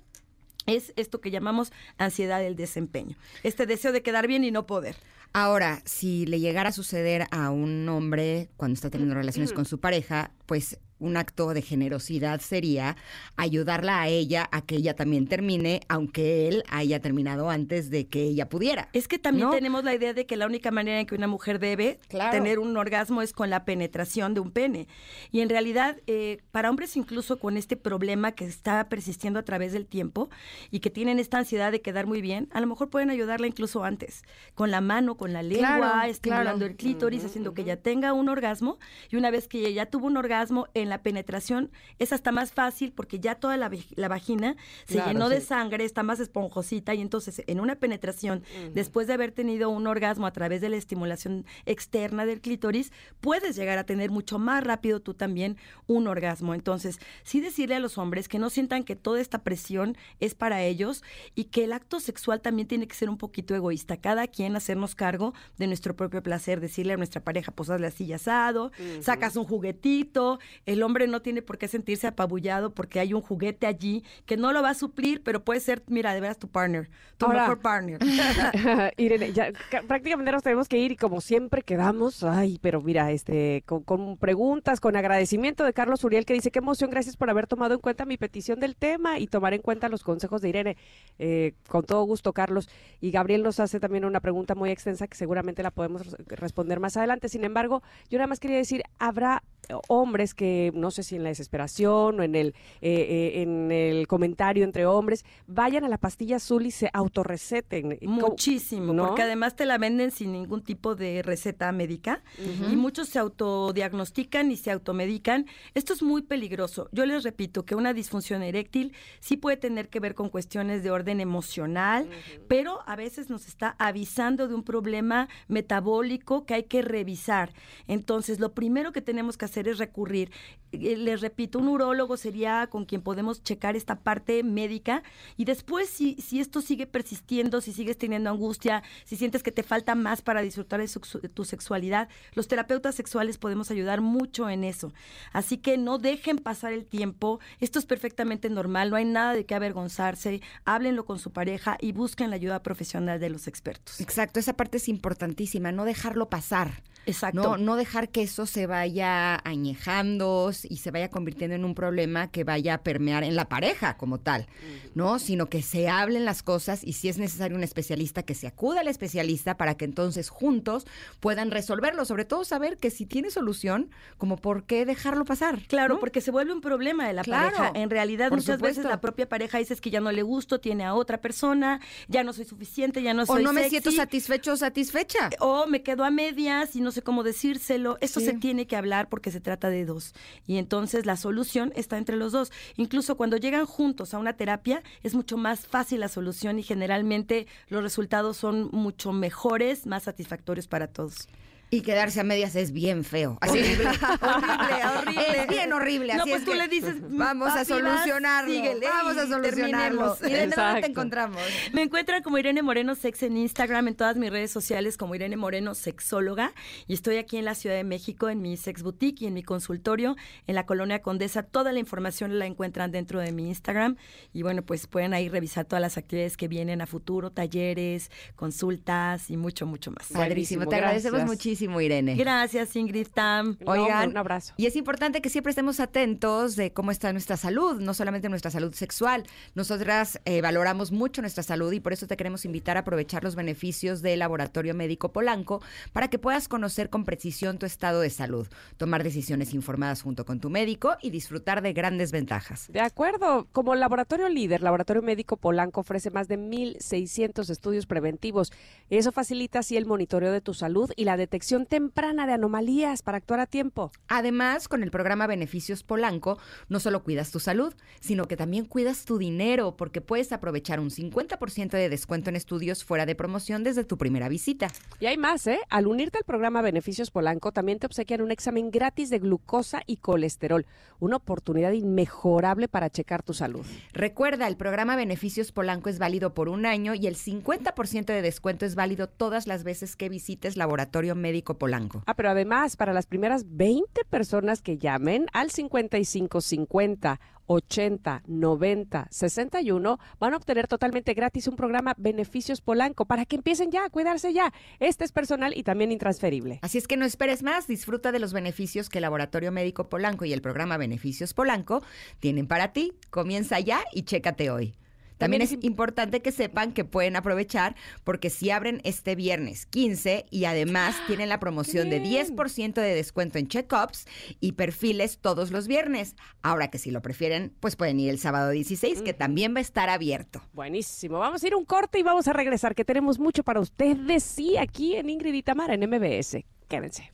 es 0.65 0.93
esto 0.95 1.21
que 1.21 1.31
llamamos 1.31 1.71
ansiedad 1.97 2.39
del 2.39 2.55
desempeño, 2.55 3.17
este 3.43 3.65
deseo 3.65 3.91
de 3.91 4.01
quedar 4.01 4.27
bien 4.27 4.43
y 4.43 4.51
no 4.51 4.65
poder. 4.65 4.95
Ahora, 5.33 5.81
si 5.85 6.25
le 6.25 6.39
llegara 6.39 6.69
a 6.69 6.73
suceder 6.73 7.27
a 7.31 7.51
un 7.51 7.87
hombre 7.89 8.49
cuando 8.57 8.73
está 8.73 8.89
teniendo 8.89 9.15
relaciones 9.15 9.53
con 9.53 9.65
su 9.65 9.79
pareja, 9.79 10.31
pues 10.45 10.79
un 10.99 11.17
acto 11.17 11.53
de 11.53 11.61
generosidad 11.61 12.41
sería 12.41 12.95
ayudarla 13.35 14.01
a 14.01 14.07
ella 14.07 14.47
a 14.51 14.61
que 14.61 14.75
ella 14.75 14.95
también 14.95 15.27
termine, 15.27 15.81
aunque 15.87 16.47
él 16.47 16.63
haya 16.69 16.99
terminado 16.99 17.49
antes 17.49 17.89
de 17.89 18.07
que 18.07 18.23
ella 18.23 18.49
pudiera. 18.49 18.89
Es 18.93 19.07
que 19.07 19.19
también 19.19 19.49
tenemos 19.51 19.83
la 19.83 19.93
idea 19.93 20.13
de 20.13 20.25
que 20.25 20.37
la 20.37 20.45
única 20.45 20.71
manera 20.71 20.99
en 20.99 21.05
que 21.05 21.15
una 21.15 21.27
mujer 21.27 21.59
debe 21.59 21.99
tener 22.31 22.59
un 22.59 22.75
orgasmo 22.77 23.21
es 23.21 23.33
con 23.33 23.49
la 23.49 23.65
penetración 23.65 24.33
de 24.33 24.39
un 24.39 24.51
pene. 24.51 24.87
Y 25.31 25.41
en 25.41 25.49
realidad, 25.49 25.97
eh, 26.07 26.39
para 26.51 26.69
hombres 26.69 26.97
incluso 26.97 27.39
con 27.39 27.57
este 27.57 27.77
problema 27.77 28.31
que 28.31 28.45
está 28.45 28.89
persistiendo 28.89 29.39
a 29.39 29.43
través 29.43 29.73
del 29.73 29.85
tiempo 29.85 30.29
y 30.71 30.79
que 30.79 30.89
tienen 30.89 31.19
esta 31.19 31.37
ansiedad 31.37 31.71
de 31.71 31.81
quedar 31.81 32.07
muy 32.07 32.21
bien, 32.21 32.47
a 32.51 32.61
lo 32.61 32.67
mejor 32.67 32.89
pueden 32.89 33.09
ayudarla 33.09 33.47
incluso 33.47 33.83
antes, 33.83 34.23
con 34.55 34.71
la 34.71 34.81
mano, 34.81 35.15
con 35.15 35.33
la 35.33 35.43
lengua, 35.43 36.07
estimulando 36.07 36.65
el 36.65 36.75
clítoris, 36.75 37.23
haciendo 37.23 37.53
que 37.53 37.61
ella 37.61 37.81
tenga 37.81 38.13
un 38.13 38.29
orgasmo 38.29 38.79
y 39.09 39.15
una 39.15 39.31
vez 39.31 39.47
que 39.47 39.59
ella 39.59 39.69
ya 39.69 39.85
tuvo 39.85 40.07
un 40.07 40.17
orgasmo, 40.17 40.67
en 40.73 40.86
en 40.87 40.89
la 40.89 41.03
penetración 41.03 41.69
es 41.99 42.13
hasta 42.13 42.31
más 42.31 42.51
fácil 42.51 42.91
porque 42.91 43.19
ya 43.19 43.35
toda 43.35 43.57
la, 43.57 43.69
la 43.95 44.07
vagina 44.07 44.55
se 44.85 44.95
Claro, 44.95 45.11
llenó 45.11 45.29
de 45.29 45.41
sangre, 45.41 45.85
está 45.85 46.01
más 46.01 46.19
esponjosita 46.19 46.93
y 46.95 47.01
entonces 47.01 47.43
en 47.45 47.59
una 47.59 47.75
penetración, 47.75 48.43
después 48.73 49.07
de 49.07 49.13
haber 49.13 49.31
tenido 49.31 49.69
un 49.69 49.85
orgasmo 49.85 50.25
a 50.25 50.31
través 50.31 50.61
de 50.61 50.69
la 50.69 50.77
estimulación 50.77 51.45
externa 51.65 52.25
del 52.25 52.41
clítoris, 52.41 52.91
puedes 53.21 53.55
llegar 53.55 53.77
a 53.77 53.83
tener 53.85 54.09
mucho 54.09 54.39
más 54.39 54.63
rápido 54.63 54.99
tú 55.01 55.13
también 55.13 55.57
un 55.85 56.07
orgasmo. 56.07 56.53
Entonces, 56.53 56.99
sí 57.23 57.41
decirle 57.41 57.75
a 57.75 57.79
los 57.79 57.97
hombres 57.97 58.27
que 58.27 58.39
no 58.39 58.49
sientan 58.49 58.83
que 58.83 58.95
toda 58.95 59.21
esta 59.21 59.43
presión 59.43 59.97
es 60.19 60.35
para 60.35 60.63
ellos 60.63 61.03
y 61.35 61.45
que 61.45 61.65
el 61.65 61.73
acto 61.73 61.99
sexual 61.99 62.41
también 62.41 62.67
tiene 62.67 62.87
que 62.87 62.95
ser 62.95 63.09
un 63.09 63.17
poquito 63.17 63.55
egoísta. 63.55 63.97
Cada 63.97 64.27
quien 64.27 64.55
hacernos 64.55 64.95
cargo 64.95 65.33
de 65.57 65.67
nuestro 65.67 65.95
propio 65.95 66.23
placer, 66.23 66.59
decirle 66.59 66.93
a 66.93 66.97
nuestra 66.97 67.21
pareja, 67.23 67.51
pues 67.51 67.69
hazle 67.69 67.87
así 67.87 68.11
asado, 68.13 68.71
sacas 69.01 69.35
un 69.35 69.43
juguetito, 69.45 70.39
el 70.65 70.76
hombre 70.83 71.07
no 71.07 71.21
tiene 71.21 71.41
por 71.41 71.57
qué 71.57 71.67
sentirse 71.67 72.07
apabullado 72.07 72.73
porque 72.73 72.99
hay 72.99 73.13
un 73.13 73.21
juguete 73.21 73.67
allí 73.67 74.03
que 74.25 74.37
no 74.37 74.51
lo 74.53 74.61
va 74.61 74.71
a 74.71 74.73
suplir, 74.73 75.21
pero 75.23 75.43
puede 75.43 75.59
ser, 75.59 75.83
mira, 75.87 76.13
de 76.13 76.21
veras 76.21 76.37
tu 76.37 76.47
partner, 76.47 76.89
tu 77.17 77.25
Ahora- 77.25 77.41
mejor 77.43 77.59
partner. 77.59 77.99
Irene, 78.97 79.33
ya 79.33 79.51
ca- 79.69 79.81
prácticamente 79.87 80.31
nos 80.31 80.43
tenemos 80.43 80.67
que 80.67 80.77
ir 80.77 80.91
y 80.91 80.95
como 80.95 81.21
siempre 81.21 81.61
quedamos, 81.61 82.23
ay, 82.23 82.59
pero 82.61 82.81
mira, 82.81 83.11
este, 83.11 83.63
con, 83.65 83.83
con 83.83 84.17
preguntas, 84.17 84.79
con 84.79 84.95
agradecimiento 84.95 85.63
de 85.63 85.73
Carlos 85.73 86.03
Uriel 86.03 86.25
que 86.25 86.33
dice, 86.33 86.51
qué 86.51 86.59
emoción, 86.59 86.89
gracias 86.89 87.17
por 87.17 87.29
haber 87.29 87.47
tomado 87.47 87.73
en 87.75 87.79
cuenta 87.79 88.05
mi 88.05 88.17
petición 88.17 88.59
del 88.59 88.75
tema 88.75 89.19
y 89.19 89.27
tomar 89.27 89.53
en 89.53 89.61
cuenta 89.61 89.89
los 89.89 90.03
consejos 90.03 90.41
de 90.41 90.49
Irene. 90.49 90.77
Eh, 91.19 91.53
con 91.67 91.83
todo 91.85 92.03
gusto, 92.03 92.33
Carlos. 92.33 92.69
Y 93.01 93.11
Gabriel 93.11 93.43
nos 93.43 93.59
hace 93.59 93.79
también 93.79 94.05
una 94.05 94.19
pregunta 94.19 94.55
muy 94.55 94.69
extensa 94.71 95.07
que 95.07 95.15
seguramente 95.17 95.63
la 95.63 95.71
podemos 95.71 96.05
res- 96.05 96.15
responder 96.27 96.79
más 96.79 96.97
adelante. 96.97 97.29
Sin 97.29 97.43
embargo, 97.43 97.81
yo 98.09 98.17
nada 98.17 98.27
más 98.27 98.39
quería 98.39 98.57
decir, 98.57 98.83
habrá 98.99 99.43
hombres 99.87 100.33
que, 100.33 100.66
no 100.73 100.91
sé 100.91 101.03
si 101.03 101.15
en 101.15 101.23
la 101.23 101.29
desesperación 101.29 102.19
o 102.19 102.23
en 102.23 102.35
el, 102.35 102.47
eh, 102.81 102.91
eh, 102.91 103.41
en 103.41 103.71
el 103.71 104.07
comentario 104.07 104.63
entre 104.63 104.85
hombres, 104.85 105.25
vayan 105.47 105.83
a 105.83 105.89
la 105.89 105.97
pastilla 105.97 106.37
azul 106.37 106.65
y 106.65 106.71
se 106.71 106.89
autorreceten. 106.93 107.97
¿Cómo- 107.97 108.27
Muchísimo, 108.27 108.93
¿no? 108.93 109.07
porque 109.07 109.21
además 109.23 109.55
te 109.55 109.65
la 109.65 109.77
venden 109.77 110.11
sin 110.11 110.31
ningún 110.31 110.61
tipo 110.63 110.95
de 110.95 111.21
receta 111.23 111.71
médica 111.71 112.23
y 112.71 112.75
muchos 112.75 113.09
se 113.09 113.19
autodiagnostican 113.19 114.51
y 114.51 114.57
se 114.57 114.71
automedican. 114.71 115.45
Esto 115.73 115.93
es 115.93 116.01
muy 116.03 116.21
peligroso. 116.21 116.89
Yo 116.91 117.05
les 117.05 117.23
repito 117.23 117.65
que 117.65 117.75
una 117.75 117.93
disfunción 117.93 118.43
eréctil 118.43 118.93
sí 119.19 119.37
puede 119.37 119.57
tener 119.57 119.89
que 119.89 119.99
ver 119.99 120.15
con 120.15 120.29
cuestiones 120.29 120.83
de 120.83 120.91
orden 120.91 121.19
emocional, 121.19 122.09
pero 122.47 122.79
a 122.85 122.95
veces 122.95 123.29
nos 123.29 123.47
está 123.47 123.75
avisando 123.79 124.47
de 124.47 124.55
un 124.55 124.63
problema 124.63 125.27
metabólico 125.47 126.45
que 126.45 126.53
hay 126.53 126.63
que 126.63 126.81
revisar. 126.81 127.53
Entonces, 127.87 128.39
lo 128.39 128.53
primero 128.53 128.91
que 128.91 129.01
tenemos 129.01 129.37
que 129.37 129.45
hacer 129.45 129.67
es 129.67 129.77
recurrir. 129.77 130.31
Eh, 130.73 130.97
Les 130.97 131.21
repito, 131.21 131.59
un 131.59 131.69
urólogo 131.69 132.17
sería 132.17 132.67
con 132.67 132.83
quien 132.83 133.01
podemos 133.01 133.41
checar 133.41 133.77
esta 133.77 133.95
parte 134.01 134.43
médica 134.43 135.01
y 135.37 135.45
después 135.45 135.87
si, 135.89 136.15
si 136.15 136.41
esto 136.41 136.59
sigue 136.61 136.85
persistiendo, 136.85 137.61
si 137.61 137.71
sigues 137.71 137.97
teniendo 137.97 138.29
angustia, 138.29 138.83
si 139.05 139.15
sientes 139.15 139.43
que 139.43 139.53
te 139.53 139.63
falta 139.63 139.95
más 139.95 140.21
para 140.21 140.41
disfrutar 140.41 140.81
de 140.81 140.89
su- 140.89 140.99
tu 140.99 141.45
sexualidad, 141.45 142.09
los 142.33 142.49
terapeutas 142.49 142.95
sexuales 142.95 143.37
podemos 143.37 143.71
ayudar 143.71 144.01
mucho 144.01 144.49
en 144.49 144.65
eso. 144.65 144.91
Así 145.31 145.57
que 145.57 145.77
no 145.77 145.99
dejen 145.99 146.37
pasar 146.37 146.73
el 146.73 146.85
tiempo, 146.85 147.39
esto 147.61 147.79
es 147.79 147.85
perfectamente 147.85 148.49
normal, 148.49 148.89
no 148.89 148.97
hay 148.97 149.05
nada 149.05 149.33
de 149.33 149.45
qué 149.45 149.55
avergonzarse, 149.55 150.41
háblenlo 150.65 151.05
con 151.05 151.17
su 151.17 151.31
pareja 151.31 151.77
y 151.79 151.93
busquen 151.93 152.29
la 152.29 152.35
ayuda 152.35 152.61
profesional 152.61 153.21
de 153.21 153.29
los 153.29 153.47
expertos. 153.47 154.01
Exacto, 154.01 154.37
esa 154.39 154.53
parte 154.53 154.77
es 154.77 154.89
importantísima, 154.89 155.71
no 155.71 155.85
dejarlo 155.85 156.29
pasar. 156.29 156.83
Exacto. 157.07 157.41
No, 157.41 157.57
no 157.57 157.75
dejar 157.75 158.09
que 158.09 158.21
eso 158.21 158.45
se 158.45 158.67
vaya 158.67 159.39
añejando 159.43 160.51
y 160.69 160.77
se 160.77 160.91
vaya 160.91 161.09
convirtiendo 161.09 161.55
en 161.55 161.65
un 161.65 161.73
problema 161.73 162.29
que 162.29 162.43
vaya 162.43 162.75
a 162.75 162.77
permear 162.83 163.23
en 163.23 163.35
la 163.35 163.45
pareja 163.49 163.97
como 163.97 164.19
tal, 164.19 164.47
¿no? 164.93 165.17
Sino 165.19 165.47
que 165.49 165.61
se 165.61 165.87
hablen 165.89 166.25
las 166.25 166.43
cosas 166.43 166.83
y 166.83 166.93
si 166.93 167.09
es 167.09 167.17
necesario 167.17 167.55
un 167.57 167.63
especialista, 167.63 168.23
que 168.23 168.35
se 168.35 168.47
acuda 168.47 168.81
al 168.81 168.87
especialista 168.87 169.57
para 169.57 169.75
que 169.75 169.85
entonces 169.85 170.29
juntos 170.29 170.85
puedan 171.19 171.51
resolverlo. 171.51 172.05
Sobre 172.05 172.25
todo 172.25 172.43
saber 172.43 172.77
que 172.77 172.89
si 172.89 173.05
tiene 173.05 173.31
solución, 173.31 173.89
como 174.17 174.37
por 174.37 174.65
qué 174.65 174.85
dejarlo 174.85 175.25
pasar. 175.25 175.59
Claro, 175.67 175.95
¿no? 175.95 175.99
porque 175.99 176.21
se 176.21 176.31
vuelve 176.31 176.53
un 176.53 176.61
problema 176.61 177.07
de 177.07 177.13
la 177.13 177.23
Claro, 177.23 177.55
pareja. 177.57 177.79
En 177.79 177.89
realidad, 177.89 178.31
muchas 178.31 178.59
veces 178.61 178.85
la 178.85 178.99
propia 179.01 179.27
pareja 179.29 179.57
dice 179.57 179.73
"Es 179.73 179.81
que 179.81 179.89
ya 179.89 180.01
no 180.01 180.11
le 180.11 180.21
gusto, 180.23 180.59
tiene 180.59 180.83
a 180.83 180.93
otra 180.93 181.21
persona, 181.21 181.79
ya 182.07 182.23
no 182.23 182.33
soy 182.33 182.45
suficiente, 182.45 183.01
ya 183.01 183.13
no 183.13 183.23
o 183.23 183.25
soy 183.25 183.43
no 183.43 183.53
me 183.53 183.61
sexy, 183.61 183.69
siento 183.71 183.91
satisfecho 183.91 184.53
o 184.53 184.57
satisfecha. 184.57 185.29
o 185.39 185.67
me 185.67 185.83
quedo 185.83 186.03
a 186.03 186.11
medias 186.11 186.75
y 186.75 186.81
no 186.81 186.91
sé 186.97 187.03
cómo 187.03 187.23
decírselo. 187.23 187.97
Esto 188.01 188.19
Sí. 188.19 188.25
se 188.25 188.33
tiene 188.33 188.67
que 188.67 188.75
hablar 188.75 189.07
porque 189.07 189.31
se 189.31 189.39
trata 189.39 189.69
de 189.69 189.85
dos. 189.85 190.13
Y 190.45 190.57
entonces 190.57 191.05
la 191.05 191.15
solución 191.15 191.71
está 191.75 191.97
entre 191.97 192.17
los 192.17 192.31
dos. 192.33 192.51
Incluso 192.75 193.15
cuando 193.15 193.37
llegan 193.37 193.65
juntos 193.65 194.13
a 194.13 194.19
una 194.19 194.33
terapia, 194.33 194.83
es 195.03 195.13
mucho 195.15 195.37
más 195.37 195.65
fácil 195.67 195.99
la 196.01 196.09
solución 196.09 196.59
y 196.59 196.63
generalmente 196.63 197.47
los 197.69 197.81
resultados 197.83 198.37
son 198.37 198.69
mucho 198.71 199.13
mejores, 199.13 199.85
más 199.85 200.03
satisfactorios 200.03 200.67
para 200.67 200.87
todos. 200.87 201.27
Y 201.69 201.81
quedarse 201.81 202.21
a 202.21 202.23
medias 202.23 202.55
es 202.55 202.71
bien 202.71 203.03
feo. 203.03 203.37
Así 203.41 203.59
Horrible, 203.59 203.85
horrible, 204.21 204.85
horrible. 204.97 205.41
Es 205.41 205.47
bien 205.47 205.73
horrible. 205.73 206.13
No, 206.15 206.21
así 206.21 206.29
pues 206.29 206.41
es 206.41 206.45
tú 206.45 206.51
que 206.51 206.57
le 206.57 206.67
dices, 206.69 206.95
vamos 207.09 207.49
a 207.49 207.55
"Papi, 207.55 207.57
vas, 207.57 207.67
solucionarlo. 207.67 208.53
síguele 208.53 208.87
vamos 208.87 209.17
a 209.17 209.23
y 209.25 209.27
solucionarlo. 209.27 210.13
terminemos". 210.13 210.21
Irene, 210.21 210.55
¿dónde 210.55 210.81
te 210.81 210.87
encontramos? 210.87 211.41
Me 211.73 211.81
encuentran 211.81 212.23
como 212.23 212.37
Irene 212.37 212.61
Moreno 212.61 212.95
Sex 212.95 213.23
en 213.23 213.35
Instagram, 213.35 213.89
en 213.89 213.95
todas 213.95 214.15
mis 214.15 214.29
redes 214.29 214.49
sociales 214.51 214.95
como 214.97 215.13
Irene 215.15 215.35
Moreno 215.35 215.75
Sexóloga. 215.75 216.53
Y 216.87 216.93
estoy 216.93 217.17
aquí 217.17 217.37
en 217.37 217.43
la 217.45 217.53
Ciudad 217.53 217.75
de 217.75 217.83
México, 217.83 218.29
en 218.29 218.41
mi 218.41 218.55
Sex 218.55 218.81
Boutique 218.81 219.23
y 219.23 219.27
en 219.27 219.33
mi 219.33 219.43
consultorio, 219.43 220.15
en 220.47 220.55
la 220.55 220.65
Colonia 220.65 221.01
Condesa. 221.01 221.43
Toda 221.43 221.73
la 221.73 221.79
información 221.79 222.39
la 222.39 222.45
encuentran 222.45 222.91
dentro 222.91 223.19
de 223.19 223.31
mi 223.33 223.47
Instagram. 223.49 223.97
Y 224.31 224.41
bueno, 224.41 224.61
pues 224.63 224.87
pueden 224.87 225.13
ahí 225.13 225.27
revisar 225.27 225.65
todas 225.65 225.81
las 225.81 225.97
actividades 225.97 226.37
que 226.37 226.47
vienen 226.47 226.81
a 226.81 226.87
futuro, 226.87 227.29
talleres, 227.31 228.09
consultas 228.35 229.29
y 229.29 229.35
mucho, 229.37 229.65
mucho 229.65 229.91
más. 229.91 230.07
Padrísimo. 230.13 230.65
Te 230.67 230.75
agradecemos 230.75 231.19
gracias. 231.19 231.37
Muchísimo, 231.57 231.81
Irene. 231.81 232.15
Gracias, 232.15 232.75
Ingrid 232.75 233.07
Tam. 233.13 233.57
No, 233.65 233.71
Oigan, 233.71 234.11
un 234.11 234.17
abrazo. 234.17 234.53
Y 234.57 234.67
es 234.67 234.75
importante 234.75 235.21
que 235.21 235.29
siempre 235.29 235.49
estemos 235.49 235.79
atentos 235.79 236.55
de 236.55 236.71
cómo 236.71 236.91
está 236.91 237.11
nuestra 237.11 237.35
salud, 237.35 237.81
no 237.81 237.93
solamente 237.93 238.29
nuestra 238.29 238.51
salud 238.51 238.73
sexual. 238.73 239.23
Nosotras 239.55 240.19
eh, 240.25 240.41
valoramos 240.41 240.91
mucho 240.91 241.21
nuestra 241.21 241.43
salud 241.43 241.71
y 241.73 241.79
por 241.79 241.93
eso 241.93 242.05
te 242.05 242.15
queremos 242.15 242.45
invitar 242.45 242.77
a 242.77 242.81
aprovechar 242.81 243.23
los 243.23 243.35
beneficios 243.35 244.01
del 244.01 244.19
Laboratorio 244.19 244.75
Médico 244.75 245.11
Polanco 245.11 245.61
para 245.93 246.09
que 246.09 246.19
puedas 246.19 246.47
conocer 246.47 246.89
con 246.89 247.05
precisión 247.05 247.57
tu 247.57 247.65
estado 247.65 248.01
de 248.01 248.09
salud, 248.11 248.47
tomar 248.77 249.03
decisiones 249.03 249.53
informadas 249.53 250.03
junto 250.03 250.25
con 250.25 250.39
tu 250.39 250.49
médico 250.49 250.95
y 251.01 251.09
disfrutar 251.09 251.61
de 251.63 251.73
grandes 251.73 252.11
ventajas. 252.11 252.71
De 252.71 252.81
acuerdo, 252.81 253.47
como 253.51 253.73
laboratorio 253.73 254.29
líder, 254.29 254.61
Laboratorio 254.61 255.01
Médico 255.01 255.37
Polanco 255.37 255.81
ofrece 255.81 256.11
más 256.11 256.27
de 256.27 256.37
1.600 256.37 257.49
estudios 257.49 257.87
preventivos. 257.87 258.51
Eso 258.89 259.11
facilita 259.11 259.59
así 259.59 259.75
el 259.75 259.85
monitoreo 259.85 260.31
de 260.31 260.41
tu 260.41 260.53
salud 260.53 260.91
y 260.95 261.05
la 261.05 261.17
detección 261.17 261.46
temprana 261.47 262.27
de 262.27 262.33
anomalías 262.33 263.01
para 263.01 263.17
actuar 263.17 263.39
a 263.39 263.45
tiempo. 263.45 263.91
Además, 264.09 264.67
con 264.67 264.83
el 264.83 264.91
programa 264.91 265.27
Beneficios 265.27 265.83
Polanco, 265.83 266.37
no 266.67 266.79
solo 266.79 267.03
cuidas 267.03 267.31
tu 267.31 267.39
salud, 267.39 267.73
sino 268.01 268.25
que 268.25 268.35
también 268.35 268.65
cuidas 268.65 269.05
tu 269.05 269.17
dinero, 269.17 269.77
porque 269.77 270.01
puedes 270.01 270.31
aprovechar 270.33 270.79
un 270.81 270.89
50% 270.89 271.71
de 271.71 271.89
descuento 271.89 272.29
en 272.29 272.35
estudios 272.35 272.83
fuera 272.83 273.05
de 273.05 273.15
promoción 273.15 273.63
desde 273.63 273.85
tu 273.85 273.97
primera 273.97 274.27
visita. 274.27 274.67
Y 274.99 275.05
hay 275.05 275.17
más, 275.17 275.47
¿eh? 275.47 275.59
Al 275.69 275.87
unirte 275.87 276.17
al 276.17 276.25
programa 276.25 276.61
Beneficios 276.61 277.11
Polanco, 277.11 277.53
también 277.53 277.79
te 277.79 277.85
obsequian 277.85 278.21
un 278.21 278.31
examen 278.31 278.69
gratis 278.69 279.09
de 279.09 279.19
glucosa 279.19 279.83
y 279.85 279.97
colesterol. 279.97 280.65
Una 280.99 281.15
oportunidad 281.15 281.71
inmejorable 281.71 282.67
para 282.67 282.89
checar 282.89 283.23
tu 283.23 283.33
salud. 283.33 283.65
Recuerda, 283.93 284.47
el 284.47 284.57
programa 284.57 284.95
Beneficios 284.97 285.53
Polanco 285.53 285.89
es 285.89 285.97
válido 285.97 286.33
por 286.33 286.49
un 286.49 286.65
año 286.65 286.93
y 286.93 287.07
el 287.07 287.15
50% 287.15 288.05
de 288.05 288.21
descuento 288.21 288.65
es 288.65 288.75
válido 288.75 289.07
todas 289.07 289.47
las 289.47 289.63
veces 289.63 289.95
que 289.95 290.09
visites 290.09 290.57
Laboratorio 290.57 291.15
Médico 291.15 291.36
Polanco. 291.43 292.03
Ah, 292.05 292.15
pero 292.15 292.29
además, 292.29 292.75
para 292.75 292.93
las 292.93 293.05
primeras 293.05 293.45
20 293.47 294.05
personas 294.05 294.61
que 294.61 294.77
llamen 294.77 295.27
al 295.33 295.51
5550 295.51 297.19
80 297.47 298.23
90 298.27 299.07
61 299.09 299.99
van 300.19 300.33
a 300.33 300.37
obtener 300.37 300.67
totalmente 300.67 301.13
gratis 301.13 301.47
un 301.47 301.55
programa 301.55 301.95
Beneficios 301.97 302.61
Polanco 302.61 303.05
para 303.05 303.25
que 303.25 303.37
empiecen 303.37 303.71
ya 303.71 303.85
a 303.85 303.89
cuidarse 303.89 304.33
ya. 304.33 304.53
Este 304.79 305.05
es 305.05 305.11
personal 305.11 305.57
y 305.57 305.63
también 305.63 305.91
intransferible. 305.91 306.59
Así 306.61 306.77
es 306.77 306.87
que 306.87 306.97
no 306.97 307.05
esperes 307.05 307.43
más, 307.43 307.67
disfruta 307.67 308.11
de 308.11 308.19
los 308.19 308.33
beneficios 308.33 308.89
que 308.89 309.01
Laboratorio 309.01 309.51
Médico 309.51 309.89
Polanco 309.89 310.25
y 310.25 310.33
el 310.33 310.41
programa 310.41 310.77
Beneficios 310.77 311.33
Polanco 311.33 311.81
tienen 312.19 312.47
para 312.47 312.73
ti. 312.73 312.93
Comienza 313.09 313.59
ya 313.59 313.81
y 313.93 314.03
chécate 314.03 314.51
hoy. 314.51 314.75
También 315.17 315.39
También 315.39 315.41
es 315.41 315.51
es 315.51 315.57
im- 315.59 315.65
importante 315.65 316.21
que 316.21 316.31
sepan 316.31 316.73
que 316.73 316.85
pueden 316.85 317.15
aprovechar 317.15 317.75
porque 318.03 318.29
si 318.29 318.51
abren 318.51 318.81
este 318.83 319.15
viernes 319.15 319.65
15 319.65 320.25
y 320.29 320.45
además 320.45 320.95
tienen 321.07 321.29
la 321.29 321.39
promoción 321.39 321.89
de 321.89 321.99
bien! 321.99 322.35
10% 322.35 322.73
de 322.75 322.95
descuento 322.95 323.37
en 323.37 323.47
check-ups 323.47 324.05
y 324.39 324.53
perfiles 324.53 325.17
todos 325.19 325.51
los 325.51 325.67
viernes. 325.67 326.15
Ahora 326.41 326.69
que 326.69 326.77
si 326.77 326.91
lo 326.91 327.01
prefieren, 327.01 327.53
pues 327.59 327.75
pueden 327.75 327.99
ir 327.99 328.09
el 328.09 328.19
sábado 328.19 328.49
16 328.51 329.01
que 329.01 329.13
también 329.13 329.53
va 329.53 329.59
a 329.59 329.61
estar 329.61 329.89
abierto. 329.89 330.41
Buenísimo. 330.53 331.19
Vamos 331.19 331.43
a 331.43 331.47
ir 331.47 331.53
a 331.53 331.57
un 331.57 331.65
corte 331.65 331.99
y 331.99 332.03
vamos 332.03 332.27
a 332.27 332.33
regresar, 332.33 332.75
que 332.75 332.85
tenemos 332.85 333.19
mucho 333.19 333.43
para 333.43 333.59
ustedes, 333.59 334.23
sí, 334.23 334.57
aquí 334.57 334.95
en 334.95 335.09
Ingrid 335.09 335.33
y 335.33 335.43
Tamara 335.43 335.73
en 335.73 335.89
MBS. 335.89 336.45
Quédense. 336.67 337.11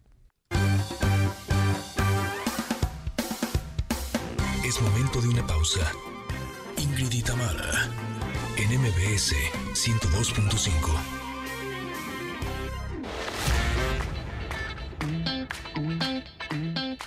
momento 4.82 5.22
de 5.22 5.28
una 5.30 5.45
pausa. 5.45 5.82
Y 7.12 7.22
Tamara, 7.22 7.89
en 8.56 8.80
MBS 8.80 9.36
102.5. 9.74 10.70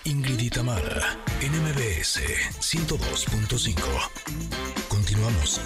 Ingrid 0.05 0.41
y 0.41 0.51
Tamara, 0.51 1.19
en 1.41 1.53
MBS 1.63 2.21
102.5. 2.61 3.77
Continuamos. 4.89 5.61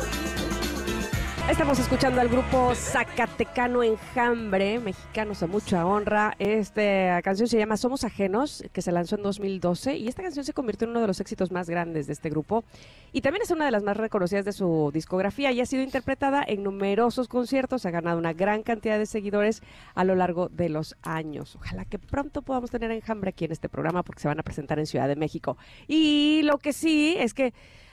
Estamos 1.49 1.79
escuchando 1.79 2.21
al 2.21 2.29
grupo 2.29 2.75
Zacatecano 2.75 3.83
Enjambre, 3.83 4.79
mexicanos 4.79 5.43
a 5.43 5.47
mucha 5.47 5.85
honra. 5.85 6.35
Esta 6.39 7.21
canción 7.23 7.49
se 7.49 7.59
llama 7.59 7.77
Somos 7.77 8.05
Ajenos, 8.05 8.63
que 8.73 8.83
se 8.83 8.93
lanzó 8.93 9.17
en 9.17 9.23
2012 9.23 9.97
y 9.97 10.09
esta 10.09 10.23
canción 10.23 10.45
se 10.45 10.53
convirtió 10.53 10.85
en 10.85 10.91
uno 10.93 11.01
de 11.01 11.09
los 11.09 11.21
éxitos 11.21 11.51
más 11.51 11.69
grandes 11.69 12.07
de 12.07 12.13
este 12.13 12.31
grupo 12.31 12.65
y 13.13 13.21
también 13.21 13.43
es 13.43 13.51
una 13.51 13.65
de 13.65 13.73
las 13.73 13.83
más 13.83 13.97
reconocidas 13.97 14.45
de 14.45 14.53
su 14.53 14.91
discografía 14.93 15.51
y 15.51 15.61
ha 15.61 15.67
sido 15.67 15.83
interpretada 15.83 16.45
en 16.47 16.63
numerosos 16.63 17.27
conciertos, 17.27 17.85
ha 17.85 17.91
ganado 17.91 18.19
una 18.19 18.33
gran 18.33 18.63
cantidad 18.63 18.99
de 18.99 19.07
seguidores 19.07 19.63
a 19.95 20.05
lo 20.05 20.15
largo 20.15 20.49
de 20.49 20.69
los 20.69 20.97
años. 21.03 21.57
Ojalá 21.57 21.85
que 21.85 21.99
pronto 21.99 22.43
podamos 22.43 22.71
tener 22.71 22.91
Enjambre 22.91 23.31
aquí 23.31 23.45
en 23.45 23.53
este 23.53 23.69
programa 23.69 24.03
porque 24.03 24.23
se 24.23 24.29
van 24.29 24.39
a 24.39 24.45
presentar 24.45 24.79
en 24.79 24.87
Ciudad 24.87 25.09
de 25.09 25.17
México. 25.17 25.57
Y 25.89 26.43
lo 26.45 26.59
que 26.59 26.73
sí 26.73 27.17
es 27.19 27.35
que 27.35 27.53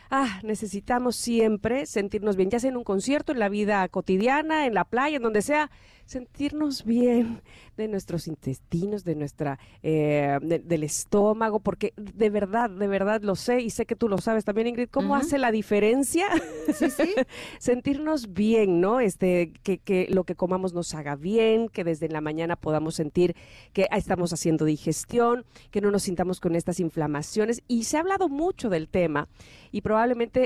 ah, 0.09 0.39
necesitamos 0.43 1.15
siempre 1.15 1.85
sentirnos 1.85 2.35
bien, 2.35 2.49
ya 2.49 2.59
sea 2.59 2.69
en 2.69 2.77
un 2.77 2.83
concierto, 2.83 3.31
en 3.31 3.39
la 3.39 3.49
vida 3.49 3.87
cotidiana, 3.89 4.65
en 4.65 4.73
la 4.73 4.85
playa, 4.85 5.17
en 5.17 5.23
donde 5.23 5.41
sea, 5.41 5.69
sentirnos 6.05 6.85
bien 6.85 7.41
de 7.75 7.87
nuestros 7.87 8.27
intestinos, 8.27 9.03
de 9.03 9.15
nuestra, 9.15 9.59
eh, 9.83 10.39
del 10.41 10.83
estómago, 10.83 11.59
porque 11.59 11.93
de 11.97 12.29
verdad, 12.29 12.69
de 12.69 12.87
verdad 12.87 13.21
lo 13.21 13.35
sé 13.35 13.61
y 13.61 13.69
sé 13.69 13.85
que 13.85 13.95
tú 13.95 14.07
lo 14.07 14.17
sabes 14.17 14.45
también, 14.45 14.67
Ingrid, 14.67 14.89
cómo 14.89 15.15
hace 15.15 15.37
la 15.37 15.51
diferencia 15.51 16.27
Sí, 16.73 16.89
sí. 16.89 17.13
sentirnos 17.59 18.33
bien, 18.33 18.81
¿no? 18.81 18.99
Este, 18.99 19.51
que, 19.63 19.77
que 19.77 20.07
lo 20.09 20.23
que 20.23 20.35
comamos 20.35 20.73
nos 20.73 20.93
haga 20.95 21.15
bien, 21.15 21.69
que 21.69 21.83
desde 21.83 22.09
la 22.09 22.21
mañana 22.21 22.55
podamos 22.55 22.95
sentir 22.95 23.35
que 23.73 23.87
estamos 23.91 24.33
haciendo 24.33 24.65
digestión, 24.65 25.45
que 25.71 25.81
no 25.81 25.91
nos 25.91 26.03
sintamos 26.03 26.39
con 26.39 26.55
estas 26.55 26.79
inflamaciones. 26.79 27.61
Y 27.67 27.83
se 27.83 27.97
ha 27.97 27.99
hablado 27.99 28.29
mucho 28.29 28.69
del 28.69 28.87
tema 28.87 29.27
y 29.71 29.81
probablemente 29.81 29.96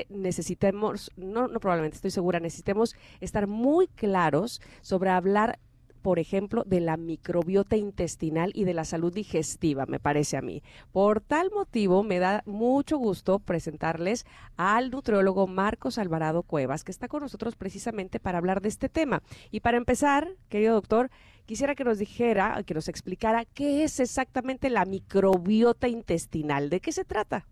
necesitemos, 0.10 1.12
no, 1.16 1.48
no 1.48 1.60
probablemente, 1.60 1.96
estoy 1.96 2.12
segura, 2.12 2.40
necesitemos 2.40 2.96
estar 3.20 3.48
muy 3.48 3.88
claros 3.88 4.62
sobre 4.82 5.10
hablar 5.10 5.60
por 6.02 6.20
ejemplo, 6.20 6.64
de 6.66 6.80
la 6.80 6.98
microbiota 6.98 7.78
intestinal 7.78 8.52
y 8.56 8.64
de 8.64 8.74
la 8.74 8.86
salud 8.86 9.14
digestiva, 9.14 9.86
me 9.86 10.00
parece 10.00 10.38
a 10.38 10.42
mí. 10.42 10.64
Por 10.92 11.22
tal 11.22 11.52
motivo, 11.52 12.04
me 12.04 12.20
da 12.20 12.44
mucho 12.46 12.98
gusto 12.98 13.40
presentarles 13.40 14.26
al 14.58 14.92
nutriólogo 14.92 15.48
Marcos 15.48 15.98
Alvarado 15.98 16.44
Cuevas, 16.44 16.84
que 16.84 16.92
está 16.92 17.08
con 17.08 17.22
nosotros 17.22 17.56
precisamente 17.56 18.20
para 18.20 18.40
hablar 18.40 18.62
de 18.62 18.70
este 18.70 18.90
tema. 18.90 19.22
Y 19.52 19.60
para 19.60 19.78
empezar, 19.78 20.28
querido 20.50 20.74
doctor, 20.74 21.12
quisiera 21.46 21.76
que 21.76 21.84
nos 21.84 22.00
dijera, 22.00 22.62
que 22.64 22.74
nos 22.74 22.88
explicara 22.88 23.46
qué 23.46 23.84
es 23.84 24.00
exactamente 24.00 24.70
la 24.70 24.86
microbiota 24.86 25.88
intestinal, 25.88 26.70
de 26.70 26.80
qué 26.80 26.92
se 26.92 27.06
trata. 27.06 27.48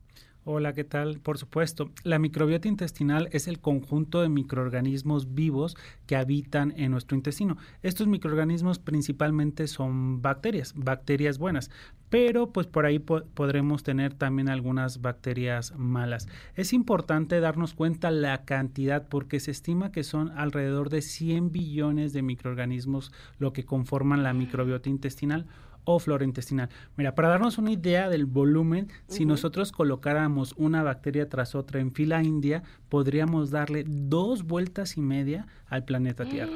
Hola, 0.45 0.73
¿qué 0.73 0.85
tal? 0.85 1.19
Por 1.19 1.37
supuesto, 1.37 1.91
la 2.03 2.17
microbiota 2.17 2.69
intestinal 2.69 3.27
es 3.33 3.49
el 3.49 3.59
conjunto 3.59 4.21
de 4.21 4.29
microorganismos 4.29 5.35
vivos 5.35 5.75
que 6.07 6.15
habitan 6.15 6.73
en 6.77 6.91
nuestro 6.91 7.17
intestino. 7.17 7.57
Estos 7.83 8.07
microorganismos 8.07 8.79
principalmente 8.79 9.67
son 9.67 10.21
bacterias, 10.21 10.73
bacterias 10.77 11.39
buenas, 11.39 11.69
pero 12.09 12.53
pues 12.53 12.67
por 12.67 12.85
ahí 12.85 12.99
po 12.99 13.25
podremos 13.33 13.83
tener 13.83 14.13
también 14.13 14.47
algunas 14.47 15.01
bacterias 15.01 15.73
malas. 15.77 16.29
Es 16.55 16.71
importante 16.71 17.41
darnos 17.41 17.73
cuenta 17.73 18.09
la 18.09 18.45
cantidad 18.45 19.09
porque 19.09 19.41
se 19.41 19.51
estima 19.51 19.91
que 19.91 20.05
son 20.05 20.31
alrededor 20.31 20.89
de 20.89 21.01
100 21.01 21.51
billones 21.51 22.13
de 22.13 22.21
microorganismos 22.21 23.11
lo 23.39 23.51
que 23.51 23.65
conforman 23.65 24.23
la 24.23 24.33
microbiota 24.33 24.89
intestinal 24.89 25.47
o 25.85 25.99
flora 25.99 26.23
intestinal. 26.25 26.69
Mira, 26.97 27.15
para 27.15 27.29
darnos 27.29 27.57
una 27.57 27.71
idea 27.71 28.09
del 28.09 28.25
volumen, 28.25 28.89
si 29.07 29.25
nosotros 29.25 29.71
colocáramos 29.71 30.53
una 30.57 30.83
bacteria 30.83 31.29
tras 31.29 31.55
otra 31.55 31.79
en 31.79 31.91
fila 31.93 32.21
india, 32.23 32.63
podríamos 32.89 33.49
darle 33.51 33.83
dos 33.87 34.43
vueltas 34.43 34.97
y 34.97 35.01
media 35.01 35.47
al 35.67 35.85
planeta 35.85 36.25
Tierra. 36.25 36.53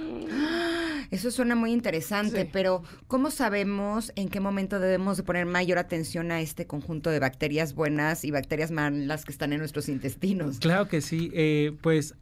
Eso 1.11 1.29
suena 1.29 1.53
muy 1.55 1.71
interesante, 1.71 2.41
Sí. 2.43 2.49
pero 2.51 2.81
¿cómo 3.07 3.29
sabemos 3.29 4.11
en 4.15 4.29
qué 4.29 4.39
momento 4.39 4.79
debemos 4.79 5.17
de 5.17 5.23
poner 5.23 5.45
mayor 5.45 5.77
atención 5.77 6.31
a 6.31 6.41
este 6.41 6.65
conjunto 6.65 7.11
de 7.11 7.19
bacterias 7.19 7.75
buenas 7.75 8.25
y 8.25 8.31
bacterias 8.31 8.71
malas 8.71 9.23
que 9.23 9.31
están 9.31 9.53
en 9.53 9.59
nuestros 9.59 9.89
intestinos? 9.89 10.57
Claro 10.57 10.87
que 10.87 11.01
sí, 11.01 11.29
eh, 11.35 11.75
pues 11.81 12.15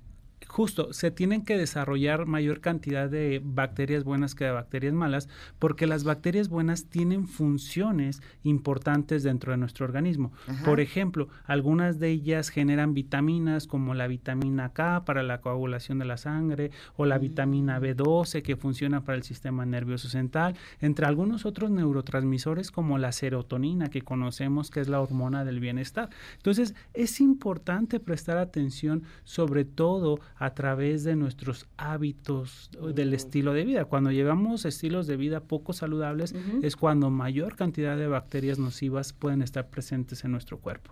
justo 0.52 0.92
se 0.92 1.12
tienen 1.12 1.44
que 1.46 1.58
desarrollar 1.58 2.26
mayor 2.26 2.60
cantidad 2.60 3.10
de 3.10 3.42
bacterias 3.44 4.04
buenas 4.04 4.36
que 4.36 4.44
de 4.44 4.52
bacterias 4.52 4.94
malas, 4.94 5.30
porque 5.60 5.88
las 5.88 6.04
bacterias 6.04 6.50
buenas 6.50 6.86
tienen 6.86 7.28
funciones 7.28 8.22
importantes 8.44 9.24
dentro 9.24 9.54
de 9.54 9.58
nuestro 9.58 9.86
organismo. 9.86 10.34
Ajá. 10.48 10.66
Por 10.66 10.82
ejemplo, 10.82 11.30
algunas 11.46 12.00
de 12.00 12.10
ellas 12.10 12.50
generan 12.50 12.94
vitaminas 12.94 13.66
como 13.66 13.94
la 13.94 14.08
vitamina 14.08 14.74
K 14.74 15.06
para 15.06 15.24
la 15.24 15.40
coagulación 15.40 16.00
de 16.00 16.06
la 16.06 16.18
sangre 16.18 16.72
o 16.98 17.06
la 17.06 17.18
vitamina 17.18 17.80
B12 17.80 18.42
que 18.42 18.58
funciona 18.58 19.06
para 19.06 19.16
el 19.16 19.24
sistema 19.24 19.66
nervioso 19.66 20.10
central, 20.10 20.56
entre 20.82 21.06
algunos 21.06 21.46
otros 21.46 21.72
neurotransmisores 21.72 22.72
como 22.72 22.98
la 22.98 23.14
serotonina 23.14 23.90
que 23.90 24.02
conocemos 24.02 24.70
que 24.70 24.82
es 24.82 24.90
la 24.90 25.00
hormona 25.00 25.46
del 25.46 25.62
bienestar. 25.62 26.10
Entonces, 26.36 26.76
es 26.94 27.22
importante 27.22 28.02
prestar 28.02 28.38
atención 28.38 29.04
sobre 29.24 29.64
todo 29.64 30.20
a 30.42 30.56
través 30.56 31.04
de 31.04 31.16
nuestros 31.16 31.68
hábitos 31.78 32.72
del 32.96 33.14
estilo 33.14 33.54
de 33.54 33.64
vida. 33.64 33.86
Cuando 33.86 34.10
llevamos 34.12 34.66
estilos 34.66 35.06
de 35.06 35.16
vida 35.16 35.42
poco 35.42 35.72
saludables 35.72 36.34
es 36.64 36.76
cuando 36.76 37.12
mayor 37.12 37.56
cantidad 37.56 37.96
de 37.96 38.08
bacterias 38.08 38.58
nocivas 38.58 39.14
pueden 39.14 39.44
estar 39.44 39.70
presentes 39.70 40.26
en 40.26 40.32
nuestro 40.32 40.58
cuerpo. 40.58 40.92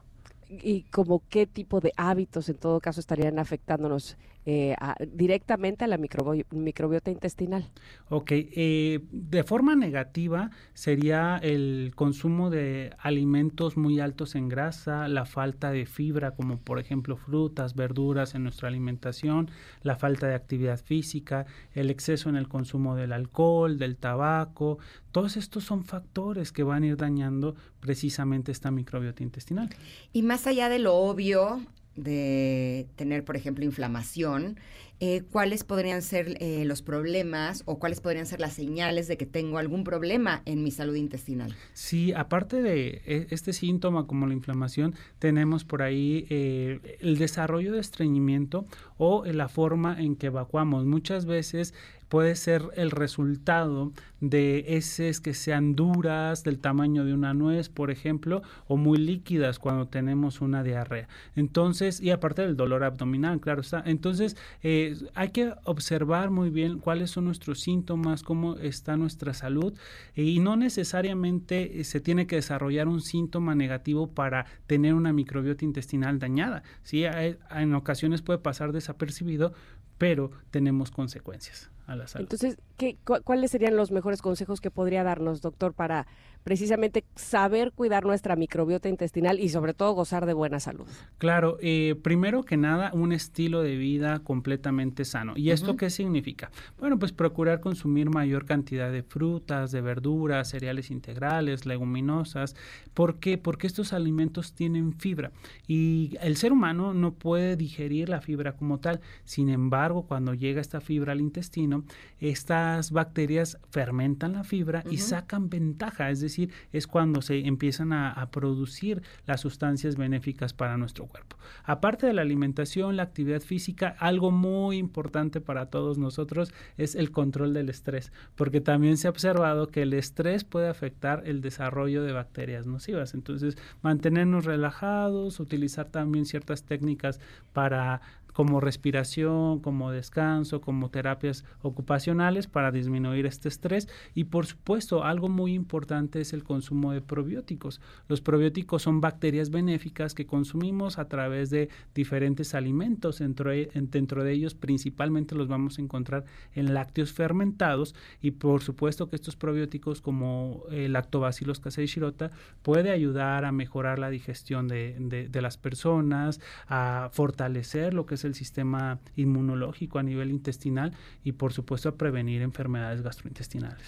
y 0.50 0.84
como 0.92 1.24
qué 1.30 1.48
tipo 1.48 1.80
de 1.80 1.94
hábitos 1.98 2.50
en 2.50 2.58
todo 2.58 2.80
caso 2.80 3.00
estarían 3.00 3.38
afectándonos 3.40 4.18
eh, 4.46 4.76
a- 4.80 4.96
directamente 5.14 5.84
a 5.86 5.88
la 5.88 5.98
microbi- 5.98 6.46
microbiota 6.52 7.12
intestinal. 7.12 7.66
Ok, 8.10 8.32
eh, 8.32 9.00
de 9.12 9.44
forma 9.44 9.76
negativa 9.76 10.50
sería 10.74 11.38
el 11.44 11.92
consumo 11.96 12.50
de 12.50 12.94
alimentos 13.00 13.78
muy 13.78 14.00
altos 14.00 14.36
en 14.36 14.50
grasa, 14.50 15.08
la 15.08 15.26
falta 15.26 15.72
de 15.72 15.86
fibra 15.86 16.32
como 16.32 16.58
por 16.58 16.80
ejemplo 16.80 17.18
frutas, 17.18 17.76
verduras 17.76 18.34
en 18.34 18.44
nuestra 18.44 18.68
alimentación, 18.70 19.52
la 19.84 19.96
falta 19.98 20.28
de 20.28 20.36
actividad 20.36 20.80
física, 20.80 21.46
el 21.74 21.90
exceso 21.90 22.30
en 22.30 22.36
el 22.36 22.48
consumo 22.48 22.96
del 22.96 23.12
alcohol, 23.14 23.78
del 23.78 23.98
tabaco, 23.98 24.80
todos 25.12 25.38
estos 25.38 25.64
son 25.64 25.84
factores 25.84 26.52
que 26.52 26.64
van 26.64 26.84
a 26.84 26.88
ir 26.88 26.98
dañando 26.98 27.56
precisamente 27.80 28.52
esta 28.52 28.72
microbiota 28.72 29.24
intestinal. 29.24 29.70
Y 30.14 30.22
más 30.24 30.48
allá 30.48 30.70
de 30.70 30.80
lo 30.80 30.96
obvio 30.96 31.62
de 32.04 32.88
tener, 32.96 33.24
por 33.24 33.36
ejemplo, 33.36 33.66
inflamación, 33.66 34.58
eh, 35.02 35.22
¿cuáles 35.32 35.64
podrían 35.64 36.02
ser 36.02 36.36
eh, 36.42 36.66
los 36.66 36.82
problemas 36.82 37.64
o 37.66 37.80
cuáles 37.80 38.02
podrían 38.02 38.26
ser 38.26 38.42
las 38.42 38.54
señales 38.54 39.08
de 39.08 39.16
que 39.16 39.26
tengo 39.26 39.58
algún 39.58 39.86
problema 39.86 40.42
en 40.46 40.62
mi 40.62 40.72
salud 40.72 40.96
intestinal? 40.96 41.56
Sí, 41.74 42.12
aparte 42.12 42.62
de 42.62 43.02
e- 43.06 43.28
este 43.30 43.54
síntoma 43.54 44.08
como 44.08 44.28
la 44.28 44.34
inflamación, 44.34 44.96
tenemos 45.18 45.64
por 45.64 45.84
ahí 45.84 46.28
eh, 46.30 46.98
el 47.00 47.18
desarrollo 47.18 47.72
de 47.72 47.80
estreñimiento 47.80 48.66
o 48.98 49.24
la 49.26 49.48
forma 49.48 50.02
en 50.02 50.18
que 50.18 50.28
evacuamos. 50.28 50.86
Muchas 50.86 51.26
veces 51.26 51.74
puede 52.10 52.36
ser 52.36 52.64
el 52.76 52.92
resultado 52.92 53.94
de 54.20 54.66
heces 54.68 55.22
que 55.22 55.34
sean 55.34 55.76
duras, 55.76 56.44
del 56.44 56.60
tamaño 56.60 57.06
de 57.06 57.14
una 57.14 57.34
nuez, 57.34 57.70
por 57.70 57.92
ejemplo, 57.92 58.42
o 58.68 58.76
muy 58.76 58.98
líquidas 58.98 59.60
cuando 59.60 59.88
tenemos 59.88 60.42
una 60.42 60.64
diarrea. 60.64 61.08
Entonces, 61.36 62.02
y 62.02 62.10
aparte 62.10 62.42
del 62.42 62.58
dolor 62.58 62.84
abdominal, 62.84 63.40
claro 63.40 63.62
está. 63.62 63.82
Entonces, 63.86 64.36
eh, 64.64 64.98
hay 65.14 65.30
que 65.30 65.54
observar 65.64 66.32
muy 66.32 66.50
bien 66.50 66.80
cuáles 66.80 67.12
son 67.12 67.26
nuestros 67.26 67.62
síntomas, 67.62 68.24
cómo 68.24 68.58
está 68.58 68.98
nuestra 68.98 69.34
salud, 69.34 69.74
y 70.16 70.40
no 70.40 70.58
necesariamente 70.58 71.80
eh, 71.80 71.84
se 71.84 72.02
tiene 72.02 72.28
que 72.28 72.36
desarrollar 72.38 72.88
un 72.88 73.02
síntoma 73.02 73.56
negativo 73.56 74.08
para 74.08 74.46
tener 74.68 74.96
una 74.96 75.14
microbiota 75.14 75.64
intestinal 75.64 76.20
dañada. 76.20 76.64
Sí, 76.84 77.04
en 77.06 77.74
ocasiones 77.76 78.22
puede 78.22 78.40
pasar 78.40 78.72
desapercibido, 78.72 79.54
pero 79.98 80.32
tenemos 80.52 80.92
consecuencias. 80.92 81.70
A 81.90 81.96
la 81.96 82.08
salud. 82.08 82.26
Entonces, 82.26 82.58
¿qué, 82.78 82.98
¿cuáles 83.24 83.52
serían 83.52 83.76
los 83.76 83.92
mejores 83.92 84.22
consejos 84.22 84.62
que 84.62 84.70
podría 84.70 85.04
darnos, 85.04 85.42
doctor, 85.42 85.74
para 85.74 86.06
precisamente 86.44 87.04
saber 87.16 87.72
cuidar 87.74 88.06
nuestra 88.06 88.36
microbiota 88.36 88.90
intestinal 88.90 89.40
y 89.40 89.50
sobre 89.50 89.74
todo 89.74 89.94
gozar 89.94 90.26
de 90.26 90.34
buena 90.34 90.60
salud? 90.60 90.88
Claro, 91.18 91.58
eh, 91.62 91.96
primero 92.02 92.44
que 92.44 92.58
nada, 92.58 92.92
un 92.94 93.12
estilo 93.12 93.62
de 93.62 93.76
vida 93.76 94.20
completamente 94.20 95.06
sano. 95.06 95.34
¿Y 95.36 95.52
esto 95.52 95.76
qué 95.76 95.90
significa? 95.90 96.52
Bueno, 96.80 96.98
pues 96.98 97.12
procurar 97.12 97.60
consumir 97.60 98.10
mayor 98.10 98.46
cantidad 98.46 98.92
de 98.92 99.04
frutas, 99.04 99.72
de 99.72 99.82
verduras, 99.82 100.50
cereales 100.50 100.92
integrales, 100.92 101.66
leguminosas. 101.66 102.56
¿Por 102.94 103.20
qué? 103.20 103.38
Porque 103.38 103.68
estos 103.68 103.94
alimentos 103.94 104.54
tienen 104.54 104.94
fibra 104.94 105.32
y 105.68 106.18
el 106.22 106.38
ser 106.38 106.52
humano 106.52 106.94
no 106.94 107.14
puede 107.14 107.56
digerir 107.56 108.10
la 108.10 108.22
fibra 108.22 108.54
como 108.54 108.80
tal. 108.80 109.02
Sin 109.24 109.50
embargo, 109.50 110.04
cuando 110.04 110.34
llega 110.34 110.62
esta 110.62 110.82
fibra 110.82 111.12
al 111.12 111.22
intestino, 111.22 111.84
estas 112.20 112.92
bacterias 112.92 113.58
fermentan 113.70 114.34
la 114.34 114.44
fibra 114.44 114.84
y 114.90 114.98
sacan 114.98 115.50
ventaja, 115.50 116.10
es 116.10 116.22
decir, 116.22 116.29
decir, 116.30 116.52
es 116.72 116.88
cuando 116.88 117.22
se 117.22 117.40
empiezan 117.46 117.94
a, 117.94 118.30
producir 118.32 119.02
las 119.26 119.42
sustancias 119.42 119.96
benéficas 119.96 120.54
para 120.54 120.78
nuestro 120.78 121.08
cuerpo. 121.08 121.38
Aparte 121.64 122.06
de 122.06 122.14
la 122.14 122.22
alimentación, 122.22 122.96
la 122.96 123.04
actividad 123.04 123.42
física, 123.42 123.96
algo 123.98 124.32
muy 124.32 124.78
importante 124.78 125.42
para 125.42 125.68
todos 125.68 125.98
nosotros 125.98 126.54
es 126.78 126.96
el 126.96 127.12
control 127.12 127.54
del 127.54 127.70
estrés, 127.70 128.12
porque 128.36 128.62
también 128.62 128.98
se 128.98 129.08
ha 129.08 129.12
observado 129.12 129.68
que 129.68 129.82
el 129.82 129.94
estrés 129.94 130.44
puede 130.44 130.68
afectar 130.68 131.24
el 131.26 131.42
desarrollo 131.42 132.04
de 132.04 132.12
bacterias 132.12 132.68
nocivas. 132.68 133.14
Entonces, 133.14 133.58
mantenernos 133.82 134.46
relajados, 134.46 135.40
utilizar 135.40 135.88
también 135.90 136.26
ciertas 136.26 136.64
técnicas 136.64 137.20
para 137.54 138.02
como 138.40 138.62
respiración, 138.62 139.60
como 139.60 139.92
descanso, 139.92 140.62
como 140.62 140.90
terapias 140.90 141.44
ocupacionales 141.62 142.48
para 142.48 142.72
disminuir 142.72 143.26
este 143.26 143.50
estrés. 143.50 143.90
Y 144.16 144.24
por 144.24 144.46
supuesto 144.46 145.04
algo 145.04 145.28
muy 145.28 145.54
importante 145.54 146.22
es 146.22 146.32
el 146.32 146.46
consumo 146.46 146.94
de 146.94 147.02
probióticos. 147.02 147.82
Los 148.08 148.22
probióticos 148.22 148.84
son 148.84 149.02
bacterias 149.02 149.50
benéficas 149.50 150.14
que 150.14 150.26
consumimos 150.26 151.00
a 151.00 151.10
través 151.10 151.50
de 151.50 151.68
diferentes 151.94 152.56
alimentos, 152.56 153.20
dentro 153.20 153.52
de, 153.52 154.32
ellos 154.32 154.56
principalmente 154.56 155.36
los 155.36 155.50
vamos 155.50 155.78
a 155.78 155.82
encontrar 155.82 156.24
en 156.54 156.74
lácteos 156.74 157.12
fermentados. 157.12 157.94
Y 158.22 158.32
por 158.32 158.62
supuesto 158.62 159.10
que 159.10 159.18
estos 159.18 159.36
probióticos 159.36 160.00
como 160.00 160.64
el 160.72 160.94
lactobacillus 160.94 161.60
casei 161.60 161.88
shirota 161.88 162.32
puede 162.62 162.92
ayudar 162.92 163.44
a 163.44 163.52
mejorar 163.52 164.00
la 164.00 164.10
digestión 164.10 164.70
de, 164.70 165.28
de 165.30 165.42
las 165.42 165.58
personas, 165.58 166.40
a 166.70 167.10
fortalecer 167.12 167.94
lo 167.94 168.06
que 168.06 168.16
es 168.16 168.24
el 168.29 168.29
sistema 168.36 169.00
inmunológico 169.16 170.00
a 170.00 170.04
nivel 170.04 170.30
intestinal 170.30 170.94
y 171.24 171.34
por 171.34 171.54
supuesto 171.54 171.90
a 171.90 171.96
prevenir 171.96 172.42
enfermedades 172.42 173.02
gastrointestinales. 173.02 173.82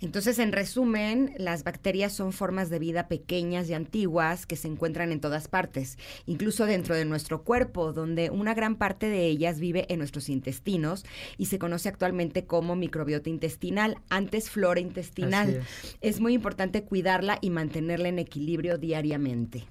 Entonces, 0.00 0.38
en 0.38 0.52
resumen, 0.52 1.32
las 1.38 1.64
bacterias 1.64 2.12
son 2.12 2.32
formas 2.32 2.68
de 2.68 2.78
vida 2.78 3.08
pequeñas 3.08 3.70
y 3.70 3.74
antiguas 3.74 4.44
que 4.44 4.56
se 4.56 4.68
encuentran 4.68 5.10
en 5.10 5.20
todas 5.20 5.48
partes, 5.48 5.96
incluso 6.26 6.66
dentro 6.66 6.94
de 6.94 7.06
nuestro 7.06 7.44
cuerpo, 7.44 7.94
donde 7.94 8.28
una 8.28 8.52
gran 8.52 8.76
parte 8.76 9.08
de 9.08 9.26
ellas 9.26 9.58
vive 9.58 9.86
en 9.88 9.98
nuestros 9.98 10.28
intestinos 10.28 11.06
y 11.38 11.46
se 11.46 11.58
conoce 11.58 11.88
actualmente 11.88 12.44
como 12.44 12.76
microbiota 12.76 13.30
intestinal, 13.30 13.96
antes 14.10 14.50
flora 14.50 14.80
intestinal. 14.80 15.62
es 16.02 16.20
muy 16.20 16.34
importante 16.34 16.82
cuidarla 16.82 17.38
y 17.40 17.48
mantenerla 17.48 18.08
en 18.08 18.18
equilibrio 18.18 18.76
diariamente. 18.76 19.64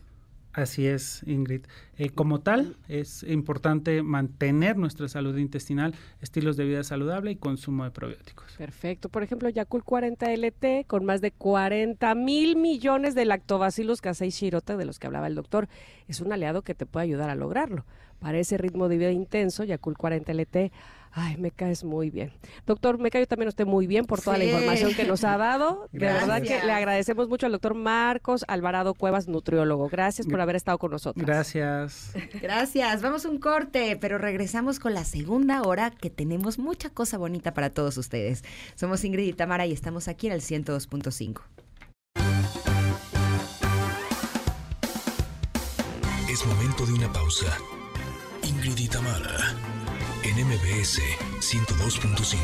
Así 0.55 0.87
es, 0.87 1.21
Ingrid. 1.27 1.65
Eh, 1.97 2.11
como 2.11 2.39
tal, 2.39 2.77
es 2.87 3.23
importante 3.23 4.01
mantener 4.03 4.77
nuestra 4.77 5.09
salud 5.09 5.37
intestinal, 5.37 5.93
estilos 6.21 6.55
de 6.55 6.63
vida 6.63 6.81
saludable 6.85 7.31
y 7.31 7.35
consumo 7.35 7.83
de 7.83 7.91
probióticos. 7.91 8.53
Perfecto. 8.57 9.09
Por 9.09 9.21
ejemplo, 9.21 9.49
Yakult 9.49 9.83
40 9.83 10.31
LT 10.31 10.87
con 10.87 11.03
más 11.03 11.19
de 11.19 11.31
40 11.31 12.15
mil 12.15 12.55
millones 12.55 13.15
de 13.15 13.25
lactobacillus 13.25 13.99
casei 13.99 14.29
shirota, 14.29 14.77
de 14.77 14.85
los 14.85 14.97
que 14.97 15.07
hablaba 15.07 15.27
el 15.27 15.35
doctor, 15.35 15.67
es 16.07 16.21
un 16.21 16.31
aliado 16.31 16.61
que 16.61 16.73
te 16.73 16.85
puede 16.85 17.03
ayudar 17.03 17.29
a 17.29 17.35
lograrlo. 17.35 17.85
Para 18.19 18.39
ese 18.39 18.57
ritmo 18.57 18.87
de 18.87 18.97
vida 18.97 19.11
intenso, 19.11 19.65
Yakult 19.65 19.97
40 19.97 20.31
LT 20.31 20.71
Ay, 21.17 21.37
me 21.37 21.49
caes 21.49 21.85
muy 21.85 22.09
bien. 22.09 22.33
Doctor, 22.65 22.99
me 22.99 23.09
cae 23.09 23.25
también 23.25 23.47
usted 23.47 23.65
muy 23.65 23.87
bien 23.87 24.03
por 24.03 24.21
toda 24.21 24.37
la 24.37 24.43
información 24.43 24.93
que 24.93 25.05
nos 25.05 25.23
ha 25.23 25.37
dado. 25.37 25.87
De 25.93 26.07
verdad 26.07 26.41
que 26.41 26.61
le 26.61 26.73
agradecemos 26.73 27.29
mucho 27.29 27.45
al 27.45 27.53
doctor 27.53 27.73
Marcos 27.73 28.43
Alvarado 28.49 28.93
Cuevas, 28.93 29.29
nutriólogo. 29.29 29.87
Gracias 29.87 30.27
por 30.27 30.41
haber 30.41 30.57
estado 30.57 30.77
con 30.77 30.91
nosotros. 30.91 31.25
Gracias. 31.25 32.11
Gracias. 32.41 33.01
Vamos 33.01 33.25
a 33.25 33.29
un 33.29 33.37
corte, 33.37 33.97
pero 33.99 34.17
regresamos 34.17 34.77
con 34.79 34.93
la 34.93 35.05
segunda 35.05 35.61
hora 35.61 35.89
que 35.89 36.09
tenemos 36.09 36.59
mucha 36.59 36.89
cosa 36.89 37.17
bonita 37.17 37.53
para 37.53 37.69
todos 37.69 37.97
ustedes. 37.97 38.43
Somos 38.75 39.05
Ingrid 39.05 39.29
y 39.29 39.33
Tamara 39.33 39.65
y 39.65 39.71
estamos 39.71 40.09
aquí 40.09 40.27
en 40.27 40.33
el 40.33 40.41
102.5. 40.41 41.41
Es 46.29 46.45
momento 46.45 46.85
de 46.85 46.91
una 46.91 47.13
pausa. 47.13 47.57
Ingrid 48.43 48.77
y 48.77 48.87
Tamara 48.89 49.74
en 50.37 50.47
MBS 50.47 51.01
102.5. 51.39 52.35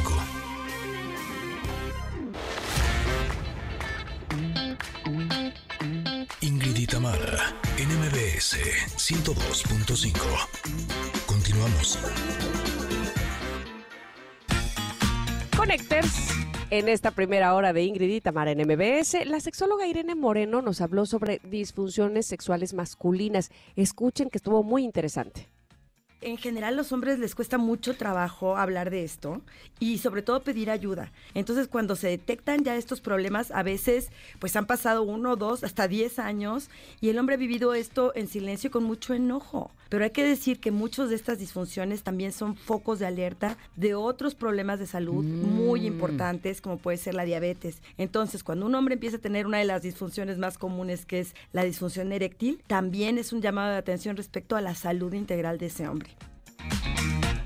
Ingrid 6.42 6.78
y 6.78 6.88
Tamara, 6.88 7.54
NMBS 7.78 8.58
102.5. 8.98 10.14
Continuamos. 11.26 12.00
Connectors. 15.58 16.30
En 16.70 16.88
esta 16.88 17.12
primera 17.12 17.54
hora 17.54 17.74
de 17.74 17.84
Ingrid 17.84 18.10
y 18.10 18.22
Tamara 18.22 18.52
en 18.52 18.60
MBS, 18.60 19.26
la 19.26 19.42
sexóloga 19.42 19.86
Irene 19.88 20.16
Moreno 20.16 20.62
nos 20.62 20.80
habló 20.80 21.06
sobre 21.06 21.42
disfunciones 21.44 22.26
sexuales 22.26 22.74
masculinas. 22.74 23.52
Escuchen 23.76 24.30
que 24.30 24.38
estuvo 24.38 24.64
muy 24.64 24.86
interesante 24.86 25.50
en 26.22 26.38
general 26.38 26.76
los 26.76 26.92
hombres 26.92 27.20
les 27.20 27.36
cuesta 27.36 27.58
mucho 27.58 27.96
trabajo 27.96 28.56
hablar 28.56 28.90
de 28.90 29.04
esto 29.04 29.42
y 29.80 29.98
sobre 29.98 30.22
todo 30.22 30.44
pedir 30.44 30.70
ayuda. 30.70 31.12
Entonces 31.34 31.68
cuando 31.68 31.96
se 31.96 32.08
detectan 32.08 32.64
ya 32.64 32.76
estos 32.76 33.02
problemas, 33.02 33.52
a 33.52 33.64
veces 33.64 34.12
pues 34.40 34.56
han 34.56 34.68
pasado 34.68 35.04
uno, 35.04 35.36
dos, 35.36 35.64
hasta 35.64 35.88
diez 35.88 36.20
años 36.20 36.70
y 37.02 37.10
el 37.10 37.18
hombre 37.18 37.36
ha 37.36 37.40
vivido 37.40 37.74
esto 37.74 38.14
en 38.16 38.28
silencio 38.28 38.72
con 38.72 38.84
mucho 38.84 39.14
enojo. 39.14 39.72
Pero 39.92 40.06
hay 40.06 40.12
que 40.12 40.24
decir 40.24 40.62
que 40.62 40.72
muchas 40.72 41.10
de 41.10 41.16
estas 41.16 41.38
disfunciones 41.38 42.02
también 42.02 42.32
son 42.32 42.56
focos 42.56 43.00
de 43.00 43.08
alerta 43.08 43.58
de 43.76 43.94
otros 43.94 44.36
problemas 44.36 44.80
de 44.80 44.88
salud 44.88 45.22
muy 45.22 45.82
mm. 45.82 45.86
importantes 45.86 46.62
como 46.62 46.78
puede 46.78 46.96
ser 46.96 47.14
la 47.14 47.26
diabetes. 47.26 47.82
Entonces 47.98 48.42
cuando 48.42 48.68
un 48.68 48.74
hombre 48.74 48.94
empieza 48.94 49.18
a 49.18 49.20
tener 49.20 49.46
una 49.46 49.58
de 49.58 49.66
las 49.66 49.82
disfunciones 49.82 50.38
más 50.38 50.58
comunes 50.58 51.06
que 51.06 51.20
es 51.20 51.36
la 51.52 51.66
disfunción 51.66 52.14
eréctil, 52.14 52.64
también 52.68 53.18
es 53.18 53.34
un 53.34 53.42
llamado 53.42 53.74
de 53.74 53.80
atención 53.80 54.16
respecto 54.16 54.56
a 54.56 54.62
la 54.62 54.76
salud 54.76 55.12
integral 55.12 55.58
de 55.58 55.66
ese 55.66 55.90
hombre. 55.90 56.12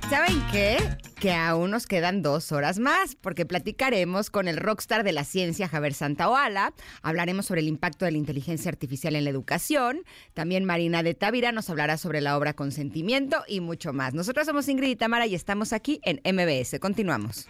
¿Saben 0.10 0.40
qué? 0.52 0.78
Que 1.20 1.34
aún 1.34 1.72
nos 1.72 1.88
quedan 1.88 2.22
dos 2.22 2.52
horas 2.52 2.78
más, 2.78 3.16
porque 3.16 3.48
platicaremos 3.48 4.30
con 4.30 4.48
el 4.48 4.58
rockstar 4.58 5.04
de 5.04 5.12
la 5.12 5.24
ciencia, 5.24 5.68
Javier 5.68 5.96
Santaoala. 5.96 6.74
Hablaremos 7.02 7.48
sobre 7.48 7.62
el 7.62 7.68
impacto 7.68 8.06
de 8.06 8.12
la 8.12 8.20
inteligencia 8.20 8.70
artificial 8.70 9.16
en 9.16 9.24
la 9.24 9.32
educación. 9.32 10.04
También 10.36 10.64
Marina 10.64 11.02
de 11.02 11.16
Távira 11.16 11.52
nos 11.52 11.72
hablará 11.72 11.98
sobre 11.98 12.22
la 12.22 12.38
obra 12.38 12.54
Consentimiento 12.54 13.44
y 13.48 13.62
mucho 13.62 13.94
más. 13.94 14.14
Nosotros 14.14 14.46
somos 14.46 14.70
Ingrid 14.70 14.90
y 14.90 14.96
Tamara 14.96 15.26
y 15.26 15.34
estamos 15.34 15.74
aquí 15.74 16.00
en 16.04 16.22
MBS. 16.24 16.80
Continuamos. 16.80 17.48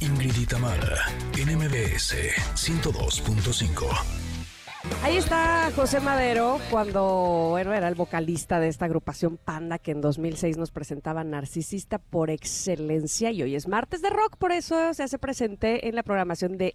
Ingrid 0.00 0.36
y 0.36 0.46
Tamara, 0.46 1.06
en 1.38 1.56
MBS 1.56 2.14
102.5. 2.54 4.25
Ahí 5.02 5.16
está 5.18 5.70
José 5.74 6.00
Madero 6.00 6.58
cuando 6.70 7.48
bueno, 7.50 7.72
era 7.72 7.86
el 7.86 7.94
vocalista 7.94 8.58
de 8.58 8.68
esta 8.68 8.86
agrupación 8.86 9.36
Panda 9.36 9.78
que 9.78 9.92
en 9.92 10.00
2006 10.00 10.56
nos 10.56 10.70
presentaba 10.72 11.22
Narcisista 11.22 11.98
por 11.98 12.28
excelencia 12.28 13.30
y 13.30 13.42
hoy 13.42 13.54
es 13.54 13.68
martes 13.68 14.02
de 14.02 14.10
rock, 14.10 14.36
por 14.36 14.50
eso 14.50 14.92
se 14.94 15.04
hace 15.04 15.18
presente 15.18 15.88
en 15.88 15.94
la 15.94 16.02
programación 16.02 16.58
de 16.58 16.74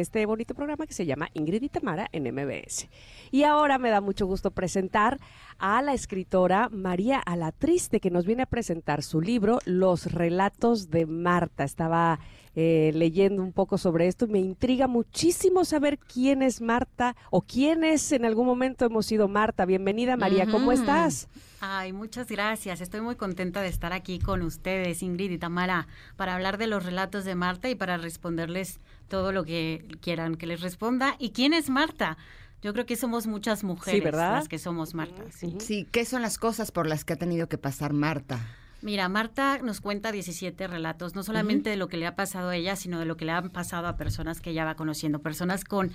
este 0.00 0.24
bonito 0.26 0.54
programa 0.54 0.86
que 0.86 0.94
se 0.94 1.04
llama 1.04 1.30
Ingrid 1.34 1.62
y 1.62 1.68
Tamara 1.68 2.08
en 2.12 2.32
MBS. 2.32 2.88
Y 3.32 3.42
ahora 3.42 3.78
me 3.78 3.90
da 3.90 4.00
mucho 4.00 4.26
gusto 4.26 4.52
presentar 4.52 5.18
a 5.58 5.82
la 5.82 5.92
escritora 5.92 6.68
María 6.70 7.18
Alatriste 7.18 8.00
que 8.00 8.10
nos 8.10 8.26
viene 8.26 8.42
a 8.42 8.46
presentar 8.46 9.02
su 9.02 9.20
libro 9.20 9.58
Los 9.64 10.12
relatos 10.12 10.90
de 10.90 11.06
Marta. 11.06 11.64
Estaba 11.64 12.20
eh, 12.54 12.92
leyendo 12.94 13.42
un 13.42 13.52
poco 13.52 13.78
sobre 13.78 14.06
esto 14.06 14.26
y 14.26 14.28
me 14.28 14.38
intriga 14.38 14.86
muchísimo 14.86 15.64
saber 15.64 15.98
quién 15.98 16.42
es 16.42 16.60
Marta 16.60 17.16
o 17.30 17.42
quiénes 17.42 18.10
en 18.12 18.24
algún 18.24 18.46
momento 18.46 18.84
hemos 18.84 19.06
sido 19.06 19.28
Marta. 19.28 19.64
Bienvenida 19.64 20.16
María, 20.16 20.46
¿cómo 20.46 20.72
estás? 20.72 21.28
Ay, 21.60 21.92
muchas 21.92 22.28
gracias. 22.28 22.80
Estoy 22.80 23.00
muy 23.00 23.16
contenta 23.16 23.60
de 23.60 23.68
estar 23.68 23.92
aquí 23.92 24.20
con 24.20 24.42
ustedes, 24.42 25.02
Ingrid 25.02 25.32
y 25.32 25.38
Tamara, 25.38 25.88
para 26.16 26.34
hablar 26.34 26.56
de 26.58 26.68
los 26.68 26.84
relatos 26.84 27.24
de 27.24 27.34
Marta 27.34 27.68
y 27.68 27.74
para 27.74 27.96
responderles 27.96 28.80
todo 29.08 29.32
lo 29.32 29.44
que 29.44 29.86
quieran 30.00 30.36
que 30.36 30.46
les 30.46 30.60
responda. 30.60 31.16
¿Y 31.18 31.30
quién 31.30 31.52
es 31.52 31.68
Marta? 31.68 32.16
Yo 32.62 32.72
creo 32.72 32.86
que 32.86 32.96
somos 32.96 33.26
muchas 33.26 33.62
mujeres 33.62 34.02
¿verdad? 34.02 34.32
las 34.32 34.48
que 34.48 34.58
somos 34.58 34.94
Marta. 34.94 35.22
Sí. 35.30 35.56
Sí, 35.60 35.86
¿qué 35.90 36.04
son 36.04 36.22
las 36.22 36.38
cosas 36.38 36.72
por 36.72 36.86
las 36.86 37.04
que 37.04 37.12
ha 37.12 37.16
tenido 37.16 37.48
que 37.48 37.58
pasar 37.58 37.92
Marta? 37.92 38.40
Mira, 38.80 39.08
Marta 39.08 39.58
nos 39.58 39.80
cuenta 39.80 40.12
17 40.12 40.68
relatos, 40.68 41.16
no 41.16 41.24
solamente 41.24 41.70
de 41.70 41.76
lo 41.76 41.88
que 41.88 41.96
le 41.96 42.06
ha 42.06 42.14
pasado 42.14 42.50
a 42.50 42.56
ella, 42.56 42.76
sino 42.76 43.00
de 43.00 43.06
lo 43.06 43.16
que 43.16 43.24
le 43.24 43.32
han 43.32 43.50
pasado 43.50 43.88
a 43.88 43.96
personas 43.96 44.40
que 44.40 44.50
ella 44.50 44.64
va 44.64 44.76
conociendo, 44.76 45.18
personas 45.18 45.64
con 45.64 45.90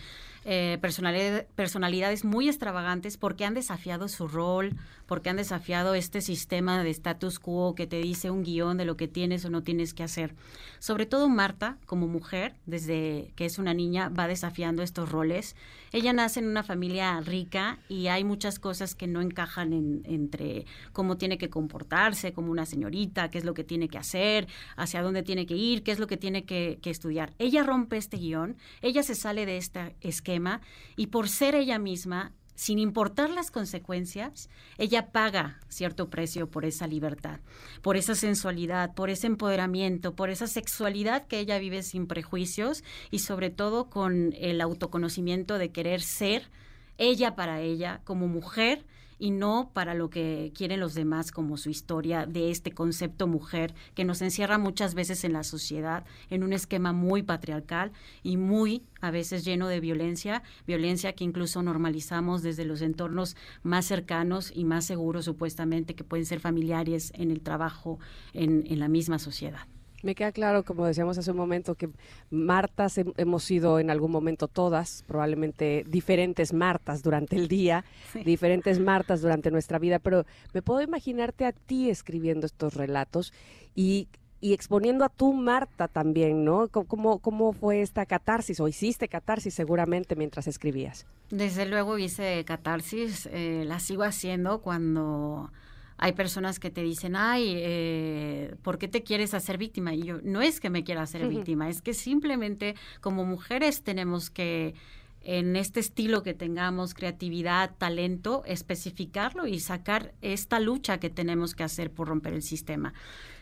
eh, 0.45 0.77
personalidad- 0.81 1.45
personalidades 1.55 2.25
muy 2.25 2.47
extravagantes 2.49 3.17
porque 3.17 3.45
han 3.45 3.53
desafiado 3.53 4.07
su 4.07 4.27
rol, 4.27 4.75
porque 5.05 5.29
han 5.29 5.37
desafiado 5.37 5.95
este 5.95 6.21
sistema 6.21 6.83
de 6.83 6.89
status 6.89 7.39
quo 7.39 7.75
que 7.75 7.87
te 7.87 7.97
dice 7.97 8.31
un 8.31 8.43
guion 8.43 8.77
de 8.77 8.85
lo 8.85 8.97
que 8.97 9.07
tienes 9.07 9.45
o 9.45 9.49
no 9.49 9.61
tienes 9.63 9.93
que 9.93 10.03
hacer. 10.03 10.33
Sobre 10.79 11.05
todo 11.05 11.29
Marta, 11.29 11.77
como 11.85 12.07
mujer, 12.07 12.55
desde 12.65 13.31
que 13.35 13.45
es 13.45 13.57
una 13.59 13.73
niña, 13.73 14.09
va 14.09 14.27
desafiando 14.27 14.81
estos 14.81 15.09
roles. 15.11 15.55
Ella 15.91 16.13
nace 16.13 16.39
en 16.39 16.47
una 16.47 16.63
familia 16.63 17.19
rica 17.21 17.79
y 17.87 18.07
hay 18.07 18.23
muchas 18.23 18.59
cosas 18.59 18.95
que 18.95 19.07
no 19.07 19.21
encajan 19.21 19.73
en- 19.73 20.01
entre 20.05 20.65
cómo 20.91 21.17
tiene 21.17 21.37
que 21.37 21.49
comportarse 21.49 22.33
como 22.33 22.51
una 22.51 22.65
señorita, 22.65 23.29
qué 23.29 23.37
es 23.37 23.45
lo 23.45 23.53
que 23.53 23.63
tiene 23.63 23.87
que 23.89 23.97
hacer, 23.99 24.47
hacia 24.75 25.03
dónde 25.03 25.21
tiene 25.23 25.45
que 25.45 25.55
ir, 25.55 25.83
qué 25.83 25.91
es 25.91 25.99
lo 25.99 26.07
que 26.07 26.17
tiene 26.17 26.43
que, 26.45 26.79
que 26.81 26.89
estudiar. 26.89 27.33
Ella 27.39 27.63
rompe 27.63 27.97
este 27.97 28.17
guion, 28.17 28.57
ella 28.81 29.03
se 29.03 29.15
sale 29.15 29.45
de 29.45 29.57
este 29.57 29.95
esquema 30.01 30.32
y 30.95 31.07
por 31.07 31.29
ser 31.29 31.55
ella 31.55 31.79
misma, 31.79 32.31
sin 32.55 32.79
importar 32.79 33.29
las 33.29 33.49
consecuencias, 33.49 34.49
ella 34.77 35.11
paga 35.11 35.59
cierto 35.69 36.09
precio 36.09 36.49
por 36.49 36.65
esa 36.65 36.87
libertad, 36.87 37.39
por 37.81 37.97
esa 37.97 38.15
sensualidad, 38.15 38.93
por 38.93 39.09
ese 39.09 39.27
empoderamiento, 39.27 40.15
por 40.15 40.29
esa 40.29 40.47
sexualidad 40.47 41.25
que 41.27 41.39
ella 41.39 41.57
vive 41.57 41.81
sin 41.81 42.05
prejuicios 42.05 42.83
y 43.09 43.19
sobre 43.19 43.49
todo 43.49 43.89
con 43.89 44.33
el 44.37 44.61
autoconocimiento 44.61 45.57
de 45.57 45.71
querer 45.71 46.01
ser 46.01 46.49
ella 46.97 47.35
para 47.35 47.61
ella 47.61 48.01
como 48.03 48.27
mujer 48.27 48.85
y 49.19 49.31
no 49.31 49.71
para 49.73 49.93
lo 49.93 50.09
que 50.09 50.51
quieren 50.55 50.79
los 50.79 50.93
demás 50.93 51.31
como 51.31 51.57
su 51.57 51.69
historia 51.69 52.25
de 52.25 52.51
este 52.51 52.71
concepto 52.71 53.27
mujer 53.27 53.73
que 53.95 54.05
nos 54.05 54.21
encierra 54.21 54.57
muchas 54.57 54.95
veces 54.95 55.23
en 55.23 55.33
la 55.33 55.43
sociedad 55.43 56.05
en 56.29 56.43
un 56.43 56.53
esquema 56.53 56.93
muy 56.93 57.23
patriarcal 57.23 57.91
y 58.21 58.37
muy 58.37 58.83
a 59.01 59.11
veces 59.11 59.43
lleno 59.43 59.67
de 59.67 59.79
violencia, 59.79 60.43
violencia 60.65 61.13
que 61.13 61.23
incluso 61.23 61.61
normalizamos 61.61 62.41
desde 62.41 62.65
los 62.65 62.81
entornos 62.81 63.35
más 63.61 63.85
cercanos 63.85 64.51
y 64.53 64.63
más 64.65 64.85
seguros 64.85 65.25
supuestamente 65.25 65.95
que 65.95 66.03
pueden 66.03 66.25
ser 66.25 66.39
familiares 66.39 67.11
en 67.15 67.31
el 67.31 67.41
trabajo 67.41 67.99
en, 68.33 68.63
en 68.67 68.79
la 68.79 68.87
misma 68.87 69.19
sociedad. 69.19 69.67
Me 70.03 70.13
queda 70.15 70.31
claro, 70.31 70.63
como 70.63 70.85
decíamos 70.85 71.17
hace 71.17 71.31
un 71.31 71.37
momento, 71.37 71.75
que 71.75 71.89
Martas 72.29 72.97
hem- 72.97 73.13
hemos 73.17 73.43
sido 73.43 73.79
en 73.79 73.89
algún 73.89 74.11
momento 74.11 74.47
todas, 74.47 75.03
probablemente 75.07 75.85
diferentes 75.87 76.53
Martas 76.53 77.01
durante 77.01 77.35
el 77.37 77.47
día, 77.47 77.85
Sí. 78.11 78.23
diferentes 78.23 78.79
Martas 78.91 79.21
durante 79.21 79.49
nuestra 79.49 79.79
vida, 79.79 79.99
pero 79.99 80.25
me 80.53 80.61
puedo 80.61 80.81
imaginarte 80.81 81.45
a 81.45 81.53
ti 81.53 81.89
escribiendo 81.89 82.45
estos 82.45 82.73
relatos 82.75 83.33
y, 83.75 84.07
y 84.41 84.51
exponiendo 84.51 85.05
a 85.05 85.09
tu 85.09 85.31
Marta 85.33 85.87
también, 85.87 86.43
¿no? 86.43 86.67
¿Cómo, 86.67 87.19
¿Cómo 87.19 87.53
fue 87.53 87.81
esta 87.81 88.05
catarsis? 88.05 88.59
O 88.59 88.67
hiciste 88.67 89.07
catarsis 89.07 89.53
seguramente 89.53 90.17
mientras 90.17 90.47
escribías. 90.47 91.05
Desde 91.31 91.65
luego 91.65 91.97
hice 91.97 92.43
catarsis, 92.43 93.27
eh, 93.31 93.63
la 93.65 93.79
sigo 93.79 94.03
haciendo 94.03 94.61
cuando 94.61 95.49
hay 96.03 96.11
personas 96.11 96.59
que 96.59 96.69
te 96.69 96.83
dicen, 96.83 97.15
ay, 97.15 97.53
eh, 97.55 98.55
¿por 98.61 98.77
qué 98.77 98.89
te 98.89 99.03
quieres 99.03 99.33
hacer 99.33 99.57
víctima? 99.57 99.93
Y 99.93 100.03
yo, 100.03 100.19
no 100.21 100.41
es 100.41 100.59
que 100.59 100.69
me 100.69 100.83
quiera 100.83 101.01
hacer 101.01 101.25
víctima, 101.29 101.69
es 101.69 101.81
que 101.81 101.93
simplemente 101.93 102.75
como 102.99 103.23
mujeres 103.23 103.83
tenemos 103.83 104.29
que, 104.29 104.73
en 105.21 105.55
este 105.55 105.79
estilo 105.79 106.21
que 106.21 106.33
tengamos, 106.33 106.93
creatividad, 106.93 107.71
talento, 107.77 108.43
especificarlo 108.45 109.47
y 109.47 109.61
sacar 109.61 110.13
esta 110.21 110.59
lucha 110.59 110.99
que 110.99 111.09
tenemos 111.09 111.55
que 111.55 111.63
hacer 111.63 111.89
por 111.89 112.09
romper 112.09 112.33
el 112.33 112.43
sistema. 112.43 112.93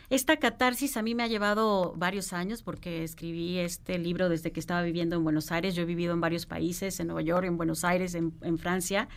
Esta 0.08 0.36
catarsis 0.36 0.96
a 0.96 1.02
mí 1.02 1.16
me 1.16 1.24
ha 1.24 1.26
llevado 1.26 1.94
varios 1.96 2.32
años 2.32 2.62
porque 2.62 3.02
escribí 3.02 3.58
este 3.58 3.98
libro 3.98 4.28
desde 4.28 4.52
que 4.52 4.60
estaba 4.60 4.82
viviendo 4.82 5.16
en 5.16 5.24
Buenos 5.24 5.50
Aires. 5.50 5.74
Yo 5.74 5.82
he 5.82 5.86
vivido 5.86 6.14
en 6.14 6.20
varios 6.20 6.46
países, 6.46 7.00
en 7.00 7.08
Nueva 7.08 7.22
York, 7.22 7.44
en 7.44 7.56
Buenos 7.56 7.82
Aires, 7.82 8.14
en, 8.14 8.32
en 8.42 8.56
Francia. 8.56 9.08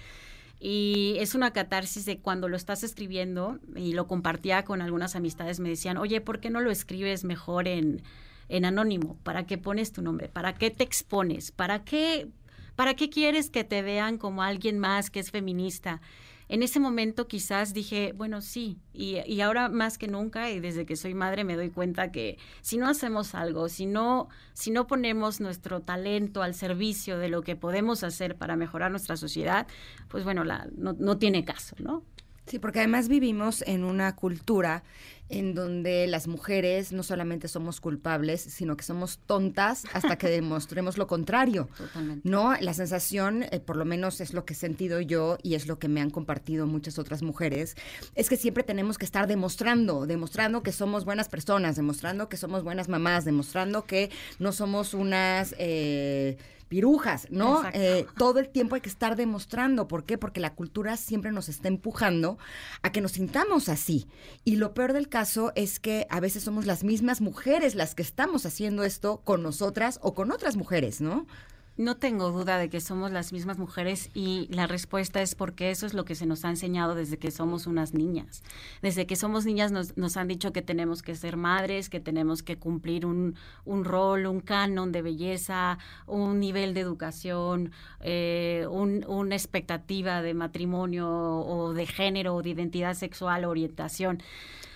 Y 0.67 1.17
es 1.19 1.35
una 1.35 1.53
catarsis 1.53 2.05
de 2.05 2.17
cuando 2.17 2.49
lo 2.49 2.57
estás 2.57 2.81
escribiendo 2.81 3.59
y 3.75 3.93
lo 3.93 4.07
compartía 4.07 4.65
con 4.65 4.81
algunas 4.81 5.15
amistades, 5.15 5.59
me 5.59 5.69
decían, 5.69 5.95
oye, 5.95 6.21
¿por 6.21 6.39
qué 6.39 6.49
no 6.49 6.59
lo 6.59 6.71
escribes 6.71 7.23
mejor 7.23 7.67
en, 7.67 8.01
en 8.49 8.65
anónimo? 8.65 9.19
¿Para 9.21 9.45
qué 9.45 9.59
pones 9.59 9.91
tu 9.91 10.01
nombre? 10.01 10.27
¿Para 10.27 10.55
qué 10.55 10.71
te 10.71 10.83
expones? 10.83 11.51
¿Para 11.51 11.83
qué, 11.83 12.29
¿Para 12.75 12.95
qué 12.95 13.11
quieres 13.11 13.51
que 13.51 13.63
te 13.63 13.83
vean 13.83 14.17
como 14.17 14.41
alguien 14.41 14.79
más 14.79 15.11
que 15.11 15.19
es 15.19 15.29
feminista? 15.29 16.01
En 16.47 16.63
ese 16.63 16.79
momento 16.79 17.27
quizás 17.27 17.73
dije, 17.73 18.13
bueno, 18.15 18.41
sí, 18.41 18.79
y, 18.93 19.17
y 19.25 19.41
ahora 19.41 19.69
más 19.69 19.97
que 19.97 20.07
nunca, 20.07 20.51
y 20.51 20.59
desde 20.59 20.85
que 20.85 20.95
soy 20.95 21.13
madre 21.13 21.43
me 21.43 21.55
doy 21.55 21.69
cuenta 21.69 22.11
que 22.11 22.37
si 22.61 22.77
no 22.77 22.87
hacemos 22.87 23.33
algo, 23.35 23.67
si 23.69 23.85
no, 23.85 24.29
si 24.53 24.71
no 24.71 24.87
ponemos 24.87 25.41
nuestro 25.41 25.81
talento 25.81 26.43
al 26.43 26.53
servicio 26.53 27.17
de 27.17 27.29
lo 27.29 27.41
que 27.41 27.55
podemos 27.55 28.03
hacer 28.03 28.35
para 28.35 28.55
mejorar 28.55 28.91
nuestra 28.91 29.17
sociedad, 29.17 29.67
pues 30.07 30.23
bueno, 30.23 30.43
la, 30.43 30.67
no, 30.75 30.93
no 30.93 31.17
tiene 31.17 31.45
caso, 31.45 31.75
¿no? 31.79 32.03
Sí, 32.45 32.59
porque 32.59 32.79
además 32.79 33.07
vivimos 33.07 33.63
en 33.63 33.83
una 33.83 34.15
cultura 34.15 34.83
en 35.29 35.55
donde 35.55 36.07
las 36.07 36.27
mujeres 36.27 36.91
no 36.91 37.03
solamente 37.03 37.47
somos 37.47 37.81
culpables, 37.81 38.41
sino 38.41 38.77
que 38.77 38.83
somos 38.83 39.19
tontas 39.25 39.83
hasta 39.93 40.17
que 40.17 40.27
demostremos 40.29 40.97
lo 40.97 41.07
contrario. 41.07 41.67
Totalmente. 41.77 42.27
No, 42.29 42.55
la 42.59 42.73
sensación, 42.73 43.43
eh, 43.43 43.59
por 43.59 43.75
lo 43.75 43.85
menos 43.85 44.21
es 44.21 44.33
lo 44.33 44.45
que 44.45 44.53
he 44.53 44.55
sentido 44.55 45.01
yo 45.01 45.37
y 45.41 45.55
es 45.55 45.67
lo 45.67 45.79
que 45.79 45.87
me 45.87 46.01
han 46.01 46.09
compartido 46.09 46.67
muchas 46.67 46.99
otras 46.99 47.23
mujeres, 47.23 47.75
es 48.13 48.29
que 48.29 48.37
siempre 48.37 48.63
tenemos 48.63 48.97
que 48.97 49.05
estar 49.05 49.27
demostrando, 49.27 50.05
demostrando 50.05 50.63
que 50.63 50.71
somos 50.71 51.05
buenas 51.05 51.29
personas, 51.29 51.75
demostrando 51.75 52.29
que 52.29 52.37
somos 52.37 52.63
buenas 52.63 52.89
mamás, 52.89 53.25
demostrando 53.25 53.85
que 53.85 54.11
no 54.39 54.51
somos 54.51 54.93
unas 54.93 55.55
eh, 55.57 56.37
pirujas, 56.75 57.27
¿no? 57.29 57.63
Eh, 57.71 58.05
todo 58.17 58.39
el 58.39 58.49
tiempo 58.49 58.75
hay 58.75 58.81
que 58.81 58.89
estar 58.89 59.15
demostrando. 59.15 59.87
¿Por 59.87 60.03
qué? 60.03 60.17
Porque 60.17 60.41
la 60.41 60.55
cultura 60.55 60.97
siempre 60.97 61.31
nos 61.31 61.47
está 61.47 61.69
empujando 61.69 62.37
a 62.81 62.91
que 62.91 62.99
nos 62.99 63.13
sintamos 63.13 63.69
así. 63.69 64.07
Y 64.43 64.57
lo 64.57 64.73
peor 64.73 64.91
del 64.91 65.07
caso 65.07 65.53
es 65.55 65.79
que 65.79 66.05
a 66.09 66.19
veces 66.19 66.43
somos 66.43 66.65
las 66.65 66.83
mismas 66.83 67.21
mujeres 67.21 67.75
las 67.75 67.95
que 67.95 68.01
estamos 68.01 68.45
haciendo 68.45 68.83
esto 68.83 69.21
con 69.23 69.41
nosotras 69.41 69.99
o 70.01 70.13
con 70.13 70.33
otras 70.33 70.57
mujeres, 70.57 70.99
¿no? 70.99 71.27
No 71.77 71.97
tengo 71.97 72.31
duda 72.31 72.57
de 72.57 72.69
que 72.69 72.79
somos 72.79 73.11
las 73.11 73.33
mismas 73.33 73.57
mujeres 73.57 74.09
y 74.13 74.47
la 74.49 74.65
respuesta 74.65 75.21
es 75.21 75.35
porque 75.35 75.71
eso 75.71 75.85
es 75.85 75.93
lo 75.93 76.05
que 76.05 76.15
se 76.15 76.25
nos 76.25 76.45
ha 76.45 76.49
enseñado 76.49 76.95
desde 76.95 77.17
que 77.17 77.31
somos 77.31 77.67
unas 77.67 77.93
niñas. 77.93 78.43
Desde 78.81 79.05
que 79.05 79.17
somos 79.17 79.45
niñas 79.45 79.73
nos, 79.73 79.97
nos 79.97 80.15
han 80.15 80.29
dicho 80.29 80.53
que 80.53 80.61
tenemos 80.61 81.01
que 81.01 81.15
ser 81.15 81.35
madres, 81.35 81.89
que 81.89 81.99
tenemos 81.99 82.43
que 82.43 82.57
cumplir 82.57 83.05
un, 83.05 83.35
un 83.65 83.83
rol, 83.83 84.25
un 84.25 84.39
canon 84.39 84.93
de 84.93 85.01
belleza, 85.01 85.77
un 86.07 86.39
nivel 86.39 86.73
de 86.73 86.79
educación, 86.79 87.71
eh, 87.99 88.65
un- 88.69 89.03
una 89.05 89.35
expectativa 89.35 90.21
de 90.21 90.33
matrimonio 90.33 91.09
o 91.09 91.73
de 91.73 91.85
género 91.87 92.35
o 92.35 92.41
de 92.41 92.51
identidad 92.51 92.93
sexual, 92.93 93.43
orientación. 93.43 94.23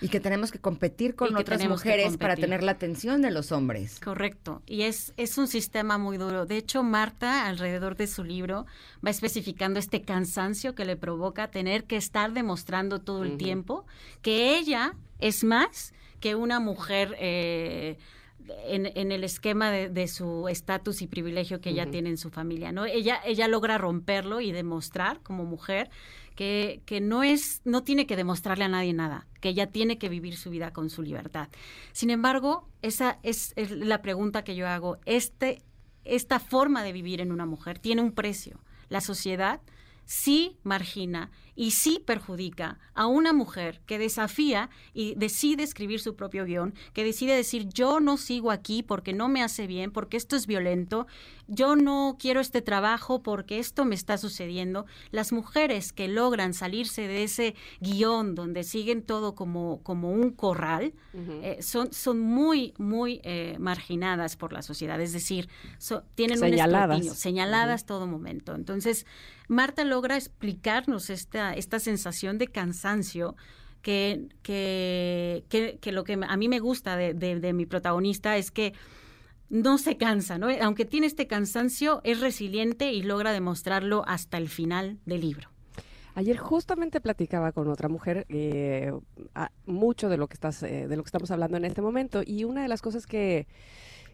Y 0.02 0.08
que 0.08 0.18
tenemos 0.20 0.50
que 0.50 0.58
competir 0.58 1.14
con 1.14 1.36
otras 1.36 1.66
mujeres 1.68 2.16
para 2.16 2.34
tener 2.34 2.62
la 2.62 2.72
atención 2.72 3.20
de 3.20 3.30
los 3.30 3.52
hombres. 3.52 4.00
Correcto. 4.00 4.62
Y 4.66 4.82
es, 4.82 5.12
es 5.18 5.36
un 5.36 5.46
sistema 5.46 5.98
muy 5.98 6.16
duro. 6.16 6.46
De 6.46 6.56
hecho, 6.56 6.82
Marta, 6.90 7.46
alrededor 7.46 7.96
de 7.96 8.06
su 8.06 8.24
libro, 8.24 8.66
va 9.04 9.10
especificando 9.10 9.78
este 9.78 10.02
cansancio 10.02 10.74
que 10.74 10.84
le 10.84 10.96
provoca 10.96 11.50
tener 11.50 11.84
que 11.84 11.96
estar 11.96 12.32
demostrando 12.32 13.00
todo 13.00 13.24
el 13.24 13.36
tiempo 13.36 13.86
que 14.22 14.58
ella 14.58 14.94
es 15.18 15.44
más 15.44 15.94
que 16.20 16.34
una 16.34 16.60
mujer 16.60 17.16
eh, 17.18 17.96
en, 18.66 18.90
en 18.94 19.12
el 19.12 19.24
esquema 19.24 19.70
de, 19.70 19.88
de 19.88 20.08
su 20.08 20.48
estatus 20.48 21.02
y 21.02 21.06
privilegio 21.06 21.60
que 21.60 21.70
ella 21.70 21.90
tiene 21.90 22.10
en 22.10 22.18
su 22.18 22.30
familia. 22.30 22.72
¿no? 22.72 22.84
Ella, 22.84 23.20
ella 23.24 23.48
logra 23.48 23.78
romperlo 23.78 24.40
y 24.40 24.52
demostrar 24.52 25.20
como 25.22 25.44
mujer 25.44 25.90
que, 26.34 26.82
que 26.86 27.00
no 27.00 27.22
es, 27.22 27.60
no 27.64 27.82
tiene 27.82 28.06
que 28.06 28.16
demostrarle 28.16 28.64
a 28.64 28.68
nadie 28.68 28.92
nada, 28.92 29.26
que 29.40 29.50
ella 29.50 29.70
tiene 29.70 29.98
que 29.98 30.08
vivir 30.08 30.36
su 30.36 30.50
vida 30.50 30.72
con 30.72 30.90
su 30.90 31.02
libertad. 31.02 31.48
Sin 31.92 32.10
embargo, 32.10 32.68
esa 32.82 33.18
es, 33.22 33.52
es 33.56 33.70
la 33.70 34.02
pregunta 34.02 34.44
que 34.44 34.54
yo 34.54 34.66
hago. 34.66 34.98
Este, 35.04 35.62
esta 36.04 36.40
forma 36.40 36.82
de 36.82 36.92
vivir 36.92 37.20
en 37.20 37.32
una 37.32 37.46
mujer 37.46 37.78
tiene 37.78 38.02
un 38.02 38.12
precio. 38.12 38.60
La 38.88 39.00
sociedad 39.00 39.60
sí 40.10 40.56
margina 40.64 41.30
y 41.54 41.70
sí 41.70 42.02
perjudica 42.04 42.80
a 42.94 43.06
una 43.06 43.32
mujer 43.32 43.80
que 43.86 43.96
desafía 43.96 44.68
y 44.92 45.14
decide 45.14 45.62
escribir 45.62 46.00
su 46.00 46.16
propio 46.16 46.44
guion, 46.44 46.74
que 46.94 47.04
decide 47.04 47.36
decir 47.36 47.68
yo 47.68 48.00
no 48.00 48.16
sigo 48.16 48.50
aquí 48.50 48.82
porque 48.82 49.12
no 49.12 49.28
me 49.28 49.40
hace 49.40 49.68
bien, 49.68 49.92
porque 49.92 50.16
esto 50.16 50.34
es 50.34 50.48
violento, 50.48 51.06
yo 51.46 51.76
no 51.76 52.16
quiero 52.18 52.40
este 52.40 52.60
trabajo 52.60 53.22
porque 53.22 53.60
esto 53.60 53.84
me 53.84 53.94
está 53.94 54.18
sucediendo. 54.18 54.84
Las 55.12 55.32
mujeres 55.32 55.92
que 55.92 56.08
logran 56.08 56.54
salirse 56.54 57.06
de 57.06 57.22
ese 57.22 57.54
guion 57.80 58.34
donde 58.34 58.64
siguen 58.64 59.02
todo 59.02 59.36
como, 59.36 59.80
como 59.84 60.10
un 60.10 60.32
corral, 60.32 60.92
eh, 61.14 61.58
son, 61.60 61.92
son 61.92 62.18
muy, 62.18 62.74
muy 62.78 63.20
eh, 63.22 63.56
marginadas 63.60 64.36
por 64.36 64.52
la 64.52 64.62
sociedad, 64.62 65.00
es 65.00 65.12
decir, 65.12 65.48
tienen 66.16 66.38
señaladas. 66.38 67.00
un 67.00 67.14
señaladas 67.14 67.86
todo 67.86 68.08
momento. 68.08 68.56
Entonces, 68.56 69.06
Marta 69.50 69.82
logra 69.82 70.14
explicarnos 70.14 71.10
esta, 71.10 71.54
esta 71.54 71.80
sensación 71.80 72.38
de 72.38 72.46
cansancio 72.46 73.34
que, 73.82 74.28
que, 74.44 75.44
que, 75.80 75.90
lo 75.90 76.04
que 76.04 76.16
a 76.24 76.36
mí 76.36 76.48
me 76.48 76.60
gusta 76.60 76.96
de, 76.96 77.14
de, 77.14 77.52
mi 77.52 77.66
protagonista 77.66 78.36
es 78.36 78.52
que 78.52 78.74
no 79.48 79.76
se 79.78 79.96
cansa, 79.96 80.38
¿no? 80.38 80.46
Aunque 80.62 80.84
tiene 80.84 81.08
este 81.08 81.26
cansancio, 81.26 82.00
es 82.04 82.20
resiliente 82.20 82.92
y 82.92 83.02
logra 83.02 83.32
demostrarlo 83.32 84.04
hasta 84.06 84.38
el 84.38 84.48
final 84.48 85.00
del 85.04 85.22
libro. 85.22 85.48
Ayer 86.14 86.36
justamente 86.36 87.00
platicaba 87.00 87.50
con 87.50 87.66
otra 87.66 87.88
mujer 87.88 88.26
eh, 88.28 88.92
mucho 89.66 90.08
de 90.08 90.16
lo 90.16 90.28
que 90.28 90.34
estás, 90.34 90.62
eh, 90.62 90.86
de 90.86 90.96
lo 90.96 91.02
que 91.02 91.08
estamos 91.08 91.32
hablando 91.32 91.56
en 91.56 91.64
este 91.64 91.82
momento 91.82 92.22
y 92.24 92.44
una 92.44 92.62
de 92.62 92.68
las 92.68 92.82
cosas 92.82 93.04
que, 93.04 93.48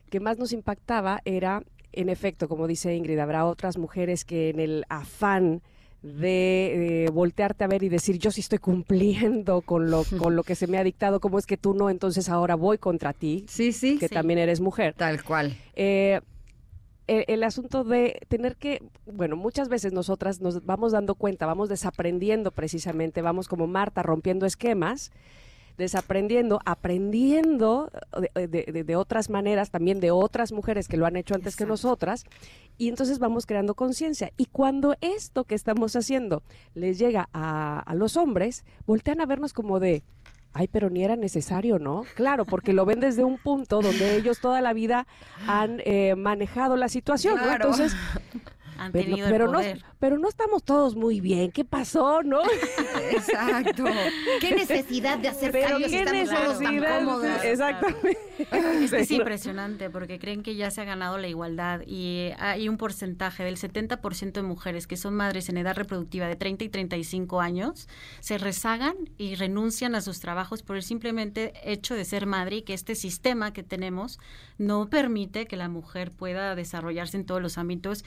que 0.08 0.18
más 0.18 0.38
nos 0.38 0.52
impactaba 0.52 1.20
era 1.26 1.62
en 1.96 2.08
efecto, 2.08 2.48
como 2.48 2.66
dice 2.66 2.94
Ingrid, 2.94 3.18
habrá 3.18 3.44
otras 3.46 3.78
mujeres 3.78 4.24
que 4.24 4.50
en 4.50 4.60
el 4.60 4.84
afán 4.88 5.62
de 6.02 7.10
voltearte 7.12 7.64
a 7.64 7.66
ver 7.66 7.82
y 7.82 7.88
decir 7.88 8.18
yo 8.18 8.30
sí 8.30 8.40
estoy 8.40 8.58
cumpliendo 8.58 9.62
con 9.62 9.90
lo 9.90 10.04
con 10.18 10.36
lo 10.36 10.44
que 10.44 10.54
se 10.54 10.68
me 10.68 10.78
ha 10.78 10.84
dictado 10.84 11.18
cómo 11.20 11.38
es 11.38 11.46
que 11.46 11.56
tú 11.56 11.74
no 11.74 11.90
entonces 11.90 12.28
ahora 12.28 12.54
voy 12.54 12.78
contra 12.78 13.12
ti 13.12 13.44
sí 13.48 13.72
sí 13.72 13.98
que 13.98 14.08
también 14.08 14.38
eres 14.38 14.60
mujer 14.60 14.94
tal 14.96 15.24
cual. 15.24 15.56
Eh, 15.74 16.20
el, 17.06 17.44
asunto 17.44 17.84
de 17.84 18.20
tener 18.28 18.56
que, 18.56 18.82
bueno, 19.06 19.36
muchas 19.36 19.68
veces 19.68 19.92
nosotras 19.92 20.40
nos 20.40 20.64
vamos 20.64 20.92
dando 20.92 21.14
cuenta, 21.14 21.46
vamos 21.46 21.68
desaprendiendo 21.68 22.50
precisamente, 22.50 23.22
vamos 23.22 23.46
como 23.46 23.66
Marta 23.66 24.02
rompiendo 24.02 24.44
esquemas 24.44 25.12
desaprendiendo, 25.76 26.60
aprendiendo 26.64 27.90
de, 28.34 28.96
otras 28.96 29.30
maneras, 29.30 29.70
también 29.70 30.00
de 30.00 30.10
otras 30.10 30.52
mujeres 30.52 30.88
que 30.88 30.96
lo 30.96 31.06
han 31.06 31.16
hecho 31.16 31.34
antes 31.34 31.56
que 31.56 31.66
nosotras, 31.66 32.24
y 32.78 32.88
entonces 32.88 33.18
vamos 33.18 33.46
creando 33.46 33.74
conciencia. 33.74 34.32
Y 34.36 34.46
cuando 34.46 34.94
esto 35.00 35.44
que 35.44 35.54
estamos 35.54 35.96
haciendo 35.96 36.42
les 36.74 36.98
llega 36.98 37.28
a, 37.32 37.80
a 37.80 37.94
los 37.94 38.16
hombres, 38.16 38.64
voltean 38.86 39.20
a 39.20 39.26
vernos 39.26 39.52
como 39.52 39.80
de, 39.80 40.02
ay, 40.56 40.68
pero 40.68 40.88
ni 40.88 41.04
era 41.04 41.16
necesario, 41.16 41.78
¿no? 41.78 42.04
Claro, 42.14 42.46
porque 42.46 42.72
lo 42.72 42.86
ven 42.86 42.98
desde 42.98 43.24
un 43.24 43.36
punto 43.36 43.82
donde 43.82 44.16
ellos 44.16 44.40
toda 44.40 44.62
la 44.62 44.72
vida 44.72 45.06
han 45.46 45.82
eh, 45.84 46.14
manejado 46.16 46.76
la 46.76 46.88
situación, 46.88 47.36
¿no? 47.36 47.52
Entonces, 47.52 47.94
han 48.78 48.92
tenido 48.92 49.28
pero, 49.28 49.50
No, 49.50 49.60
pero 49.98 50.18
no 50.18 50.28
estamos 50.28 50.62
todos 50.62 50.96
muy 50.96 51.20
bien. 51.20 51.52
¿Qué 51.52 51.64
pasó, 51.64 52.22
no? 52.22 52.40
Exacto. 53.10 53.84
¿Qué 54.40 54.54
necesidad 54.54 55.18
de 55.18 55.28
hacer 55.28 55.52
pero 55.52 55.68
cambios? 55.68 55.92
Estamos 55.92 56.30
todos 56.30 56.58
tan 56.60 56.84
cómodos. 56.84 57.44
Exactamente. 57.44 58.18
Es 59.00 59.10
impresionante 59.10 59.90
porque 59.90 60.18
creen 60.18 60.42
que 60.42 60.56
ya 60.56 60.70
se 60.70 60.80
ha 60.80 60.84
ganado 60.84 61.18
la 61.18 61.28
igualdad 61.28 61.82
y 61.86 62.30
hay 62.38 62.68
un 62.68 62.76
porcentaje 62.76 63.44
del 63.44 63.56
70% 63.56 64.32
de 64.32 64.42
mujeres 64.42 64.86
que 64.86 64.96
son 64.96 65.14
madres 65.14 65.48
en 65.48 65.56
edad 65.56 65.74
reproductiva 65.74 66.26
de 66.28 66.36
30 66.36 66.64
y 66.64 66.68
35 66.68 67.40
años 67.40 67.88
se 68.20 68.38
rezagan 68.38 68.96
y 69.18 69.34
renuncian 69.34 69.94
a 69.94 70.00
sus 70.00 70.20
trabajos 70.20 70.62
por 70.62 70.76
el 70.76 70.82
simplemente 70.82 71.52
hecho 71.64 71.94
de 71.94 72.04
ser 72.04 72.26
madre 72.26 72.56
y 72.56 72.62
que 72.62 72.74
este 72.74 72.94
sistema 72.94 73.52
que 73.52 73.62
tenemos 73.62 74.18
no 74.58 74.88
permite 74.88 75.46
que 75.46 75.56
la 75.56 75.68
mujer 75.68 76.10
pueda 76.10 76.54
desarrollarse 76.54 77.16
en 77.16 77.26
todos 77.26 77.42
los 77.42 77.58
ámbitos 77.58 78.04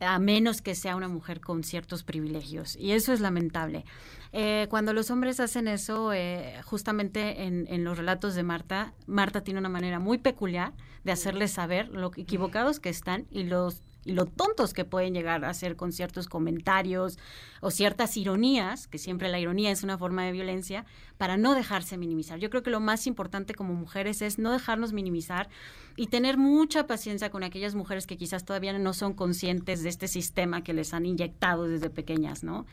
a 0.00 0.18
menos 0.18 0.62
que 0.62 0.74
sea 0.74 0.96
una 0.96 1.08
mujer 1.08 1.40
con 1.40 1.62
ciertos 1.62 2.02
privilegios. 2.02 2.76
Y 2.76 2.92
eso 2.92 3.12
es 3.12 3.20
lamentable. 3.20 3.84
Eh, 4.32 4.66
cuando 4.68 4.92
los 4.92 5.10
hombres 5.10 5.40
hacen 5.40 5.68
eso, 5.68 6.12
eh, 6.12 6.60
justamente 6.64 7.44
en, 7.44 7.66
en, 7.68 7.84
los 7.84 7.96
relatos 7.96 8.34
de 8.34 8.42
Marta, 8.42 8.92
Marta 9.06 9.42
tiene 9.42 9.60
una 9.60 9.70
manera 9.70 9.98
muy 9.98 10.18
peculiar 10.18 10.74
de 11.04 11.12
hacerles 11.12 11.52
saber 11.52 11.88
lo 11.88 12.10
equivocados 12.16 12.80
que 12.80 12.90
están 12.90 13.26
y 13.30 13.44
los 13.44 13.82
y 14.08 14.12
lo 14.12 14.24
tontos 14.24 14.72
que 14.72 14.86
pueden 14.86 15.12
llegar 15.12 15.44
a 15.44 15.52
ser 15.52 15.76
con 15.76 15.92
ciertos 15.92 16.28
comentarios 16.28 17.18
o 17.60 17.70
ciertas 17.70 18.16
ironías, 18.16 18.86
que 18.86 18.96
siempre 18.96 19.28
la 19.28 19.38
ironía 19.38 19.70
es 19.70 19.82
una 19.82 19.98
forma 19.98 20.24
de 20.24 20.32
violencia, 20.32 20.86
para 21.18 21.36
no 21.36 21.54
dejarse 21.54 21.98
minimizar. 21.98 22.38
Yo 22.38 22.48
creo 22.48 22.62
que 22.62 22.70
lo 22.70 22.80
más 22.80 23.06
importante 23.06 23.54
como 23.54 23.74
mujeres 23.74 24.22
es 24.22 24.38
no 24.38 24.50
dejarnos 24.50 24.94
minimizar 24.94 25.50
y 25.94 26.06
tener 26.06 26.38
mucha 26.38 26.86
paciencia 26.86 27.30
con 27.30 27.44
aquellas 27.44 27.74
mujeres 27.74 28.06
que 28.06 28.16
quizás 28.16 28.46
todavía 28.46 28.76
no 28.78 28.94
son 28.94 29.12
conscientes 29.12 29.82
de 29.82 29.90
este 29.90 30.08
sistema 30.08 30.64
que 30.64 30.72
les 30.72 30.94
han 30.94 31.04
inyectado 31.04 31.64
desde 31.68 31.90
pequeñas, 31.90 32.42
¿no? 32.42 32.64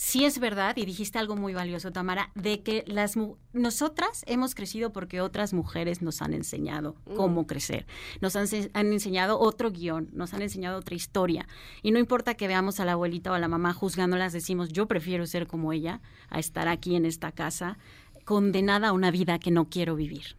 Sí 0.00 0.24
es 0.24 0.38
verdad, 0.38 0.78
y 0.78 0.86
dijiste 0.86 1.18
algo 1.18 1.36
muy 1.36 1.52
valioso, 1.52 1.92
Tamara, 1.92 2.30
de 2.34 2.62
que 2.62 2.84
las 2.86 3.18
nosotras 3.52 4.24
hemos 4.26 4.54
crecido 4.54 4.94
porque 4.94 5.20
otras 5.20 5.52
mujeres 5.52 6.00
nos 6.00 6.22
han 6.22 6.32
enseñado 6.32 6.96
mm. 7.04 7.16
cómo 7.16 7.46
crecer, 7.46 7.86
nos 8.22 8.34
han, 8.34 8.46
han, 8.72 8.92
enseñado 8.94 9.38
otro 9.38 9.70
guion, 9.70 10.08
nos 10.14 10.32
han 10.32 10.40
enseñado 10.40 10.78
otra 10.78 10.94
historia. 10.94 11.46
Y 11.82 11.90
no 11.90 11.98
importa 11.98 12.32
que 12.32 12.48
veamos 12.48 12.80
a 12.80 12.86
la 12.86 12.92
abuelita 12.92 13.30
o 13.30 13.34
a 13.34 13.38
la 13.38 13.48
mamá 13.48 13.74
juzgándolas, 13.74 14.32
decimos, 14.32 14.70
yo 14.70 14.88
prefiero 14.88 15.26
ser 15.26 15.46
como 15.46 15.70
ella, 15.70 16.00
a 16.30 16.38
estar 16.38 16.66
aquí 16.66 16.96
en 16.96 17.04
esta 17.04 17.32
casa, 17.32 17.76
condenada 18.24 18.88
a 18.88 18.92
una 18.92 19.10
vida 19.10 19.38
que 19.38 19.50
no 19.50 19.68
quiero 19.68 19.96
vivir. 19.96 20.34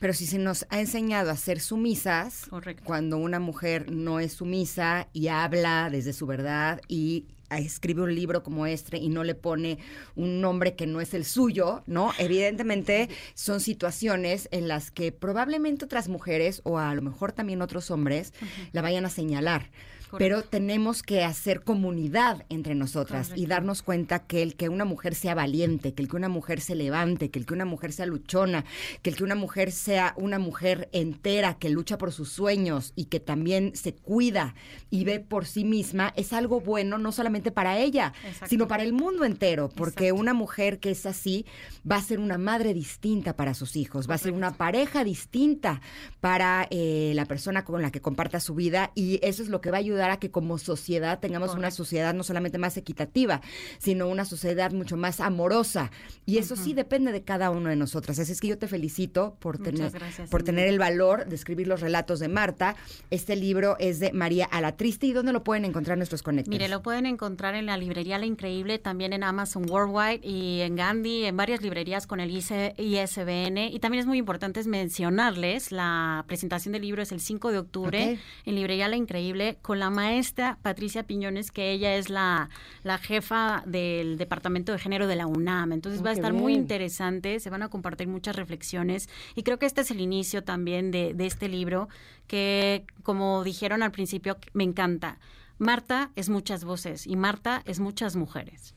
Pero 0.00 0.12
si 0.12 0.26
se 0.26 0.38
nos 0.38 0.66
ha 0.68 0.80
enseñado 0.80 1.30
a 1.30 1.36
ser 1.36 1.60
sumisas, 1.60 2.50
cuando 2.84 3.16
una 3.16 3.40
mujer 3.40 3.90
no 3.90 4.20
es 4.20 4.34
sumisa 4.34 5.08
y 5.14 5.28
habla 5.28 5.88
desde 5.90 6.12
su 6.12 6.26
verdad 6.26 6.82
y 6.88 7.24
escribe 7.58 8.02
un 8.02 8.14
libro 8.14 8.42
como 8.42 8.66
este 8.66 8.98
y 8.98 9.08
no 9.08 9.24
le 9.24 9.34
pone 9.34 9.78
un 10.14 10.40
nombre 10.40 10.74
que 10.74 10.86
no 10.86 11.00
es 11.00 11.14
el 11.14 11.24
suyo, 11.24 11.82
¿no? 11.86 12.12
Evidentemente 12.18 13.08
son 13.34 13.60
situaciones 13.60 14.48
en 14.50 14.68
las 14.68 14.90
que 14.90 15.12
probablemente 15.12 15.84
otras 15.84 16.08
mujeres 16.08 16.60
o 16.64 16.78
a 16.78 16.94
lo 16.94 17.02
mejor 17.02 17.32
también 17.32 17.62
otros 17.62 17.90
hombres 17.90 18.32
la 18.72 18.82
vayan 18.82 19.04
a 19.04 19.10
señalar 19.10 19.70
pero 20.18 20.42
tenemos 20.42 21.02
que 21.02 21.24
hacer 21.24 21.62
comunidad 21.62 22.44
entre 22.48 22.74
nosotras 22.74 23.32
y 23.34 23.46
darnos 23.46 23.82
cuenta 23.82 24.20
que 24.20 24.42
el 24.42 24.56
que 24.56 24.68
una 24.68 24.84
mujer 24.84 25.14
sea 25.14 25.34
valiente, 25.34 25.94
que 25.94 26.02
el 26.02 26.08
que 26.08 26.16
una 26.16 26.28
mujer 26.28 26.60
se 26.60 26.74
levante, 26.74 27.30
que 27.30 27.38
el 27.38 27.46
que 27.46 27.54
una 27.54 27.64
mujer 27.64 27.92
sea 27.92 28.06
luchona, 28.06 28.64
que 29.02 29.10
el 29.10 29.16
que 29.16 29.24
una 29.24 29.34
mujer 29.34 29.72
sea 29.72 30.14
una 30.16 30.38
mujer 30.38 30.88
entera 30.92 31.54
que 31.54 31.70
lucha 31.70 31.98
por 31.98 32.12
sus 32.12 32.30
sueños 32.30 32.92
y 32.96 33.06
que 33.06 33.20
también 33.20 33.74
se 33.74 33.94
cuida 33.94 34.54
y 34.90 35.04
ve 35.04 35.20
por 35.20 35.46
sí 35.46 35.64
misma, 35.64 36.12
es 36.16 36.32
algo 36.32 36.60
bueno 36.60 36.98
no 36.98 37.12
solamente 37.12 37.50
para 37.50 37.78
ella, 37.78 38.12
sino 38.46 38.68
para 38.68 38.82
el 38.82 38.92
mundo 38.92 39.24
entero, 39.24 39.68
porque 39.68 40.12
una 40.12 40.34
mujer 40.34 40.78
que 40.78 40.90
es 40.90 41.06
así 41.06 41.46
va 41.90 41.96
a 41.96 42.02
ser 42.02 42.20
una 42.20 42.38
madre 42.38 42.74
distinta 42.74 43.34
para 43.34 43.54
sus 43.54 43.76
hijos, 43.76 44.08
va 44.08 44.14
a 44.14 44.18
ser 44.18 44.32
una 44.32 44.52
pareja 44.52 45.04
distinta 45.04 45.80
para 46.20 46.66
eh, 46.70 47.12
la 47.14 47.24
persona 47.26 47.64
con 47.64 47.82
la 47.82 47.90
que 47.90 48.00
comparta 48.00 48.40
su 48.40 48.54
vida 48.54 48.92
y 48.94 49.18
eso 49.22 49.42
es 49.42 49.48
lo 49.48 49.60
que 49.60 49.70
va 49.70 49.78
a 49.78 49.80
ayudar 49.80 50.01
a 50.10 50.18
que 50.18 50.30
como 50.30 50.58
sociedad 50.58 51.20
tengamos 51.20 51.54
una 51.54 51.70
sociedad 51.70 52.14
no 52.14 52.22
solamente 52.22 52.58
más 52.58 52.76
equitativa, 52.76 53.40
sino 53.78 54.08
una 54.08 54.24
sociedad 54.24 54.72
mucho 54.72 54.96
más 54.96 55.20
amorosa. 55.20 55.90
Y 56.24 56.38
eso 56.38 56.56
sí 56.56 56.72
depende 56.72 57.12
de 57.12 57.22
cada 57.22 57.50
uno 57.50 57.68
de 57.68 57.76
nosotras. 57.76 58.18
Así 58.18 58.32
es 58.32 58.40
que 58.40 58.48
yo 58.48 58.58
te 58.58 58.68
felicito 58.68 59.36
por 59.40 59.58
tener, 59.58 59.92
por 60.30 60.42
tener 60.42 60.68
el 60.68 60.78
valor 60.78 61.26
de 61.26 61.34
escribir 61.34 61.66
los 61.66 61.80
relatos 61.80 62.20
de 62.20 62.28
Marta. 62.28 62.76
Este 63.10 63.36
libro 63.36 63.76
es 63.78 64.00
de 64.00 64.12
María 64.12 64.46
Alatriste. 64.46 65.06
¿Y 65.06 65.12
dónde 65.12 65.32
lo 65.32 65.44
pueden 65.44 65.64
encontrar 65.64 65.96
nuestros 65.96 66.22
conectores? 66.22 66.58
Mire, 66.58 66.68
lo 66.68 66.82
pueden 66.82 67.06
encontrar 67.06 67.54
en 67.54 67.66
la 67.66 67.76
librería 67.76 68.18
La 68.18 68.26
Increíble, 68.26 68.78
también 68.78 69.12
en 69.12 69.24
Amazon 69.24 69.68
Worldwide 69.68 70.20
y 70.22 70.60
en 70.60 70.76
Gandhi, 70.76 71.24
en 71.24 71.36
varias 71.36 71.62
librerías 71.62 72.06
con 72.06 72.20
el 72.20 72.30
ISBN. 72.30 73.58
Y 73.58 73.78
también 73.80 74.00
es 74.00 74.06
muy 74.06 74.18
importante 74.18 74.62
mencionarles, 74.66 75.72
la 75.72 76.24
presentación 76.26 76.72
del 76.72 76.82
libro 76.82 77.02
es 77.02 77.12
el 77.12 77.20
5 77.20 77.52
de 77.52 77.58
octubre 77.58 78.18
en 78.44 78.54
librería 78.54 78.88
La 78.88 78.96
Increíble 78.96 79.58
con 79.62 79.78
la 79.78 79.90
maestra 79.92 80.58
Patricia 80.62 81.04
Piñones, 81.04 81.52
que 81.52 81.70
ella 81.70 81.94
es 81.94 82.10
la, 82.10 82.50
la 82.82 82.98
jefa 82.98 83.62
del 83.66 84.18
Departamento 84.18 84.72
de 84.72 84.78
Género 84.78 85.06
de 85.06 85.14
la 85.14 85.26
UNAM. 85.26 85.70
Entonces 85.70 86.00
oh, 86.00 86.04
va 86.04 86.10
a 86.10 86.14
estar 86.14 86.32
muy 86.32 86.54
interesante, 86.54 87.38
se 87.38 87.50
van 87.50 87.62
a 87.62 87.68
compartir 87.68 88.08
muchas 88.08 88.34
reflexiones 88.34 89.08
y 89.36 89.44
creo 89.44 89.58
que 89.60 89.66
este 89.66 89.82
es 89.82 89.90
el 89.90 90.00
inicio 90.00 90.42
también 90.42 90.90
de, 90.90 91.14
de 91.14 91.26
este 91.26 91.48
libro 91.48 91.88
que, 92.26 92.84
como 93.04 93.44
dijeron 93.44 93.82
al 93.82 93.92
principio, 93.92 94.38
me 94.52 94.64
encanta. 94.64 95.18
Marta 95.58 96.10
es 96.16 96.28
muchas 96.28 96.64
voces 96.64 97.06
y 97.06 97.14
Marta 97.14 97.62
es 97.66 97.78
muchas 97.78 98.16
mujeres. 98.16 98.74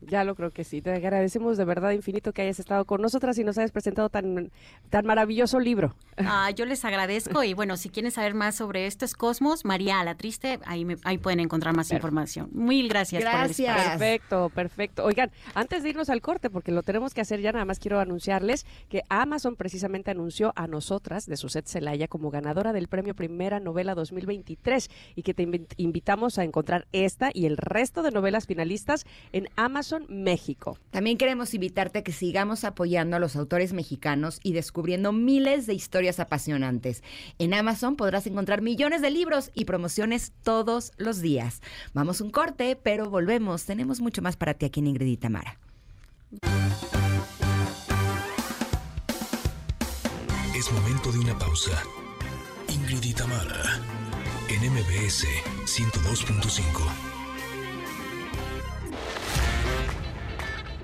Ya 0.00 0.24
lo 0.24 0.34
creo 0.34 0.50
que 0.52 0.62
sí. 0.64 0.82
Te 0.82 0.92
agradecemos 0.92 1.56
de 1.56 1.64
verdad 1.64 1.90
infinito 1.92 2.32
que 2.32 2.42
hayas 2.42 2.58
estado 2.60 2.84
con 2.84 3.00
nosotras 3.00 3.38
y 3.38 3.44
nos 3.44 3.56
hayas 3.58 3.72
presentado 3.72 4.08
tan, 4.10 4.50
tan 4.90 5.06
maravilloso 5.06 5.58
libro. 5.58 5.94
Ah, 6.18 6.50
yo 6.50 6.66
les 6.66 6.84
agradezco 6.84 7.42
y 7.42 7.54
bueno, 7.54 7.76
si 7.76 7.88
quieren 7.88 8.12
saber 8.12 8.34
más 8.34 8.56
sobre 8.56 8.86
esto 8.86 9.04
es 9.04 9.14
Cosmos, 9.14 9.64
María 9.64 10.04
la 10.04 10.14
Triste, 10.14 10.58
ahí, 10.66 10.84
me- 10.84 10.96
ahí 11.04 11.16
pueden 11.18 11.40
encontrar 11.40 11.74
más 11.74 11.90
información. 11.92 12.50
Mil 12.52 12.88
gracias. 12.88 13.22
por 13.24 13.32
el 13.32 13.38
Gracias. 13.38 13.76
Perfecto, 13.90 14.50
perfecto. 14.50 15.04
Oigan, 15.04 15.30
antes 15.54 15.82
de 15.82 15.88
irnos 15.90 16.10
al 16.10 16.20
corte, 16.20 16.50
porque 16.50 16.72
lo 16.72 16.82
tenemos 16.82 17.14
que 17.14 17.22
hacer 17.22 17.40
ya, 17.40 17.52
nada 17.52 17.64
más 17.64 17.78
quiero 17.78 17.98
anunciarles 17.98 18.66
que 18.88 19.02
Amazon 19.08 19.56
precisamente 19.56 20.10
anunció 20.10 20.52
a 20.56 20.66
nosotras, 20.66 21.26
de 21.26 21.36
Suset 21.36 21.66
Celaya, 21.66 22.06
como 22.06 22.30
ganadora 22.30 22.72
del 22.72 22.88
premio 22.88 23.14
Primera 23.14 23.60
Novela 23.60 23.94
2023 23.94 24.90
y 25.14 25.22
que 25.22 25.32
te 25.34 25.46
invi- 25.46 25.66
invitamos 25.78 26.38
a 26.38 26.44
encontrar 26.44 26.86
esta 26.92 27.30
y 27.32 27.46
el 27.46 27.56
resto 27.56 28.02
de 28.02 28.10
novelas 28.10 28.46
finalistas 28.46 29.06
en 29.32 29.48
Amazon 29.56 29.85
México. 30.08 30.78
También 30.90 31.18
queremos 31.18 31.54
invitarte 31.54 32.00
a 32.00 32.02
que 32.02 32.12
sigamos 32.12 32.64
apoyando 32.64 33.16
a 33.16 33.18
los 33.18 33.36
autores 33.36 33.72
mexicanos 33.72 34.40
y 34.42 34.52
descubriendo 34.52 35.12
miles 35.12 35.66
de 35.66 35.74
historias 35.74 36.20
apasionantes. 36.20 37.02
En 37.38 37.54
Amazon 37.54 37.96
podrás 37.96 38.26
encontrar 38.26 38.62
millones 38.62 39.02
de 39.02 39.10
libros 39.10 39.50
y 39.54 39.64
promociones 39.64 40.32
todos 40.42 40.92
los 40.96 41.20
días. 41.20 41.62
Vamos 41.94 42.20
un 42.20 42.30
corte, 42.30 42.76
pero 42.76 43.10
volvemos. 43.10 43.64
Tenemos 43.64 44.00
mucho 44.00 44.22
más 44.22 44.36
para 44.36 44.54
ti 44.54 44.66
aquí 44.66 44.80
en 44.80 44.88
Ingrid 44.88 45.06
y 45.06 45.16
Tamara. 45.16 45.58
Es 50.54 50.72
momento 50.72 51.12
de 51.12 51.18
una 51.18 51.38
pausa. 51.38 51.82
Ingrid 52.68 53.04
y 53.04 53.14
Tamara, 53.14 53.80
en 54.48 54.72
MBS 54.72 55.26
102.5. 55.64 57.15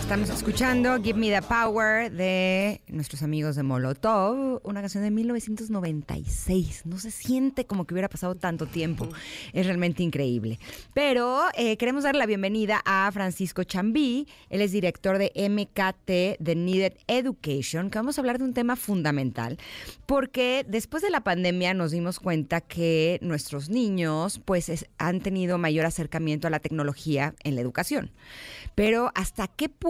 Estamos 0.00 0.28
escuchando 0.28 1.02
Give 1.02 1.18
Me 1.18 1.30
the 1.30 1.40
Power 1.42 2.12
de 2.12 2.82
nuestros 2.88 3.22
amigos 3.22 3.56
de 3.56 3.62
Molotov, 3.62 4.60
una 4.62 4.80
canción 4.82 5.02
de 5.02 5.10
1996. 5.10 6.82
No 6.84 6.98
se 6.98 7.10
siente 7.10 7.64
como 7.66 7.86
que 7.86 7.94
hubiera 7.94 8.08
pasado 8.10 8.34
tanto 8.34 8.66
tiempo. 8.66 9.08
Es 9.54 9.64
realmente 9.66 10.02
increíble. 10.02 10.58
Pero 10.92 11.40
eh, 11.56 11.76
queremos 11.78 12.04
darle 12.04 12.18
la 12.18 12.26
bienvenida 12.26 12.82
a 12.84 13.10
Francisco 13.12 13.64
Chambí. 13.64 14.28
Él 14.50 14.60
es 14.60 14.72
director 14.72 15.16
de 15.18 15.32
MKT, 15.34 16.38
de 16.42 16.54
Needed 16.54 16.92
Education, 17.08 17.88
que 17.90 17.98
vamos 17.98 18.18
a 18.18 18.20
hablar 18.20 18.38
de 18.38 18.44
un 18.44 18.52
tema 18.54 18.76
fundamental. 18.76 19.58
Porque 20.04 20.66
después 20.68 21.02
de 21.02 21.10
la 21.10 21.22
pandemia 21.24 21.72
nos 21.72 21.92
dimos 21.92 22.20
cuenta 22.20 22.60
que 22.60 23.18
nuestros 23.22 23.70
niños 23.70 24.38
pues 24.44 24.68
es- 24.68 24.86
han 24.98 25.20
tenido 25.20 25.56
mayor 25.56 25.86
acercamiento 25.86 26.46
a 26.46 26.50
la 26.50 26.60
tecnología 26.60 27.34
en 27.42 27.54
la 27.54 27.62
educación. 27.62 28.10
Pero 28.74 29.10
¿hasta 29.14 29.48
qué 29.48 29.68
punto 29.70 29.83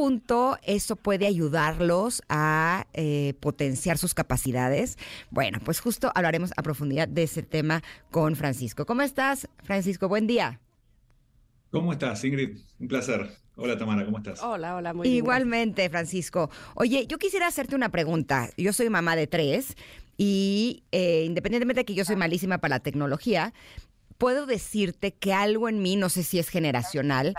eso 0.64 0.97
puede 0.97 1.26
ayudarlos 1.26 2.22
a 2.28 2.86
eh, 2.95 3.34
potenciar 3.40 3.97
sus 3.97 4.12
capacidades? 4.12 4.99
Bueno, 5.30 5.61
pues 5.64 5.80
justo 5.80 6.11
hablaremos 6.14 6.53
a 6.57 6.62
profundidad 6.62 7.07
de 7.07 7.22
ese 7.22 7.42
tema 7.42 7.82
con 8.11 8.34
Francisco. 8.34 8.86
¿Cómo 8.86 9.03
estás, 9.03 9.49
Francisco? 9.62 10.09
Buen 10.09 10.26
día. 10.26 10.61
¿Cómo 11.70 11.92
estás, 11.92 12.24
Ingrid? 12.24 12.59
Un 12.80 12.88
placer. 12.88 13.30
Hola, 13.57 13.78
Tamara, 13.78 14.05
¿cómo 14.05 14.18
estás? 14.18 14.42
Hola, 14.42 14.74
hola, 14.74 14.95
muy 14.95 15.09
bien, 15.09 15.16
Igualmente, 15.16 15.88
Francisco. 15.88 16.51
Oye, 16.74 17.07
yo 17.07 17.18
quisiera 17.18 17.47
hacerte 17.47 17.76
una 17.76 17.90
pregunta. 17.90 18.51
Yo 18.57 18.72
soy 18.72 18.90
mamá 18.90 19.14
de 19.14 19.28
tres 19.28 19.76
y 20.16 20.82
eh, 20.90 21.22
independientemente 21.24 21.80
de 21.80 21.84
que 21.84 21.95
yo 21.95 22.05
soy 22.05 22.16
malísima 22.16 22.59
para 22.59 22.76
la 22.76 22.80
tecnología, 22.80 23.53
puedo 24.19 24.47
decirte 24.47 25.12
que 25.12 25.33
algo 25.33 25.69
en 25.69 25.83
mí, 25.83 25.97
no 25.97 26.09
sé 26.09 26.23
si 26.23 26.39
es 26.39 26.49
generacional, 26.49 27.35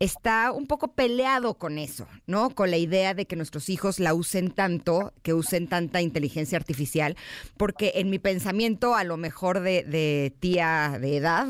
está 0.00 0.52
un 0.52 0.66
poco 0.66 0.92
peleado 0.92 1.54
con 1.54 1.78
eso, 1.78 2.06
¿no? 2.26 2.50
Con 2.50 2.70
la 2.70 2.76
idea 2.76 3.14
de 3.14 3.26
que 3.26 3.36
nuestros 3.36 3.68
hijos 3.68 3.98
la 3.98 4.14
usen 4.14 4.50
tanto, 4.50 5.12
que 5.22 5.34
usen 5.34 5.66
tanta 5.66 6.00
inteligencia 6.00 6.56
artificial, 6.56 7.16
porque 7.56 7.92
en 7.96 8.10
mi 8.10 8.18
pensamiento, 8.18 8.94
a 8.94 9.04
lo 9.04 9.16
mejor 9.16 9.60
de, 9.60 9.82
de 9.82 10.32
tía 10.38 10.98
de 11.00 11.16
edad, 11.16 11.48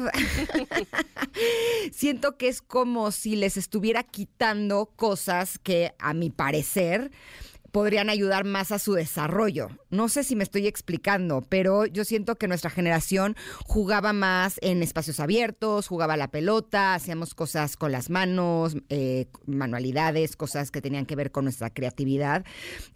siento 1.92 2.36
que 2.38 2.48
es 2.48 2.62
como 2.62 3.10
si 3.10 3.36
les 3.36 3.56
estuviera 3.56 4.02
quitando 4.02 4.86
cosas 4.96 5.58
que, 5.58 5.92
a 5.98 6.14
mi 6.14 6.30
parecer, 6.30 7.10
podrían 7.78 8.10
ayudar 8.10 8.44
más 8.44 8.72
a 8.72 8.80
su 8.80 8.94
desarrollo. 8.94 9.68
No 9.88 10.08
sé 10.08 10.24
si 10.24 10.34
me 10.34 10.42
estoy 10.42 10.66
explicando, 10.66 11.44
pero 11.48 11.86
yo 11.86 12.04
siento 12.04 12.34
que 12.34 12.48
nuestra 12.48 12.70
generación 12.70 13.36
jugaba 13.66 14.12
más 14.12 14.58
en 14.62 14.82
espacios 14.82 15.20
abiertos, 15.20 15.86
jugaba 15.86 16.16
la 16.16 16.26
pelota, 16.26 16.94
hacíamos 16.94 17.36
cosas 17.36 17.76
con 17.76 17.92
las 17.92 18.10
manos, 18.10 18.76
eh, 18.88 19.26
manualidades, 19.46 20.34
cosas 20.34 20.72
que 20.72 20.80
tenían 20.80 21.06
que 21.06 21.14
ver 21.14 21.30
con 21.30 21.44
nuestra 21.44 21.70
creatividad. 21.70 22.44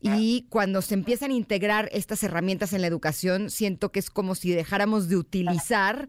Y 0.01 0.47
cuando 0.49 0.83
se 0.83 0.95
empiezan 0.95 1.31
a 1.31 1.35
integrar 1.35 1.89
estas 1.93 2.25
herramientas 2.25 2.73
en 2.73 2.81
la 2.81 2.89
educación, 2.89 3.51
siento 3.51 3.93
que 3.93 4.01
es 4.01 4.11
como 4.11 4.35
si 4.35 4.51
dejáramos 4.51 5.09
de 5.09 5.17
utilizar 5.17 6.09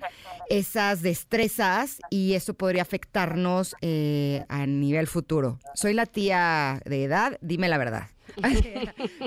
esas 0.49 1.03
destrezas 1.03 1.99
y 2.09 2.33
eso 2.33 2.55
podría 2.55 2.81
afectarnos 2.81 3.75
eh, 3.81 4.45
a 4.49 4.65
nivel 4.65 5.05
futuro. 5.05 5.59
Soy 5.75 5.93
la 5.93 6.07
tía 6.07 6.81
de 6.85 7.03
edad, 7.03 7.37
dime 7.39 7.69
la 7.69 7.77
verdad. 7.77 8.07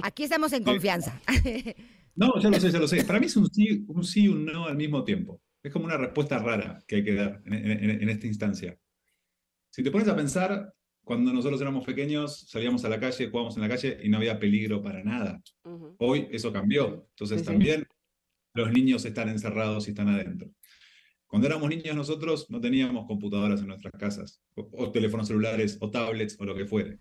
Aquí 0.03 0.25
estamos 0.25 0.53
en 0.53 0.65
confianza. 0.65 1.21
No, 2.15 2.41
ya 2.41 2.51
lo 2.51 2.61
sé, 2.61 2.71
ya 2.71 2.79
lo 2.79 2.89
sé. 2.89 3.05
Para 3.05 3.21
mí 3.21 3.27
es 3.27 3.37
un 3.37 3.47
sí, 3.51 3.85
un 3.89 4.05
sí 4.05 4.25
y 4.25 4.29
un 4.29 4.45
no 4.47 4.67
al 4.67 4.77
mismo 4.77 5.05
tiempo. 5.05 5.43
Es 5.63 5.73
como 5.73 5.85
una 5.87 5.97
respuesta 5.97 6.39
rara 6.39 6.83
que 6.87 6.97
hay 6.97 7.05
que 7.05 7.15
dar 7.15 7.43
en, 7.45 7.55
en- 7.55 8.03
en 8.03 8.09
esta 8.09 8.27
instancia. 8.27 8.79
Si 9.71 9.83
te 9.83 9.91
pones 9.91 10.09
a 10.09 10.17
pensar, 10.17 10.73
cuando 11.05 11.33
nosotros 11.33 11.61
éramos 11.61 11.85
pequeños, 11.85 12.47
salíamos 12.49 12.85
a 12.85 12.89
la 12.89 12.99
calle, 12.99 13.29
jugábamos 13.29 13.57
en 13.57 13.63
la 13.63 13.69
calle 13.69 13.99
y 14.03 14.09
no 14.09 14.17
había 14.17 14.39
peligro 14.39 14.81
para 14.83 15.03
nada. 15.05 15.43
Hoy 15.99 16.29
eso 16.31 16.53
cambió. 16.53 17.07
Entonces 17.11 17.39
Sí, 17.41 17.45
sí. 17.45 17.51
también 17.51 17.87
los 18.55 18.73
niños 18.73 19.05
están 19.05 19.29
encerrados 19.29 19.87
y 19.87 19.91
están 19.91 20.09
adentro. 20.09 20.51
Cuando 21.27 21.49
éramos 21.49 21.69
niños 21.69 21.95
nosotros 21.97 22.49
no 22.49 22.61
teníamos 22.61 23.07
computadoras 23.07 23.61
en 23.61 23.67
nuestras 23.67 23.93
casas, 23.99 24.41
o, 24.55 24.69
o 24.73 24.91
teléfonos 24.93 25.27
celulares, 25.29 25.77
o 25.81 25.91
tablets, 25.91 26.37
o 26.41 26.45
lo 26.45 26.55
que 26.55 26.65
fuere. 26.65 26.99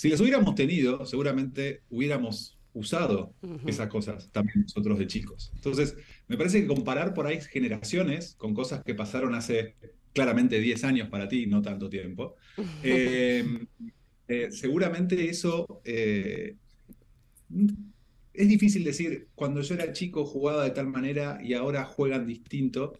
Si 0.00 0.08
las 0.08 0.18
hubiéramos 0.22 0.54
tenido, 0.54 1.04
seguramente 1.04 1.82
hubiéramos 1.90 2.58
usado 2.72 3.34
esas 3.66 3.88
cosas 3.88 4.30
también 4.32 4.62
nosotros 4.62 4.98
de 4.98 5.06
chicos. 5.06 5.52
Entonces, 5.56 5.94
me 6.26 6.38
parece 6.38 6.62
que 6.62 6.66
comparar 6.66 7.12
por 7.12 7.26
ahí 7.26 7.38
generaciones 7.42 8.34
con 8.36 8.54
cosas 8.54 8.82
que 8.82 8.94
pasaron 8.94 9.34
hace 9.34 9.74
claramente 10.14 10.58
10 10.58 10.84
años 10.84 11.08
para 11.10 11.28
ti, 11.28 11.44
no 11.44 11.60
tanto 11.60 11.90
tiempo, 11.90 12.36
eh, 12.82 13.44
eh, 14.26 14.48
seguramente 14.50 15.28
eso 15.28 15.82
eh, 15.84 16.56
es 18.32 18.48
difícil 18.48 18.82
decir, 18.82 19.28
cuando 19.34 19.60
yo 19.60 19.74
era 19.74 19.92
chico 19.92 20.24
jugaba 20.24 20.64
de 20.64 20.70
tal 20.70 20.86
manera 20.86 21.40
y 21.42 21.52
ahora 21.52 21.84
juegan 21.84 22.26
distinto. 22.26 22.94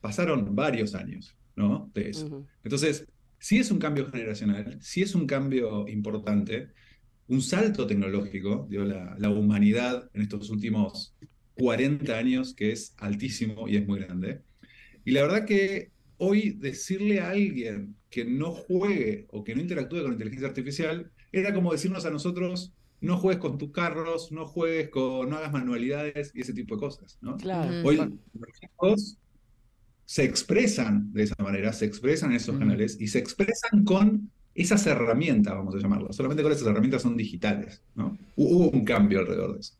Pasaron 0.00 0.54
varios 0.54 0.94
años, 0.94 1.34
¿no? 1.56 1.90
De 1.92 2.10
eso. 2.10 2.46
Entonces, 2.62 3.08
sí 3.38 3.58
es 3.58 3.70
un 3.70 3.78
cambio 3.78 4.10
generacional, 4.10 4.78
sí 4.80 5.02
es 5.02 5.14
un 5.14 5.26
cambio 5.26 5.86
importante, 5.88 6.68
un 7.28 7.42
salto 7.42 7.86
tecnológico, 7.86 8.66
digo, 8.70 8.84
la, 8.84 9.16
la 9.18 9.30
humanidad 9.30 10.10
en 10.14 10.22
estos 10.22 10.50
últimos 10.50 11.14
40 11.54 12.16
años, 12.16 12.54
que 12.54 12.72
es 12.72 12.94
altísimo 12.98 13.68
y 13.68 13.76
es 13.76 13.86
muy 13.86 14.00
grande. 14.00 14.42
Y 15.04 15.10
la 15.12 15.22
verdad 15.22 15.44
que 15.44 15.92
hoy 16.18 16.50
decirle 16.50 17.20
a 17.20 17.30
alguien 17.30 17.96
que 18.10 18.24
no 18.24 18.52
juegue 18.52 19.26
o 19.30 19.44
que 19.44 19.54
no 19.54 19.60
interactúe 19.60 20.02
con 20.02 20.12
inteligencia 20.12 20.48
artificial 20.48 21.10
era 21.32 21.52
como 21.52 21.72
decirnos 21.72 22.04
a 22.04 22.10
nosotros, 22.10 22.72
no 23.00 23.18
juegues 23.18 23.40
con 23.40 23.58
tus 23.58 23.70
carros, 23.70 24.32
no 24.32 24.46
juegues 24.46 24.88
con, 24.88 25.30
no 25.30 25.36
hagas 25.36 25.52
manualidades 25.52 26.32
y 26.34 26.40
ese 26.40 26.52
tipo 26.52 26.74
de 26.74 26.80
cosas, 26.80 27.18
¿no? 27.20 27.36
Claro. 27.36 27.86
Hoy 27.86 27.96
los 27.96 28.60
chicos 28.60 29.18
se 30.08 30.24
expresan 30.24 31.12
de 31.12 31.24
esa 31.24 31.34
manera, 31.42 31.70
se 31.74 31.84
expresan 31.84 32.30
en 32.30 32.36
esos 32.36 32.54
Mm. 32.54 32.60
canales 32.60 32.96
y 32.98 33.08
se 33.08 33.18
expresan 33.18 33.84
con 33.84 34.30
esas 34.54 34.86
herramientas, 34.86 35.52
vamos 35.54 35.74
a 35.74 35.78
llamarlas. 35.78 36.16
Solamente 36.16 36.42
con 36.42 36.50
esas 36.50 36.66
herramientas 36.66 37.02
son 37.02 37.14
digitales, 37.14 37.82
¿no? 37.94 38.16
Hubo 38.34 38.70
un 38.70 38.86
cambio 38.86 39.18
alrededor 39.18 39.52
de 39.52 39.60
eso. 39.60 39.74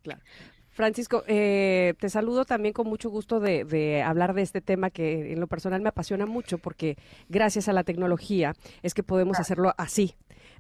Francisco, 0.69 1.25
eh, 1.27 1.95
te 1.99 2.11
saludo 2.11 2.45
también 2.45 2.75
con 2.75 2.87
mucho 2.87 3.09
gusto 3.09 3.41
de, 3.41 3.65
de 3.65 4.03
hablar 4.03 4.35
de 4.35 4.43
este 4.43 4.61
tema 4.61 4.91
que 4.91 5.33
en 5.33 5.41
lo 5.41 5.47
personal 5.47 5.81
me 5.81 5.89
apasiona 5.89 6.27
mucho 6.27 6.59
porque 6.59 6.99
gracias 7.31 7.69
a 7.69 7.73
la 7.73 7.83
tecnología 7.83 8.55
es 8.83 8.93
que 8.93 9.03
podemos 9.03 9.41
hacerlo 9.41 9.73
así, 9.79 10.15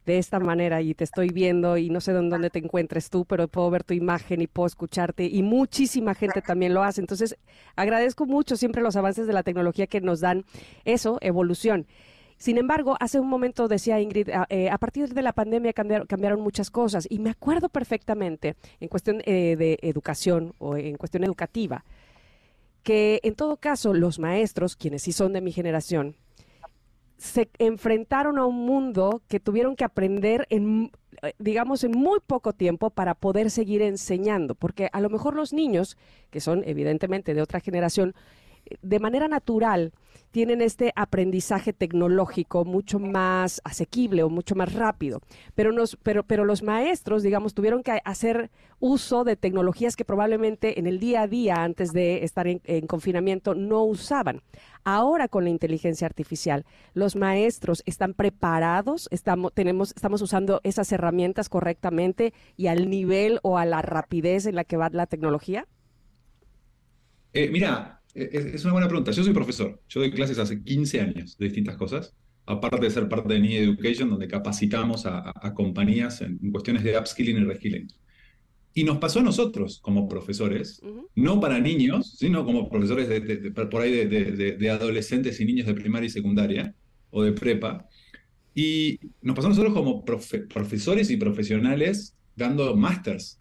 de 0.06 0.18
esta 0.18 0.40
manera 0.40 0.80
y 0.82 0.94
te 0.94 1.04
estoy 1.04 1.28
viendo 1.28 1.76
y 1.76 1.90
no 1.90 2.00
sé 2.00 2.12
dónde 2.12 2.50
te 2.50 2.58
encuentres 2.58 3.10
tú, 3.10 3.24
pero 3.24 3.48
puedo 3.48 3.70
ver 3.70 3.84
tu 3.84 3.94
imagen 3.94 4.40
y 4.40 4.46
puedo 4.46 4.66
escucharte 4.66 5.26
y 5.26 5.42
muchísima 5.42 6.14
gente 6.14 6.42
también 6.42 6.74
lo 6.74 6.82
hace. 6.82 7.00
Entonces, 7.00 7.36
agradezco 7.76 8.26
mucho 8.26 8.56
siempre 8.56 8.82
los 8.82 8.96
avances 8.96 9.26
de 9.26 9.32
la 9.32 9.42
tecnología 9.42 9.86
que 9.86 10.00
nos 10.00 10.20
dan 10.20 10.44
eso, 10.84 11.18
evolución. 11.20 11.86
Sin 12.38 12.56
embargo, 12.56 12.96
hace 13.00 13.18
un 13.18 13.28
momento 13.28 13.66
decía 13.66 14.00
Ingrid, 14.00 14.30
a, 14.30 14.46
eh, 14.48 14.70
a 14.70 14.78
partir 14.78 15.12
de 15.12 15.22
la 15.22 15.32
pandemia 15.32 15.72
cambiaron, 15.72 16.06
cambiaron, 16.06 16.40
muchas 16.40 16.70
cosas 16.70 17.06
y 17.10 17.18
me 17.18 17.30
acuerdo 17.30 17.68
perfectamente 17.68 18.54
en 18.78 18.88
cuestión 18.88 19.22
eh, 19.26 19.56
de 19.56 19.78
educación 19.82 20.54
o 20.58 20.76
en 20.76 20.96
cuestión 20.96 21.24
educativa, 21.24 21.84
que 22.84 23.18
en 23.24 23.34
todo 23.34 23.56
caso 23.56 23.92
los 23.92 24.20
maestros, 24.20 24.76
quienes 24.76 25.02
sí 25.02 25.12
son 25.12 25.32
de 25.32 25.40
mi 25.40 25.50
generación, 25.50 26.14
se 27.18 27.50
enfrentaron 27.58 28.38
a 28.38 28.46
un 28.46 28.64
mundo 28.64 29.22
que 29.28 29.40
tuvieron 29.40 29.76
que 29.76 29.84
aprender 29.84 30.46
en, 30.50 30.92
eh, 31.22 31.34
digamos, 31.38 31.82
en 31.82 31.90
muy 31.90 32.20
poco 32.24 32.52
tiempo 32.52 32.90
para 32.90 33.14
poder 33.14 33.50
seguir 33.50 33.82
enseñando, 33.82 34.54
porque 34.54 34.88
a 34.92 35.00
lo 35.00 35.10
mejor 35.10 35.34
los 35.34 35.52
niños, 35.52 35.98
que 36.30 36.40
son 36.40 36.62
evidentemente 36.64 37.34
de 37.34 37.42
otra 37.42 37.60
generación, 37.60 38.14
de 38.82 39.00
manera 39.00 39.28
natural 39.28 39.92
tienen 40.30 40.60
este 40.60 40.92
aprendizaje 40.96 41.72
tecnológico 41.72 42.64
mucho 42.64 42.98
más 42.98 43.60
asequible 43.64 44.22
o 44.22 44.30
mucho 44.30 44.54
más 44.54 44.72
rápido. 44.74 45.20
Pero, 45.54 45.72
nos, 45.72 45.96
pero, 46.02 46.22
pero 46.22 46.44
los 46.44 46.62
maestros, 46.62 47.22
digamos, 47.22 47.54
tuvieron 47.54 47.82
que 47.82 48.00
hacer 48.04 48.50
uso 48.80 49.24
de 49.24 49.36
tecnologías 49.36 49.96
que 49.96 50.04
probablemente 50.04 50.78
en 50.78 50.86
el 50.86 51.00
día 51.00 51.22
a 51.22 51.28
día, 51.28 51.62
antes 51.62 51.92
de 51.92 52.24
estar 52.24 52.46
en, 52.46 52.60
en 52.64 52.86
confinamiento, 52.86 53.54
no 53.54 53.82
usaban. 53.84 54.42
Ahora 54.84 55.28
con 55.28 55.44
la 55.44 55.50
inteligencia 55.50 56.06
artificial, 56.06 56.64
los 56.94 57.16
maestros 57.16 57.82
están 57.86 58.14
preparados, 58.14 59.08
estamos, 59.10 59.52
tenemos, 59.52 59.92
estamos 59.94 60.22
usando 60.22 60.60
esas 60.62 60.90
herramientas 60.92 61.48
correctamente 61.48 62.32
y 62.56 62.68
al 62.68 62.88
nivel 62.88 63.40
o 63.42 63.58
a 63.58 63.64
la 63.64 63.82
rapidez 63.82 64.46
en 64.46 64.54
la 64.54 64.64
que 64.64 64.76
va 64.76 64.88
la 64.90 65.06
tecnología. 65.06 65.66
Eh, 67.32 67.50
mira, 67.50 67.97
es 68.14 68.64
una 68.64 68.72
buena 68.72 68.88
pregunta. 68.88 69.12
Yo 69.12 69.22
soy 69.22 69.32
profesor. 69.32 69.80
Yo 69.88 70.00
doy 70.00 70.10
clases 70.10 70.38
hace 70.38 70.62
15 70.62 71.00
años 71.00 71.38
de 71.38 71.46
distintas 71.46 71.76
cosas. 71.76 72.14
Aparte 72.46 72.80
de 72.80 72.90
ser 72.90 73.08
parte 73.08 73.34
de 73.34 73.40
NIE 73.40 73.62
Education, 73.62 74.08
donde 74.08 74.26
capacitamos 74.26 75.04
a, 75.04 75.32
compañías 75.54 76.22
en, 76.22 76.38
cuestiones 76.50 76.82
de 76.82 76.98
upskilling 76.98 77.36
y 77.36 77.44
reskilling. 77.44 77.88
Y 78.72 78.84
nos 78.84 78.98
pasó 78.98 79.20
a 79.20 79.22
nosotros 79.22 79.80
como 79.80 80.08
profesores, 80.08 80.80
no 81.14 81.40
para 81.40 81.58
niños, 81.58 82.16
sino 82.16 82.44
como 82.44 82.70
profesores 82.70 83.08
de, 83.08 83.50
por 83.50 83.82
ahí 83.82 84.06
de, 84.06 84.70
adolescentes 84.70 85.40
y 85.40 85.44
niños 85.44 85.66
de 85.66 85.74
primaria 85.74 86.06
y 86.06 86.10
secundaria 86.10 86.74
o 87.10 87.22
de 87.22 87.32
prepa. 87.32 87.86
Y 88.54 88.98
nos 89.20 89.36
pasó 89.36 89.48
a 89.48 89.50
nosotros 89.50 89.74
como 89.74 90.04
profesores 90.04 91.10
y 91.10 91.16
profesionales 91.16 92.16
dando 92.34 92.74
másters, 92.76 93.40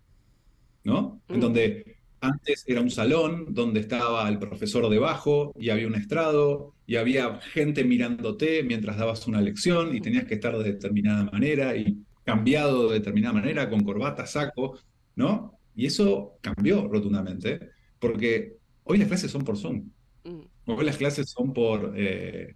¿no? 0.84 1.22
En 1.30 1.40
donde 1.40 1.97
antes 2.22 2.64
era 2.68 2.82
un 2.82 2.90
salón 2.90 3.48
donde 3.50 3.80
estaba 3.80 4.28
el 4.28 4.40
profesor 4.40 4.90
debajo 4.90 5.54
y 5.60 5.70
había 5.70 5.88
un 5.88 5.96
estrado 5.96 6.74
y 6.86 6.96
había 6.96 7.40
gente 7.42 7.84
mirándote 7.84 8.64
mientras 8.64 8.98
dabas 8.98 9.28
una 9.28 9.42
lección 9.42 9.96
y 9.96 10.02
tenías 10.02 10.26
que 10.26 10.36
estar 10.36 10.58
de 10.58 10.64
determinada 10.64 11.26
manera 11.26 11.76
y 11.76 11.98
cambiado 12.24 12.90
de 12.90 13.00
determinada 13.00 13.34
manera 13.34 13.70
con 13.70 13.84
corbata, 13.84 14.26
saco, 14.26 14.80
¿no? 15.16 15.54
Y 15.76 15.86
eso 15.86 16.38
cambió 16.42 16.88
rotundamente 16.88 17.60
porque 18.00 18.58
hoy 18.84 18.98
las 18.98 19.08
clases 19.08 19.32
son 19.32 19.44
por 19.44 19.58
Zoom. 19.58 19.90
Mm. 20.24 20.42
Hoy 20.66 20.86
las 20.86 20.98
clases 20.98 21.30
son 21.30 21.54
por 21.54 21.94
eh, 21.96 22.56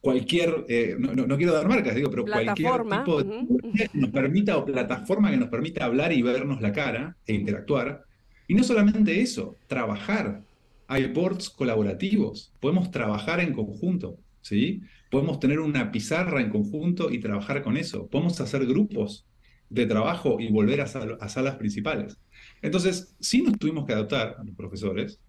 cualquier, 0.00 0.64
eh, 0.68 0.96
no, 0.98 1.36
quiero 1.36 1.52
dar 1.52 1.68
marcas, 1.68 1.94
digo, 1.94 2.10
pero 2.10 2.24
cualquier 2.24 2.82
tipo 2.82 3.22
de 3.22 3.46
que 3.74 3.90
nos 3.92 4.10
permita 4.10 4.56
o 4.56 4.64
plataforma 4.64 5.30
que 5.30 5.36
nos 5.36 5.48
permita 5.48 5.84
hablar 5.84 6.12
y 6.12 6.22
vernos 6.22 6.60
la 6.60 6.72
cara 6.72 7.16
e 7.26 7.34
interactuar 7.34 8.04
y 8.50 8.54
no 8.54 8.64
solamente 8.64 9.20
eso, 9.20 9.56
trabajar. 9.68 10.42
Hay 10.88 11.06
boards 11.06 11.50
colaborativos, 11.50 12.52
podemos 12.58 12.90
trabajar 12.90 13.38
en 13.38 13.52
conjunto, 13.52 14.18
¿sí? 14.40 14.82
Podemos 15.08 15.38
tener 15.38 15.60
una 15.60 15.92
pizarra 15.92 16.40
en 16.40 16.50
conjunto 16.50 17.12
y 17.12 17.20
trabajar 17.20 17.62
con 17.62 17.76
eso. 17.76 18.08
Podemos 18.08 18.40
hacer 18.40 18.66
grupos 18.66 19.24
de 19.68 19.86
trabajo 19.86 20.40
y 20.40 20.50
volver 20.50 20.80
a, 20.80 20.88
salas 20.88 21.54
principales. 21.58 22.18
Entonces, 22.60 23.14
sí 23.20 23.40
nos 23.40 23.56
tuvimos 23.56 23.86
que 23.86 23.92
adaptar 23.92 24.34
a 24.36 24.42
los 24.42 24.56
profesores, 24.56 25.20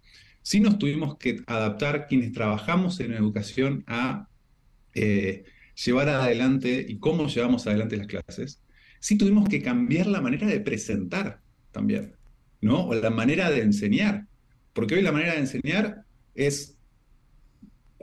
sí 0.41 0.59
nos 0.59 0.79
tuvimos 0.79 1.15
que 1.19 1.43
adaptar 1.45 2.07
quienes 2.07 2.31
trabajamos 2.31 2.99
en 3.01 3.13
educación 3.13 3.83
a 3.85 4.29
eh, 4.95 5.43
llevar 5.85 6.09
adelante 6.09 6.83
y 6.89 6.97
cómo 6.97 7.27
llevamos 7.27 7.67
adelante 7.67 7.97
las 7.97 8.07
clases, 8.07 8.63
sí 8.99 9.15
tuvimos 9.15 9.47
que 9.47 9.61
cambiar 9.61 10.07
la 10.07 10.21
manera 10.21 10.47
de 10.47 10.59
presentar 10.59 11.39
también. 11.71 12.15
¿No? 12.61 12.87
O 12.87 12.95
la 12.95 13.09
manera 13.09 13.49
de 13.49 13.61
enseñar. 13.61 14.27
Porque 14.73 14.95
hoy 14.95 15.01
la 15.01 15.11
manera 15.11 15.33
de 15.33 15.39
enseñar 15.39 16.05
es 16.33 16.77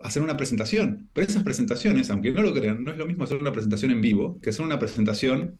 hacer 0.03 0.23
una 0.23 0.37
presentación. 0.37 1.09
Pero 1.13 1.27
esas 1.27 1.43
presentaciones, 1.43 2.11
aunque 2.11 2.33
no 2.33 2.43
lo 2.43 2.53
crean, 2.53 2.85
no 2.85 2.93
es 2.93 2.99
lo 2.99 3.07
mismo 3.07 3.25
hacer 3.25 3.39
una 3.39 3.53
presentación 3.53 3.91
en 3.91 4.01
vivo 4.01 4.39
que 4.41 4.51
hacer 4.51 4.65
una 4.65 4.79
presentación 4.79 5.59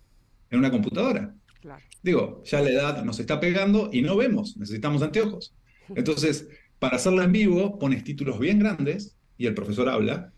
en 0.51 0.59
una 0.59 0.71
computadora. 0.71 1.35
Digo, 2.03 2.43
ya 2.45 2.61
la 2.61 2.71
edad 2.71 3.05
nos 3.05 3.19
está 3.21 3.41
pegando 3.41 3.91
y 3.93 4.03
no 4.03 4.17
vemos, 4.17 4.57
necesitamos 4.57 5.03
anteojos. 5.03 5.55
Entonces, 5.95 6.49
para 6.79 6.97
hacerla 6.97 7.25
en 7.25 7.33
vivo, 7.33 7.79
pones 7.79 8.05
títulos 8.05 8.39
bien 8.39 8.59
grandes 8.59 9.17
y 9.37 9.47
el 9.47 9.55
profesor 9.55 9.89
habla. 9.89 10.33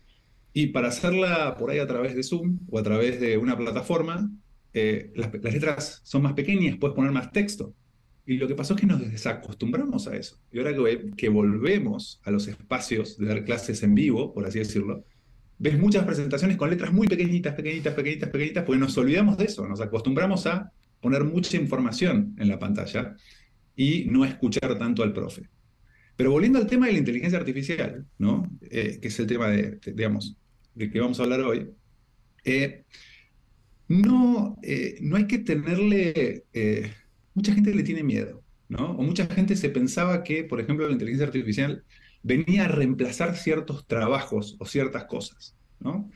Y 0.53 0.67
para 0.67 0.89
hacerla 0.89 1.55
por 1.57 1.69
ahí 1.69 1.79
a 1.79 1.87
través 1.87 2.15
de 2.15 2.23
Zoom 2.23 2.59
o 2.69 2.79
a 2.79 2.83
través 2.83 3.21
de 3.21 3.37
una 3.37 3.57
plataforma, 3.57 4.29
eh, 4.73 5.11
las 5.15 5.31
letras 5.53 6.01
son 6.03 6.23
más 6.23 6.33
pequeñas, 6.33 6.77
puedes 6.79 6.95
poner 6.95 7.11
más 7.11 7.31
texto. 7.31 7.73
Y 8.25 8.37
lo 8.37 8.47
que 8.47 8.55
pasó 8.55 8.75
es 8.75 8.81
que 8.81 8.87
nos 8.87 8.99
desacostumbramos 8.99 10.07
a 10.07 10.15
eso. 10.15 10.39
Y 10.51 10.59
ahora 10.59 10.73
que, 11.17 11.29
volvemos 11.29 12.21
a 12.23 12.31
los 12.31 12.47
espacios 12.47 13.17
de 13.17 13.25
dar 13.25 13.43
clases 13.43 13.81
en 13.83 13.95
vivo, 13.95 14.33
por 14.33 14.45
así 14.45 14.59
decirlo, 14.59 15.05
ves 15.57 15.77
muchas 15.77 16.05
presentaciones 16.05 16.57
con 16.57 16.69
letras 16.69 16.93
muy 16.93 17.07
pequeñitas, 17.07 17.55
pequeñitas, 17.55 17.93
pequeñitas, 17.93 18.29
pequeñitas, 18.29 18.63
porque 18.63 18.79
nos 18.79 18.97
olvidamos 18.97 19.37
de 19.37 19.45
eso, 19.45 19.67
nos 19.67 19.81
acostumbramos 19.81 20.45
a 20.47 20.71
poner 20.99 21.23
mucha 21.23 21.57
información 21.57 22.35
en 22.37 22.47
la 22.47 22.59
pantalla 22.59 23.15
y 23.75 24.05
no 24.05 24.23
escuchar 24.23 24.77
tanto 24.77 25.01
al 25.03 25.13
profe. 25.13 25.49
Pero 26.15 26.31
volviendo 26.31 26.59
al 26.59 26.67
tema 26.67 26.85
de 26.85 26.93
la 26.93 26.99
inteligencia 26.99 27.39
artificial, 27.39 28.05
¿no? 28.19 28.47
Eh, 28.69 28.99
que 29.01 29.07
es 29.07 29.19
el 29.19 29.25
tema 29.25 29.47
de, 29.47 29.79
digamos, 29.93 30.37
de 30.75 30.91
que 30.91 30.99
vamos 30.99 31.19
a 31.19 31.23
hablar 31.23 31.41
hoy, 31.41 31.69
eh, 32.43 32.83
no, 33.87 34.57
eh, 34.61 34.99
no 35.01 35.15
hay 35.15 35.25
que 35.25 35.39
tenerle 35.39 36.45
mucha 37.33 37.53
gente 37.53 37.73
le 37.73 37.83
tiene 37.83 38.03
miedo, 38.03 38.43
¿no? 38.69 38.91
O 38.91 39.03
mucha 39.03 39.27
gente 39.27 39.55
se 39.55 39.69
pensaba 39.69 40.23
que, 40.23 40.43
por 40.43 40.59
ejemplo, 40.59 40.87
la 40.87 40.93
inteligencia 40.93 41.27
artificial 41.27 41.83
venía 42.23 42.65
a 42.65 42.67
reemplazar 42.67 43.35
ciertos 43.35 43.87
trabajos 43.87 44.55
o 44.59 44.65
ciertas 44.65 45.05
cosas, 45.05 45.55
¿no? 45.79 46.09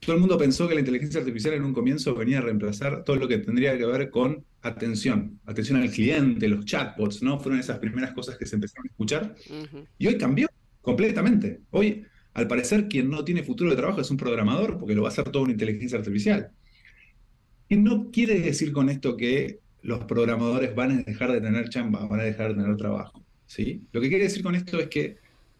Todo 0.00 0.16
el 0.16 0.20
mundo 0.20 0.36
pensó 0.36 0.66
que 0.66 0.74
la 0.74 0.80
inteligencia 0.80 1.20
artificial 1.20 1.54
en 1.54 1.64
un 1.64 1.72
comienzo 1.72 2.12
venía 2.14 2.38
a 2.38 2.40
reemplazar 2.40 3.04
todo 3.04 3.16
lo 3.16 3.28
que 3.28 3.38
tendría 3.38 3.78
que 3.78 3.86
ver 3.86 4.10
con 4.10 4.44
atención, 4.60 5.38
atención 5.46 5.80
al 5.80 5.90
cliente, 5.90 6.48
los 6.48 6.64
chatbots, 6.64 7.22
¿no? 7.22 7.38
Fueron 7.38 7.60
esas 7.60 7.78
primeras 7.78 8.12
cosas 8.12 8.36
que 8.36 8.44
se 8.44 8.56
empezaron 8.56 8.86
a 8.88 8.90
escuchar. 8.90 9.36
Y 9.98 10.08
hoy 10.08 10.18
cambió 10.18 10.48
completamente. 10.80 11.60
Hoy, 11.70 12.04
al 12.34 12.48
parecer, 12.48 12.88
quien 12.88 13.10
no 13.10 13.22
tiene 13.22 13.44
futuro 13.44 13.70
de 13.70 13.76
trabajo 13.76 14.00
es 14.00 14.10
un 14.10 14.16
programador, 14.16 14.76
porque 14.76 14.96
lo 14.96 15.02
va 15.02 15.08
a 15.08 15.12
hacer 15.12 15.30
toda 15.30 15.44
una 15.44 15.52
inteligencia 15.52 15.98
artificial. 15.98 16.50
Y 17.68 17.76
no 17.76 18.10
quiere 18.10 18.40
decir 18.40 18.72
con 18.72 18.88
esto 18.88 19.16
que 19.16 19.60
los 19.82 20.04
programadores 20.04 20.74
van 20.74 20.92
a 20.92 21.02
dejar 21.02 21.32
de 21.32 21.40
tener 21.40 21.68
chamba, 21.68 22.06
van 22.06 22.20
a 22.20 22.24
dejar 22.24 22.54
de 22.54 22.62
tener 22.62 22.76
trabajo. 22.76 23.24
¿sí? 23.46 23.82
Lo 23.92 24.00
que 24.00 24.08
quiere 24.08 24.24
decir 24.24 24.42
con 24.42 24.54
esto 24.54 24.78
es 24.78 24.88
que 24.88 25.16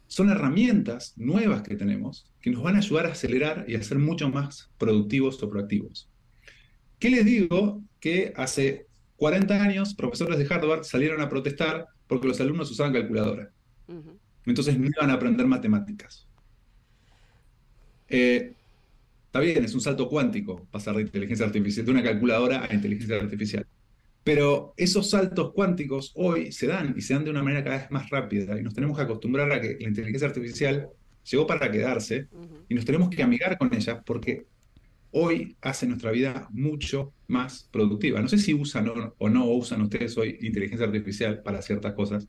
son 0.07 0.31
herramientas 0.31 1.15
nuevas 1.17 1.63
que 1.63 1.75
tenemos 1.75 2.31
que 2.41 2.51
nos 2.51 2.63
van 2.63 2.77
a 2.77 2.79
ayudar 2.79 3.07
a 3.07 3.13
acelerar 3.13 3.65
y 3.69 3.77
a 3.77 3.83
ser 3.83 3.99
mucho 3.99 4.29
más 4.29 4.71
productivos 4.79 5.43
o 5.43 5.49
proactivos. 5.49 6.09
¿Qué 6.99 7.11
les 7.11 7.25
digo? 7.25 7.83
Que 7.99 8.33
hace 8.37 8.87
40 9.17 9.63
años 9.63 9.95
profesores 9.95 10.39
de 10.39 10.53
Harvard 10.53 10.85
salieron 10.85 11.21
a 11.21 11.29
protestar 11.29 11.87
porque 12.07 12.29
los 12.29 12.41
alumnos 12.41 12.71
usaban 12.71 12.93
calculadora. 12.93 13.51
Entonces 14.45 14.79
no 14.79 14.87
iban 14.87 15.11
a 15.11 15.15
aprender 15.15 15.47
matemáticas. 15.47 16.27
Eh, 18.09 18.55
está 19.27 19.41
bien, 19.41 19.65
es 19.65 19.75
un 19.75 19.81
salto 19.81 20.09
cuántico 20.09 20.67
pasar 20.71 20.97
de 20.97 21.03
inteligencia 21.03 21.47
artificial, 21.47 21.87
de 21.87 21.93
una 21.93 22.03
calculadora 22.03 22.67
a 22.69 22.75
inteligencia 22.75 23.17
artificial. 23.17 23.67
Pero 24.25 24.73
esos 24.77 25.11
saltos 25.11 25.53
cuánticos 25.53 26.13
hoy 26.15 26.53
se 26.53 26.69
dan 26.69 26.95
y 26.97 27.01
se 27.01 27.15
dan 27.15 27.25
de 27.25 27.31
una 27.31 27.43
manera 27.43 27.65
cada 27.65 27.79
vez 27.79 27.91
más 27.91 28.09
rápida 28.11 28.59
y 28.59 28.63
nos 28.63 28.75
tenemos 28.75 28.97
que 28.97 29.03
acostumbrar 29.03 29.51
a 29.51 29.61
que 29.61 29.77
la 29.81 29.89
inteligencia 29.89 30.29
artificial 30.29 30.89
llegó 31.29 31.47
para 31.47 31.71
quedarse 31.71 32.29
y 32.69 32.75
nos 32.75 32.85
tenemos 32.85 33.11
que 33.11 33.23
amigar 33.23 33.59
con 33.59 33.75
ella 33.75 34.01
porque 34.03 34.47
hoy 35.11 35.57
hace 35.61 35.87
nuestra 35.87 36.13
vida 36.13 36.49
mucho 36.53 37.13
más 37.27 37.69
productiva. 37.73 38.21
No 38.21 38.29
sé 38.29 38.39
si 38.39 38.55
usan 38.55 38.91
o, 39.19 39.29
no 39.29 39.47
usan 39.47 39.83
ustedes 39.83 40.17
hoy 40.17 40.39
inteligencia 40.41 40.87
artificial 40.87 41.43
para 41.43 41.61
ciertas 41.61 41.93
cosas, 41.95 42.29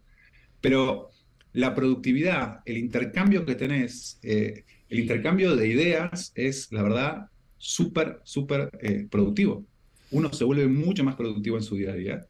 pero 0.62 1.10
la 1.54 1.76
productividad, 1.76 2.62
el 2.66 2.78
intercambio 2.78 3.46
que 3.46 3.54
tenés, 3.54 4.20
eh, 4.24 4.66
el 4.90 5.00
intercambio 5.00 5.56
de 5.56 5.68
ideas 5.68 6.32
es, 6.34 6.72
la 6.72 6.82
verdad, 6.82 7.28
súper, 7.58 8.20
súper 8.24 8.72
eh, 8.82 9.08
productivo 9.10 9.66
uno 10.14 10.32
se 10.32 10.44
vuelve 10.44 10.68
mucho 10.68 11.04
más 11.04 11.16
productivo 11.16 11.58
en 11.58 11.64
su 11.64 11.76
día 11.76 11.92
a 11.92 11.96
día. 11.96 12.28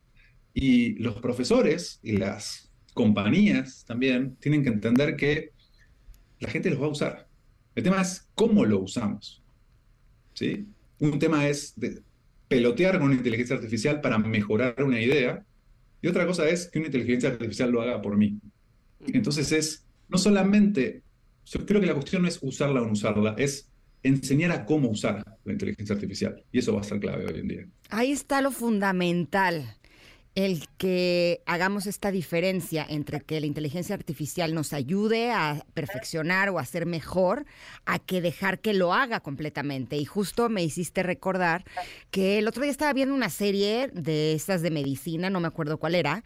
Y 0.53 0.95
los 0.95 1.15
profesores 1.17 1.99
y 2.01 2.13
las 2.13 2.71
compañías 2.93 3.83
también 3.85 4.35
tienen 4.37 4.63
que 4.63 4.69
entender 4.69 5.15
que 5.15 5.51
la 6.39 6.49
gente 6.49 6.69
los 6.69 6.81
va 6.81 6.85
a 6.85 6.89
usar. 6.89 7.27
El 7.75 7.83
tema 7.83 8.01
es 8.01 8.29
cómo 8.35 8.65
lo 8.65 8.79
usamos. 8.79 9.43
¿sí? 10.33 10.67
Un 10.99 11.19
tema 11.19 11.47
es 11.47 11.75
pelotear 12.47 12.99
con 12.99 13.07
una 13.07 13.15
inteligencia 13.15 13.55
artificial 13.55 14.01
para 14.01 14.17
mejorar 14.17 14.75
una 14.83 15.01
idea 15.01 15.45
y 16.01 16.07
otra 16.07 16.25
cosa 16.25 16.47
es 16.47 16.69
que 16.69 16.79
una 16.79 16.87
inteligencia 16.87 17.29
artificial 17.29 17.71
lo 17.71 17.81
haga 17.81 18.01
por 18.01 18.17
mí. 18.17 18.39
Entonces 19.07 19.51
es 19.51 19.85
no 20.09 20.17
solamente, 20.17 21.01
yo 21.45 21.65
creo 21.65 21.81
que 21.81 21.87
la 21.87 21.93
cuestión 21.93 22.21
no 22.21 22.27
es 22.27 22.39
usarla 22.41 22.81
o 22.81 22.85
no 22.85 22.91
usarla, 22.93 23.35
es 23.37 23.69
enseñar 24.03 24.51
a 24.51 24.65
cómo 24.65 24.89
usar 24.89 25.23
la 25.43 25.51
inteligencia 25.51 25.95
artificial. 25.95 26.43
Y 26.51 26.59
eso 26.59 26.73
va 26.73 26.81
a 26.81 26.83
ser 26.83 26.99
clave 26.99 27.25
hoy 27.25 27.39
en 27.39 27.47
día. 27.47 27.67
Ahí 27.89 28.11
está 28.11 28.41
lo 28.41 28.51
fundamental 28.51 29.77
el 30.35 30.67
que 30.77 31.43
hagamos 31.45 31.85
esta 31.85 32.11
diferencia 32.11 32.85
entre 32.89 33.21
que 33.21 33.39
la 33.39 33.45
inteligencia 33.45 33.93
artificial 33.93 34.55
nos 34.55 34.73
ayude 34.73 35.31
a 35.31 35.63
perfeccionar 35.75 36.49
o 36.49 36.57
a 36.57 36.65
ser 36.65 36.87
mejor, 36.87 37.45
a 37.85 37.99
que 37.99 38.19
dejar 38.19 38.59
que 38.59 38.73
lo 38.73 38.93
haga 38.93 39.19
completamente. 39.19 39.95
Y 39.97 40.05
justo 40.05 40.49
me 40.49 40.63
hiciste 40.63 41.03
recordar 41.03 41.65
que 42.09 42.39
el 42.39 42.47
otro 42.47 42.63
día 42.63 42.71
estaba 42.71 42.93
viendo 42.93 43.13
una 43.13 43.29
serie 43.29 43.89
de 43.93 44.33
estas 44.33 44.63
de 44.63 44.71
medicina, 44.71 45.29
no 45.29 45.39
me 45.39 45.47
acuerdo 45.47 45.77
cuál 45.77 45.93
era, 45.93 46.23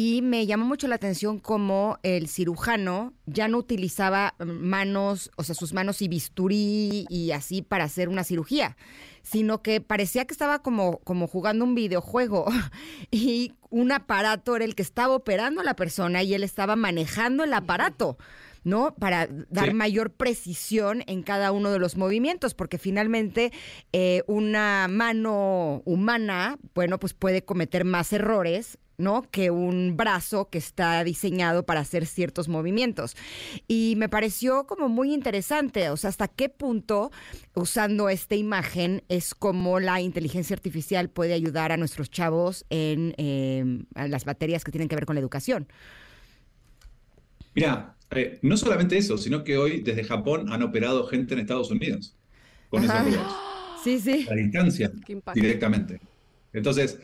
y 0.00 0.22
me 0.22 0.46
llamó 0.46 0.64
mucho 0.64 0.86
la 0.86 0.94
atención 0.94 1.40
cómo 1.40 1.98
el 2.04 2.28
cirujano 2.28 3.14
ya 3.26 3.48
no 3.48 3.58
utilizaba 3.58 4.36
manos, 4.38 5.28
o 5.36 5.42
sea, 5.42 5.56
sus 5.56 5.72
manos 5.72 6.02
y 6.02 6.06
bisturí 6.06 7.04
y 7.08 7.32
así 7.32 7.62
para 7.62 7.82
hacer 7.82 8.08
una 8.08 8.22
cirugía, 8.22 8.76
sino 9.22 9.60
que 9.60 9.80
parecía 9.80 10.24
que 10.24 10.34
estaba 10.34 10.60
como, 10.60 10.98
como 10.98 11.26
jugando 11.26 11.64
un 11.64 11.74
videojuego 11.74 12.46
y 13.10 13.54
un 13.70 13.90
aparato 13.90 14.54
era 14.54 14.64
el 14.64 14.76
que 14.76 14.82
estaba 14.82 15.16
operando 15.16 15.62
a 15.62 15.64
la 15.64 15.74
persona 15.74 16.22
y 16.22 16.32
él 16.32 16.44
estaba 16.44 16.76
manejando 16.76 17.42
el 17.42 17.52
aparato. 17.52 18.18
¿no? 18.64 18.94
Para 18.96 19.28
dar 19.48 19.72
mayor 19.72 20.12
precisión 20.12 21.02
en 21.06 21.22
cada 21.22 21.52
uno 21.52 21.70
de 21.70 21.78
los 21.78 21.96
movimientos, 21.96 22.54
porque 22.54 22.76
finalmente 22.76 23.50
eh, 23.92 24.24
una 24.26 24.88
mano 24.90 25.80
humana, 25.86 26.58
bueno, 26.74 26.98
pues 26.98 27.14
puede 27.14 27.42
cometer 27.42 27.84
más 27.84 28.12
errores 28.12 28.78
¿no? 28.98 29.22
Que 29.30 29.50
un 29.50 29.96
brazo 29.96 30.50
que 30.50 30.58
está 30.58 31.02
diseñado 31.04 31.64
para 31.64 31.80
hacer 31.80 32.04
ciertos 32.04 32.48
movimientos. 32.48 33.16
Y 33.68 33.94
me 33.96 34.08
pareció 34.08 34.66
como 34.66 34.88
muy 34.88 35.14
interesante, 35.14 35.88
o 35.90 35.96
sea, 35.96 36.10
hasta 36.10 36.26
qué 36.26 36.48
punto 36.48 37.12
usando 37.54 38.08
esta 38.08 38.34
imagen 38.34 39.04
es 39.08 39.34
como 39.34 39.78
la 39.78 40.00
inteligencia 40.00 40.54
artificial 40.54 41.08
puede 41.08 41.32
ayudar 41.32 41.70
a 41.70 41.76
nuestros 41.76 42.10
chavos 42.10 42.66
en 42.70 43.14
em, 43.18 43.84
las 43.94 44.26
materias 44.26 44.64
que 44.64 44.72
tienen 44.72 44.88
que 44.88 44.96
ver 44.96 45.06
con 45.06 45.14
la 45.14 45.20
educación. 45.20 45.68
Mira, 47.54 47.96
eh, 48.10 48.38
no 48.42 48.56
solamente 48.56 48.98
eso, 48.98 49.16
sino 49.16 49.44
que 49.44 49.58
hoy 49.58 49.80
desde 49.80 50.02
Japón 50.02 50.52
han 50.52 50.62
operado 50.62 51.06
gente 51.06 51.34
en 51.34 51.40
Estados 51.40 51.70
Unidos 51.70 52.16
con 52.68 52.82
esos 52.82 52.98
robots. 52.98 53.34
Sí, 53.84 54.00
sí. 54.00 54.26
A 54.28 54.34
distancia, 54.34 54.90
directamente. 55.34 56.00
Entonces, 56.52 56.98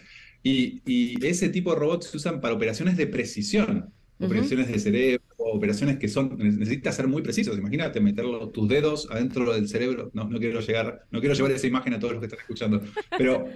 y, 0.47 1.27
ese 1.27 1.49
tipo 1.49 1.73
de 1.73 1.81
robots 1.81 2.09
se 2.09 2.19
usan 2.19 2.41
para 2.41 2.55
operaciones 2.55 2.99
de 2.99 3.07
precisión, 3.07 3.91
operaciones 4.21 4.69
de 4.69 4.79
cerebro, 4.79 5.25
operaciones 5.39 5.99
que 5.99 6.07
son, 6.07 6.37
necesitas 6.39 6.95
ser 6.95 7.09
muy 7.09 7.23
precisos. 7.23 7.59
Imagínate 7.59 7.99
meter 7.99 8.27
tus 8.53 8.69
dedos 8.69 9.09
adentro 9.11 9.55
del 9.55 9.67
cerebro. 9.69 10.11
No, 10.13 10.29
no 10.29 10.39
quiero 10.39 10.61
llegar, 10.61 11.07
no 11.11 11.21
quiero 11.21 11.35
llevar 11.35 11.53
esa 11.53 11.67
imagen 11.67 11.95
a 11.95 11.99
todos 11.99 12.13
los 12.13 12.21
que 12.21 12.27
están 12.27 12.41
escuchando, 12.41 12.83
pero 13.17 13.49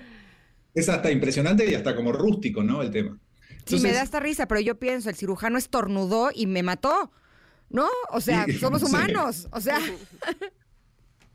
es 0.75 0.89
hasta 0.89 1.13
impresionante 1.13 1.71
y 1.71 1.75
hasta 1.75 1.95
como 1.95 2.11
rústico, 2.11 2.65
¿no? 2.65 2.81
El 2.81 2.91
tema. 2.91 3.19
sí, 3.67 3.79
me 3.81 3.93
da 3.93 4.03
esta 4.03 4.19
risa, 4.19 4.49
pero 4.49 4.63
yo 4.63 4.79
pienso, 4.79 5.11
el 5.11 5.15
cirujano 5.15 5.59
estornudó 5.59 6.31
y 6.35 6.47
me 6.47 6.63
mató. 6.63 7.13
¿No? 7.71 7.87
O 8.13 8.23
sea, 8.23 8.47
somos 8.59 8.83
humanos. 8.89 9.47
O 9.53 9.61
sea. 9.61 9.79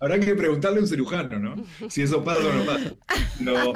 Habrá 0.03 0.19
que 0.19 0.35
preguntarle 0.35 0.79
a 0.79 0.81
un 0.81 0.87
cirujano, 0.89 1.39
¿no? 1.39 1.89
Si 1.89 2.01
eso 2.01 2.21
pasa 2.25 2.45
o 2.45 2.53
no 2.53 2.65
pasa. 2.65 2.93
Pero, 3.39 3.73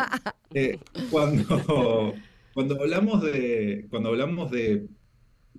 eh, 0.53 0.77
cuando, 1.09 2.13
cuando 2.53 2.81
hablamos 2.81 3.23
de, 3.23 3.87
cuando 3.89 4.09
hablamos 4.09 4.51
de, 4.51 4.89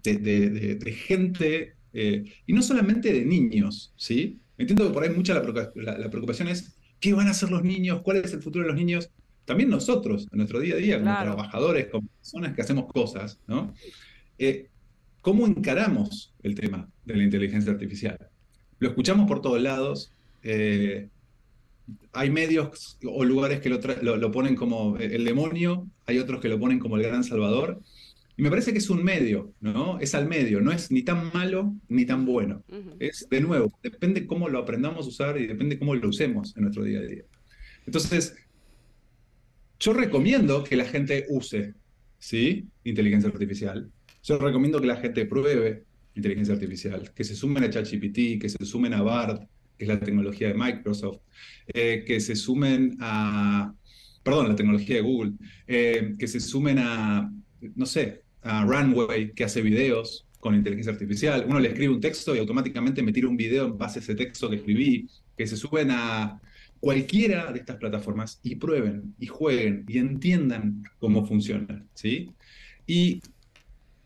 de, 0.03 0.93
gente, 0.93 1.73
eh, 1.95 2.23
y 2.47 2.53
no 2.53 2.61
solamente 2.61 3.11
de 3.15 3.24
niños, 3.24 3.95
¿sí? 3.97 4.40
Entiendo 4.59 4.86
que 4.86 4.93
por 4.93 5.05
ahí 5.05 5.09
mucha 5.09 5.32
la, 5.32 5.43
preocupación 6.11 6.49
es, 6.49 6.77
¿qué 7.01 7.15
van 7.15 7.28
a 7.28 7.31
hacer 7.31 7.51
los 7.51 7.65
niños? 7.65 8.03
¿Cuál 8.03 8.19
es 8.19 8.35
el 8.35 8.43
futuro 8.43 8.65
de 8.65 8.70
los 8.70 8.78
niños? 8.78 9.09
También 9.47 9.70
nosotros, 9.70 10.28
en 10.31 10.36
nuestro 10.36 10.61
día 10.61 10.74
a 10.74 10.77
día, 10.78 10.99
como 10.99 11.19
trabajadores, 11.19 11.86
como 11.86 12.09
personas 12.09 12.55
que 12.55 12.61
hacemos 12.61 12.93
cosas, 12.93 13.40
¿no? 13.47 13.73
Eh, 14.36 14.69
¿Cómo 15.23 15.47
encaramos 15.47 16.35
el 16.43 16.55
tema 16.55 16.90
de 17.07 17.16
la 17.16 17.23
inteligencia 17.23 17.73
artificial? 17.73 18.19
Lo 18.81 18.90
escuchamos 18.90 19.27
por 19.27 19.40
todos 19.40 19.62
lados, 19.62 20.12
eh, 20.43 21.09
hay 22.12 22.31
medios 22.31 22.98
o 23.05 23.24
lugares 23.24 23.60
que 23.60 23.70
lo, 23.70 24.32
ponen 24.32 24.55
como 24.55 24.97
el 24.98 25.24
demonio, 25.24 25.89
hay 26.06 26.19
otros 26.19 26.40
que 26.40 26.48
lo 26.48 26.59
ponen 26.59 26.78
como 26.78 26.97
el 26.97 27.02
gran 27.02 27.24
salvador. 27.24 27.81
Y 28.36 28.43
me 28.43 28.51
parece 28.51 28.73
que 28.73 28.78
es 28.78 28.89
un 28.89 29.02
medio, 29.02 29.52
¿no? 29.60 29.98
Es 29.98 30.15
al 30.15 30.28
medio, 30.28 30.60
no 30.60 30.70
es 30.70 30.93
ni 30.93 31.02
tan 31.02 31.32
malo 31.32 31.74
ni 31.89 32.05
tan 32.05 32.24
bueno. 32.24 32.62
Es, 33.01 33.27
de 33.28 33.40
nuevo, 33.40 33.77
depende 33.82 34.27
cómo 34.27 34.48
lo 34.48 34.60
aprendamos 34.60 35.06
a 35.06 35.09
usar 35.09 35.39
y 35.39 35.47
depende 35.47 35.78
cómo 35.78 35.94
lo 35.94 36.09
usemos 36.09 36.56
en 36.56 36.62
nuestro 36.62 36.85
día 36.85 37.01
a 37.01 37.02
día. 37.02 37.24
Entonces, 37.85 38.36
yo 39.81 39.93
recomiendo 39.93 40.62
que 40.62 40.77
la 40.77 40.85
gente 40.85 41.27
use, 41.28 41.74
¿sí? 42.19 42.69
Inteligencia 42.85 43.28
artificial. 43.28 43.90
Yo 44.23 44.39
recomiendo 44.39 44.81
que 44.81 44.86
la 44.86 44.97
gente 44.97 45.27
pruebe 45.27 45.85
inteligencia 46.15 46.55
artificial, 46.55 47.12
que 47.15 47.24
se 47.24 47.35
sumen 47.35 47.65
a 47.65 47.70
ChatGPT, 47.70 48.40
que 48.40 48.48
se 48.48 48.65
sumen 48.65 48.93
a 48.94 49.02
BART, 49.02 49.48
que 49.79 49.85
es 49.85 49.89
la 49.89 50.01
tecnología 50.01 50.49
de 50.49 50.55
Microsoft, 50.55 51.21
eh, 51.69 52.05
que 52.07 52.21
se 52.21 52.35
sumen 52.35 52.97
a, 53.01 53.73
perdón, 54.23 54.49
la 54.49 54.57
tecnología 54.57 54.97
de 54.97 55.03
Google, 55.03 55.33
eh, 55.67 56.15
que 56.19 56.27
se 56.27 56.41
sumen 56.41 56.79
a, 56.79 57.33
no 57.75 57.87
sé, 57.87 58.23
a 58.43 58.65
Runway, 58.65 59.33
que 59.33 59.45
hace 59.45 59.63
videos 59.63 60.27
con 60.41 60.55
inteligencia 60.55 60.93
artificial. 60.93 61.45
Uno 61.49 61.61
le 61.61 61.69
escribe 61.69 61.95
un 61.95 62.01
texto 62.01 62.35
y 62.35 62.39
automáticamente 62.39 63.03
me 63.03 63.13
tira 63.13 63.29
un 63.29 63.37
video 63.37 63.67
en 63.67 63.79
base 63.79 63.99
a 63.99 64.03
ese 64.03 64.15
texto 64.15 64.51
que 64.51 64.57
escribí, 64.57 65.09
que 65.37 65.47
se 65.47 65.57
suben 65.57 65.91
a 65.91 66.41
cualquiera 66.81 67.53
de 67.53 67.61
estas 67.61 67.77
plataformas 67.77 68.41
y 68.43 68.57
prueben 68.57 69.15
y 69.19 69.27
jueguen 69.27 69.85
y 69.89 69.99
entiendan 69.99 70.85
cómo 70.99 71.27
funcionan, 71.27 71.89
¿sí? 71.95 72.31
Y 72.87 73.21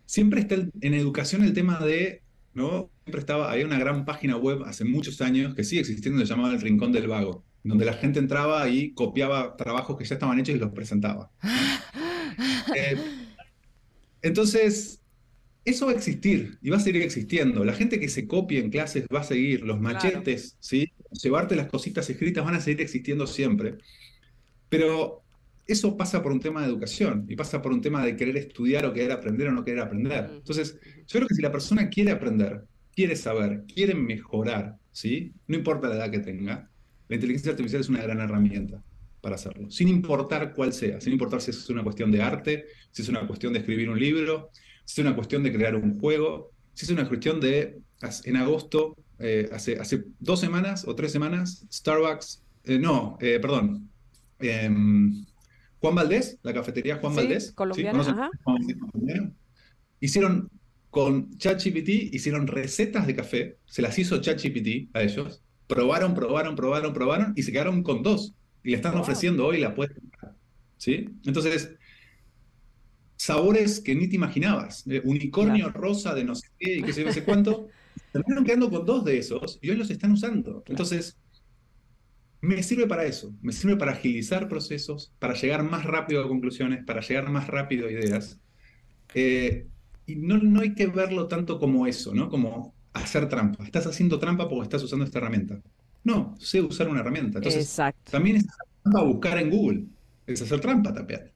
siempre 0.07 0.41
está 0.41 0.55
en 0.55 0.95
educación 0.95 1.43
el 1.43 1.53
tema 1.53 1.85
de, 1.85 2.23
¿no? 2.55 2.91
Siempre 3.05 3.21
estaba, 3.21 3.51
había 3.51 3.67
una 3.67 3.79
gran 3.79 4.05
página 4.05 4.37
web 4.37 4.63
hace 4.65 4.85
muchos 4.85 5.21
años 5.21 5.55
que 5.55 5.65
sigue 5.65 5.81
existiendo, 5.81 6.21
se 6.21 6.27
llamaba 6.27 6.55
El 6.55 6.61
Rincón 6.61 6.93
del 6.93 7.09
Vago, 7.09 7.45
donde 7.65 7.85
la 7.85 7.95
gente 7.95 8.19
entraba 8.19 8.69
y 8.69 8.93
copiaba 8.93 9.57
trabajos 9.57 9.97
que 9.97 10.05
ya 10.05 10.15
estaban 10.15 10.39
hechos 10.39 10.55
y 10.55 10.59
los 10.59 10.73
presentaba. 10.73 11.31
Eh, 12.75 12.97
entonces, 14.23 15.03
eso 15.65 15.87
va 15.87 15.93
a 15.93 15.95
existir 15.95 16.59
y 16.63 16.71
va 16.71 16.79
a 16.79 16.81
seguir 16.81 17.03
existiendo. 17.03 17.65
La 17.65 17.75
gente 17.75 18.01
que 18.01 18.09
se 18.09 18.27
copia 18.27 18.61
en 18.61 18.71
clases 18.71 19.05
va 19.15 19.21
a 19.21 19.25
seguir, 19.25 19.63
los 19.63 19.79
machetes, 19.79 20.57
¿sí? 20.59 20.91
llevarte 21.23 21.55
las 21.55 21.67
cositas 21.67 22.09
escritas 22.09 22.45
van 22.45 22.55
a 22.55 22.61
seguir 22.61 22.81
existiendo 22.81 23.27
siempre. 23.27 23.77
Pero 24.69 25.23
eso 25.67 25.97
pasa 25.97 26.23
por 26.23 26.33
un 26.33 26.41
tema 26.41 26.63
de 26.63 26.69
educación 26.69 27.27
y 27.29 27.37
pasa 27.37 27.63
por 27.63 27.73
un 27.73 27.81
tema 27.81 28.05
de 28.05 28.17
querer 28.17 28.37
estudiar 28.37 28.87
o 28.87 28.93
querer 28.93 29.13
aprender 29.13 29.49
o 29.49 29.53
no 29.53 29.65
querer 29.65 29.81
aprender. 29.81 30.31
Entonces, 30.33 30.79
yo 31.07 31.19
creo 31.19 31.29
que 31.29 31.35
si 31.35 31.43
la 31.43 31.53
persona 31.53 31.89
quiere 31.91 32.11
aprender, 32.11 32.65
quiere 32.95 33.17
saber, 33.17 33.65
quiere 33.73 33.95
mejorar, 33.95 34.77
¿sí? 34.93 35.33
No 35.47 35.57
importa 35.57 35.89
la 35.89 35.97
edad 35.97 36.11
que 36.11 36.21
tenga, 36.21 36.71
la 37.09 37.15
inteligencia 37.15 37.51
artificial 37.53 37.81
es 37.81 37.89
una 37.89 38.03
gran 38.03 38.21
herramienta 38.21 38.83
para 39.21 39.37
hacerlo, 39.37 39.71
sin 39.71 39.89
importar 39.89 40.53
cuál 40.53 40.73
sea, 40.73 41.01
sin 41.01 41.13
importar 41.13 41.41
si 41.41 41.51
es 41.51 41.69
una 41.71 41.83
cuestión 41.85 42.11
de 42.11 42.23
arte, 42.23 42.67
si 42.91 43.03
es 43.03 43.09
una 43.09 43.27
cuestión 43.27 43.53
de 43.53 43.61
escribir 43.61 43.89
un 43.89 43.99
libro, 43.99 44.51
si 44.85 45.01
es 45.01 45.07
una 45.07 45.15
cuestión 45.15 45.43
de 45.43 45.53
crear 45.53 45.77
un 45.77 45.99
juego, 46.01 46.51
si 46.75 46.87
es 46.87 46.91
una 46.91 47.09
cuestión 47.09 47.41
de, 47.41 47.81
en 48.25 48.37
agosto, 48.37 48.97
eh, 49.19 49.49
hace, 49.53 49.79
hace 49.79 50.05
dos 50.19 50.41
semanas 50.41 50.87
o 50.87 50.95
tres 50.95 51.13
semanas, 51.13 51.65
Starbucks, 51.73 52.43
eh, 52.65 52.79
no, 52.79 53.17
eh, 53.21 53.39
perdón, 53.41 53.89
em, 54.41 55.25
Juan 55.79 55.95
Valdés, 55.95 56.39
la 56.43 56.53
cafetería 56.53 56.97
Juan 56.97 57.15
Valdés, 57.15 57.53
colombiana, 57.53 58.31
hicieron 60.01 60.51
con 60.93 61.39
ChatGPT 61.39 62.13
hicieron 62.13 62.47
recetas 62.47 63.07
de 63.07 63.17
café, 63.17 63.57
se 63.65 63.81
las 63.81 63.99
hizo 63.99 64.21
ChatGPT 64.21 64.95
a 64.95 65.03
ellos, 65.03 65.43
probaron, 65.67 66.15
probaron, 66.15 66.55
probaron, 66.55 66.93
probaron 66.93 67.33
y 67.35 67.45
se 67.45 67.51
quedaron 67.51 67.83
con 67.83 68.03
dos. 68.03 68.35
Y 68.63 68.73
le 68.73 68.77
están 68.77 68.99
ofreciendo 68.99 69.47
hoy 69.47 69.59
la 69.59 69.75
puesta. 69.75 69.99
¿Sí? 70.77 71.09
Entonces, 71.25 71.71
sabores 73.17 73.81
que 73.81 73.95
ni 73.95 74.07
te 74.07 74.17
imaginabas. 74.17 74.87
Eh, 74.87 75.01
unicornio 75.03 75.71
rosa 75.71 76.15
de 76.15 76.25
no 76.25 76.35
sé 76.35 76.49
qué 76.59 76.77
y 76.77 76.83
qué 76.83 76.93
sé, 76.93 77.11
sé 77.11 77.25
cuánto. 77.25 77.69
Terminaron 78.13 78.45
quedando 78.45 78.69
con 78.69 78.85
dos 78.85 79.03
de 79.03 79.17
esos 79.17 79.59
y 79.63 79.71
hoy 79.71 79.77
los 79.77 79.89
están 79.89 80.13
usando. 80.13 80.63
Entonces, 80.67 81.17
me 82.43 82.63
sirve 82.63 82.87
para 82.87 83.07
eso. 83.07 83.35
Me 83.41 83.55
sirve 83.55 83.77
para 83.77 83.93
agilizar 83.93 84.47
procesos, 84.47 85.15
para 85.19 85.33
llegar 85.33 85.63
más 85.63 85.85
rápido 85.85 86.23
a 86.23 86.29
conclusiones, 86.29 86.85
para 86.85 87.01
llegar 87.01 87.31
más 87.31 87.47
rápido 87.47 87.89
a 87.89 87.91
ideas. 87.91 88.39
Eh, 89.15 89.69
y 90.07 90.17
no, 90.17 90.39
no 90.39 90.61
hay 90.61 90.75
que 90.75 90.87
verlo 90.87 91.29
tanto 91.29 91.59
como 91.59 91.87
eso, 91.87 92.15
¿no? 92.15 92.29
Como 92.29 92.75
hacer 92.93 93.29
trampa. 93.29 93.65
Estás 93.65 93.87
haciendo 93.87 94.19
trampa 94.19 94.49
porque 94.49 94.65
estás 94.65 94.83
usando 94.83 95.05
esta 95.05 95.19
herramienta. 95.19 95.61
No, 96.05 96.35
sé 96.39 96.61
usar 96.61 96.89
una 96.89 97.01
herramienta. 97.01 97.39
Entonces, 97.39 97.65
Exacto. 97.65 98.11
también 98.13 98.37
es 98.37 98.45
hacer 98.49 98.67
trampa 98.83 99.03
buscar 99.03 99.39
en 99.39 99.51
Google. 99.51 99.85
Es 100.27 100.43
hacer 100.43 100.61
trampa 100.61 100.93
también. 100.93 101.31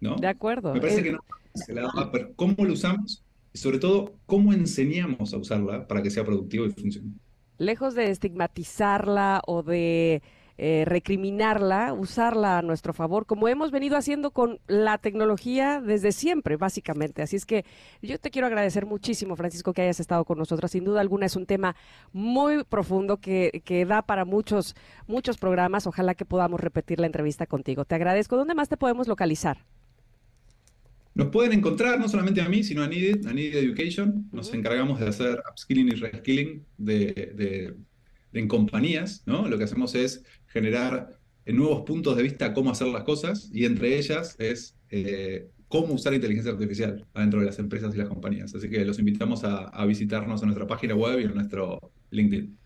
¿No? 0.00 0.16
De 0.16 0.26
acuerdo. 0.26 0.74
Me 0.74 0.80
parece 0.80 0.98
Es- 0.98 1.04
que 1.04 1.12
no. 1.12 1.20
se 1.54 1.72
la 1.72 1.82
da, 1.82 2.10
pero 2.10 2.34
¿Cómo 2.34 2.56
lo 2.64 2.72
usamos? 2.72 3.22
Y 3.54 3.58
sobre 3.58 3.78
todo, 3.78 4.14
¿cómo 4.26 4.52
enseñamos 4.52 5.32
a 5.34 5.36
usarla 5.36 5.86
para 5.86 6.02
que 6.02 6.10
sea 6.10 6.24
productivo 6.24 6.66
y 6.66 6.70
funcione? 6.70 7.12
lejos 7.58 7.94
de 7.94 8.10
estigmatizarla 8.10 9.40
o 9.46 9.62
de 9.62 10.22
eh, 10.58 10.84
recriminarla, 10.86 11.92
usarla 11.92 12.58
a 12.58 12.62
nuestro 12.62 12.92
favor, 12.92 13.26
como 13.26 13.48
hemos 13.48 13.70
venido 13.70 13.96
haciendo 13.96 14.30
con 14.30 14.58
la 14.66 14.98
tecnología 14.98 15.80
desde 15.80 16.12
siempre, 16.12 16.56
básicamente. 16.56 17.22
Así 17.22 17.36
es 17.36 17.46
que 17.46 17.64
yo 18.02 18.18
te 18.18 18.30
quiero 18.30 18.46
agradecer 18.46 18.86
muchísimo, 18.86 19.34
Francisco, 19.36 19.72
que 19.72 19.82
hayas 19.82 20.00
estado 20.00 20.24
con 20.24 20.38
nosotros. 20.38 20.70
Sin 20.70 20.84
duda 20.84 21.00
alguna 21.00 21.26
es 21.26 21.36
un 21.36 21.46
tema 21.46 21.74
muy 22.12 22.64
profundo 22.64 23.18
que, 23.18 23.62
que 23.64 23.84
da 23.86 24.02
para 24.02 24.24
muchos, 24.24 24.74
muchos 25.06 25.38
programas. 25.38 25.86
Ojalá 25.86 26.14
que 26.14 26.24
podamos 26.24 26.60
repetir 26.60 27.00
la 27.00 27.06
entrevista 27.06 27.46
contigo. 27.46 27.84
Te 27.84 27.94
agradezco. 27.94 28.36
¿Dónde 28.36 28.54
más 28.54 28.68
te 28.68 28.76
podemos 28.76 29.08
localizar? 29.08 29.58
Nos 31.14 31.28
pueden 31.28 31.52
encontrar 31.52 31.98
no 32.00 32.08
solamente 32.08 32.40
a 32.40 32.48
mí, 32.48 32.62
sino 32.62 32.82
a 32.82 32.88
Needed, 32.88 33.26
a 33.26 33.32
Needed 33.34 33.58
Education. 33.58 34.28
Nos 34.32 34.52
encargamos 34.54 34.98
de 34.98 35.08
hacer 35.08 35.42
upskilling 35.50 35.88
y 35.88 35.90
reskilling 35.92 36.64
de, 36.78 36.94
de- 37.12 37.32
de- 37.34 37.74
en 38.34 38.48
compañías, 38.48 39.22
¿no? 39.26 39.46
Lo 39.46 39.58
que 39.58 39.64
hacemos 39.64 39.94
es 39.94 40.24
generar 40.52 41.18
eh, 41.44 41.52
nuevos 41.52 41.82
puntos 41.82 42.16
de 42.16 42.22
vista 42.22 42.52
cómo 42.54 42.70
hacer 42.70 42.88
las 42.88 43.04
cosas 43.04 43.50
y 43.52 43.64
entre 43.64 43.98
ellas 43.98 44.36
es 44.38 44.76
eh, 44.90 45.48
cómo 45.68 45.94
usar 45.94 46.14
inteligencia 46.14 46.52
artificial 46.52 47.06
adentro 47.14 47.40
de 47.40 47.46
las 47.46 47.58
empresas 47.58 47.94
y 47.94 47.98
las 47.98 48.08
compañías. 48.08 48.54
Así 48.54 48.68
que 48.68 48.84
los 48.84 48.98
invitamos 48.98 49.44
a, 49.44 49.68
a 49.68 49.86
visitarnos 49.86 50.42
en 50.42 50.48
nuestra 50.48 50.66
página 50.66 50.94
web 50.94 51.20
y 51.20 51.24
en 51.24 51.34
nuestro 51.34 51.92
LinkedIn. 52.10 52.58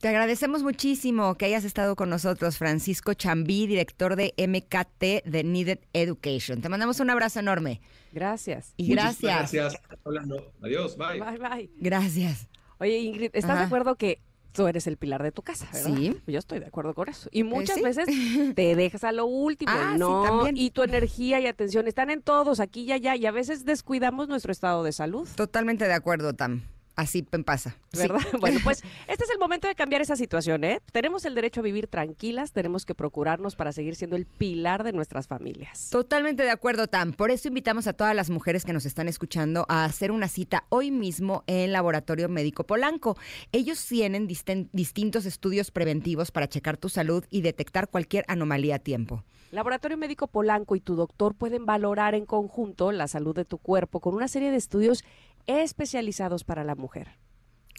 Te 0.00 0.06
agradecemos 0.06 0.62
muchísimo 0.62 1.34
que 1.34 1.46
hayas 1.46 1.64
estado 1.64 1.96
con 1.96 2.08
nosotros, 2.08 2.56
Francisco 2.56 3.14
Chambí, 3.14 3.66
director 3.66 4.14
de 4.14 4.32
MKT 4.38 5.28
de 5.28 5.42
Needed 5.42 5.80
Education. 5.92 6.60
Te 6.60 6.68
mandamos 6.68 7.00
un 7.00 7.10
abrazo 7.10 7.40
enorme. 7.40 7.80
Gracias. 8.12 8.74
Y 8.76 8.90
Muchísimas 8.90 9.20
gracias. 9.20 9.72
Gracias. 9.72 9.98
Hablando. 10.04 10.52
Adiós. 10.62 10.96
Bye. 10.96 11.20
Bye, 11.20 11.38
bye. 11.38 11.70
Gracias. 11.80 12.48
Oye, 12.78 12.96
Ingrid, 12.98 13.30
¿estás 13.32 13.58
de 13.58 13.64
acuerdo 13.64 13.96
que 13.96 14.20
tú 14.58 14.66
eres 14.66 14.88
el 14.88 14.96
pilar 14.96 15.22
de 15.22 15.30
tu 15.30 15.42
casa, 15.42 15.68
verdad? 15.72 15.94
Sí. 15.96 16.16
Yo 16.26 16.38
estoy 16.40 16.58
de 16.58 16.66
acuerdo 16.66 16.92
con 16.92 17.08
eso. 17.08 17.28
Y 17.30 17.44
muchas 17.44 17.76
sí. 17.76 17.82
veces 17.82 18.06
te 18.56 18.74
dejas 18.74 19.04
a 19.04 19.12
lo 19.12 19.26
último, 19.26 19.70
Ah, 19.72 19.94
¿no? 19.96 20.48
y 20.52 20.70
tu 20.72 20.82
energía 20.82 21.38
y 21.38 21.46
atención 21.46 21.86
están 21.86 22.10
en 22.10 22.22
todos, 22.22 22.58
aquí 22.58 22.80
y 22.82 22.90
allá, 22.92 23.14
y 23.14 23.24
a 23.26 23.30
veces 23.30 23.64
descuidamos 23.64 24.26
nuestro 24.26 24.50
estado 24.50 24.82
de 24.82 24.90
salud. 24.90 25.28
Totalmente 25.36 25.86
de 25.86 25.94
acuerdo, 25.94 26.32
Tam. 26.32 26.62
Así 26.98 27.22
pasa. 27.22 27.76
Sí. 27.92 28.00
¿Verdad? 28.00 28.18
Bueno, 28.40 28.58
pues 28.64 28.82
este 29.06 29.22
es 29.22 29.30
el 29.30 29.38
momento 29.38 29.68
de 29.68 29.76
cambiar 29.76 30.02
esa 30.02 30.16
situación, 30.16 30.64
¿eh? 30.64 30.80
Tenemos 30.90 31.24
el 31.24 31.36
derecho 31.36 31.60
a 31.60 31.62
vivir 31.62 31.86
tranquilas, 31.86 32.50
tenemos 32.50 32.84
que 32.84 32.96
procurarnos 32.96 33.54
para 33.54 33.70
seguir 33.70 33.94
siendo 33.94 34.16
el 34.16 34.26
pilar 34.26 34.82
de 34.82 34.92
nuestras 34.92 35.28
familias. 35.28 35.90
Totalmente 35.90 36.42
de 36.42 36.50
acuerdo, 36.50 36.88
Tam. 36.88 37.12
Por 37.12 37.30
eso 37.30 37.46
invitamos 37.46 37.86
a 37.86 37.92
todas 37.92 38.16
las 38.16 38.30
mujeres 38.30 38.64
que 38.64 38.72
nos 38.72 38.84
están 38.84 39.06
escuchando 39.06 39.64
a 39.68 39.84
hacer 39.84 40.10
una 40.10 40.26
cita 40.26 40.64
hoy 40.70 40.90
mismo 40.90 41.44
en 41.46 41.70
Laboratorio 41.70 42.28
Médico 42.28 42.64
Polanco. 42.64 43.16
Ellos 43.52 43.86
tienen 43.86 44.26
distintos 44.26 45.24
estudios 45.24 45.70
preventivos 45.70 46.32
para 46.32 46.48
checar 46.48 46.78
tu 46.78 46.88
salud 46.88 47.24
y 47.30 47.42
detectar 47.42 47.88
cualquier 47.88 48.24
anomalía 48.26 48.74
a 48.74 48.78
tiempo. 48.80 49.22
Laboratorio 49.50 49.96
Médico 49.96 50.26
Polanco 50.26 50.76
y 50.76 50.80
tu 50.80 50.94
doctor 50.94 51.34
pueden 51.34 51.64
valorar 51.64 52.14
en 52.14 52.26
conjunto 52.26 52.92
la 52.92 53.08
salud 53.08 53.34
de 53.34 53.46
tu 53.46 53.56
cuerpo 53.56 54.00
con 54.00 54.14
una 54.14 54.28
serie 54.28 54.50
de 54.50 54.58
estudios 54.58 55.04
especializados 55.48 56.44
para 56.44 56.62
la 56.62 56.76
mujer. 56.76 57.18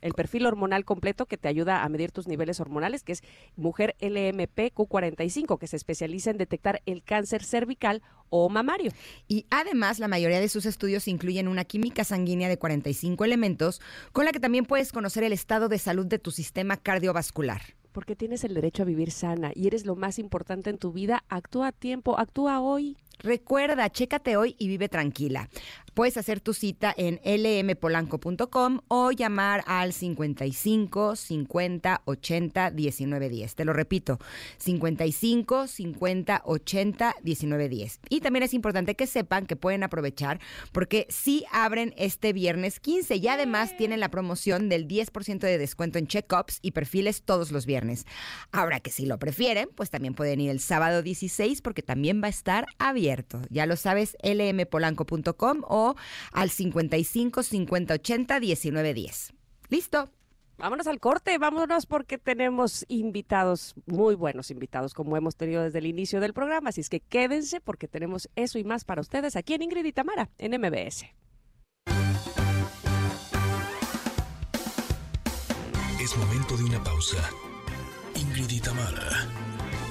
El 0.02 0.14
perfil 0.14 0.46
hormonal 0.46 0.86
completo 0.86 1.26
que 1.26 1.38
te 1.38 1.50
ayuda 1.50 1.84
a 1.84 1.90
medir 1.90 2.12
tus 2.12 2.28
niveles 2.28 2.60
hormonales, 2.60 3.04
que 3.04 3.12
es 3.12 3.22
Mujer 3.56 3.96
LMP 4.00 4.74
Q45, 4.74 5.58
que 5.60 5.68
se 5.68 5.76
especializa 5.76 6.32
en 6.32 6.38
detectar 6.38 6.82
el 6.86 7.04
cáncer 7.04 7.44
cervical 7.44 8.02
o 8.30 8.50
mamario. 8.50 8.92
Y 9.28 9.46
además, 9.50 10.00
la 10.00 10.08
mayoría 10.08 10.40
de 10.40 10.50
sus 10.50 10.66
estudios 10.66 11.08
incluyen 11.08 11.48
una 11.48 11.66
química 11.66 12.04
sanguínea 12.04 12.48
de 12.48 12.58
45 12.58 13.26
elementos, 13.26 13.82
con 14.14 14.26
la 14.26 14.32
que 14.32 14.40
también 14.40 14.66
puedes 14.66 14.92
conocer 14.92 15.24
el 15.24 15.34
estado 15.34 15.68
de 15.68 15.80
salud 15.80 16.06
de 16.06 16.20
tu 16.20 16.32
sistema 16.32 16.78
cardiovascular. 16.78 17.62
Porque 17.92 18.16
tienes 18.16 18.44
el 18.44 18.54
derecho 18.54 18.84
a 18.84 18.86
vivir 18.86 19.12
sana 19.12 19.52
y 19.54 19.68
eres 19.68 19.86
lo 19.86 19.96
más 19.96 20.20
importante 20.20 20.70
en 20.70 20.78
tu 20.78 20.94
vida. 20.94 21.24
Actúa 21.28 21.68
a 21.68 21.72
tiempo, 21.72 22.20
actúa 22.20 22.62
hoy. 22.62 22.96
Recuerda, 23.18 23.90
chécate 23.90 24.38
hoy 24.38 24.56
y 24.58 24.70
vive 24.70 24.88
tranquila. 24.88 25.50
Puedes 25.94 26.18
hacer 26.18 26.40
tu 26.40 26.54
cita 26.54 26.94
en 26.96 27.20
lmpolanco.com 27.24 28.82
o 28.88 29.12
llamar 29.12 29.64
al 29.68 29.94
55 29.94 31.16
50 31.16 32.02
80 32.06 32.72
19 32.72 33.30
10. 33.30 33.56
Te 33.56 33.66
lo 33.66 33.74
repito, 33.74 34.20
55 34.58 35.68
50 35.68 36.42
80 36.46 37.16
19 37.22 37.70
10. 37.70 38.00
Y 38.10 38.22
también 38.22 38.44
es 38.44 38.54
importante 38.54 38.96
que 38.96 39.08
sepan 39.08 39.46
que 39.46 39.56
pueden 39.56 39.84
aprovechar 39.84 40.40
porque 40.72 41.08
sí 41.10 41.46
abren 41.52 41.94
este 41.98 42.34
viernes 42.34 42.80
15 42.80 43.16
y 43.16 43.28
además 43.28 43.76
tienen 43.78 44.00
la 44.00 44.12
promoción 44.12 44.70
del 44.70 44.88
10% 44.88 45.40
de 45.40 45.58
descuento 45.58 46.00
en 46.00 46.08
check-ups 46.08 46.60
y 46.62 46.72
perfiles 46.72 47.24
todos 47.24 47.52
los 47.52 47.66
viernes. 47.66 48.06
Ahora 48.52 48.80
que 48.80 48.92
si 48.92 49.06
lo 49.06 49.18
prefieren, 49.20 49.70
pues 49.76 49.90
también 49.90 50.14
pueden 50.14 50.42
ir 50.42 50.50
el 50.50 50.60
sábado 50.60 51.02
16 51.02 51.62
porque 51.62 51.82
también 51.82 52.22
va 52.22 52.28
a 52.28 52.32
estar 52.32 52.66
abierto. 52.78 53.42
Ya 53.50 53.66
lo 53.66 53.76
sabes, 53.76 54.18
lmpolanco.com 54.24 55.64
o 55.68 55.79
al 56.32 56.50
55 56.50 57.44
50 57.44 57.94
80 57.96 58.40
19 58.40 58.94
10. 58.94 59.34
¿Listo? 59.70 60.10
Vámonos 60.60 60.88
al 60.88 61.00
corte, 61.00 61.38
vámonos 61.38 61.86
porque 61.86 62.18
tenemos 62.18 62.86
invitados, 62.90 63.76
muy 63.86 64.16
buenos 64.16 64.52
invitados, 64.52 64.94
como 64.94 65.16
hemos 65.16 65.38
tenido 65.38 65.64
desde 65.64 65.80
el 65.80 65.86
inicio 65.86 66.20
del 66.20 66.34
programa. 66.34 66.70
Así 66.70 66.82
es 66.82 66.90
que 66.90 67.00
quédense 67.00 67.62
porque 67.62 67.88
tenemos 67.88 68.30
eso 68.36 68.60
y 68.60 68.66
más 68.66 68.84
para 68.84 69.00
ustedes 69.00 69.38
aquí 69.38 69.54
en 69.54 69.62
Ingrid 69.62 69.86
y 69.86 69.94
Tamara, 69.94 70.30
en 70.38 70.60
MBS. 70.60 71.06
Es 76.02 76.18
momento 76.18 76.58
de 76.58 76.64
una 76.66 76.84
pausa. 76.84 77.18
Ingrid 78.16 78.50
y 78.50 78.60
Tamara, 78.60 79.28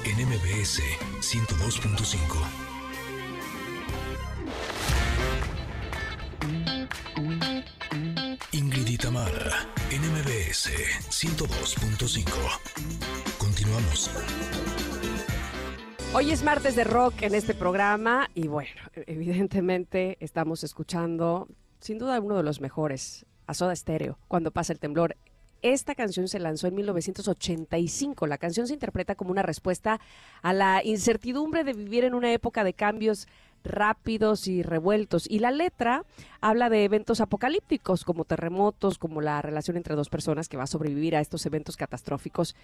en 0.04 0.26
MBS 0.26 0.82
102.5. 1.20 2.67
Ingrid 9.18 9.32
y 9.32 9.48
Tamara, 9.48 9.66
en 9.90 10.02
MBS 10.02 10.70
102.5. 11.10 12.24
Continuamos. 13.38 14.10
Hoy 16.14 16.30
es 16.30 16.42
martes 16.42 16.76
de 16.76 16.84
rock 16.84 17.22
en 17.22 17.34
este 17.34 17.54
programa 17.54 18.30
y 18.34 18.46
bueno, 18.48 18.70
evidentemente 18.94 20.16
estamos 20.20 20.64
escuchando 20.64 21.48
sin 21.80 21.98
duda 21.98 22.20
uno 22.20 22.36
de 22.36 22.42
los 22.42 22.60
mejores, 22.60 23.26
a 23.46 23.54
Soda 23.54 23.74
Stereo, 23.74 24.18
cuando 24.28 24.50
pasa 24.50 24.72
el 24.72 24.78
temblor. 24.78 25.16
Esta 25.62 25.96
canción 25.96 26.28
se 26.28 26.38
lanzó 26.38 26.68
en 26.68 26.76
1985. 26.76 28.26
La 28.28 28.38
canción 28.38 28.68
se 28.68 28.74
interpreta 28.74 29.16
como 29.16 29.32
una 29.32 29.42
respuesta 29.42 30.00
a 30.42 30.52
la 30.52 30.84
incertidumbre 30.84 31.64
de 31.64 31.72
vivir 31.72 32.04
en 32.04 32.14
una 32.14 32.32
época 32.32 32.62
de 32.62 32.74
cambios 32.74 33.26
rápidos 33.68 34.48
y 34.48 34.62
revueltos. 34.62 35.30
Y 35.30 35.38
la 35.38 35.50
letra 35.50 36.04
habla 36.40 36.68
de 36.70 36.84
eventos 36.84 37.20
apocalípticos 37.20 38.04
como 38.04 38.24
terremotos, 38.24 38.98
como 38.98 39.20
la 39.20 39.40
relación 39.42 39.76
entre 39.76 39.94
dos 39.94 40.08
personas 40.08 40.48
que 40.48 40.56
va 40.56 40.64
a 40.64 40.68
sobrevivir 40.68 41.14
a 41.16 41.20
estos 41.20 41.46
eventos 41.46 41.76
catastróficos. 41.76 42.56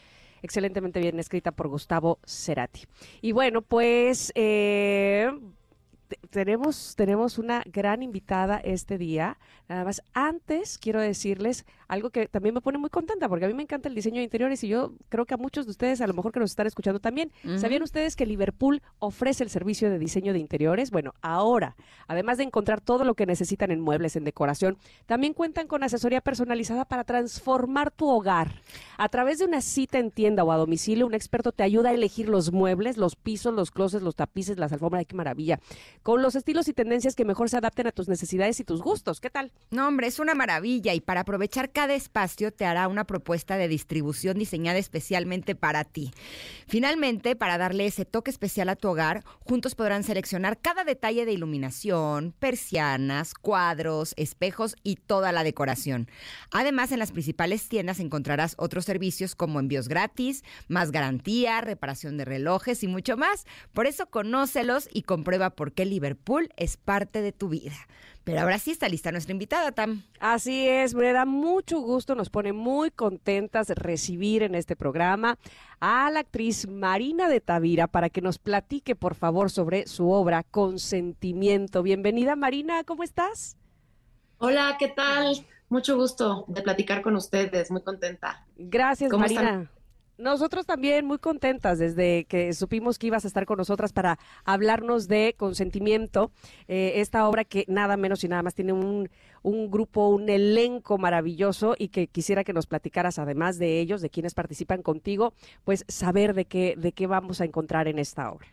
Excelentemente 0.43 1.01
bien 1.01 1.19
escrita 1.19 1.53
por 1.53 1.69
Gustavo 1.69 2.19
Cerati. 2.27 2.87
Y 3.23 3.33
bueno, 3.33 3.63
pues 3.63 4.33
eh, 4.35 5.31
tenemos, 6.35 6.97
tenemos 6.97 7.39
una 7.39 7.63
gran 7.65 8.03
invitada 8.03 8.59
este 8.59 8.99
día. 8.99 9.39
Nada 9.69 9.85
más, 9.85 10.03
antes 10.15 10.79
quiero 10.79 11.01
decirles 11.01 11.65
algo 11.87 12.11
que 12.11 12.27
también 12.27 12.57
me 12.57 12.61
pone 12.61 12.77
muy 12.77 12.91
contenta, 12.91 13.29
porque 13.29 13.45
a 13.45 13.49
mí 13.49 13.55
me 13.55 13.63
encanta 13.63 13.89
el 13.89 13.95
diseño 13.95 14.17
de 14.17 14.25
interiores 14.25 14.65
y 14.65 14.69
yo 14.69 14.95
creo 15.09 15.27
que 15.27 15.35
a 15.35 15.37
muchos 15.37 15.65
de 15.65 15.71
ustedes, 15.71 16.01
a 16.01 16.09
lo 16.09 16.13
mejor 16.13 16.33
que 16.33 16.41
nos 16.41 16.51
están 16.51 16.67
escuchando 16.67 16.99
también, 16.99 17.31
¿sabían 17.57 17.85
ustedes 17.85 18.17
que 18.17 18.27
Liverpool 18.27 18.83
ofrece 18.99 19.45
el 19.45 19.51
servicio 19.51 19.89
de 19.91 19.99
diseño 20.01 20.33
de 20.33 20.41
interiores? 20.41 20.91
Bueno, 20.91 21.13
ahora, 21.23 21.77
además 22.09 22.39
de 22.39 22.45
encontrar 22.45 22.81
todo 22.81 23.05
lo 23.05 23.15
que 23.15 23.27
necesitan 23.27 23.71
en 23.71 23.81
muebles, 23.81 24.17
en 24.17 24.25
decoración, 24.25 24.77
también 25.07 25.35
cuentan 25.35 25.69
con 25.69 25.85
asesoría 25.85 26.21
personalizada 26.21 26.85
para 26.85 27.05
transformar 27.05 27.93
tu 27.93 28.09
hogar. 28.09 28.61
A 28.99 29.09
través 29.09 29.39
de 29.39 29.45
una 29.45 29.61
cita 29.61 30.01
en 30.01 30.11
tienda 30.11 30.43
o 30.43 30.51
a 30.51 30.57
domicilio, 30.57 31.07
un 31.07 31.15
experto 31.15 31.53
te 31.53 31.63
ayuda 31.63 31.91
a 31.91 31.93
elegir 31.93 32.29
los 32.29 32.51
muebles, 32.51 32.97
los 32.97 33.15
pisos, 33.15 33.55
los 33.55 33.71
closets, 33.71 34.03
los 34.03 34.17
tapices, 34.17 34.59
las 34.59 34.73
alfombras, 34.73 35.07
qué 35.07 35.15
maravilla. 35.15 35.61
Con 36.03 36.24
los 36.25 36.37
estilos 36.37 36.69
y 36.69 36.73
tendencias 36.73 37.15
que 37.15 37.27
mejor 37.27 37.51
se 37.51 37.59
adapten 37.59 37.87
a 37.87 37.93
tus 37.93 38.09
necesidades 38.09 38.59
y 38.59 38.65
tus 38.65 38.81
gustos. 38.81 39.21
¿Qué 39.21 39.29
tal? 39.29 39.53
No, 39.71 39.87
hombre, 39.87 40.07
es 40.07 40.19
una 40.19 40.35
maravilla 40.35 40.95
y 40.95 41.03
para 41.03 41.21
aprovechar 41.21 41.71
cada 41.71 41.93
espacio 41.93 42.51
te 42.51 42.65
hará 42.65 42.89
una 42.89 43.05
propuesta 43.05 43.59
de 43.59 43.69
distribución 43.69 44.39
diseñada 44.39 44.79
especialmente 44.79 45.55
para 45.55 45.85
ti. 45.85 46.13
Finalmente, 46.67 47.37
para 47.37 47.59
darle 47.59 47.85
ese 47.85 48.07
toque 48.07 48.31
especial 48.31 48.71
a 48.71 48.77
tu 48.77 48.89
hogar, 48.89 49.23
juntos 49.41 49.75
podrán 49.75 50.03
seleccionar 50.03 50.59
cada 50.59 50.85
detalle 50.85 51.27
de 51.27 51.33
iluminación, 51.33 52.35
persianas, 52.39 53.35
cuadros, 53.35 54.15
espejos 54.17 54.77
y 54.83 54.97
toda 54.97 55.31
la 55.31 55.45
decoración. 55.45 56.09
Además, 56.51 56.91
en 56.91 57.01
las 57.01 57.13
principales 57.13 57.69
tiendas 57.69 58.01
encontrarás 58.01 58.55
otros 58.57 58.87
servicios 58.87 59.35
como 59.35 59.61
envíos 59.61 59.89
gratis, 59.89 60.43
más 60.69 60.91
garantía, 60.91 61.61
reparación 61.61 62.17
de 62.17 62.25
relojes 62.25 62.83
y 62.83 62.89
mucho 62.89 63.19
más. 63.19 63.45
Por 63.75 63.87
eso 63.87 64.07
conócelos 64.07 64.89
y 64.91 65.03
comprueba 65.03 65.51
por 65.51 65.73
qué 65.73 65.85
Liverpool 66.05 66.51
es 66.57 66.77
parte 66.77 67.23
de 67.23 67.33
tu 67.33 67.49
vida. 67.49 67.75
Pero 68.25 68.41
ahora 68.41 68.59
sí 68.59 68.71
está 68.71 68.89
lista 68.89 69.11
nuestra 69.13 69.33
invitada, 69.33 69.73
Tam. 69.73 70.03
Así 70.19 70.67
es, 70.67 70.95
me 70.95 71.13
da 71.13 71.27
mucho 71.27 71.81
gusto, 71.81 72.15
nos 72.15 72.31
pone 72.31 72.53
muy 72.55 72.91
contentas 72.91 73.67
de 73.67 73.75
recibir 73.75 74.43
en 74.43 74.55
este 74.55 74.77
programa 74.77 75.39
a 75.81 76.11
la 76.11 76.21
actriz 76.21 76.67
Marina 76.67 77.29
de 77.29 77.41
Tavira 77.41 77.87
para 77.87 78.09
que 78.09 78.23
nos 78.23 78.39
platique, 78.39 78.95
por 78.95 79.15
favor, 79.15 79.51
sobre 79.51 79.87
su 79.87 80.11
obra 80.11 80.43
Consentimiento. 80.43 81.83
Bienvenida, 81.83 82.35
Marina, 82.35 82.83
¿cómo 82.85 83.03
estás? 83.03 83.57
Hola, 84.39 84.77
¿qué 84.79 84.89
tal? 84.89 85.47
Mucho 85.69 85.97
gusto 85.97 86.45
de 86.49 86.63
platicar 86.63 87.03
con 87.03 87.17
ustedes, 87.17 87.71
muy 87.71 87.83
contenta. 87.83 88.47
Gracias, 88.57 89.11
¿Cómo 89.11 89.23
Marina. 89.23 89.41
están? 89.43 89.74
Nosotros 90.17 90.65
también 90.65 91.07
muy 91.07 91.19
contentas 91.19 91.79
desde 91.79 92.25
que 92.27 92.53
supimos 92.55 92.99
que 92.99 93.09
ibas 93.09 93.25
a 93.25 93.29
estar 93.29 93.47
con 93.47 93.59
nosotras 93.59 93.93
para 93.93 94.19
hablarnos 94.45 95.09
de 95.09 95.35
consentimiento, 95.37 96.31
eh, 96.69 96.93
esta 96.97 97.29
obra 97.29 97.45
que 97.45 97.65
nada 97.67 97.97
menos 97.97 98.23
y 98.23 98.29
nada 98.29 98.43
más 98.43 98.55
tiene 98.55 98.73
un, 98.73 99.11
un 99.43 99.71
grupo, 99.71 100.09
un 100.09 100.29
elenco 100.29 100.99
maravilloso 100.99 101.75
y 101.77 101.89
que 101.89 102.07
quisiera 102.07 102.45
que 102.45 102.53
nos 102.53 102.67
platicaras 102.67 103.19
además 103.19 103.59
de 103.59 103.81
ellos, 103.81 104.03
de 104.03 104.11
quienes 104.11 104.35
participan 104.35 104.83
contigo, 104.83 105.35
pues 105.65 105.85
saber 105.89 106.35
de 106.35 106.45
qué, 106.45 106.75
de 106.77 106.93
qué 106.93 107.09
vamos 107.09 107.41
a 107.41 107.45
encontrar 107.45 107.89
en 107.89 107.99
esta 107.99 108.31
obra. 108.31 108.47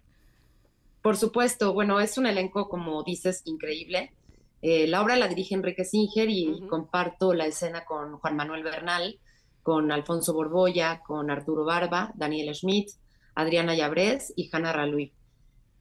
Por 1.01 1.17
supuesto, 1.17 1.73
bueno, 1.73 1.99
es 1.99 2.17
un 2.17 2.25
elenco, 2.25 2.69
como 2.69 3.03
dices, 3.03 3.41
increíble. 3.45 4.13
Eh, 4.61 4.87
la 4.87 5.01
obra 5.01 5.15
la 5.15 5.27
dirige 5.27 5.55
Enrique 5.55 5.83
Singer 5.83 6.29
y 6.29 6.61
comparto 6.67 7.33
la 7.33 7.47
escena 7.47 7.85
con 7.85 8.17
Juan 8.17 8.35
Manuel 8.35 8.63
Bernal, 8.63 9.19
con 9.63 9.91
Alfonso 9.91 10.33
Borbolla, 10.33 11.01
con 11.05 11.29
Arturo 11.31 11.65
Barba, 11.65 12.11
Daniel 12.15 12.53
Schmidt, 12.55 12.89
Adriana 13.35 13.75
Llabrés 13.75 14.33
y 14.35 14.49
Hanna 14.51 14.73
Ralui. 14.73 15.13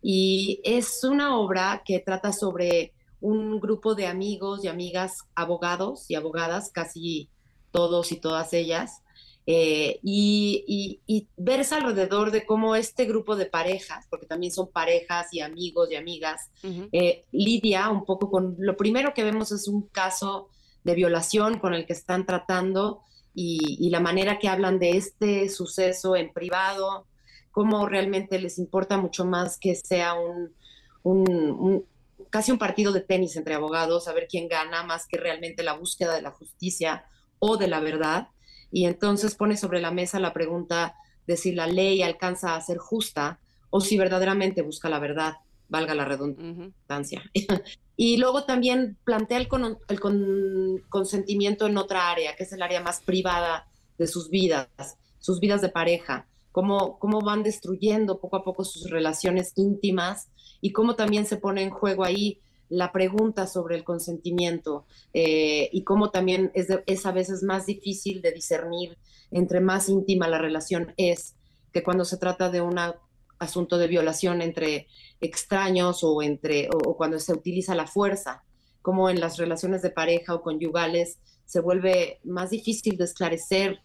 Y 0.02 0.61
es 0.65 1.02
una 1.05 1.36
obra 1.39 1.82
que 1.85 1.98
trata 2.01 2.32
sobre 2.32 2.93
un 3.20 3.61
grupo 3.61 3.94
de 3.94 4.07
amigos 4.07 4.65
y 4.65 4.69
amigas 4.69 5.19
abogados 5.35 6.07
y 6.11 6.15
abogadas, 6.15 6.70
casi 6.73 7.28
todos 7.70 8.12
y 8.12 8.16
todas 8.16 8.52
ellas, 8.55 9.02
eh, 9.47 9.98
y, 10.02 10.65
y- 10.66 11.01
y 11.07 11.28
versa 11.36 11.77
alrededor 11.77 12.31
de 12.31 12.44
cómo 12.47 12.77
este 12.77 13.05
grupo 13.05 13.36
de 13.36 13.47
parejas, 13.47 14.07
porque 14.09 14.27
también 14.27 14.52
son 14.52 14.70
parejas 14.70 15.32
y 15.32 15.40
amigos 15.40 15.90
y 15.90 15.97
amigas, 15.97 16.51
eh, 16.93 17.24
lidia 17.32 17.89
un 17.90 18.05
poco 18.05 18.31
con 18.31 18.57
lo 18.59 18.77
primero 18.77 19.12
que 19.15 19.24
vemos 19.24 19.52
es 19.52 19.66
un 19.69 19.89
caso 19.89 20.48
de 20.85 20.94
violación 20.94 21.59
con 21.59 21.74
el 21.74 21.85
que 21.86 21.93
están 21.93 22.24
tratando 22.27 23.02
y, 23.35 23.77
y 23.81 23.90
la 23.90 24.01
manera 24.01 24.39
que 24.39 24.48
hablan 24.48 24.78
de 24.78 24.93
este 24.97 25.48
suceso 25.48 26.16
en 26.16 26.32
privado, 26.32 27.07
cómo 27.51 27.86
realmente 27.89 28.39
les 28.40 28.59
importa 28.59 28.97
mucho 28.98 29.24
más 29.24 29.59
que 29.59 29.74
sea 29.74 30.15
un, 30.15 30.55
un- 31.02 31.31
un- 31.31 31.85
casi 32.31 32.52
un 32.52 32.59
partido 32.59 32.93
de 32.93 33.01
tenis 33.01 33.36
entre 33.36 33.55
abogados, 33.55 34.09
a 34.09 34.12
ver 34.12 34.27
quién 34.28 34.48
gana, 34.48 34.82
más 34.82 35.07
que 35.07 35.16
realmente 35.16 35.62
la 35.62 35.73
búsqueda 35.74 36.15
de 36.15 36.23
la 36.23 36.31
justicia 36.32 37.05
o 37.39 37.57
de 37.57 37.69
la 37.69 37.81
verdad. 37.81 38.28
Y 38.70 38.86
entonces 38.86 39.35
pone 39.35 39.57
sobre 39.57 39.81
la 39.81 39.90
mesa 39.90 40.20
la 40.20 40.32
pregunta 40.32 40.94
de 41.27 41.36
si 41.36 41.52
la 41.52 41.66
ley 41.66 42.02
alcanza 42.02 42.55
a 42.57 42.61
ser 42.61 42.78
justa 42.78 43.40
o 43.70 43.81
si 43.81 43.97
verdaderamente 43.98 44.62
busca 44.62 44.89
la 44.89 44.98
verdad, 44.98 45.35
valga 45.71 45.95
la 45.95 46.05
redundancia. 46.05 47.23
y 47.97 48.17
luego 48.19 48.45
también 48.45 48.99
plantea 49.05 49.39
el, 49.39 49.49
con- 49.49 49.79
el 49.89 50.01
con- 50.01 50.83
consentimiento 50.89 51.67
en 51.67 51.79
otra 51.79 52.11
área, 52.11 52.37
que 52.37 52.43
es 52.45 52.53
el 52.53 52.63
área 52.63 52.81
más 52.83 53.01
privada 53.01 53.67
de 53.99 54.07
sus 54.07 54.29
vidas, 54.31 54.69
sus 55.19 55.41
vidas 55.41 55.61
de 55.63 55.69
pareja, 55.69 56.27
cómo, 56.53 56.99
cómo 56.99 57.21
van 57.21 57.43
destruyendo 57.43 58.19
poco 58.21 58.37
a 58.37 58.45
poco 58.45 58.65
sus 58.65 58.91
relaciones 58.91 59.53
íntimas 59.57 60.29
y 60.61 60.73
cómo 60.73 60.97
también 60.97 61.25
se 61.27 61.37
pone 61.37 61.63
en 61.63 61.71
juego 61.71 62.05
ahí 62.05 62.41
la 62.69 62.93
pregunta 62.93 63.47
sobre 63.47 63.77
el 63.77 63.83
consentimiento 63.85 64.87
eh, 65.13 65.69
y 65.73 65.83
cómo 65.83 66.11
también 66.11 66.51
es, 66.55 66.69
de- 66.69 66.83
es 66.87 67.05
a 67.07 67.13
veces 67.13 67.43
más 67.43 67.67
difícil 67.67 68.23
de 68.23 68.33
discernir 68.33 68.97
entre 69.33 69.61
más 69.61 69.89
íntima 69.89 70.29
la 70.29 70.39
relación 70.39 70.93
es 70.97 71.35
que 71.73 71.83
cuando 71.83 72.05
se 72.05 72.17
trata 72.17 72.49
de 72.51 72.61
un 72.61 72.77
asunto 73.39 73.77
de 73.79 73.87
violación 73.89 74.41
entre 74.43 74.87
extraños 75.21 76.03
o, 76.03 76.23
entre, 76.23 76.69
o, 76.73 76.97
cuando 76.97 77.19
se 77.19 77.33
utiliza 77.33 77.75
la 77.75 77.87
fuerza, 77.87 78.43
como 78.83 79.11
en 79.11 79.21
las 79.21 79.37
relaciones 79.37 79.83
de 79.83 79.91
pareja 79.91 80.35
o 80.35 80.43
conyugales 80.43 81.19
se 81.45 81.61
vuelve 81.61 82.21
más 82.25 82.51
difícil 82.51 82.97
de 82.97 83.05
esclarecer 83.05 83.81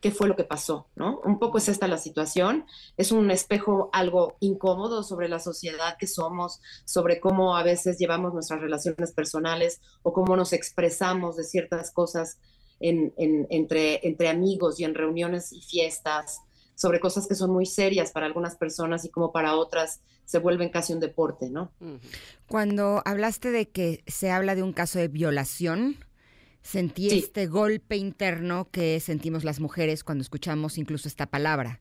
qué 0.00 0.10
fue 0.10 0.26
lo 0.28 0.34
que 0.36 0.44
pasó, 0.44 0.88
¿no? 0.96 1.20
Un 1.24 1.38
poco 1.38 1.58
es 1.58 1.68
esta 1.68 1.86
la 1.86 1.96
situación, 1.96 2.66
es 2.96 3.12
un 3.12 3.30
espejo 3.30 3.88
algo 3.92 4.36
incómodo 4.40 5.04
sobre 5.04 5.28
la 5.28 5.38
sociedad 5.38 5.96
que 5.96 6.08
somos, 6.08 6.60
sobre 6.84 7.20
cómo 7.20 7.56
a 7.56 7.62
veces 7.62 7.98
llevamos 7.98 8.34
nuestras 8.34 8.60
relaciones 8.60 9.12
personales 9.12 9.80
o 10.02 10.12
cómo 10.12 10.36
nos 10.36 10.52
expresamos 10.52 11.36
de 11.36 11.44
ciertas 11.44 11.92
cosas 11.92 12.38
en- 12.80 13.14
entre, 13.16 14.06
entre 14.06 14.28
amigos 14.28 14.80
y 14.80 14.84
en 14.84 14.94
reuniones 14.96 15.52
y 15.52 15.62
fiestas, 15.62 16.40
sobre 16.74 17.00
cosas 17.00 17.26
que 17.26 17.34
son 17.34 17.50
muy 17.50 17.66
serias 17.66 18.10
para 18.12 18.26
algunas 18.26 18.56
personas 18.56 19.04
y 19.04 19.10
como 19.10 19.32
para 19.32 19.54
otras 19.56 20.00
se 20.24 20.38
vuelven 20.38 20.70
casi 20.70 20.92
un 20.92 21.00
deporte, 21.00 21.50
¿no? 21.50 21.70
Cuando 22.46 23.02
hablaste 23.04 23.50
de 23.50 23.68
que 23.68 24.02
se 24.06 24.30
habla 24.30 24.54
de 24.54 24.62
un 24.62 24.72
caso 24.72 24.98
de 24.98 25.08
violación, 25.08 25.96
sentí 26.62 27.10
Sí. 27.10 27.18
este 27.18 27.46
golpe 27.46 27.96
interno 27.96 28.68
que 28.70 29.00
sentimos 29.00 29.44
las 29.44 29.60
mujeres 29.60 30.04
cuando 30.04 30.22
escuchamos 30.22 30.78
incluso 30.78 31.08
esta 31.08 31.26
palabra. 31.26 31.80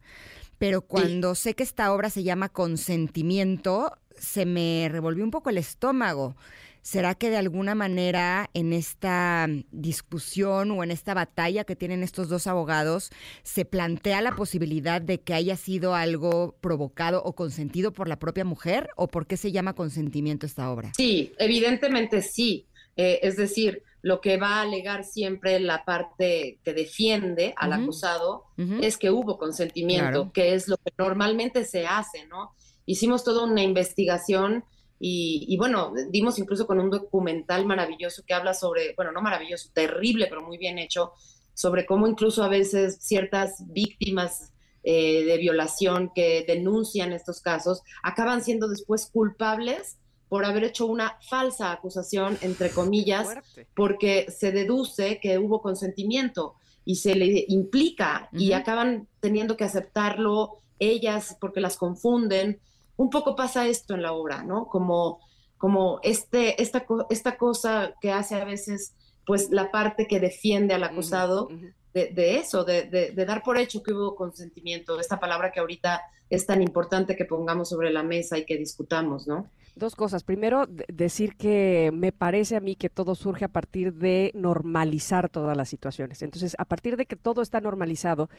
Pero 0.57 0.81
cuando 0.81 1.34
sé 1.35 1.55
que 1.55 1.63
esta 1.63 1.91
obra 1.93 2.09
se 2.09 2.23
llama 2.23 2.49
Consentimiento, 2.49 3.91
se 4.18 4.45
me 4.45 4.88
revolvió 4.91 5.23
un 5.23 5.31
poco 5.31 5.49
el 5.49 5.57
estómago. 5.57 6.35
¿Será 6.82 7.14
que 7.16 7.30
de 7.30 7.38
alguna 7.38 7.76
manera 7.76 8.49
en 8.53 8.74
esta 8.74 9.48
discusión 9.72 10.72
o 10.72 10.84
en 10.84 10.90
esta 10.91 11.14
batalla 11.14 11.64
que 11.64 11.76
tienen 11.76 12.02
estos 12.02 12.28
dos 12.28 12.48
abogados 12.48 13.12
se 13.44 13.66
plantea 13.66 14.22
la 14.22 14.36
posibilidad 14.36 14.99
de 15.02 15.22
que 15.22 15.34
haya 15.36 15.58
sido 15.58 15.94
algo 15.94 16.56
provocado 16.60 17.22
o 17.24 17.34
consentido 17.36 17.91
por 17.94 18.08
la 18.08 18.18
propia 18.18 18.45
mujer? 18.45 18.90
¿O 18.95 19.08
por 19.08 19.28
qué 19.28 19.38
se 19.38 19.52
llama 19.52 19.74
consentimiento 19.74 20.45
esta 20.45 20.72
obra? 20.72 20.91
Sí, 20.98 21.34
evidentemente 21.38 22.22
sí. 22.22 22.68
Eh, 22.98 23.20
es 23.22 23.38
decir, 23.38 23.84
lo 24.02 24.20
que 24.20 24.38
va 24.38 24.56
a 24.56 24.62
alegar 24.64 25.03
siempre 25.06 25.60
la 25.60 25.86
parte 25.86 26.60
que 26.64 26.74
defiende 26.74 27.53
al 27.58 27.74
acusado 27.74 28.45
es 28.58 28.98
que 28.98 29.12
hubo 29.12 29.38
consentimiento, 29.38 30.10
Claro. 30.12 30.32
que 30.34 30.56
es 30.56 30.68
lo 30.68 30.78
que 30.78 30.91
normalmente 30.98 31.64
se 31.64 31.86
hace, 31.86 32.26
¿no? 32.28 32.52
Hicimos 32.88 33.24
toda 33.24 33.45
una 33.45 33.62
investigación 33.62 34.66
y, 35.03 35.45
y, 35.48 35.57
bueno, 35.57 35.94
dimos 36.10 36.38
incluso 36.38 36.68
con 36.68 36.80
un 36.80 36.91
documental 36.91 37.65
maravilloso 37.65 38.23
que 38.26 38.36
habla 38.36 38.53
sobre, 38.53 38.94
bueno, 38.95 39.11
no 39.11 39.22
maravilloso, 39.22 39.69
terrible, 39.73 40.28
pero 40.28 40.44
muy 40.44 40.57
bien 40.57 40.78
hecho, 40.78 41.14
sobre 41.53 41.86
cómo 41.86 42.07
incluso 42.07 42.44
a 42.44 42.48
veces 42.48 42.99
ciertas 43.02 43.64
víctimas 43.68 44.53
eh, 44.84 45.26
de 45.26 45.38
violación 45.38 46.11
que 46.15 46.44
denuncian 46.48 47.14
estos 47.14 47.40
casos 47.40 47.84
acaban 48.02 48.44
siendo 48.44 48.68
después 48.68 49.11
culpables 49.11 49.99
por 50.28 50.44
haber 50.44 50.64
hecho 50.64 50.88
una 50.88 51.19
falsa 51.30 51.72
acusación, 51.72 52.38
entre 52.41 52.72
comillas, 52.72 53.28
porque 53.76 54.28
se 54.32 54.52
deduce 54.52 55.19
que 55.19 55.38
hubo 55.38 55.61
consentimiento 55.61 56.56
y 56.86 56.95
se 56.95 57.15
le 57.15 57.45
implica 57.49 58.30
y 58.32 58.52
Ujú. 58.52 58.61
acaban 58.61 59.07
teniendo 59.19 59.57
que 59.57 59.65
aceptarlo 59.65 60.57
ellas 60.80 61.38
porque 61.40 61.60
las 61.60 61.78
confunden. 61.78 62.60
Un 63.02 63.10
poco 63.10 63.36
pasa 63.36 63.68
esto 63.68 63.95
en 63.95 64.02
la 64.03 64.11
obra, 64.14 64.44
¿no? 64.44 64.68
Como, 64.68 65.19
como 65.57 65.99
este, 66.03 66.61
esta, 66.61 66.86
esta 67.10 67.38
cosa 67.38 67.94
que 68.02 68.11
hace 68.11 68.36
a 68.36 68.45
veces 68.45 68.94
pues 69.26 69.49
la 69.52 69.72
parte 69.72 70.07
que 70.07 70.19
defiende 70.19 70.73
al 70.73 70.84
acusado 70.84 71.49
de, 71.94 72.07
de 72.14 72.38
eso, 72.38 72.64
de, 72.64 72.84
de- 72.84 73.11
de 73.11 73.26
dar 73.26 73.41
por 73.44 73.57
hecho 73.57 73.82
que 73.84 73.94
hubo 73.94 74.15
consentimiento, 74.15 74.99
esta 74.99 75.19
palabra 75.19 75.52
que 75.52 75.60
ahorita 75.60 76.02
es 76.30 76.45
tan 76.45 76.61
importante 76.61 77.15
que 77.15 77.26
pongamos 77.26 77.69
sobre 77.69 77.91
la 77.91 78.03
mesa 78.03 78.38
y 78.38 78.45
que 78.45 78.57
discutamos, 78.57 79.28
¿no? 79.28 79.49
Dos 79.76 79.95
cosas. 79.95 80.23
Primero, 80.23 80.65
de- 80.68 80.86
decir 80.91 81.36
que 81.38 81.91
me 81.94 82.11
parece 82.11 82.56
a 82.56 82.60
mí 82.60 82.76
que 82.76 82.90
todo 82.90 83.15
surge 83.15 83.45
a 83.45 83.49
partir 83.57 83.94
de 83.94 84.32
normalizar 84.34 85.30
todas 85.30 85.56
las 85.57 85.69
situaciones. 85.69 86.22
Entonces, 86.22 86.56
a 86.57 86.65
partir 86.65 86.98
de 86.98 87.06
que 87.06 87.15
todo 87.15 87.41
está 87.41 87.61
normalizado, 87.61 88.30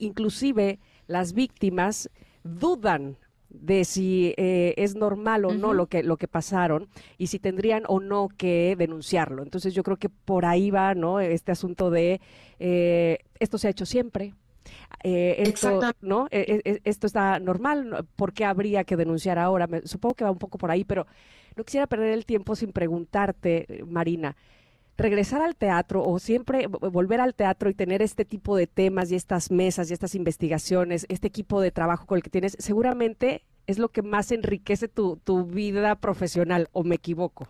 inclusive 0.00 0.78
las 1.06 1.32
víctimas 1.32 2.10
dudan 2.44 3.16
de 3.50 3.84
si 3.84 4.34
eh, 4.36 4.74
es 4.76 4.94
normal 4.94 5.44
o 5.46 5.54
no 5.54 5.72
lo 5.72 5.86
que, 5.86 6.02
lo 6.02 6.16
que 6.16 6.28
pasaron 6.28 6.88
y 7.16 7.28
si 7.28 7.38
tendrían 7.38 7.84
o 7.88 7.98
no 8.00 8.28
que 8.28 8.74
denunciarlo. 8.78 9.42
Entonces 9.42 9.74
yo 9.74 9.82
creo 9.82 9.96
que 9.96 10.08
por 10.10 10.44
ahí 10.44 10.70
va, 10.70 10.94
¿no? 10.94 11.20
Este 11.20 11.52
asunto 11.52 11.90
de 11.90 12.20
eh, 12.58 13.18
esto 13.40 13.56
se 13.58 13.68
ha 13.68 13.70
hecho 13.70 13.86
siempre. 13.86 14.34
eh, 15.02 15.36
esto. 15.38 15.68
¿no? 16.00 16.26
Eh, 16.30 16.60
eh, 16.64 16.80
esto 16.84 17.06
está 17.06 17.38
normal, 17.38 17.88
¿no? 17.88 18.04
¿por 18.16 18.32
qué 18.32 18.44
habría 18.44 18.84
que 18.84 18.96
denunciar 18.96 19.38
ahora? 19.38 19.66
Me- 19.66 19.86
supongo 19.86 20.14
que 20.14 20.24
va 20.24 20.30
un 20.30 20.38
poco 20.38 20.58
por 20.58 20.70
ahí, 20.70 20.84
pero 20.84 21.06
no 21.56 21.64
quisiera 21.64 21.86
perder 21.86 22.12
el 22.12 22.26
tiempo 22.26 22.54
sin 22.56 22.72
preguntarte, 22.72 23.66
eh, 23.80 23.84
Marina, 23.84 24.36
regresar 24.98 25.40
al 25.40 25.56
teatro 25.56 26.04
o 26.04 26.18
siempre 26.18 26.68
vo- 26.68 26.90
volver 26.90 27.20
al 27.20 27.34
teatro 27.34 27.70
y 27.70 27.74
tener 27.74 28.02
este 28.02 28.24
tipo 28.24 28.56
de 28.56 28.66
temas 28.66 29.10
y 29.10 29.14
estas 29.14 29.50
mesas 29.50 29.90
y 29.90 29.94
estas 29.94 30.14
investigaciones, 30.14 31.06
este 31.08 31.28
equipo 31.28 31.60
de 31.60 31.70
trabajo 31.70 32.04
con 32.06 32.16
el 32.16 32.22
que 32.22 32.30
tienes, 32.30 32.56
seguramente 32.58 33.44
es 33.66 33.78
lo 33.78 33.90
que 33.90 34.02
más 34.02 34.32
enriquece 34.32 34.88
tu, 34.88 35.16
tu 35.18 35.44
vida 35.44 35.94
profesional, 35.94 36.68
¿o 36.72 36.82
me 36.84 36.96
equivoco? 36.96 37.48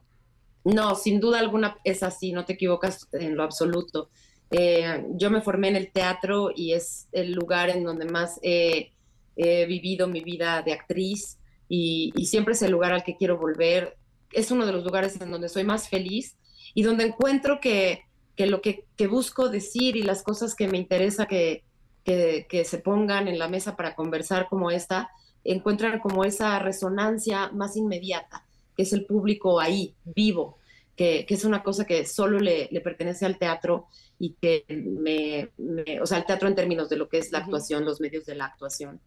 No, 0.65 0.95
sin 0.95 1.21
duda 1.21 1.39
alguna 1.39 1.79
es 1.85 2.03
así, 2.03 2.33
no 2.33 2.45
te 2.45 2.53
equivocas 2.53 3.09
en 3.13 3.37
lo 3.37 3.43
absoluto. 3.45 4.11
Eh, 4.51 5.05
yo 5.15 5.31
me 5.31 5.41
formé 5.41 5.69
en 5.69 5.77
el 5.77 5.91
teatro 5.93 6.51
y 6.55 6.73
es 6.73 7.09
el 7.13 7.33
lugar 7.33 7.71
en 7.71 7.85
donde 7.85 8.05
más 8.05 8.39
he, 8.43 8.93
he 9.37 9.65
vivido 9.67 10.09
mi 10.09 10.21
vida 10.21 10.63
de 10.63 10.73
actriz 10.73 11.39
y, 11.69 12.13
y 12.17 12.27
siempre 12.27 12.53
es 12.55 12.63
el 12.63 12.73
lugar 12.73 12.93
al 12.93 13.05
que 13.05 13.17
quiero 13.17 13.39
volver. 13.39 13.97
Es 14.33 14.51
uno 14.51 14.67
de 14.67 14.73
los 14.73 14.85
lugares 14.85 15.19
en 15.21 15.31
donde 15.31 15.49
soy 15.49 15.65
más 15.65 15.89
feliz 15.89 16.37
y 16.75 16.83
donde 16.83 17.05
encuentro 17.07 17.61
que, 17.61 18.03
que 18.37 18.47
lo 18.47 18.61
que, 18.61 18.85
que 18.97 19.07
busco 19.07 19.49
decir 19.49 19.97
y 19.97 20.03
las 20.03 20.23
cosas 20.23 20.55
que 20.55 20.69
me 20.69 20.79
interesa 20.79 21.27
que, 21.27 21.65
que, 22.05 22.47
que 22.49 22.65
se 22.65 22.79
pongan 22.79 23.29
en 23.29 23.39
la 23.39 23.49
mesa 23.49 23.77
para 23.77 23.95
conversar 23.95 24.49
como 24.49 24.71
esta, 24.71 25.11
encuentran 25.45 25.99
como 26.01 26.25
esa 26.25 26.59
resonancia 26.59 27.51
más 27.53 27.77
inmediata 27.77 28.45
que 28.77 28.83
es 28.85 28.93
el 28.93 29.07
público 29.07 29.59
ahí, 29.59 29.95
vivo, 30.05 30.57
que, 30.97 31.27
que 31.27 31.35
es 31.35 31.45
una 31.45 31.65
cosa 31.65 31.85
que 31.85 32.07
solo 32.07 32.39
le, 32.39 32.69
le 32.71 32.81
pertenece 32.81 33.27
al 33.27 33.37
teatro 33.37 33.87
y 34.21 34.35
que 34.41 34.65
me, 34.69 35.49
me- 35.59 36.01
o 36.01 36.07
sea, 36.07 36.19
el 36.19 36.25
teatro 36.27 36.47
en 36.49 36.55
términos 36.55 36.89
de 36.89 36.97
lo 36.97 37.09
que 37.09 37.19
es 37.19 37.33
la 37.33 37.39
actuación, 37.39 37.85
los 37.85 38.01
medios 38.01 38.25
de 38.27 38.37
la 38.37 38.45
actuación, 38.47 39.01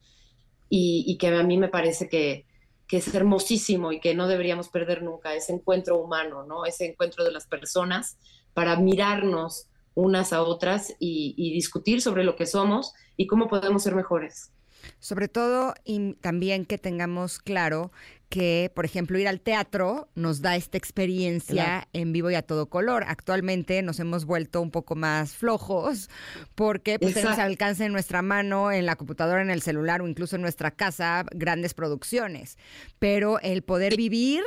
y, 0.69 1.03
y 1.07 1.17
que 1.17 1.27
a 1.27 1.43
mí 1.43 1.57
me 1.57 1.67
parece 1.69 2.09
que, 2.09 2.45
que 2.91 2.97
es 2.97 3.15
hermosísimo 3.15 3.93
y 3.93 4.01
que 4.01 4.13
no 4.15 4.27
deberíamos 4.27 4.67
perder 4.67 5.01
nunca 5.01 5.33
ese 5.33 5.53
encuentro 5.53 5.97
humano, 5.97 6.43
¿no? 6.43 6.65
Ese 6.65 6.87
encuentro 6.87 7.23
de 7.23 7.31
las 7.31 7.47
personas 7.47 8.17
para 8.53 8.75
mirarnos 8.75 9.69
unas 9.95 10.33
a 10.33 10.43
otras 10.43 10.93
y, 10.99 11.33
y 11.37 11.53
discutir 11.53 12.01
sobre 12.01 12.25
lo 12.25 12.35
que 12.35 12.45
somos 12.45 12.91
y 13.15 13.27
cómo 13.27 13.47
podemos 13.47 13.83
ser 13.83 13.95
mejores. 13.95 14.51
Sobre 14.99 15.29
todo, 15.29 15.73
y 15.85 16.15
también 16.15 16.65
que 16.65 16.77
tengamos 16.77 17.39
claro 17.39 17.93
que, 18.31 18.71
por 18.73 18.85
ejemplo, 18.85 19.19
ir 19.19 19.27
al 19.27 19.41
teatro 19.41 20.09
nos 20.15 20.41
da 20.41 20.55
esta 20.55 20.77
experiencia 20.77 21.53
Claro. 21.63 21.87
en 21.91 22.13
vivo 22.13 22.31
y 22.31 22.35
a 22.35 22.41
todo 22.41 22.67
color. 22.69 23.03
Actualmente 23.05 23.81
nos 23.81 23.99
hemos 23.99 24.23
vuelto 24.25 24.61
un 24.61 24.71
poco 24.71 24.95
más 24.95 25.33
flojos 25.33 26.09
porque 26.55 26.97
pues, 26.97 27.13
tenemos 27.13 27.37
al 27.37 27.47
alcance 27.47 27.83
en 27.85 27.91
nuestra 27.91 28.21
mano, 28.21 28.71
en 28.71 28.85
la 28.85 28.95
computadora, 28.95 29.41
en 29.41 29.51
el 29.51 29.61
celular 29.61 30.01
o 30.01 30.07
incluso 30.07 30.37
en 30.37 30.41
nuestra 30.41 30.71
casa, 30.71 31.25
grandes 31.35 31.73
producciones. 31.73 32.57
Pero 32.99 33.39
el 33.41 33.63
poder 33.63 33.97
vivir 33.97 34.43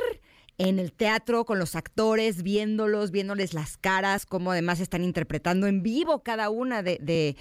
en 0.57 0.79
el 0.79 0.93
teatro 0.93 1.43
con 1.45 1.59
los 1.59 1.75
actores, 1.75 2.41
viéndolos, 2.41 3.11
viéndoles 3.11 3.53
las 3.53 3.75
caras, 3.77 4.25
cómo 4.25 4.51
además 4.51 4.79
están 4.79 5.03
interpretando 5.03 5.67
en 5.67 5.83
vivo 5.83 6.23
cada 6.23 6.49
una 6.49 6.81
de, 6.81 6.97
de- 7.01 7.35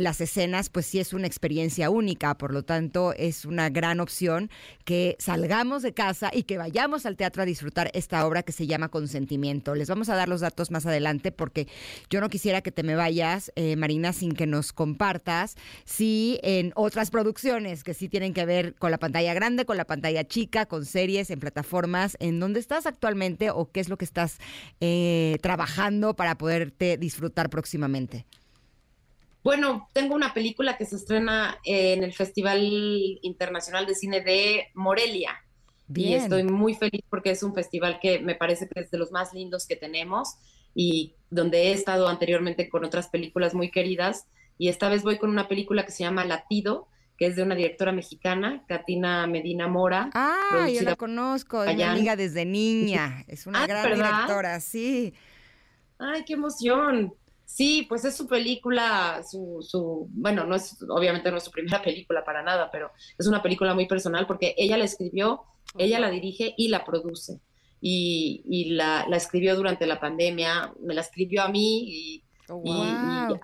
las 0.00 0.20
escenas, 0.20 0.70
pues 0.70 0.86
sí 0.86 0.98
es 0.98 1.12
una 1.12 1.26
experiencia 1.26 1.90
única. 1.90 2.38
Por 2.38 2.52
lo 2.54 2.62
tanto, 2.62 3.12
es 3.14 3.44
una 3.44 3.68
gran 3.68 4.00
opción 4.00 4.50
que 4.84 5.16
salgamos 5.18 5.82
de 5.82 5.92
casa 5.92 6.30
y 6.32 6.44
que 6.44 6.58
vayamos 6.58 7.06
al 7.06 7.16
teatro 7.16 7.42
a 7.42 7.46
disfrutar 7.46 7.90
esta 7.92 8.26
obra 8.26 8.42
que 8.42 8.52
se 8.52 8.66
llama 8.66 8.88
Consentimiento. 8.88 9.74
Les 9.74 9.88
vamos 9.88 10.08
a 10.08 10.14
dar 10.16 10.28
los 10.28 10.40
datos 10.40 10.70
más 10.70 10.86
adelante 10.86 11.32
porque 11.32 11.66
yo 12.08 12.20
no 12.20 12.30
quisiera 12.30 12.62
que 12.62 12.72
te 12.72 12.82
me 12.82 12.94
vayas, 12.94 13.52
eh, 13.56 13.76
Marina, 13.76 14.12
sin 14.12 14.32
que 14.32 14.46
nos 14.46 14.72
compartas 14.72 15.56
si 15.84 16.38
en 16.42 16.72
otras 16.76 17.10
producciones 17.10 17.84
que 17.84 17.94
sí 17.94 18.08
tienen 18.08 18.32
que 18.32 18.46
ver 18.46 18.74
con 18.76 18.90
la 18.90 18.98
pantalla 18.98 19.34
grande, 19.34 19.64
con 19.66 19.76
la 19.76 19.84
pantalla 19.84 20.24
chica, 20.24 20.66
con 20.66 20.86
series, 20.86 21.30
en 21.30 21.40
plataformas, 21.40 22.16
en 22.20 22.38
dónde 22.60 22.76
estás 22.76 22.86
actualmente 22.86 23.50
o 23.50 23.70
qué 23.70 23.80
es 23.80 23.88
lo 23.88 23.96
que 23.96 24.04
estás 24.04 24.38
eh, 24.80 25.38
trabajando 25.40 26.14
para 26.14 26.36
poderte 26.36 26.98
disfrutar 26.98 27.48
próximamente. 27.48 28.26
Bueno, 29.42 29.88
tengo 29.94 30.14
una 30.14 30.34
película 30.34 30.76
que 30.76 30.84
se 30.84 30.96
estrena 30.96 31.58
en 31.64 32.04
el 32.04 32.12
Festival 32.12 32.60
Internacional 33.22 33.86
de 33.86 33.94
Cine 33.94 34.20
de 34.20 34.68
Morelia. 34.74 35.42
Y 35.88 36.04
Bien. 36.04 36.20
estoy 36.20 36.44
muy 36.44 36.74
feliz 36.74 37.02
porque 37.08 37.30
es 37.30 37.42
un 37.42 37.54
festival 37.54 37.98
que 38.00 38.20
me 38.20 38.34
parece 38.34 38.68
que 38.68 38.80
es 38.80 38.90
de 38.90 38.98
los 38.98 39.10
más 39.10 39.32
lindos 39.32 39.66
que 39.66 39.76
tenemos 39.76 40.34
y 40.74 41.14
donde 41.30 41.68
he 41.68 41.72
estado 41.72 42.06
anteriormente 42.08 42.68
con 42.68 42.84
otras 42.84 43.08
películas 43.08 43.54
muy 43.54 43.70
queridas. 43.70 44.26
Y 44.58 44.68
esta 44.68 44.90
vez 44.90 45.02
voy 45.02 45.16
con 45.16 45.30
una 45.30 45.48
película 45.48 45.86
que 45.86 45.92
se 45.92 46.04
llama 46.04 46.26
Latido, 46.26 46.86
que 47.20 47.26
es 47.26 47.36
de 47.36 47.42
una 47.42 47.54
directora 47.54 47.92
mexicana, 47.92 48.64
Katina 48.66 49.26
Medina 49.26 49.68
Mora. 49.68 50.08
Ah, 50.14 50.66
yo 50.74 50.80
la 50.80 50.96
conozco, 50.96 51.62
es 51.62 51.76
mi 51.76 51.82
amiga 51.82 52.16
desde 52.16 52.46
niña. 52.46 53.24
Es 53.28 53.46
una 53.46 53.62
Ah, 53.62 53.66
gran 53.66 53.84
¿verdad? 53.84 54.10
directora, 54.22 54.58
sí. 54.60 55.12
Ay, 55.98 56.24
qué 56.24 56.32
emoción. 56.32 57.12
Sí, 57.44 57.84
pues 57.86 58.06
es 58.06 58.16
su 58.16 58.26
película, 58.26 59.22
su, 59.28 59.58
su, 59.60 60.08
bueno, 60.12 60.44
no 60.46 60.54
es, 60.54 60.78
obviamente 60.88 61.30
no 61.30 61.36
es 61.36 61.44
su 61.44 61.50
primera 61.50 61.82
película 61.82 62.24
para 62.24 62.42
nada, 62.42 62.70
pero 62.70 62.90
es 63.18 63.26
una 63.26 63.42
película 63.42 63.74
muy 63.74 63.86
personal 63.86 64.26
porque 64.26 64.54
ella 64.56 64.78
la 64.78 64.84
escribió, 64.84 65.42
ella 65.76 66.00
la 66.00 66.08
dirige 66.08 66.54
y 66.56 66.68
la 66.68 66.86
produce. 66.86 67.38
Y, 67.82 68.42
y 68.48 68.70
la, 68.70 69.04
la 69.08 69.16
escribió 69.18 69.56
durante 69.56 69.84
la 69.86 70.00
pandemia, 70.00 70.72
me 70.82 70.94
la 70.94 71.02
escribió 71.02 71.42
a 71.42 71.48
mí 71.50 71.84
y, 71.86 72.24
Oh, 72.48 72.56
wow. 72.56 72.74
Y 72.74 73.32
un 73.34 73.40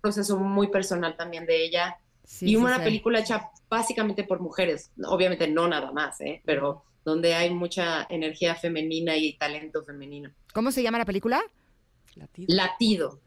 proceso 0.00 0.36
muy 0.38 0.66
personal 0.68 1.16
también 1.16 1.46
de 1.46 1.64
ella. 1.64 1.96
Sí, 2.24 2.46
y 2.46 2.48
sí 2.50 2.56
una 2.56 2.82
película 2.82 3.20
hecha 3.20 3.50
básicamente 3.68 4.24
por 4.24 4.40
mujeres, 4.40 4.90
obviamente 5.04 5.46
no 5.46 5.68
nada 5.68 5.92
más, 5.92 6.20
¿eh? 6.20 6.42
pero 6.44 6.84
donde 7.04 7.34
hay 7.34 7.50
mucha 7.50 8.06
energía 8.08 8.54
femenina 8.54 9.16
y 9.16 9.34
talento 9.34 9.82
femenino. 9.84 10.30
¿Cómo 10.52 10.72
se 10.72 10.82
llama 10.82 10.98
la 10.98 11.04
película? 11.04 11.42
Latido. 12.14 12.46
Latido. 12.48 13.20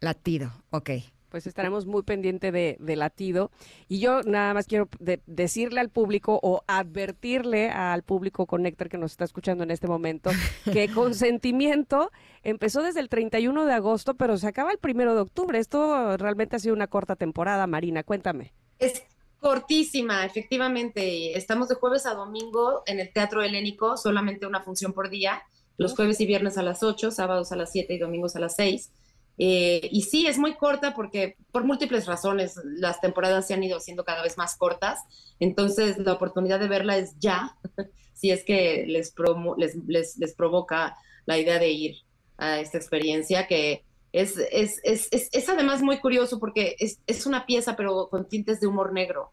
Latido, 0.00 0.52
ok. 0.70 0.90
Pues 1.36 1.46
estaremos 1.46 1.84
muy 1.84 2.02
pendiente 2.02 2.50
de, 2.50 2.78
de 2.80 2.96
latido. 2.96 3.50
Y 3.88 3.98
yo 3.98 4.22
nada 4.22 4.54
más 4.54 4.64
quiero 4.64 4.88
de- 5.00 5.20
decirle 5.26 5.80
al 5.80 5.90
público 5.90 6.40
o 6.42 6.62
advertirle 6.66 7.68
al 7.68 8.02
público 8.04 8.46
Connector 8.46 8.88
que 8.88 8.96
nos 8.96 9.10
está 9.10 9.24
escuchando 9.24 9.62
en 9.62 9.70
este 9.70 9.86
momento 9.86 10.30
que 10.72 10.88
Consentimiento 10.90 12.10
empezó 12.42 12.80
desde 12.80 13.00
el 13.00 13.10
31 13.10 13.66
de 13.66 13.72
agosto, 13.74 14.14
pero 14.14 14.38
se 14.38 14.46
acaba 14.46 14.72
el 14.72 14.78
primero 14.78 15.14
de 15.14 15.20
octubre. 15.20 15.58
Esto 15.58 16.16
realmente 16.16 16.56
ha 16.56 16.58
sido 16.58 16.74
una 16.74 16.86
corta 16.86 17.16
temporada, 17.16 17.66
Marina. 17.66 18.02
Cuéntame. 18.02 18.54
Es 18.78 19.02
cortísima, 19.38 20.24
efectivamente. 20.24 21.36
Estamos 21.36 21.68
de 21.68 21.74
jueves 21.74 22.06
a 22.06 22.14
domingo 22.14 22.82
en 22.86 22.98
el 22.98 23.12
Teatro 23.12 23.42
Helénico, 23.42 23.98
solamente 23.98 24.46
una 24.46 24.62
función 24.62 24.94
por 24.94 25.10
día, 25.10 25.42
los 25.76 25.94
jueves 25.94 26.18
y 26.22 26.24
viernes 26.24 26.56
a 26.56 26.62
las 26.62 26.82
8, 26.82 27.10
sábados 27.10 27.52
a 27.52 27.56
las 27.56 27.72
7 27.72 27.92
y 27.92 27.98
domingos 27.98 28.36
a 28.36 28.40
las 28.40 28.56
6. 28.56 28.90
Eh, 29.38 29.88
y 29.92 30.02
sí, 30.02 30.26
es 30.26 30.38
muy 30.38 30.54
corta 30.56 30.94
porque 30.94 31.36
por 31.52 31.64
múltiples 31.64 32.06
razones 32.06 32.54
las 32.64 33.00
temporadas 33.02 33.46
se 33.46 33.52
han 33.54 33.62
ido 33.62 33.76
haciendo 33.76 34.02
cada 34.04 34.22
vez 34.22 34.38
más 34.38 34.56
cortas, 34.56 34.98
entonces 35.40 35.98
la 35.98 36.14
oportunidad 36.14 36.58
de 36.58 36.68
verla 36.68 36.96
es 36.96 37.18
ya, 37.18 37.54
si 38.14 38.30
es 38.30 38.44
que 38.44 38.84
les, 38.86 39.14
promo- 39.14 39.54
les, 39.58 39.76
les, 39.86 40.16
les 40.16 40.34
provoca 40.34 40.96
la 41.26 41.36
idea 41.38 41.58
de 41.58 41.70
ir 41.70 41.96
a 42.38 42.60
esta 42.60 42.78
experiencia 42.78 43.46
que 43.46 43.84
es, 44.12 44.38
es, 44.52 44.80
es, 44.84 45.08
es, 45.10 45.48
además 45.50 45.82
muy 45.82 45.98
curioso 45.98 46.38
porque 46.38 46.74
es, 46.78 47.00
es 47.06 47.26
una 47.26 47.44
pieza 47.44 47.76
pero 47.76 48.08
con 48.08 48.26
tintes 48.28 48.60
de 48.60 48.66
humor 48.66 48.94
negro, 48.94 49.32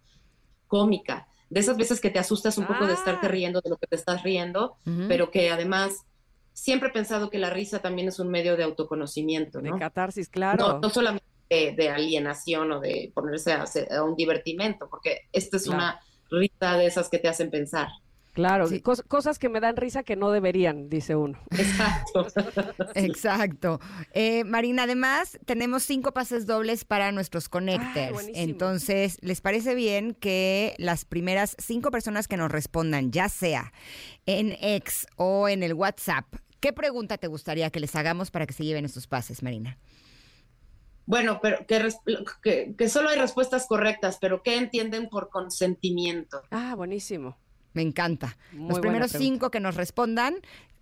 cómica, 0.67 1.27
de 1.49 1.59
esas 1.59 1.77
veces 1.77 2.01
que 2.01 2.09
te 2.09 2.19
asustas 2.19 2.57
un 2.57 2.65
poco 2.65 2.87
de 2.87 2.93
estarte 2.93 3.27
Ah. 3.27 3.29
riendo 3.29 3.61
de 3.61 3.69
lo 3.69 3.77
que 3.77 3.87
te 3.87 3.95
estás 3.95 4.23
riendo, 4.23 4.75
pero 5.07 5.29
que 5.31 5.49
además 5.51 5.93
siempre 6.53 6.89
he 6.89 6.91
pensado 6.91 7.29
que 7.29 7.37
la 7.39 7.49
risa 7.49 7.79
también 7.79 8.07
es 8.07 8.19
un 8.19 8.29
medio 8.29 8.55
de 8.57 8.63
autoconocimiento, 8.63 9.59
De 9.59 9.69
¿no? 9.69 9.79
catarsis, 9.79 10.27
No, 10.29 10.31
claro. 10.31 10.79
no 10.81 10.89
solamente 10.89 11.25
de, 11.49 11.73
de 11.75 11.89
alienación 11.89 12.71
o 12.71 12.79
de 12.79 13.11
ponerse 13.13 13.51
a, 13.51 13.63
hacer- 13.63 13.91
a 13.93 14.03
un 14.03 14.15
divertimento, 14.15 14.87
porque 14.89 15.21
esta 15.33 15.57
es 15.57 15.63
Claro. 15.63 15.77
una 15.77 15.99
risa 16.31 16.77
de 16.77 16.85
esas 16.87 17.09
que 17.09 17.19
te 17.19 17.27
hacen 17.27 17.51
pensar. 17.51 17.89
Claro, 18.33 18.65
Sí. 18.65 18.81
cos- 18.81 19.03
cosas 19.07 19.37
que 19.37 19.47
me 19.47 19.59
dan 19.59 19.75
risa 19.77 20.01
que 20.01 20.15
no 20.15 20.31
deberían, 20.31 20.89
dice 20.89 21.15
uno. 21.15 21.37
Exacto. 21.51 22.25
Exacto. 22.95 23.79
Eh, 24.13 24.43
Marina, 24.43 24.83
además 24.83 25.37
tenemos 25.45 25.83
cinco 25.83 26.13
pases 26.13 26.47
dobles 26.47 26.83
para 26.85 27.11
nuestros 27.11 27.47
connectors. 27.49 28.11
buenísimo. 28.11 28.43
Entonces, 28.43 29.17
¿les 29.21 29.41
parece 29.41 29.75
bien 29.75 30.15
que 30.15 30.73
las 30.79 31.05
primeras 31.05 31.55
cinco 31.59 31.91
personas 31.91 32.27
que 32.27 32.37
nos 32.37 32.51
respondan, 32.51 33.11
ya 33.11 33.29
sea 33.29 33.71
en 34.25 34.57
X 34.59 35.05
o 35.15 35.47
en 35.47 35.61
el 35.61 35.75
WhatsApp, 35.75 36.25
qué 36.63 36.71
pregunta 36.71 37.17
te 37.17 37.27
gustaría 37.27 37.69
que 37.69 37.81
les 37.81 37.93
hagamos 37.95 38.31
para 38.31 38.45
que 38.47 38.53
se 38.53 38.63
lleven 38.63 38.85
estos 38.85 39.05
pases, 39.05 39.43
Marina? 39.43 39.77
bueno, 41.05 41.39
pero 41.41 41.67
que, 41.67 41.79
res- 41.79 41.97
que, 42.41 42.73
que 42.77 42.87
solo 42.87 43.09
hay 43.09 43.19
respuestas 43.19 43.67
correctas, 43.67 44.17
pero 44.21 44.41
¿qué 44.41 44.55
entienden 44.57 45.09
por 45.09 45.29
consentimiento? 45.29 46.41
Ah, 46.49 46.75
buenísimo. 46.75 47.35
Me 47.73 47.81
encanta. 47.81 48.37
Muy 48.53 48.69
Los 48.69 48.79
primeros 48.79 49.11
pregunta. 49.11 49.33
cinco 49.33 49.51
que 49.51 49.59
nos 49.59 49.75
respondan, 49.75 50.35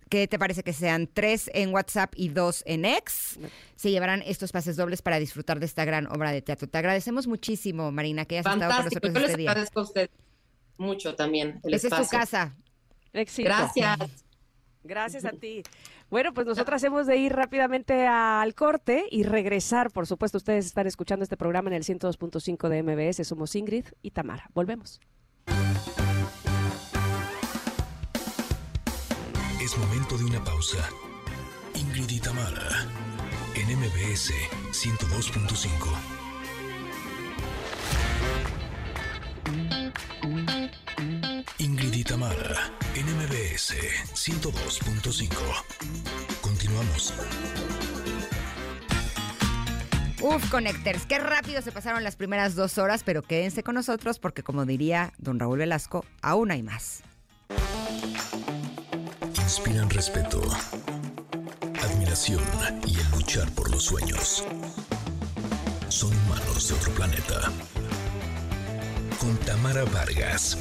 ¿qué 0.08 0.28
te 0.28 0.38
parece 0.38 0.62
que 0.62 0.72
sean 0.72 1.08
tres 1.12 1.50
en 1.54 1.74
WhatsApp 1.74 2.12
y 2.16 2.28
dos 2.28 2.62
en 2.66 2.84
X? 2.84 3.40
Se 3.74 3.90
llevarán 3.90 4.22
estos 4.24 4.52
pases 4.52 4.76
dobles 4.76 5.02
para 5.02 5.18
disfrutar 5.18 5.58
de 5.58 5.66
esta 5.66 5.84
gran 5.84 6.06
obra 6.06 6.30
de 6.30 6.40
teatro. 6.42 6.68
Te 6.68 6.78
agradecemos 6.78 7.26
muchísimo, 7.26 7.90
Marina, 7.90 8.24
que 8.24 8.38
hayas 8.38 8.46
estado 8.54 8.72
con 8.76 8.84
nosotros 8.84 9.12
Yo 9.14 9.18
les 9.20 9.30
este 9.30 9.36
día. 9.38 9.50
agradezco 9.50 9.80
a 9.80 9.82
ustedes 9.82 10.10
mucho 10.76 11.16
también 11.16 11.58
el 11.64 11.74
Esa 11.74 11.88
es 11.88 12.08
tu 12.08 12.16
casa. 12.16 12.54
Éxito. 13.12 13.48
Gracias. 13.48 13.98
Gracias 14.84 15.24
a 15.24 15.30
ti. 15.30 15.62
Bueno, 16.10 16.34
pues 16.34 16.46
nosotras 16.46 16.82
hemos 16.84 17.06
de 17.06 17.16
ir 17.16 17.32
rápidamente 17.32 18.06
al 18.06 18.54
corte 18.54 19.06
y 19.10 19.22
regresar. 19.22 19.90
Por 19.90 20.06
supuesto, 20.06 20.38
ustedes 20.38 20.66
están 20.66 20.86
escuchando 20.86 21.22
este 21.22 21.36
programa 21.36 21.70
en 21.70 21.74
el 21.74 21.84
102.5 21.84 22.68
de 22.68 22.82
MBS. 22.82 23.26
Somos 23.26 23.54
Ingrid 23.54 23.86
y 24.02 24.10
Tamara. 24.10 24.50
Volvemos. 24.54 25.00
Es 29.62 29.78
momento 29.78 30.18
de 30.18 30.24
una 30.24 30.42
pausa. 30.42 30.88
Ingrid 31.74 32.10
y 32.10 32.20
Tamara, 32.20 32.86
en 33.54 33.78
MBS 33.78 34.32
102.5. 34.72 36.22
Ingrid 41.58 41.94
y 41.94 42.04
Tamara, 42.04 42.72
en 42.80 42.81
MBS 43.52 43.74
102.5. 44.14 45.28
Continuamos. 46.40 47.12
Uf, 50.22 50.50
Connectors, 50.50 51.04
qué 51.04 51.18
rápido 51.18 51.60
se 51.60 51.70
pasaron 51.70 52.02
las 52.02 52.16
primeras 52.16 52.54
dos 52.54 52.78
horas, 52.78 53.02
pero 53.04 53.22
quédense 53.22 53.62
con 53.62 53.74
nosotros 53.74 54.18
porque 54.18 54.42
como 54.42 54.64
diría 54.64 55.12
don 55.18 55.38
Raúl 55.38 55.58
Velasco, 55.58 56.06
aún 56.22 56.50
hay 56.50 56.62
más. 56.62 57.02
Inspiran 59.34 59.90
respeto, 59.90 60.40
admiración 61.82 62.40
y 62.86 62.98
el 62.98 63.10
luchar 63.10 63.50
por 63.50 63.70
los 63.70 63.84
sueños. 63.84 64.44
Son 65.88 66.10
humanos 66.10 66.68
de 66.68 66.74
otro 66.74 66.92
planeta. 66.92 67.52
Con 69.20 69.36
Tamara 69.38 69.84
Vargas. 69.84 70.56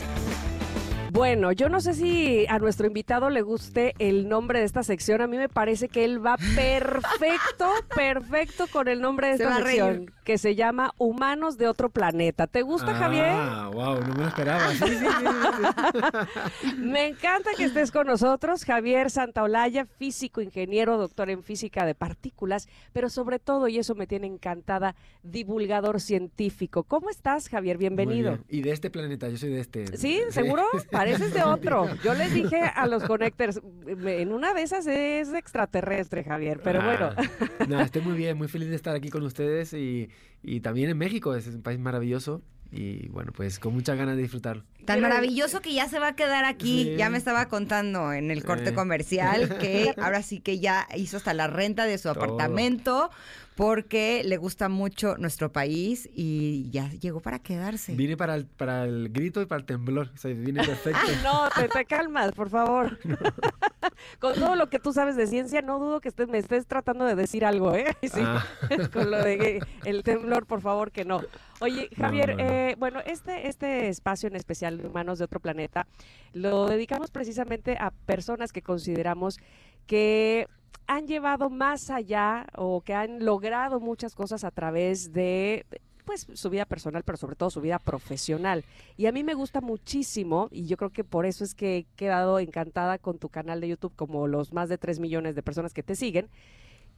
Bueno, 1.14 1.52
yo 1.52 1.68
no 1.68 1.82
sé 1.82 1.94
si 1.94 2.46
a 2.48 2.58
nuestro 2.58 2.88
invitado 2.88 3.30
le 3.30 3.42
guste 3.42 3.96
el 4.00 4.30
nombre 4.30 4.60
de 4.60 4.66
esta 4.66 4.82
sección. 4.82 5.20
A 5.20 5.28
mí 5.28 5.36
me 5.36 5.50
parece 5.50 5.90
que 5.90 6.06
él 6.06 6.26
va 6.26 6.38
perfecto, 6.56 7.70
perfecto 7.94 8.66
con 8.72 8.88
el 8.88 9.02
nombre 9.02 9.28
de 9.32 9.36
Se 9.38 9.44
esta 9.44 9.60
reír. 9.60 9.82
sección, 9.84 10.12
que 10.24 10.38
se 10.38 10.56
llama 10.56 10.94
Humanos 10.98 11.58
de 11.58 11.68
otro 11.68 11.90
planeta. 11.90 12.48
¿Te 12.48 12.62
gusta, 12.62 12.94
Javier? 12.96 13.26
Ah, 13.28 13.70
wow, 13.74 14.00
no 14.00 14.14
me 14.16 14.22
lo 14.22 14.28
esperaba. 14.30 14.62
Sí, 14.72 14.88
sí, 14.88 15.06
sí. 15.06 16.76
Me 16.78 17.08
encanta 17.08 17.50
que 17.58 17.66
estés 17.66 17.92
con 17.92 18.08
nosotros, 18.08 18.64
Javier 18.64 19.10
Santaolalla, 19.10 19.86
físico, 19.86 20.40
ingeniero, 20.40 20.98
doctor 20.98 21.30
en 21.30 21.44
física 21.44 21.86
de 21.86 21.94
partículas, 21.94 22.70
pero 22.94 23.10
sobre 23.10 23.40
todo, 23.40 23.68
y 23.68 23.78
eso 23.80 23.96
me 23.96 24.08
tiene 24.08 24.28
encantada, 24.28 24.96
divulgador 25.24 26.00
científico. 26.00 26.84
¿Cómo 26.84 27.10
estás, 27.10 27.50
Javier? 27.50 27.76
Muy 27.76 27.82
Bienvenido. 27.82 28.32
bien. 28.32 28.46
Y 28.48 28.62
de 28.62 28.72
este 28.72 28.90
planeta, 28.90 29.28
yo 29.28 29.36
soy 29.38 29.50
de 29.50 29.60
este. 29.60 29.98
¿Sí? 29.98 30.22
¿Seguro? 30.30 30.64
Pareces 31.02 31.34
de 31.34 31.44
otro. 31.44 31.90
Yo 32.04 32.14
les 32.14 32.32
dije 32.34 32.62
a 32.62 32.86
los 32.86 33.04
connectors, 33.04 33.60
en 33.88 34.32
una 34.32 34.54
de 34.54 34.62
esas 34.62 34.86
es 34.86 35.34
extraterrestre, 35.34 36.24
Javier, 36.24 36.60
pero 36.64 36.84
bueno. 36.84 37.10
Ah, 37.18 37.66
No, 37.68 37.82
estoy 37.82 38.02
muy 38.04 38.16
bien, 38.16 38.38
muy 38.38 38.48
feliz 38.48 38.70
de 38.70 38.76
estar 38.76 38.96
aquí 38.96 39.10
con 39.10 39.24
ustedes 39.24 39.74
y, 39.74 40.10
y 40.44 40.60
también 40.62 40.90
en 40.92 40.98
México, 40.98 41.34
es 41.36 41.48
un 41.48 41.64
país 41.64 41.80
maravilloso 41.80 42.42
y 42.72 43.10
bueno, 43.10 43.34
pues 43.36 43.60
con 43.60 43.74
muchas 43.74 43.98
ganas 43.98 44.16
de 44.16 44.22
disfrutarlo. 44.22 44.64
Tan 44.86 45.02
maravilloso 45.02 45.60
que 45.60 45.74
ya 45.74 45.90
se 45.90 46.00
va 46.00 46.10
a 46.10 46.16
quedar 46.16 46.46
aquí. 46.46 46.84
Sí. 46.84 46.96
Ya 46.98 47.10
me 47.10 47.18
estaba 47.18 47.48
contando 47.48 48.14
en 48.14 48.32
el 48.32 48.44
corte 48.44 48.74
comercial 48.74 49.58
que 49.58 49.94
ahora 50.02 50.22
sí 50.24 50.40
que 50.40 50.60
ya 50.60 50.88
hizo 50.96 51.18
hasta 51.18 51.34
la 51.34 51.48
renta 51.48 51.86
de 51.86 51.98
su 51.98 52.04
Todo. 52.14 52.24
apartamento 52.24 53.10
porque 53.56 54.24
le 54.26 54.38
gusta 54.38 54.70
mucho 54.70 55.18
nuestro 55.18 55.52
país 55.52 56.10
y 56.14 56.70
ya 56.72 56.90
llegó 56.90 57.22
para 57.22 57.40
quedarse. 57.40 57.94
Vine 57.96 58.16
para 58.18 58.36
el, 58.36 58.46
para 58.46 58.86
el 58.86 59.10
grito 59.10 59.42
y 59.42 59.46
para 59.46 59.60
el 59.60 59.66
temblor, 59.66 60.10
o 60.14 60.18
sea, 60.18 60.34
viene 60.34 60.64
perfecto. 60.66 61.00
No, 61.24 61.50
te, 61.50 61.68
te 61.68 61.86
calmas, 61.86 62.32
por 62.32 62.50
favor. 62.50 62.98
Con 64.20 64.36
todo 64.36 64.56
lo 64.56 64.70
que 64.70 64.80
tú 64.80 64.94
sabes 64.94 65.16
de 65.16 65.28
ciencia, 65.28 65.62
no 65.62 65.80
dudo 65.80 66.00
que 66.02 66.10
estés, 66.10 66.28
me 66.28 66.38
estés 66.38 66.66
tratando 66.66 67.06
de 67.06 67.16
decir 67.16 67.46
algo, 67.46 67.76
¿eh? 67.76 67.86
Sí. 68.02 68.22
Ah. 68.24 68.46
Con 68.92 69.12
lo 69.12 69.22
de 69.24 69.60
el 69.86 70.04
temblor, 70.04 70.46
por 70.46 70.62
favor, 70.62 70.92
que 70.92 71.06
no. 71.06 71.22
Oye, 71.60 71.90
No, 71.98 72.06
Javier, 72.06 72.36
no, 72.36 72.44
no. 72.44 72.50
eh, 72.50 72.76
bueno, 72.80 73.00
este, 73.06 73.48
este 73.48 73.90
espacio 73.90 74.28
en 74.28 74.36
especial 74.36 74.78
de 74.78 74.88
Humanos 74.88 75.20
de 75.20 75.26
otro 75.26 75.40
planeta 75.40 75.88
lo 76.34 76.68
dedicamos 76.68 77.12
precisamente 77.12 77.78
a 77.80 77.92
personas 77.92 78.52
que 78.52 78.62
consideramos 78.62 79.38
que 79.86 80.48
han 80.88 81.08
llevado 81.08 81.50
más 81.50 81.90
allá 81.90 82.48
o 82.56 82.82
que 82.82 82.94
han 82.94 83.24
logrado 83.24 83.80
muchas 83.80 84.16
cosas 84.16 84.44
a 84.44 84.52
través 84.52 85.14
de 85.14 85.66
pues 86.06 86.28
su 86.34 86.50
vida 86.50 86.66
personal, 86.66 87.04
pero 87.04 87.18
sobre 87.18 87.36
todo 87.36 87.50
su 87.50 87.62
vida 87.62 87.80
profesional. 87.80 88.66
Y 88.98 89.06
a 89.06 89.12
mí 89.12 89.24
me 89.24 89.34
gusta 89.34 89.62
muchísimo, 89.62 90.48
y 90.52 90.66
yo 90.66 90.78
creo 90.78 90.90
que 90.90 91.04
por 91.04 91.26
eso 91.26 91.44
es 91.44 91.56
que 91.56 91.78
he 91.78 91.84
quedado 91.96 92.40
encantada 92.40 92.98
con 92.98 93.18
tu 93.18 93.30
canal 93.30 93.62
de 93.62 93.70
YouTube, 93.70 93.96
como 93.96 94.28
los 94.28 94.52
más 94.52 94.68
de 94.68 94.78
3 94.78 95.00
millones 95.00 95.36
de 95.36 95.44
personas 95.44 95.74
que 95.74 95.84
te 95.84 95.96
siguen, 95.96 96.28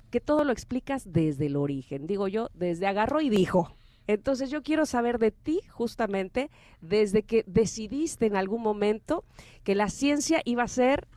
que 0.10 0.22
todo 0.22 0.44
lo 0.44 0.52
explicas 0.52 1.12
desde 1.12 1.48
el 1.48 1.56
origen. 1.56 2.08
Digo 2.08 2.28
yo, 2.28 2.50
desde 2.54 2.88
agarro 2.88 3.22
y 3.22 3.30
dijo. 3.30 3.76
Entonces 4.06 4.50
yo 4.50 4.64
quiero 4.64 4.86
saber 4.86 5.18
de 5.18 5.32
ti 5.32 5.62
justamente 5.70 6.50
desde 6.82 7.24
que 7.24 7.44
decidiste 7.48 8.26
en 8.26 8.36
algún 8.36 8.62
momento 8.62 9.24
que 9.64 9.76
la 9.76 9.90
ciencia 9.90 10.42
iba 10.46 10.64
a 10.64 10.68
ser 10.68 11.08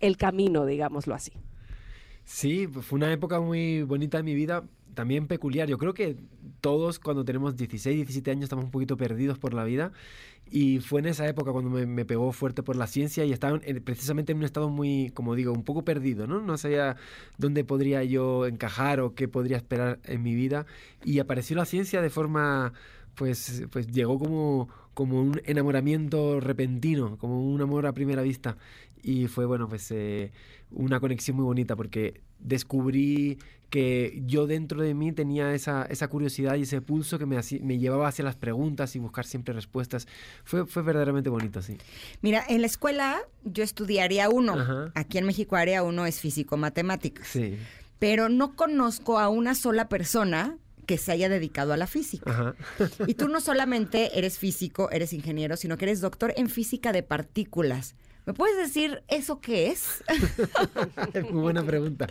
el 0.00 0.16
camino, 0.16 0.66
digámoslo 0.66 1.14
así. 1.14 1.32
Sí, 2.24 2.66
pues 2.68 2.86
fue 2.86 2.96
una 2.98 3.12
época 3.12 3.40
muy 3.40 3.82
bonita 3.82 4.18
de 4.18 4.22
mi 4.22 4.34
vida, 4.34 4.64
también 4.94 5.26
peculiar. 5.26 5.68
Yo 5.68 5.78
creo 5.78 5.92
que 5.94 6.16
todos 6.60 6.98
cuando 6.98 7.24
tenemos 7.24 7.56
16, 7.56 7.96
17 7.96 8.30
años 8.30 8.44
estamos 8.44 8.64
un 8.64 8.70
poquito 8.70 8.96
perdidos 8.96 9.38
por 9.38 9.54
la 9.54 9.64
vida 9.64 9.92
y 10.50 10.80
fue 10.80 11.00
en 11.00 11.06
esa 11.06 11.26
época 11.28 11.52
cuando 11.52 11.70
me, 11.70 12.04
pegó 12.04 12.32
fuerte 12.32 12.62
por 12.62 12.76
la 12.76 12.86
ciencia 12.86 13.24
y 13.24 13.32
estaba 13.32 13.60
en- 13.64 13.82
precisamente 13.82 14.32
en 14.32 14.38
un 14.38 14.44
estado 14.44 14.68
muy, 14.70 15.10
como 15.14 15.34
digo, 15.34 15.52
un 15.52 15.64
poco 15.64 15.84
perdido, 15.84 16.26
¿no? 16.26 16.40
No 16.40 16.58
sabía 16.58 16.96
dónde 17.38 17.64
podría 17.64 18.04
yo 18.04 18.46
encajar 18.46 19.00
o 19.00 19.14
qué 19.14 19.28
podría 19.28 19.56
esperar 19.56 20.00
en 20.04 20.22
mi 20.22 20.34
vida 20.34 20.66
y 21.04 21.18
apareció 21.20 21.56
la 21.56 21.64
ciencia 21.64 22.02
de 22.02 22.10
forma, 22.10 22.72
pues, 23.14 23.64
pues 23.70 23.86
llegó 23.88 24.18
como, 24.18 24.68
como 24.94 25.20
un 25.20 25.40
enamoramiento 25.44 26.40
repentino, 26.40 27.16
como 27.18 27.42
un 27.46 27.60
amor 27.60 27.86
a 27.86 27.92
primera 27.92 28.22
vista 28.22 28.56
y 29.02 29.26
fue, 29.26 29.46
bueno, 29.46 29.68
pues 29.68 29.90
eh, 29.90 30.32
una 30.70 31.00
conexión 31.00 31.36
muy 31.36 31.44
bonita 31.44 31.76
porque 31.76 32.20
descubrí 32.38 33.38
que 33.68 34.22
yo 34.26 34.46
dentro 34.46 34.82
de 34.82 34.94
mí 34.94 35.12
tenía 35.12 35.54
esa, 35.54 35.84
esa 35.86 36.08
curiosidad 36.08 36.56
y 36.56 36.62
ese 36.62 36.82
pulso 36.82 37.18
que 37.18 37.24
me, 37.24 37.40
me 37.62 37.78
llevaba 37.78 38.06
hacia 38.06 38.24
las 38.24 38.36
preguntas 38.36 38.94
y 38.94 38.98
buscar 38.98 39.24
siempre 39.24 39.54
respuestas. 39.54 40.06
Fue, 40.44 40.66
fue 40.66 40.82
verdaderamente 40.82 41.30
bonito, 41.30 41.62
sí. 41.62 41.78
Mira, 42.20 42.44
en 42.48 42.60
la 42.60 42.66
escuela 42.66 43.20
yo 43.44 43.64
estudiaría 43.64 44.28
uno. 44.28 44.52
Ajá. 44.52 44.92
Aquí 44.94 45.18
en 45.18 45.24
México 45.24 45.56
área 45.56 45.82
uno 45.82 46.04
es 46.04 46.20
físico-matemáticas. 46.20 47.26
Sí. 47.26 47.56
Pero 47.98 48.28
no 48.28 48.56
conozco 48.56 49.18
a 49.18 49.30
una 49.30 49.54
sola 49.54 49.88
persona 49.88 50.58
que 50.92 50.98
se 50.98 51.10
haya 51.10 51.30
dedicado 51.30 51.72
a 51.72 51.78
la 51.78 51.86
física. 51.86 52.30
Ajá. 52.30 52.54
Y 53.06 53.14
tú 53.14 53.26
no 53.28 53.40
solamente 53.40 54.18
eres 54.18 54.36
físico, 54.36 54.90
eres 54.90 55.14
ingeniero, 55.14 55.56
sino 55.56 55.78
que 55.78 55.86
eres 55.86 56.02
doctor 56.02 56.34
en 56.36 56.50
física 56.50 56.92
de 56.92 57.02
partículas. 57.02 57.94
¿Me 58.24 58.34
puedes 58.34 58.56
decir 58.56 59.02
eso 59.08 59.40
qué 59.40 59.68
es? 59.68 60.04
Muy 61.30 61.42
buena 61.42 61.62
pregunta. 61.64 62.06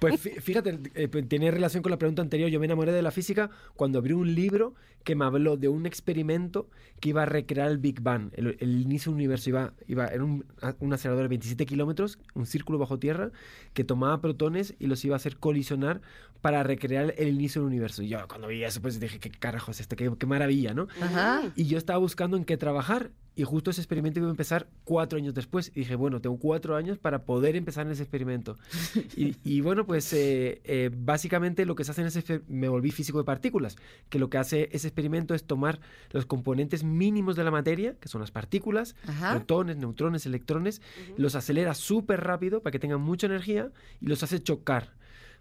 Pues 0.00 0.20
fí- 0.24 0.40
fíjate, 0.40 0.80
eh, 0.94 1.08
pues, 1.08 1.28
tiene 1.28 1.50
relación 1.50 1.82
con 1.82 1.90
la 1.90 1.98
pregunta 1.98 2.22
anterior. 2.22 2.50
Yo 2.50 2.58
me 2.58 2.66
enamoré 2.66 2.92
de 2.92 3.02
la 3.02 3.10
física 3.12 3.50
cuando 3.76 3.98
abrí 3.98 4.12
un 4.14 4.34
libro 4.34 4.74
que 5.04 5.14
me 5.14 5.24
habló 5.26 5.56
de 5.56 5.68
un 5.68 5.86
experimento 5.86 6.68
que 6.98 7.10
iba 7.10 7.22
a 7.22 7.26
recrear 7.26 7.70
el 7.70 7.78
Big 7.78 8.00
Bang, 8.00 8.30
el, 8.32 8.56
el 8.58 8.80
inicio 8.80 9.10
del 9.12 9.16
universo. 9.16 9.50
Iba, 9.50 9.74
iba, 9.86 10.06
era 10.08 10.24
un, 10.24 10.44
a- 10.62 10.74
un 10.80 10.92
acelerador 10.92 11.24
de 11.24 11.28
27 11.28 11.66
kilómetros, 11.66 12.18
un 12.34 12.46
círculo 12.46 12.78
bajo 12.78 12.98
tierra, 12.98 13.30
que 13.74 13.84
tomaba 13.84 14.20
protones 14.20 14.74
y 14.80 14.86
los 14.86 15.04
iba 15.04 15.14
a 15.14 15.18
hacer 15.18 15.36
colisionar 15.36 16.00
para 16.40 16.62
recrear 16.62 17.14
el 17.16 17.28
inicio 17.28 17.60
del 17.62 17.68
universo. 17.68 18.02
Y 18.02 18.08
yo 18.08 18.26
cuando 18.28 18.48
vi 18.48 18.64
eso, 18.64 18.80
pues 18.82 18.98
dije, 18.98 19.18
¿qué 19.20 19.30
carajo 19.30 19.70
es 19.70 19.80
esto? 19.80 19.94
Qué, 19.94 20.10
qué 20.18 20.26
maravilla, 20.26 20.74
¿no? 20.74 20.88
Ajá. 21.00 21.42
Y 21.54 21.66
yo 21.66 21.78
estaba 21.78 21.98
buscando 21.98 22.36
en 22.36 22.44
qué 22.44 22.56
trabajar 22.56 23.10
y 23.36 23.42
justo 23.42 23.70
ese 23.70 23.80
experimento 23.80 24.20
iba 24.20 24.28
a 24.28 24.30
empezar 24.30 24.68
cuatro 24.84 25.18
años 25.18 25.34
después. 25.34 25.72
Y 25.74 25.80
dije, 25.80 25.96
bueno, 25.96 26.20
tengo 26.20 26.38
cuatro 26.38 26.76
años 26.76 26.98
para 26.98 27.24
poder 27.24 27.56
empezar 27.56 27.86
en 27.86 27.92
ese 27.92 28.02
experimento. 28.02 28.56
Y, 29.16 29.36
y 29.44 29.60
bueno, 29.60 29.86
pues 29.86 30.12
eh, 30.12 30.60
eh, 30.64 30.90
básicamente 30.92 31.66
lo 31.66 31.74
que 31.74 31.84
se 31.84 31.92
hace 31.92 32.00
en 32.00 32.08
ese 32.08 32.42
me 32.48 32.68
volví 32.68 32.90
físico 32.90 33.18
de 33.18 33.24
partículas, 33.24 33.76
que 34.08 34.18
lo 34.18 34.28
que 34.28 34.38
hace 34.38 34.68
ese 34.72 34.88
experimento 34.88 35.34
es 35.34 35.44
tomar 35.44 35.80
los 36.10 36.26
componentes 36.26 36.82
mínimos 36.82 37.36
de 37.36 37.44
la 37.44 37.50
materia, 37.50 37.96
que 38.00 38.08
son 38.08 38.20
las 38.20 38.30
partículas, 38.30 38.96
Ajá. 39.06 39.32
protones, 39.32 39.76
neutrones, 39.76 40.26
electrones, 40.26 40.82
los 41.16 41.34
acelera 41.34 41.74
súper 41.74 42.24
rápido 42.24 42.60
para 42.62 42.72
que 42.72 42.78
tengan 42.78 43.00
mucha 43.00 43.26
energía 43.26 43.70
y 44.00 44.06
los 44.06 44.22
hace 44.22 44.42
chocar 44.42 44.92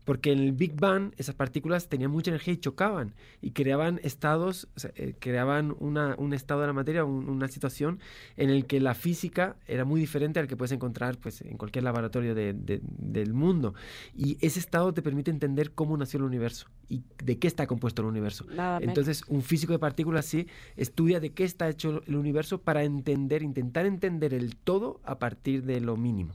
porque 0.05 0.31
en 0.31 0.39
el 0.39 0.51
Big 0.51 0.75
Bang 0.79 1.11
esas 1.17 1.35
partículas 1.35 1.87
tenían 1.89 2.11
mucha 2.11 2.31
energía 2.31 2.53
y 2.53 2.57
chocaban 2.57 3.13
y 3.41 3.51
creaban 3.51 3.99
estados, 4.03 4.67
o 4.75 4.79
sea, 4.79 4.91
eh, 4.95 5.15
creaban 5.19 5.75
una, 5.79 6.15
un 6.17 6.33
estado 6.33 6.61
de 6.61 6.67
la 6.67 6.73
materia, 6.73 7.05
un- 7.05 7.29
una 7.29 7.47
situación 7.47 7.99
en 8.37 8.49
el 8.49 8.65
que 8.65 8.79
la 8.79 8.93
física 8.95 9.55
era 9.67 9.85
muy 9.85 9.99
diferente 9.99 10.39
al 10.39 10.47
que 10.47 10.57
puedes 10.57 10.71
encontrar 10.71 11.17
pues, 11.17 11.41
en 11.41 11.57
cualquier 11.57 11.83
laboratorio 11.83 12.35
de- 12.35 12.53
de- 12.53 12.81
del 12.83 13.33
mundo. 13.33 13.73
Y 14.15 14.37
ese 14.45 14.59
estado 14.59 14.93
te 14.93 15.01
permite 15.01 15.31
entender 15.31 15.71
cómo 15.71 15.95
nació 15.97 16.17
el 16.19 16.23
universo 16.25 16.67
y 16.89 17.01
de 17.23 17.39
qué 17.39 17.47
está 17.47 17.65
compuesto 17.67 18.01
el 18.01 18.07
universo. 18.09 18.45
Nada. 18.53 18.79
Entonces, 18.81 19.23
un 19.27 19.41
físico 19.41 19.73
de 19.73 19.79
partículas 19.79 20.25
sí 20.25 20.47
estudia 20.75 21.19
de 21.19 21.31
qué 21.31 21.43
está 21.43 21.69
hecho 21.69 22.01
el 22.05 22.15
universo 22.15 22.59
para 22.61 22.83
entender, 22.83 23.41
intentar 23.41 23.85
entender 23.85 24.33
el 24.33 24.55
todo 24.57 24.99
a 25.03 25.17
partir 25.17 25.63
de 25.63 25.79
lo 25.79 25.95
mínimo. 25.97 26.33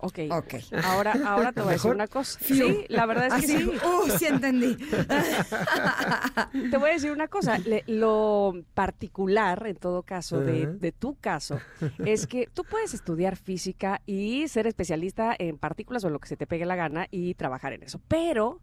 Ok. 0.00 0.18
Ok. 0.30 0.54
Ahora, 0.84 1.12
ahora 1.26 1.52
te 1.52 1.60
voy 1.60 1.70
a 1.70 1.72
decir 1.72 1.90
una 1.90 2.06
cosa. 2.06 2.38
Sí, 2.40 2.84
la 2.88 3.04
verdad 3.06 3.26
es 3.26 3.46
que 3.46 3.54
Así, 3.54 3.64
sí. 3.64 3.70
uh, 3.84 4.10
sí 4.18 4.26
entendí. 4.26 4.76
Te 6.70 6.76
voy 6.76 6.90
a 6.90 6.92
decir 6.92 7.10
una 7.12 7.28
cosa. 7.28 7.58
le- 7.58 7.84
lo 7.86 8.54
particular, 8.74 9.66
en 9.66 9.76
todo 9.76 10.02
caso, 10.02 10.40
de, 10.40 10.66
de 10.66 10.92
tu 10.92 11.16
caso, 11.16 11.58
es 12.04 12.26
que 12.26 12.48
tú 12.52 12.64
puedes 12.64 12.94
estudiar 12.94 13.36
física 13.36 14.00
y 14.06 14.46
ser 14.48 14.66
especialista 14.66 15.34
en 15.38 15.58
partículas 15.58 16.04
o 16.04 16.06
en 16.08 16.12
lo 16.12 16.18
que 16.20 16.28
se 16.28 16.36
te 16.36 16.46
pegue 16.46 16.64
la 16.66 16.76
gana 16.76 17.06
y 17.10 17.34
trabajar 17.34 17.72
en 17.72 17.82
eso. 17.82 18.00
Pero 18.08 18.60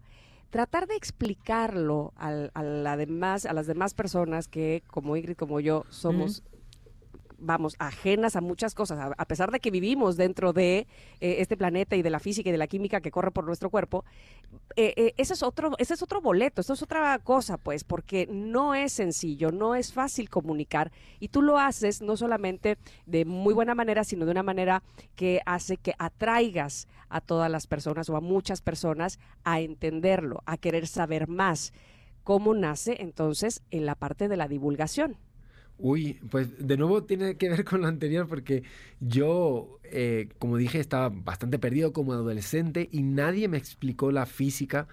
tratar 0.50 0.88
de 0.88 0.96
explicarlo 0.96 2.14
al- 2.16 2.52
a, 2.54 2.64
la 2.64 2.96
demás, 2.98 3.46
a 3.46 3.54
las 3.54 3.68
demás 3.68 3.94
personas 3.94 4.48
que, 4.48 4.84
como 4.88 5.18
Ingrid, 5.18 5.36
como 5.36 5.60
yo, 5.60 5.86
somos 5.90 6.44
vamos, 7.46 7.76
ajenas 7.80 8.36
a 8.36 8.42
muchas 8.42 8.74
cosas, 8.74 9.14
a, 9.16 9.26
pesar 9.26 9.52
de 9.52 9.60
que 9.60 9.72
vivimos 9.72 10.18
dentro 10.18 10.54
de 10.54 10.88
eh, 11.20 11.38
este 11.40 11.56
planeta 11.56 11.96
y 11.96 12.02
de 12.02 12.10
la 12.10 12.20
física 12.20 12.50
y 12.50 12.52
de 12.52 12.58
la 12.58 12.68
química 12.68 13.02
que 13.02 13.12
corre 13.12 13.32
por 13.32 13.46
nuestro 13.46 13.70
cuerpo, 13.70 14.04
eh, 14.76 14.94
eh, 14.98 15.14
ese 15.18 15.34
es 15.34 15.44
otro, 15.44 15.72
ese 15.78 15.94
es 15.94 16.02
otro 16.02 16.22
boleto, 16.22 16.62
esto 16.62 16.74
es 16.74 16.82
otra 16.82 17.18
cosa, 17.20 17.58
pues, 17.58 17.84
porque 17.84 18.28
no 18.28 18.76
es 18.76 18.94
sencillo, 18.94 19.52
no 19.52 19.76
es 19.76 19.94
fácil 19.94 20.30
comunicar 20.30 20.92
y 21.20 21.30
tú 21.30 21.42
lo 21.42 21.60
haces 21.60 22.02
no 22.02 22.18
solamente 22.18 22.78
de 23.06 23.26
muy 23.26 23.54
buena 23.54 23.76
manera, 23.76 24.04
sino 24.04 24.26
de 24.26 24.32
una 24.32 24.44
manera 24.44 24.84
que 25.16 25.42
hace 25.46 25.78
que 25.78 25.94
atraigas 25.98 26.88
a 27.10 27.22
todas 27.22 27.52
las 27.52 27.68
personas 27.68 28.10
o 28.10 28.18
a 28.18 28.22
muchas 28.22 28.62
personas 28.62 29.20
a 29.44 29.62
entenderlo, 29.62 30.42
a 30.46 30.58
querer 30.58 30.88
saber 30.88 31.28
más. 31.28 31.74
¿Cómo 32.24 32.56
nace 32.56 33.02
entonces 33.02 33.62
en 33.70 33.86
la 33.86 33.94
parte 33.94 34.28
de 34.28 34.36
la 34.36 34.48
divulgación? 34.48 35.18
Uy, 35.78 36.14
pues 36.32 36.66
de 36.66 36.78
nuevo 36.78 37.04
tiene 37.04 37.36
que 37.38 37.50
ver 37.50 37.66
con 37.66 37.82
lo 37.82 37.88
anterior 37.88 38.28
porque 38.28 38.64
yo, 39.02 39.80
eh, 39.84 40.30
como 40.40 40.56
dije, 40.58 40.80
estaba 40.80 41.10
bastante 41.10 41.60
perdido 41.60 41.92
como 41.92 42.14
adolescente 42.14 42.88
y 42.92 43.04
nadie 43.04 43.48
me 43.50 43.58
explicó 43.58 44.12
la 44.12 44.26
física 44.26 44.88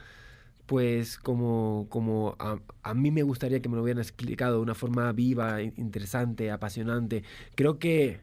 pues 0.66 1.18
como, 1.18 1.86
como 1.90 2.36
a, 2.40 2.60
a 2.82 2.94
mí 2.94 3.10
me 3.12 3.22
gustaría 3.24 3.60
que 3.62 3.68
me 3.68 3.76
lo 3.76 3.82
hubieran 3.82 4.02
explicado 4.02 4.56
de 4.56 4.62
una 4.62 4.74
forma 4.76 5.12
viva, 5.12 5.62
in- 5.62 5.74
interesante, 5.78 6.50
apasionante. 6.50 7.24
Creo 7.56 7.78
que, 7.78 8.20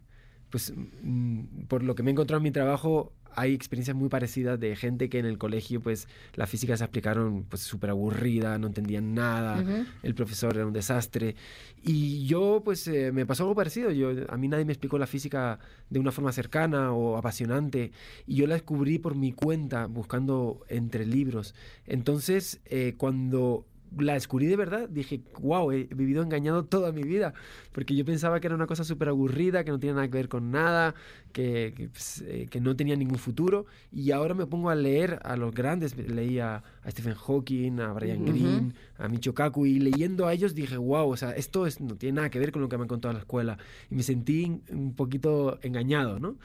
pues, 0.49 0.73
mm, 1.03 1.65
por 1.67 1.83
lo 1.83 1.95
que 1.95 2.03
me 2.03 2.11
he 2.11 2.13
encontrado 2.13 2.39
en 2.39 2.43
mi 2.43 2.51
trabajo, 2.51 3.13
hay 3.35 3.53
experiencias 3.53 3.95
muy 3.95 4.09
parecidas 4.09 4.59
de 4.59 4.75
gente 4.75 5.09
que 5.09 5.19
en 5.19 5.25
el 5.25 5.37
colegio, 5.37 5.81
pues, 5.81 6.07
la 6.35 6.47
física 6.47 6.75
se 6.77 6.83
aplicaron, 6.83 7.43
pues, 7.43 7.61
súper 7.61 7.89
aburrida, 7.89 8.57
no 8.57 8.67
entendían 8.67 9.13
nada, 9.13 9.63
el 10.03 10.15
profesor 10.15 10.55
era 10.55 10.65
un 10.65 10.73
desastre. 10.73 11.35
Y 11.83 12.25
yo, 12.25 12.61
pues, 12.63 12.87
eh, 12.87 13.11
me 13.11 13.25
pasó 13.25 13.43
algo 13.43 13.55
parecido. 13.55 13.91
Yo, 13.91 14.11
a 14.27 14.37
mí 14.37 14.47
nadie 14.47 14.65
me 14.65 14.73
explicó 14.73 14.97
la 14.97 15.07
física 15.07 15.59
de 15.89 15.99
una 15.99 16.11
forma 16.11 16.31
cercana 16.31 16.93
o 16.93 17.17
apasionante. 17.17 17.91
Y 18.27 18.35
yo 18.35 18.47
la 18.47 18.55
descubrí 18.55 18.99
por 18.99 19.15
mi 19.15 19.31
cuenta, 19.31 19.87
buscando 19.87 20.61
entre 20.67 21.05
libros. 21.05 21.55
Entonces, 21.85 22.59
eh, 22.65 22.95
cuando 22.97 23.65
la 23.97 24.13
descubrí 24.13 24.47
de 24.47 24.55
verdad, 24.55 24.89
dije, 24.89 25.21
wow, 25.39 25.71
he 25.71 25.85
vivido 25.85 26.21
engañado 26.23 26.65
toda 26.65 26.91
mi 26.91 27.03
vida. 27.03 27.33
Porque 27.71 27.95
yo 27.95 28.05
pensaba 28.05 28.39
que 28.39 28.47
era 28.47 28.55
una 28.55 28.67
cosa 28.67 28.83
súper 28.83 29.09
aburrida, 29.09 29.63
que 29.63 29.71
no 29.71 29.79
tenía 29.79 29.95
nada 29.95 30.07
que 30.07 30.17
ver 30.17 30.29
con 30.29 30.51
nada, 30.51 30.95
que, 31.31 31.89
pues, 31.91 32.23
eh, 32.27 32.47
que 32.49 32.61
no 32.61 32.75
tenía 32.75 32.95
ningún 32.95 33.17
futuro. 33.17 33.65
Y 33.91 34.11
ahora 34.11 34.33
me 34.33 34.45
pongo 34.45 34.69
a 34.69 34.75
leer 34.75 35.19
a 35.23 35.35
los 35.35 35.53
grandes. 35.53 35.97
Leí 35.97 36.39
a, 36.83 36.91
Stephen 36.91 37.13
Hawking, 37.15 37.79
a 37.79 37.93
Brian. 37.93 38.23
Greene, 38.25 38.73
a 38.97 39.07
Michio 39.07 39.33
Kaku. 39.33 39.65
Y 39.65 39.79
leyendo 39.79 40.27
a 40.27 40.33
ellos 40.33 40.55
dije, 40.55 40.77
wow, 40.77 41.09
o 41.09 41.17
sea, 41.17 41.31
esto 41.31 41.65
es, 41.67 41.79
no 41.81 41.95
tiene 41.95 42.17
nada 42.17 42.29
que 42.29 42.39
ver 42.39 42.51
con 42.51 42.61
lo 42.61 42.69
que 42.69 42.77
me 42.77 42.83
han 42.83 42.87
contado 42.87 43.11
en 43.11 43.17
la 43.17 43.21
escuela. 43.21 43.57
Y 43.89 43.95
me 43.95 44.03
sentí 44.03 44.61
un 44.71 44.93
poquito 44.95 45.59
engañado, 45.61 46.19
¿no? 46.19 46.37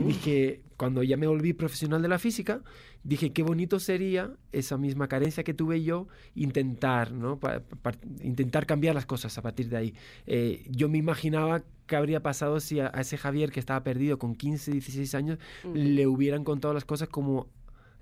Y 0.00 0.02
dije, 0.04 0.62
cuando 0.76 1.02
ya 1.02 1.16
me 1.16 1.26
volví 1.26 1.52
profesional 1.52 2.02
de 2.02 2.08
la 2.08 2.18
física, 2.18 2.62
dije, 3.04 3.32
qué 3.32 3.42
bonito 3.42 3.78
sería 3.80 4.30
esa 4.52 4.78
misma 4.78 5.08
carencia 5.08 5.42
que 5.44 5.54
tuve 5.54 5.82
yo, 5.82 6.08
intentar, 6.34 7.12
¿no? 7.12 7.38
Pa- 7.38 7.60
pa- 7.60 7.92
intentar 8.22 8.66
cambiar 8.66 8.94
las 8.94 9.06
cosas 9.06 9.36
a 9.38 9.42
partir 9.42 9.68
de 9.68 9.76
ahí. 9.76 9.94
Eh, 10.26 10.64
yo 10.70 10.88
me 10.88 10.98
imaginaba 10.98 11.62
qué 11.86 11.96
habría 11.96 12.22
pasado 12.22 12.60
si 12.60 12.80
a, 12.80 12.90
a 12.94 13.00
ese 13.00 13.16
Javier 13.18 13.50
que 13.52 13.60
estaba 13.60 13.82
perdido 13.84 14.18
con 14.18 14.34
15, 14.34 14.72
16 14.72 15.14
años, 15.14 15.38
le 15.74 16.06
hubieran 16.06 16.44
contado 16.44 16.74
las 16.74 16.84
cosas 16.84 17.08
como 17.08 17.48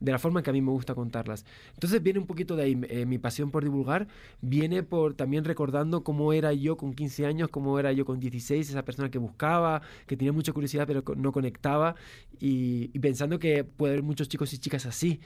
de 0.01 0.13
la 0.13 0.19
forma 0.19 0.43
que 0.43 0.51
a 0.51 0.53
mí 0.53 0.61
me 0.63 0.71
gusta 0.71 0.95
contarlas. 0.95 1.45
Entonces 1.75 2.03
viene 2.03 2.19
un 2.19 2.27
poquito 2.27 2.57
de 2.57 2.63
ahí, 2.65 2.81
eh, 2.89 3.05
mi 3.07 3.19
pasión 3.19 3.51
por 3.51 3.63
divulgar, 3.63 4.09
viene 4.41 4.83
por 4.83 5.15
también 5.15 5.45
recordando 5.45 6.03
cómo 6.03 6.33
era 6.33 6.53
yo 6.55 6.77
con 6.77 6.95
15 6.95 7.27
años, 7.27 7.49
cómo 7.51 7.79
era 7.79 7.93
yo 7.93 8.05
con 8.07 8.19
16, 8.19 8.71
esa 8.71 8.83
persona 8.85 9.11
que 9.11 9.19
buscaba, 9.19 9.83
que 10.07 10.17
tenía 10.17 10.33
mucha 10.33 10.53
curiosidad 10.53 10.87
pero 10.87 11.03
no 11.17 11.33
conectaba 11.33 11.95
y, 12.41 12.91
y 12.95 12.99
pensando 12.99 13.39
que 13.39 13.65
puede 13.65 13.93
haber 13.93 14.03
muchos 14.03 14.29
chicos 14.29 14.53
y 14.55 14.59
chicas 14.59 14.87
así. 14.87 15.21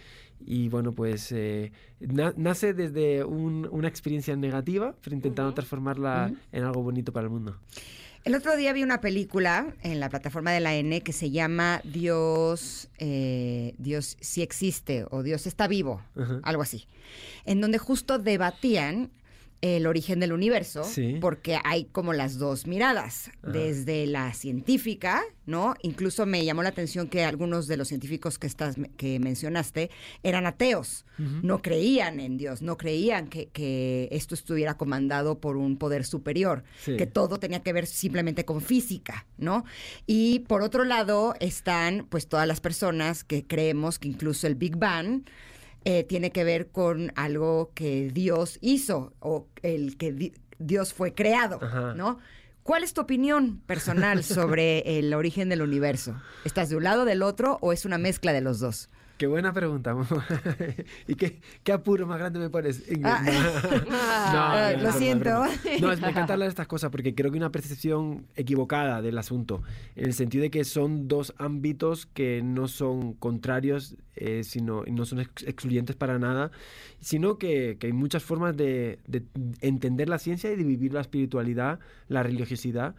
Y 0.46 0.68
bueno, 0.68 0.92
pues 0.92 1.30
eh, 1.32 1.70
na- 2.00 2.34
nace 2.36 2.74
desde 2.74 3.24
un- 3.24 3.68
una 3.70 3.86
experiencia 3.88 4.34
negativa, 4.36 4.94
pero 5.02 5.14
intentando 5.14 5.54
transformarla 5.54 6.32
en 6.52 6.64
algo 6.64 6.82
bonito 6.82 7.12
para 7.12 7.24
el 7.26 7.30
mundo. 7.30 7.56
El 8.24 8.34
otro 8.34 8.56
día 8.56 8.72
vi 8.72 8.82
una 8.82 9.02
película 9.02 9.74
en 9.82 10.00
la 10.00 10.08
plataforma 10.08 10.50
de 10.50 10.60
la 10.60 10.74
N 10.74 11.02
que 11.02 11.12
se 11.12 11.30
llama 11.30 11.82
Dios, 11.84 12.88
eh, 12.96 13.74
Dios 13.76 14.16
sí 14.18 14.40
existe 14.40 15.04
o 15.10 15.22
Dios 15.22 15.46
está 15.46 15.68
vivo, 15.68 16.00
algo 16.42 16.62
así, 16.62 16.86
en 17.44 17.60
donde 17.60 17.76
justo 17.76 18.18
debatían 18.18 19.10
el 19.64 19.86
origen 19.86 20.20
del 20.20 20.34
universo, 20.34 20.84
Sí. 20.84 21.16
porque 21.22 21.58
hay 21.64 21.86
como 21.86 22.12
las 22.12 22.36
dos 22.36 22.66
miradas, 22.66 23.30
desde 23.42 24.06
la 24.06 24.34
científica, 24.34 25.22
¿no? 25.46 25.74
Incluso 25.80 26.26
me 26.26 26.44
llamó 26.44 26.62
la 26.62 26.68
atención 26.68 27.08
que 27.08 27.24
algunos 27.24 27.66
de 27.66 27.78
los 27.78 27.88
científicos 27.88 28.38
que 28.38 28.46
estás 28.46 28.76
que 28.98 29.18
mencionaste 29.20 29.90
eran 30.22 30.44
ateos, 30.46 31.06
no 31.18 31.62
creían 31.62 32.20
en 32.20 32.36
Dios, 32.36 32.60
no 32.60 32.76
creían 32.76 33.28
que, 33.28 33.46
que 33.46 34.08
esto 34.12 34.34
estuviera 34.34 34.74
comandado 34.76 35.38
por 35.40 35.56
un 35.56 35.78
poder 35.78 36.04
superior, 36.04 36.62
Sí. 36.84 36.96
que 36.98 37.06
todo 37.06 37.38
tenía 37.38 37.62
que 37.62 37.72
ver 37.72 37.86
simplemente 37.86 38.44
con 38.44 38.60
física, 38.60 39.26
¿no? 39.38 39.64
Y 40.06 40.40
por 40.40 40.60
otro 40.62 40.84
lado 40.84 41.34
están 41.40 42.06
pues 42.10 42.26
todas 42.28 42.46
las 42.46 42.60
personas 42.60 43.24
que 43.24 43.46
creemos 43.46 43.98
que 43.98 44.08
incluso 44.08 44.46
el 44.46 44.56
Big 44.56 44.76
Bang 44.76 45.22
eh, 45.84 46.04
tiene 46.04 46.30
que 46.30 46.44
ver 46.44 46.68
con 46.70 47.12
algo 47.16 47.70
que 47.74 48.10
Dios 48.12 48.58
hizo 48.60 49.12
o 49.20 49.46
el 49.62 49.96
que 49.96 50.12
di- 50.12 50.32
Dios 50.58 50.94
fue 50.94 51.14
creado, 51.14 51.58
Ajá. 51.62 51.94
¿no? 51.94 52.18
¿Cuál 52.62 52.82
es 52.82 52.94
tu 52.94 53.02
opinión 53.02 53.60
personal 53.66 54.24
sobre 54.24 54.98
el 54.98 55.12
origen 55.12 55.48
del 55.50 55.60
universo? 55.62 56.14
¿Estás 56.44 56.70
de 56.70 56.76
un 56.76 56.84
lado 56.84 57.04
del 57.04 57.22
otro 57.22 57.58
o 57.60 57.72
es 57.72 57.84
una 57.84 57.98
mezcla 57.98 58.32
de 58.32 58.40
los 58.40 58.60
dos? 58.60 58.88
Qué 59.16 59.26
buena 59.28 59.52
pregunta. 59.52 59.94
¿Y 61.06 61.14
qué, 61.14 61.40
qué 61.62 61.72
apuro 61.72 62.04
más 62.06 62.18
grande 62.18 62.40
me 62.40 62.50
pones? 62.50 62.82
Ingrid? 62.90 63.04
Ah, 63.90 64.72
No, 64.76 64.82
lo 64.82 64.92
siento. 64.92 65.30
No, 65.80 65.92
es, 65.92 66.00
me 66.00 66.08
encanta 66.08 66.32
hablar 66.32 66.46
de 66.48 66.50
estas 66.50 66.66
cosas 66.66 66.90
porque 66.90 67.14
creo 67.14 67.30
que 67.30 67.36
hay 67.36 67.40
una 67.40 67.52
percepción 67.52 68.26
equivocada 68.34 69.02
del 69.02 69.16
asunto, 69.18 69.62
en 69.94 70.06
el 70.06 70.14
sentido 70.14 70.42
de 70.42 70.50
que 70.50 70.64
son 70.64 71.06
dos 71.06 71.32
ámbitos 71.38 72.06
que 72.06 72.42
no 72.42 72.66
son 72.66 73.12
contrarios, 73.14 73.96
eh, 74.16 74.42
sino 74.42 74.82
no 74.86 75.04
son 75.06 75.20
ex- 75.20 75.44
excluyentes 75.44 75.94
para 75.96 76.18
nada, 76.18 76.50
sino 77.00 77.38
que, 77.38 77.76
que 77.78 77.86
hay 77.88 77.92
muchas 77.92 78.22
formas 78.24 78.56
de, 78.56 78.98
de 79.06 79.22
entender 79.60 80.08
la 80.08 80.18
ciencia 80.18 80.50
y 80.52 80.56
de 80.56 80.64
vivir 80.64 80.92
la 80.92 81.00
espiritualidad, 81.02 81.78
la 82.08 82.22
religiosidad 82.24 82.94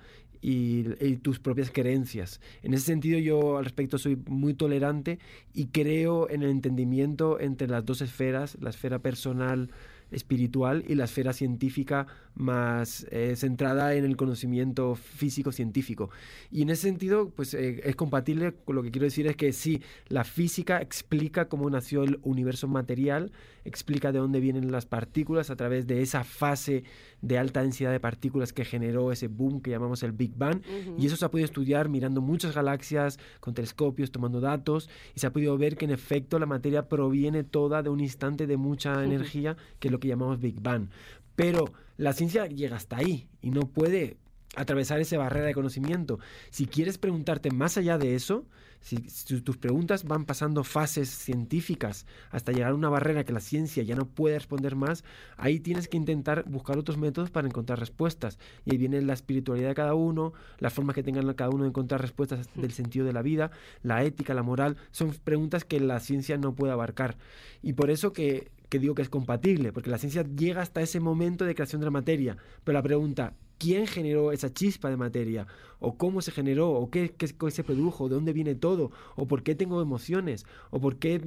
y, 0.47 1.15
tus 1.17 1.39
propias 1.39 1.72
creencias. 1.72 2.39
En 2.61 2.76
ese 2.76 2.85
sentido 2.85 3.17
yo 3.17 3.57
al 3.57 3.63
respecto 3.63 3.97
soy 3.97 4.15
muy 4.27 4.53
tolerante 4.53 5.17
y 5.53 5.67
creo 5.67 6.30
en 6.30 6.43
el 6.43 6.51
entendimiento 6.51 7.39
entre 7.39 7.67
las 7.67 7.84
dos 7.84 8.01
esferas, 8.01 8.55
la 8.61 8.69
esfera 8.69 8.99
personal 8.99 9.72
espiritual 10.11 10.84
y 10.88 10.93
la 10.93 11.05
esfera 11.05 11.34
científica 11.34 12.05
más 12.36 13.07
eh, 13.12 13.36
centrada 13.36 13.95
en 13.95 14.06
el 14.06 14.18
conocimiento 14.18 14.95
físico-científico. 14.95 16.10
Y 16.52 16.62
en 16.62 16.70
ese 16.70 16.84
sentido, 16.84 17.30
pues 17.30 17.53
eh, 17.53 17.82
es 17.84 17.95
compatible 17.95 18.53
con 18.66 18.76
lo 18.76 18.84
que 18.84 18.91
quiero 18.91 19.06
decir 19.06 19.28
es 19.28 19.36
que 19.36 19.53
sí, 19.53 19.82
la 20.07 20.24
física 20.24 20.82
explica 20.82 21.48
cómo 21.48 21.70
nació 21.70 22.03
el 22.03 22.20
universo 22.24 22.68
material, 22.68 23.32
explica 23.64 24.12
de 24.12 24.20
dónde 24.20 24.40
vienen 24.40 24.72
las 24.72 24.86
partículas 24.86 25.49
a 25.49 25.56
través 25.56 25.88
de 25.88 26.02
esa 26.02 26.24
fase 26.24 26.84
de 27.22 27.38
alta 27.40 27.62
densidad 27.62 27.91
de 27.91 27.99
partículas 27.99 28.53
que 28.53 28.66
generó 28.66 29.12
ese 29.12 29.28
boom 29.28 29.62
que 29.62 29.72
llamamos 29.72 30.03
el 30.03 30.12
Big 30.12 30.36
Bang. 30.36 30.62
Y 30.98 31.07
eso 31.07 31.16
se 31.16 31.26
ha 31.26 31.32
podido 31.32 31.45
estudiar 31.45 31.90
mirando 31.90 32.22
muchas 32.22 32.53
galaxias 32.53 33.18
con 33.40 33.53
telescopios, 33.53 34.12
tomando 34.12 34.40
datos, 34.40 34.90
y 35.16 35.20
se 35.20 35.28
ha 35.28 35.34
podido 35.34 35.57
ver 35.57 35.78
que 35.78 35.86
en 35.86 35.91
efecto 35.91 36.38
la 36.38 36.45
materia 36.45 36.88
proviene 36.88 37.44
toda 37.44 37.82
de 37.82 37.90
un 37.90 37.99
instante 37.99 38.45
de 38.45 38.57
mucha 38.57 39.03
energía, 39.03 39.57
que 39.80 39.88
es 39.88 39.91
lo 39.91 39.99
que 39.99 40.10
llamamos 40.10 40.40
Big 40.40 40.62
Bang. 40.62 40.90
Pero 41.36 41.74
la 41.98 42.14
ciencia 42.14 42.48
llega 42.48 42.78
hasta 42.78 42.98
ahí 42.98 43.28
y 43.41 43.52
no 43.52 43.68
puede 43.68 44.18
atravesar 44.56 44.99
esa 44.99 45.18
barrera 45.18 45.48
de 45.48 45.53
conocimiento. 45.53 46.20
Si 46.49 46.66
quieres 46.66 46.98
preguntarte 46.98 47.52
más 47.52 47.78
allá 47.78 47.98
de 47.98 48.16
eso, 48.16 48.45
si, 48.86 48.98
tus 49.41 49.57
preguntas 49.57 50.03
van 50.03 50.26
pasando 50.26 50.64
fases 50.64 51.10
científicas 51.10 52.06
hasta 52.30 52.52
llegar 52.52 52.72
a 52.72 52.76
una 52.76 52.90
barrera 52.90 53.24
que 53.24 53.34
la 53.34 53.40
ciencia 53.40 53.82
ya 53.84 53.95
no 53.95 54.06
puede 54.06 54.38
responder 54.38 54.76
más, 54.76 55.03
ahí 55.38 55.60
tienes 55.60 55.88
que 55.88 55.98
intentar 55.98 56.44
buscar 56.48 56.78
otros 56.78 56.98
métodos 56.98 57.32
para 57.32 57.48
encontrar 57.48 57.80
respuestas. 57.80 58.38
Y 58.64 58.72
ahí 58.72 58.78
viene 58.78 59.02
la 59.02 59.14
espiritualidad 59.14 59.70
de 59.70 59.76
cada 59.76 59.95
uno, 59.95 60.34
las 60.60 60.74
formas 60.74 60.95
que 60.95 61.03
tengan 61.03 61.34
cada 61.34 61.49
uno 61.49 61.64
de 61.64 61.70
encontrar 61.70 61.99
respuestas 62.02 62.48
del 62.53 62.74
sentido 62.74 63.06
de 63.06 63.14
la 63.14 63.24
vida, 63.24 63.52
la 63.82 64.03
ética, 64.03 64.34
la 64.34 64.44
moral, 64.44 64.78
son 64.91 65.12
preguntas 65.24 65.66
que 65.66 65.80
la 65.80 65.99
ciencia 65.99 66.38
no 66.38 66.53
puede 66.53 66.72
abarcar. 66.72 67.18
Y 67.64 67.74
por 67.74 67.90
eso 67.90 68.14
que 68.14 68.52
que 68.76 68.80
digo 68.80 68.93
que 68.93 69.03
es 69.03 69.10
compatible, 69.10 69.72
porque 69.72 69.89
la 69.89 69.97
ciencia 69.97 70.26
llega 70.35 70.61
hasta 70.61 70.81
ese 70.81 70.99
momento 70.99 71.45
de 71.45 71.56
creación 71.56 71.80
de 71.80 71.85
la 71.85 71.91
materia, 71.91 72.35
pero 72.65 72.77
la 72.77 72.84
pregunta, 72.84 73.34
quién 73.57 73.88
generó 73.88 74.34
esa 74.34 74.53
chispa 74.53 74.89
de 74.89 74.97
materia, 74.97 75.47
o 75.80 75.97
cómo 75.97 76.22
se 76.22 76.31
generó, 76.31 76.72
o 76.72 76.89
qué, 76.89 77.14
qué, 77.15 77.27
se 77.52 77.64
produjo, 77.64 78.10
de 78.10 78.15
dónde 78.15 78.34
viene 78.34 78.56
todo, 78.56 78.91
o 79.15 79.27
por 79.27 79.43
qué 79.43 79.56
tengo 79.56 79.81
emociones, 79.81 80.45
o 80.72 80.80
por 80.80 80.97
qué 80.97 81.19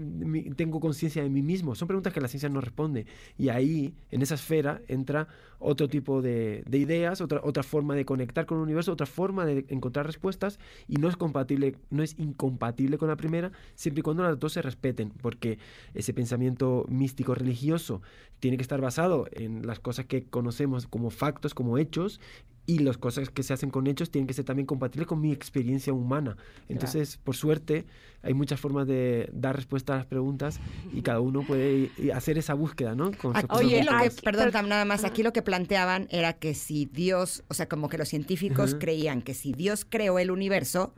tengo 0.56 0.80
conciencia 0.80 1.22
de 1.22 1.28
mí 1.28 1.42
mismo. 1.42 1.74
Son 1.74 1.86
preguntas 1.86 2.12
que 2.12 2.20
la 2.20 2.28
ciencia 2.28 2.48
no 2.48 2.60
responde. 2.60 3.06
Y 3.36 3.50
ahí, 3.50 3.94
en 4.10 4.22
esa 4.22 4.34
esfera, 4.34 4.82
entra 4.88 5.28
otro 5.58 5.88
tipo 5.88 6.22
de, 6.22 6.64
ideas, 6.72 7.20
otra, 7.20 7.40
otra 7.42 7.62
forma 7.62 7.94
de 7.94 8.04
conectar 8.04 8.46
con 8.46 8.58
el 8.58 8.64
universo, 8.64 8.92
otra 8.92 9.06
forma 9.06 9.44
de 9.44 9.64
encontrar 9.68 10.06
respuestas, 10.06 10.58
y 10.86 10.96
no 10.96 11.08
es 11.08 11.16
compatible, 11.16 11.76
no 11.90 12.02
es 12.02 12.18
incompatible 12.18 12.98
con 12.98 13.08
la 13.08 13.16
primera, 13.16 13.52
siempre 13.74 14.00
y 14.00 14.02
cuando 14.02 14.22
las 14.22 14.38
dos 14.38 14.52
se 14.52 14.62
respeten, 14.62 15.12
porque 15.20 15.58
ese 15.94 16.14
pensamiento 16.14 16.84
místico 16.88 17.34
religioso. 17.38 18.02
Tiene 18.40 18.56
que 18.56 18.62
estar 18.62 18.80
basado 18.80 19.26
en 19.32 19.66
las 19.66 19.80
cosas 19.80 20.06
que 20.06 20.24
conocemos 20.24 20.86
como 20.86 21.10
factos, 21.10 21.54
como 21.54 21.78
hechos, 21.78 22.20
y 22.68 22.80
las 22.80 22.98
cosas 22.98 23.30
que 23.30 23.42
se 23.42 23.54
hacen 23.54 23.70
con 23.70 23.86
hechos 23.86 24.10
tienen 24.10 24.26
que 24.26 24.34
ser 24.34 24.44
también 24.44 24.66
compatibles 24.66 25.08
con 25.08 25.22
mi 25.22 25.32
experiencia 25.32 25.94
humana. 25.94 26.36
Entonces, 26.68 27.16
por 27.16 27.34
suerte, 27.34 27.86
hay 28.22 28.34
muchas 28.34 28.60
formas 28.60 28.86
de 28.86 29.30
dar 29.32 29.56
respuesta 29.56 29.94
a 29.94 29.96
las 29.96 30.04
preguntas 30.04 30.60
y 30.92 31.00
cada 31.00 31.20
uno 31.20 31.46
puede 31.46 31.90
hacer 32.12 32.36
esa 32.36 32.52
búsqueda, 32.52 32.94
¿no? 32.94 33.10
Oye, 33.48 33.82
lo 33.84 33.92
que, 33.96 34.10
perdón, 34.22 34.68
nada 34.68 34.84
más, 34.84 35.04
aquí 35.04 35.22
lo 35.22 35.32
que 35.32 35.40
planteaban 35.40 36.08
era 36.10 36.34
que 36.34 36.52
si 36.52 36.84
Dios, 36.84 37.42
o 37.48 37.54
sea, 37.54 37.70
como 37.70 37.88
que 37.88 37.96
los 37.96 38.10
científicos 38.10 38.76
creían 38.78 39.22
que 39.22 39.32
si 39.32 39.54
Dios 39.54 39.86
creó 39.88 40.18
el 40.18 40.30
universo, 40.30 40.92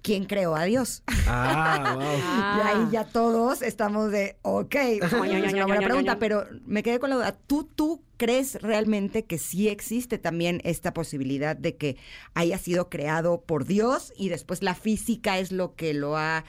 ¿quién 0.00 0.24
creó 0.24 0.56
a 0.56 0.64
Dios? 0.64 1.02
Ah, 1.26 1.96
wow. 1.96 2.02
y 2.56 2.66
ahí 2.66 2.88
ya 2.92 3.04
todos 3.04 3.60
estamos 3.60 4.10
de, 4.10 4.36
ok, 4.40 4.74
es 5.02 5.12
una 5.12 5.66
buena 5.66 5.82
pregunta, 5.82 6.18
pero 6.18 6.46
me 6.64 6.82
quedé 6.82 6.98
con 6.98 7.10
la 7.10 7.16
duda. 7.16 7.36
¿Tú, 7.46 7.64
tú 7.64 8.00
crees 8.20 8.60
realmente 8.60 9.24
que 9.24 9.38
sí 9.38 9.70
existe 9.70 10.18
también 10.18 10.60
esta 10.62 10.92
posibilidad 10.92 11.56
de 11.56 11.76
que 11.76 11.96
haya 12.34 12.58
sido 12.58 12.90
creado 12.90 13.40
por 13.40 13.64
Dios 13.64 14.12
y 14.14 14.28
después 14.28 14.62
la 14.62 14.74
física 14.74 15.38
es 15.38 15.52
lo 15.52 15.74
que 15.74 15.94
lo 15.94 16.18
ha 16.18 16.44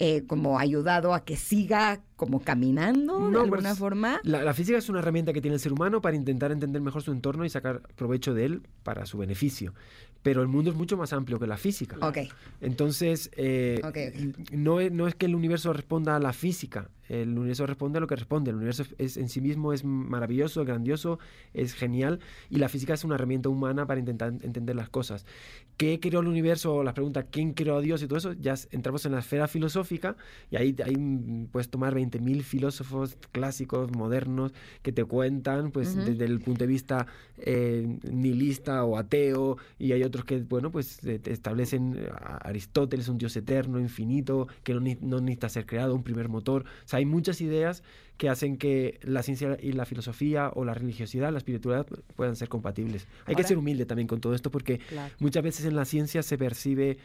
eh, 0.00 0.24
como 0.26 0.58
ayudado 0.58 1.14
a 1.14 1.24
que 1.24 1.36
siga 1.36 2.00
como 2.16 2.40
caminando 2.40 3.30
de 3.30 3.38
alguna 3.38 3.68
pues, 3.68 3.78
forma? 3.78 4.20
La, 4.24 4.42
la, 4.42 4.52
física 4.52 4.78
es 4.78 4.88
una 4.88 4.98
herramienta 4.98 5.32
que 5.32 5.40
tiene 5.40 5.54
el 5.54 5.60
ser 5.60 5.72
humano 5.72 6.00
para 6.00 6.16
intentar 6.16 6.50
entender 6.50 6.82
mejor 6.82 7.02
su 7.02 7.12
entorno 7.12 7.44
y 7.44 7.50
sacar 7.50 7.82
provecho 7.94 8.34
de 8.34 8.46
él 8.46 8.62
para 8.82 9.06
su 9.06 9.16
beneficio 9.18 9.74
pero 10.22 10.40
el 10.40 10.48
mundo 10.48 10.70
es 10.70 10.76
mucho 10.76 10.96
más 10.96 11.12
amplio 11.12 11.38
que 11.38 11.46
la 11.46 11.56
física. 11.56 11.96
Okay. 12.00 12.28
Entonces, 12.60 13.30
eh, 13.36 13.80
No, 14.52 14.80
es, 14.80 14.92
no 14.92 15.08
es 15.08 15.14
que 15.14 15.26
el 15.26 15.34
universo 15.34 15.72
responda 15.72 16.16
a 16.16 16.20
la 16.20 16.32
física, 16.32 16.88
el 17.12 17.36
universo 17.36 17.66
responde 17.66 17.98
a 17.98 18.00
lo 18.00 18.06
que 18.06 18.16
responde. 18.16 18.50
El 18.50 18.56
universo 18.56 18.84
es, 18.96 19.18
en 19.18 19.28
sí 19.28 19.40
mismo 19.42 19.74
es 19.74 19.84
maravilloso, 19.84 20.64
grandioso, 20.64 21.18
es 21.52 21.74
genial, 21.74 22.20
y 22.48 22.56
la 22.56 22.70
física 22.70 22.94
es 22.94 23.04
una 23.04 23.16
herramienta 23.16 23.50
humana 23.50 23.86
para 23.86 24.00
intentar 24.00 24.32
entender 24.42 24.74
las 24.74 24.88
cosas. 24.88 25.26
¿Qué 25.76 26.00
creó 26.00 26.20
el 26.20 26.28
universo? 26.28 26.82
Las 26.82 26.94
preguntas, 26.94 27.26
¿quién 27.30 27.52
creó 27.52 27.76
a 27.76 27.80
Dios 27.82 28.02
y 28.02 28.06
todo 28.06 28.18
eso? 28.18 28.32
Ya 28.32 28.54
entramos 28.70 29.04
en 29.04 29.12
la 29.12 29.18
esfera 29.18 29.46
filosófica, 29.46 30.16
y 30.50 30.56
ahí, 30.56 30.74
ahí 30.84 31.48
puedes 31.50 31.68
tomar 31.68 31.94
20.000 31.94 32.42
filósofos 32.42 33.18
clásicos, 33.30 33.92
modernos, 33.92 34.52
que 34.80 34.92
te 34.92 35.04
cuentan, 35.04 35.70
pues, 35.70 35.94
desde 35.94 36.24
el 36.24 36.40
punto 36.40 36.64
de 36.64 36.68
vista 36.68 37.06
eh, 37.36 37.98
nihilista 38.10 38.84
o 38.84 38.96
ateo, 38.96 39.58
y 39.78 39.92
hay 39.92 40.02
otros 40.02 40.24
que, 40.24 40.38
bueno, 40.38 40.70
pues 40.70 41.04
establecen 41.04 41.98
a 42.10 42.36
Aristóteles 42.36 43.08
un 43.08 43.18
dios 43.18 43.36
eterno, 43.36 43.78
infinito, 43.78 44.48
que 44.62 44.72
no, 44.72 44.80
no, 45.00 45.20
necesita 45.20 45.48
ser 45.50 45.66
creado, 45.66 45.94
un 45.94 46.02
primer 46.02 46.28
motor. 46.28 46.62
O 46.62 46.88
sea, 46.88 47.01
hay 47.02 47.06
muchas 47.06 47.40
ideas 47.40 47.82
que 48.16 48.28
hacen 48.28 48.56
que 48.56 49.00
la 49.02 49.22
ciencia 49.22 49.58
y 49.60 49.72
la 49.72 49.84
filosofía 49.84 50.50
o 50.54 50.64
la 50.64 50.74
religiosidad, 50.74 51.32
la 51.32 51.38
espiritualidad 51.38 51.86
puedan 52.14 52.36
ser 52.36 52.48
compatibles. 52.48 53.06
Hay 53.26 53.34
que 53.34 53.42
ser 53.42 53.58
humilde 53.58 53.84
también 53.84 54.06
con 54.06 54.20
todo 54.20 54.34
esto 54.34 54.50
porque 54.50 54.80
muchas 55.18 55.42
veces 55.42 55.66
en 55.66 55.76
la 55.76 55.84
ciencia 55.84 56.22
se 56.22 56.38
percibe 56.38 56.98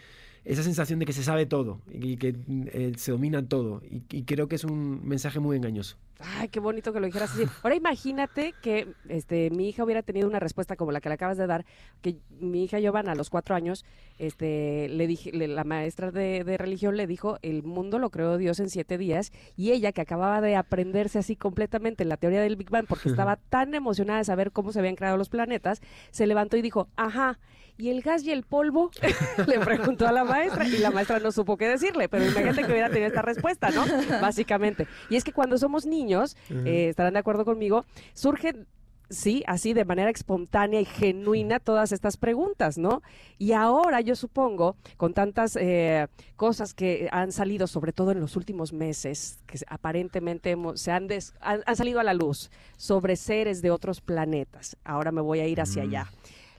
esa 0.46 0.64
sensación 0.64 1.00
de 1.00 1.06
que 1.06 1.14
se 1.14 1.24
sabe 1.24 1.46
todo 1.46 1.82
y 1.92 2.18
que 2.18 2.36
eh, 2.50 2.94
se 2.98 3.12
domina 3.12 3.46
todo. 3.48 3.82
Y, 3.90 4.24
creo 4.24 4.48
que 4.48 4.56
es 4.56 4.64
un 4.64 5.06
mensaje 5.08 5.40
muy 5.40 5.58
engañoso. 5.58 5.98
Ay, 6.20 6.50
qué 6.50 6.60
bonito 6.60 6.94
que 6.94 7.00
lo 7.00 7.06
dijeras 7.06 7.32
así. 7.32 7.44
Ahora 7.64 7.76
imagínate 7.76 8.54
que 8.62 8.94
este, 9.08 9.50
mi 9.52 9.70
hija 9.70 9.84
hubiera 9.84 10.02
tenido 10.02 10.28
una 10.28 10.40
respuesta 10.40 10.76
como 10.76 10.92
la 10.92 11.02
que 11.02 11.10
le 11.10 11.16
acabas 11.16 11.38
de 11.38 11.48
dar, 11.48 11.66
que 12.02 12.18
mi 12.40 12.64
hija 12.64 12.80
Giovanna 12.80 13.12
a 13.12 13.16
los 13.16 13.30
cuatro 13.30 13.56
años, 13.56 13.86
este, 14.18 14.90
le 14.90 15.08
dije, 15.08 15.32
la 15.32 15.64
maestra 15.64 16.12
de, 16.12 16.44
de, 16.44 16.58
religión 16.58 16.98
le 16.98 17.08
dijo, 17.08 17.38
el 17.42 17.64
mundo 17.64 18.00
lo 18.00 18.10
creó 18.10 18.38
Dios 18.38 18.60
en 18.60 18.70
siete 18.70 18.98
días, 18.98 19.32
y 19.56 19.72
ella 19.72 19.92
que 19.92 20.02
acababa 20.02 20.42
de 20.42 20.56
aprenderse 20.56 21.20
así 21.20 21.36
completamente 21.36 22.06
la 22.06 22.18
teoría 22.18 22.42
del 22.42 22.56
Big 22.56 22.70
Bang, 22.70 22.86
porque 22.88 23.10
estaba 23.10 23.36
tan 23.50 23.76
emocionada 23.76 24.20
de 24.20 24.26
saber 24.26 24.52
cómo 24.52 24.72
se 24.72 24.80
habían 24.80 24.96
creado 24.96 25.18
los 25.18 25.30
planetas, 25.30 25.82
se 26.12 26.26
levantó 26.26 26.58
y 26.58 26.62
dijo, 26.62 26.88
ajá, 26.96 27.38
¿y 27.78 27.90
el 27.90 28.02
gas 28.02 28.24
y 28.24 28.32
el 28.32 28.44
polvo? 28.44 28.92
Le 29.48 29.60
preguntó 29.60 30.08
a 30.08 30.12
la 30.12 30.24
maestra 30.24 30.68
y 30.68 30.78
la 30.78 30.92
maestra 30.92 31.20
no 31.20 31.32
supo 31.32 31.58
qué 31.58 31.68
decirle, 31.68 32.10
pero 32.10 32.26
imagínate 32.26 32.64
que 32.64 32.72
hubiera 32.72 32.90
tenido 32.90 33.08
esta 33.08 33.22
respuesta, 33.22 33.70
¿no? 33.70 33.86
Básicamente. 34.22 34.88
Y 35.10 35.16
es 35.16 35.24
que 35.24 35.32
cuando 35.32 35.58
somos 35.58 35.86
niños, 35.86 36.07
eh, 36.50 36.90
estarán 36.90 37.14
de 37.14 37.20
acuerdo 37.20 37.46
conmigo, 37.46 37.86
surgen 38.14 38.68
sí, 39.10 39.44
así 39.48 39.74
de 39.74 39.86
manera 39.86 40.10
espontánea 40.10 40.82
y 40.82 40.86
genuina 40.86 41.60
todas 41.60 41.92
estas 41.92 42.18
preguntas, 42.18 42.78
¿no? 42.78 43.02
Y 43.38 43.54
ahora 43.54 44.02
yo 44.02 44.16
supongo, 44.16 44.76
con 44.98 45.14
tantas 45.14 45.56
eh, 45.56 46.08
cosas 46.36 46.74
que 46.74 47.08
han 47.12 47.32
salido, 47.32 47.68
sobre 47.68 47.94
todo 47.94 48.12
en 48.12 48.20
los 48.20 48.36
últimos 48.36 48.74
meses, 48.74 49.40
que 49.46 49.60
aparentemente 49.68 50.56
se 50.76 50.92
han, 50.92 51.08
han, 51.42 51.76
salido 51.76 52.00
a 52.00 52.04
la 52.04 52.14
luz 52.14 52.52
sobre 52.76 53.16
seres 53.16 53.62
de 53.62 53.72
otros 53.72 54.02
planetas, 54.02 54.78
ahora 54.84 55.12
me 55.12 55.22
voy 55.22 55.40
a 55.40 55.48
ir 55.48 55.62
hacia 55.62 55.84
allá 55.84 56.12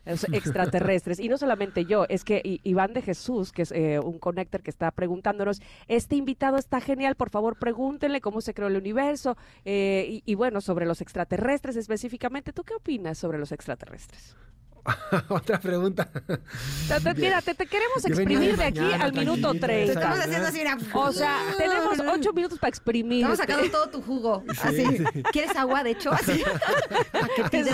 extraterrestres. 0.33 1.21
Y 1.21 1.29
no 1.29 1.39
solamente 1.39 1.85
yo, 1.85 2.07
es 2.09 2.25
que 2.25 2.61
Iván 2.63 2.93
de 2.93 3.03
Jesús, 3.03 3.53
que 3.53 3.63
es 3.63 3.73
eh, 3.73 3.99
un 3.99 4.19
connector 4.19 4.63
que 4.63 4.71
está 4.71 4.91
preguntándonos, 4.91 5.61
este 5.87 6.17
invitado 6.17 6.57
está 6.57 6.81
genial, 6.81 7.15
por 7.15 7.31
favor 7.31 7.59
pregúntenle 7.59 8.21
cómo 8.21 8.41
se 8.41 8.55
creó 8.55 8.69
el 8.69 8.77
universo 8.77 9.37
eh, 9.65 10.07
y, 10.09 10.23
y 10.25 10.35
bueno, 10.35 10.61
sobre 10.61 10.87
los 10.87 11.01
extraterrestres 11.01 11.77
específicamente. 11.77 12.53
¿Tú 12.53 12.65
qué 12.65 12.75
opinas 12.75 13.19
sobre 13.19 13.39
los 13.39 13.53
extraterrestres? 13.53 14.37
Otra 15.29 15.59
pregunta. 15.61 16.09
Mira, 17.17 17.43
te, 17.43 17.55
queremos 17.55 18.05
exprimir 18.05 18.57
de 18.57 18.65
aquí 18.65 18.93
al 18.93 19.13
minuto 19.13 19.55
30. 19.55 19.93
Estamos 19.93 20.19
haciendo 20.19 20.49
así 20.49 20.61
una... 20.61 20.79
O 20.95 21.13
sea, 21.13 21.39
tenemos 21.57 21.99
ocho 22.15 22.33
minutos 22.33 22.59
para 22.59 22.69
exprimir. 22.69 23.19
Estamos 23.19 23.39
sacando 23.39 23.71
todo 23.71 23.89
tu 23.89 24.03
jugo. 24.03 24.45
así. 24.63 24.85
¿Quieres 25.33 25.57
agua, 25.57 25.83
de 25.83 25.91
hecho? 25.91 26.13
Así. 26.13 26.43
para 27.13 27.29
que 27.29 27.43
te 27.45 27.65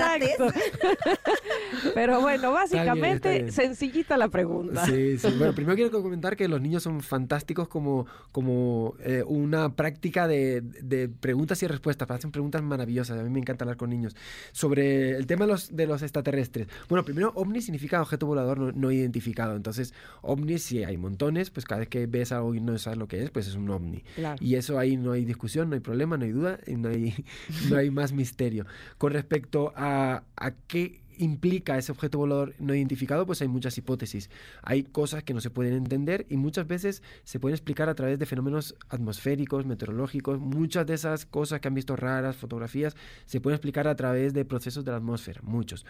Pero 1.95 2.21
bueno, 2.21 2.35
Está 2.35 2.77
bien, 2.77 2.87
básicamente, 2.87 3.37
está 3.37 3.43
bien. 3.45 3.53
sencillita 3.53 4.17
la 4.17 4.29
pregunta. 4.29 4.85
Sí, 4.87 5.19
sí. 5.19 5.29
Bueno, 5.39 5.55
primero 5.55 5.75
quiero 5.77 6.03
comentar 6.03 6.37
que 6.37 6.49
los 6.49 6.61
niños 6.61 6.83
son 6.83 7.01
fantásticos 7.01 7.69
como, 7.69 8.07
como 8.33 8.95
eh, 9.01 9.23
una 9.27 9.75
práctica 9.75 10.27
de, 10.29 10.61
de 10.61 11.09
preguntas 11.09 11.63
y 11.63 11.67
respuestas. 11.67 12.11
Hacen 12.11 12.31
preguntas 12.31 12.63
maravillosas. 12.63 13.19
A 13.19 13.23
mí 13.23 13.31
me 13.31 13.41
encanta 13.41 13.65
hablar 13.65 13.77
con 13.77 13.91
niños. 13.91 14.15
Sobre 14.53 15.17
el 15.17 15.27
tema 15.27 15.47
de 15.47 15.53
los, 15.53 15.75
de 15.75 15.87
los 15.87 16.03
extraterrestres. 16.03 16.69
Bueno, 16.89 16.94
primero, 17.03 17.33
ovni 17.35 17.63
significa 17.63 18.03
objeto 18.03 18.27
volador 18.27 18.59
no, 18.59 18.73
no 18.73 18.93
identificado. 18.93 19.57
Entonces, 19.57 19.95
ovnis, 20.21 20.63
si 20.63 20.85
hay 20.85 20.99
montones, 20.99 21.49
pues 21.51 21.65
cada 21.65 21.79
vez 21.81 21.89
que 21.89 22.07
ves 22.07 22.31
algo 22.31 22.55
y 22.55 22.61
no 22.61 22.77
sabes 22.77 22.99
lo 22.99 23.09
que 23.09 23.23
es, 23.23 23.31
pues 23.31 23.49
es 23.49 23.55
un 23.55 23.71
ovni. 23.71 24.03
Claro. 24.17 24.37
Y 24.45 24.57
eso 24.57 24.79
ahí 24.79 24.99
no 24.99 25.13
hay 25.13 25.25
discusión, 25.25 25.71
no 25.71 25.75
hay 25.75 25.81
problema, 25.81 26.19
no 26.19 26.25
hay 26.25 26.33
duda, 26.33 26.61
y 26.67 26.75
no 26.75 26.91
hay, 26.91 27.15
no 27.71 27.79
hay 27.79 27.91
más 27.91 28.13
misterio. 28.13 28.67
Con 28.99 29.15
respecto 29.15 29.73
a, 29.75 30.25
a 30.37 30.51
qué 30.69 31.01
implica 31.19 31.79
ese 31.79 31.93
objeto 31.93 32.19
volador 32.19 32.55
no 32.59 32.75
identificado, 32.75 33.27
pues 33.27 33.41
hay 33.43 33.49
muchas 33.49 33.77
hipótesis. 33.79 34.31
Hay 34.63 34.85
cosas 34.85 35.23
que 35.23 35.35
no 35.35 35.41
se 35.41 35.51
pueden 35.51 35.75
entender 35.75 36.27
y 36.29 36.37
muchas 36.37 36.67
veces 36.67 37.03
se 37.25 37.41
pueden 37.41 37.55
explicar 37.55 37.89
a 37.89 37.95
través 37.95 38.19
de 38.19 38.27
fenómenos 38.27 38.75
atmosféricos, 38.89 39.67
meteorológicos. 39.67 40.39
Muchas 40.39 40.87
de 40.87 40.95
esas 40.95 41.27
cosas 41.27 41.61
que 41.61 41.69
han 41.69 41.75
visto 41.75 41.97
raras, 41.97 42.37
fotografías, 42.37 42.97
se 43.27 43.41
pueden 43.41 43.57
explicar 43.57 43.89
a 43.89 43.97
través 43.97 44.35
de 44.35 44.45
procesos 44.45 44.85
de 44.85 44.91
la 44.91 44.99
atmósfera, 44.99 45.41
muchos. 45.43 45.85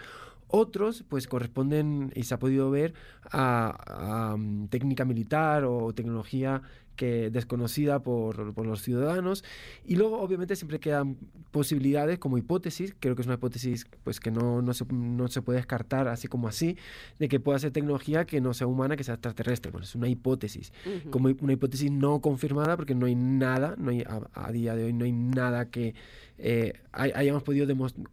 Otros, 0.49 1.05
pues 1.09 1.27
corresponden, 1.27 2.13
y 2.15 2.25
se 2.25 2.35
ha 2.35 2.39
podido 2.39 2.71
ver, 2.71 2.95
a, 3.31 4.33
a, 4.33 4.37
mm, 4.37 4.69
técnica 4.69 5.05
militar 5.05 5.65
o 5.65 5.93
tecnología 5.95 6.63
que 6.97 7.31
desconocida 7.31 8.01
por, 8.01 8.55
por 8.55 8.67
los 8.67 8.83
ciudadanos. 8.83 9.45
Y 9.85 9.97
luego, 9.97 10.21
obviamente, 10.21 10.57
siempre 10.57 10.81
quedan 10.81 11.17
posibilidades 11.51 12.19
como 12.19 12.39
hipótesis, 12.39 12.95
creo 12.99 13.15
que 13.15 13.23
es 13.23 13.27
una 13.27 13.35
hipótesis 13.37 13.87
pues, 14.03 14.21
que 14.21 14.31
no, 14.31 14.63
no, 14.63 14.75
se, 14.75 14.85
no 14.93 15.29
se 15.29 15.43
puede 15.43 15.59
descartar 15.59 16.09
así 16.09 16.29
como 16.29 16.49
así, 16.49 16.77
de 17.19 17.29
que 17.29 17.41
pueda 17.41 17.59
ser 17.59 17.71
tecnología 17.71 18.25
que 18.25 18.41
no 18.41 18.55
sea 18.55 18.67
humana, 18.67 18.97
que 18.97 19.05
sea 19.05 19.15
extraterrestre. 19.15 19.71
Bueno, 19.71 19.85
es 19.85 19.95
una 19.95 20.09
hipótesis, 20.09 20.73
Ujú. 20.85 21.11
como 21.11 21.29
una 21.41 21.53
hipótesis 21.53 21.91
no 21.91 22.21
confirmada, 22.21 22.77
porque 22.77 22.95
no 22.95 23.07
hay 23.07 23.15
nada, 23.15 23.75
no 23.79 23.91
hay, 23.91 24.03
a, 24.03 24.21
a 24.35 24.53
día 24.53 24.75
de 24.75 24.85
hoy 24.85 24.93
no 24.93 25.05
hay 25.05 25.13
nada 25.13 25.71
que 25.71 25.95
eh, 26.37 26.73
hay- 26.93 27.13
hayamos 27.15 27.43
podido 27.45 27.67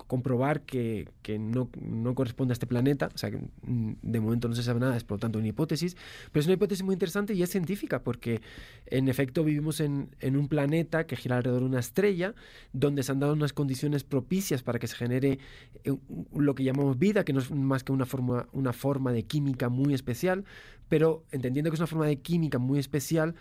comprobar 0.08 0.62
que, 0.62 1.10
que 1.24 1.40
no, 1.40 1.70
no 1.82 2.14
corresponde 2.14 2.52
a 2.52 2.54
este 2.54 2.68
planeta, 2.68 3.10
o 3.14 3.18
sea, 3.18 3.32
que 3.32 3.38
mm, 3.64 3.94
de 4.02 4.20
momento 4.20 4.48
no 4.48 4.54
se 4.56 4.62
sabe 4.64 4.80
nada, 4.80 4.96
es 4.96 5.04
por 5.04 5.16
lo 5.16 5.20
tanto 5.20 5.40
una 5.40 5.48
hipótesis, 5.48 5.98
pero 6.32 6.42
es 6.42 6.46
una 6.46 6.54
hipótesis 6.54 6.84
muy 6.84 6.94
interesante 6.94 7.34
y 7.34 7.42
es 7.42 7.50
científica, 7.50 8.04
porque 8.04 8.42
en 8.86 9.08
efecto 9.10 9.44
vivimos 9.44 9.80
en, 9.80 10.10
en 10.20 10.38
un 10.38 10.48
planeta 10.48 11.06
que 11.08 11.16
gira 11.16 11.38
alrededor 11.38 11.62
de 11.64 11.70
una 11.70 11.80
estrella, 11.80 12.36
donde 12.74 13.02
se 13.04 13.12
han 13.12 13.20
dado 13.20 13.34
unas 13.34 13.54
condiciones 13.54 14.04
propicias 14.04 14.62
para 14.62 14.78
que 14.78 14.88
se 14.88 14.96
genere 14.96 15.40
eh, 15.84 15.96
lo 16.36 16.54
que 16.54 16.64
llamamos 16.64 17.00
vida, 17.00 17.24
que 17.26 17.34
no 17.34 17.40
es 17.40 17.50
más 17.50 17.84
que 17.84 17.92
una 17.92 18.06
forma, 18.06 18.48
una 18.54 18.72
forma 18.74 19.12
de 19.12 19.24
química 19.24 19.70
muy 19.70 19.94
especial, 19.96 20.46
pero 20.90 21.24
entendiendo 21.32 21.72
que 21.72 21.76
es 21.76 21.80
una 21.80 21.88
forma 21.88 22.06
de 22.06 22.18
química 22.18 22.60
muy 22.60 22.78
especial, 22.78 23.34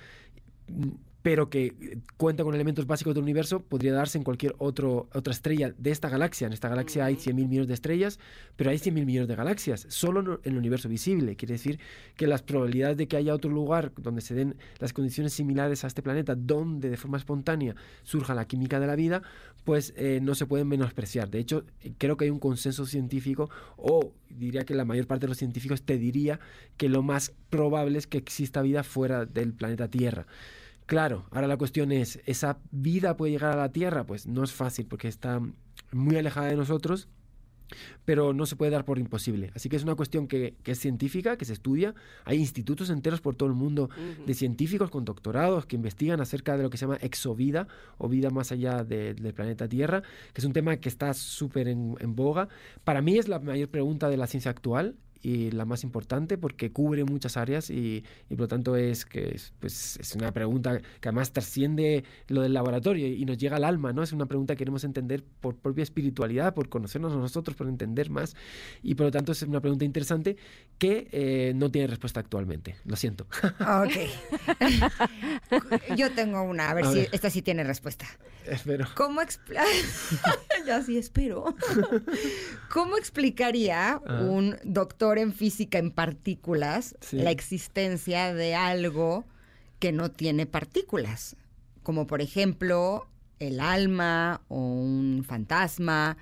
pero 1.23 1.51
que 1.51 1.67
eh, 1.67 1.99
cuenta 2.17 2.45
con 2.45 2.55
elementos 2.55 2.87
básicos 2.87 3.15
del 3.15 3.23
universo, 3.23 3.61
podría 3.61 3.93
darse 3.93 4.19
en 4.19 4.25
cualquier 4.25 4.55
otro, 4.59 5.09
otra 5.13 5.33
estrella 5.33 5.75
de 5.77 5.91
esta 5.91 6.09
galaxia. 6.09 6.47
En 6.47 6.53
esta 6.53 6.69
galaxia 6.69 7.05
hay 7.05 7.17
100.000 7.17 7.35
millones 7.35 7.69
de 7.69 7.75
estrellas, 7.75 8.19
pero 8.57 8.71
hay 8.71 8.79
100.000 8.79 9.05
millones 9.05 9.29
de 9.29 9.37
galaxias, 9.37 9.87
solo 9.89 10.41
en 10.45 10.53
el 10.53 10.59
universo 10.59 10.89
visible. 10.89 11.37
Quiere 11.37 11.55
decir 11.55 11.79
que 12.17 12.27
las 12.27 12.43
probabilidades 12.43 12.97
de 12.97 13.09
que 13.09 13.17
haya 13.17 13.35
otro 13.35 13.51
lugar 13.51 13.93
donde 13.97 14.21
se 14.21 14.35
den 14.35 14.57
las 14.79 14.93
condiciones 14.93 15.33
similares 15.33 15.85
a 15.85 15.87
este 15.87 16.03
planeta, 16.03 16.35
donde 16.35 16.89
de 16.89 16.97
forma 16.97 17.19
espontánea 17.19 17.75
surja 18.03 18.35
la 18.35 18.47
química 18.47 18.81
de 18.81 18.87
la 18.87 18.97
vida, 18.97 19.23
pues 19.65 19.93
eh, 19.97 20.21
no 20.23 20.35
se 20.35 20.47
pueden 20.47 20.69
menospreciar. 20.69 21.31
De 21.31 21.39
hecho, 21.39 21.65
creo 21.99 22.17
que 22.17 22.25
hay 22.25 22.31
un 22.31 22.39
consenso 22.39 22.87
científico, 22.87 23.51
o 23.77 24.13
diría 24.31 24.65
que 24.65 24.75
la 24.75 24.85
mayor 24.85 25.07
parte 25.07 25.27
de 25.27 25.29
los 25.29 25.39
científicos 25.39 25.83
te 25.83 25.99
diría 25.99 26.41
que 26.77 26.89
lo 26.89 27.03
más 27.03 27.33
probable 27.51 27.99
es 27.99 28.07
que 28.07 28.19
exista 28.19 28.63
vida 28.63 28.83
fuera 28.83 29.27
del 29.27 29.53
planeta 29.53 29.89
Tierra. 29.89 30.27
Claro, 30.91 31.25
ahora 31.31 31.47
la 31.47 31.57
cuestión 31.57 31.93
es, 31.93 32.21
¿esa 32.27 32.59
vida 32.73 33.17
puede 33.17 33.31
llegar 33.31 33.53
a 33.53 33.57
la 33.57 33.71
Tierra? 33.71 34.05
Pues 34.05 34.27
no 34.27 34.43
es 34.43 34.51
fácil 34.51 34.87
porque 34.87 35.07
está 35.07 35.41
muy 35.93 36.17
alejada 36.17 36.49
de 36.49 36.57
nosotros, 36.57 37.07
pero 38.05 38.33
no 38.33 38.45
se 38.45 38.57
puede 38.57 38.73
dar 38.73 38.85
por 38.85 38.99
imposible. 38.99 39.53
Así 39.55 39.69
que 39.69 39.77
es 39.77 39.85
una 39.85 39.95
cuestión 39.95 40.27
que, 40.27 40.57
que 40.65 40.73
es 40.73 40.81
científica, 40.81 41.37
que 41.37 41.45
se 41.45 41.53
estudia. 41.53 41.95
Hay 42.25 42.39
institutos 42.39 42.91
enteros 42.91 43.21
por 43.21 43.37
todo 43.37 43.49
el 43.49 43.55
mundo 43.55 43.89
de 44.27 44.35
científicos 44.35 44.91
con 44.91 45.05
doctorados 45.05 45.65
que 45.65 45.77
investigan 45.77 46.21
acerca 46.21 46.57
de 46.57 46.65
lo 46.65 46.71
que 46.71 46.77
se 46.77 46.87
llama 46.87 46.99
exovida 47.01 47.69
o 47.97 48.09
vida 48.09 48.31
más 48.31 48.51
allá 48.51 48.83
de- 48.83 49.15
del 49.15 49.33
planeta 49.33 49.69
Tierra, 49.69 50.03
que 50.33 50.41
es 50.41 50.45
un 50.45 50.53
tema 50.53 50.77
que 50.79 50.89
está 50.89 51.15
súper 51.15 51.69
en, 51.69 51.95
en 52.01 52.17
boga. 52.17 52.49
Para 52.83 53.01
mí 53.01 53.17
es 53.17 53.29
la 53.29 53.39
mayor 53.39 53.69
pregunta 53.69 54.09
de 54.09 54.17
la 54.17 54.27
ciencia 54.27 54.51
actual 54.51 54.97
y 55.23 55.51
la 55.51 55.65
más 55.65 55.85
importante 55.85 56.39
porque 56.39 56.73
cubre 56.73 57.05
muchas 57.05 57.37
áreas 57.37 57.71
y, 57.71 58.05
y 58.29 58.35
por 58.35 58.41
lo 58.41 58.49
tanto 58.49 58.77
es 58.77 59.05
que 59.05 59.35
es, 59.35 59.53
pues, 59.61 59.97
es 60.01 60.15
una 60.15 60.33
pregunta 60.33 60.79
que 60.79 61.09
además 61.09 61.33
trasciende 61.33 62.05
lo 62.29 62.43
del 62.43 62.55
laboratorio 62.55 63.07
y 63.07 63.25
nos 63.25 63.37
llega 63.39 63.57
al 63.57 63.65
alma, 63.65 63.93
¿no? 63.93 64.03
Es 64.03 64.13
una 64.13 64.27
pregunta 64.27 64.55
que 64.55 64.59
queremos 64.59 64.85
entender 64.85 65.23
por 65.41 65.57
propia 65.57 65.83
espiritualidad, 65.83 66.55
por 66.55 66.69
conocernos 66.69 67.13
a 67.13 67.17
nosotros, 67.17 67.57
por 67.57 67.69
entender 67.69 68.11
más 68.11 68.35
y 68.83 68.95
por 68.95 69.07
lo 69.07 69.11
tanto 69.13 69.33
es 69.33 69.43
una 69.43 69.61
pregunta 69.61 69.85
interesante 69.85 70.37
que 70.79 71.09
eh, 71.13 71.53
no 71.55 71.71
tiene 71.71 71.87
respuesta 71.89 72.21
actualmente. 72.21 72.77
Lo 72.85 72.97
siento. 72.97 73.27
Ok. 73.61 73.97
Yo 75.97 76.11
tengo 76.13 76.43
una, 76.43 76.71
a 76.71 76.75
ver 76.75 76.85
A 76.87 76.91
si 76.93 76.99
ver. 77.01 77.09
esta 77.13 77.31
sí 77.31 77.43
tiene 77.43 77.65
respuesta. 77.65 78.07
Espero. 78.47 78.87
¿Cómo 78.97 79.21
ya 80.67 80.83
sí 80.87 80.97
espero. 80.99 81.55
¿Cómo 82.73 82.97
explicaría 82.97 84.01
Ah. 84.07 84.21
un 84.23 84.57
doctor 84.65 85.10
en 85.19 85.33
física 85.33 85.79
en 85.79 85.91
partículas 85.91 86.95
Sí. 87.01 87.17
la 87.19 87.31
existencia 87.31 88.35
de 88.35 88.55
algo 88.55 89.25
que 89.79 89.93
no 89.93 90.11
tiene 90.11 90.47
partículas? 90.47 91.37
Como 91.83 92.07
por 92.07 92.21
ejemplo 92.21 93.07
el 93.39 93.61
alma 93.61 94.43
o 94.49 94.59
un 94.59 95.25
fantasma, 95.27 96.17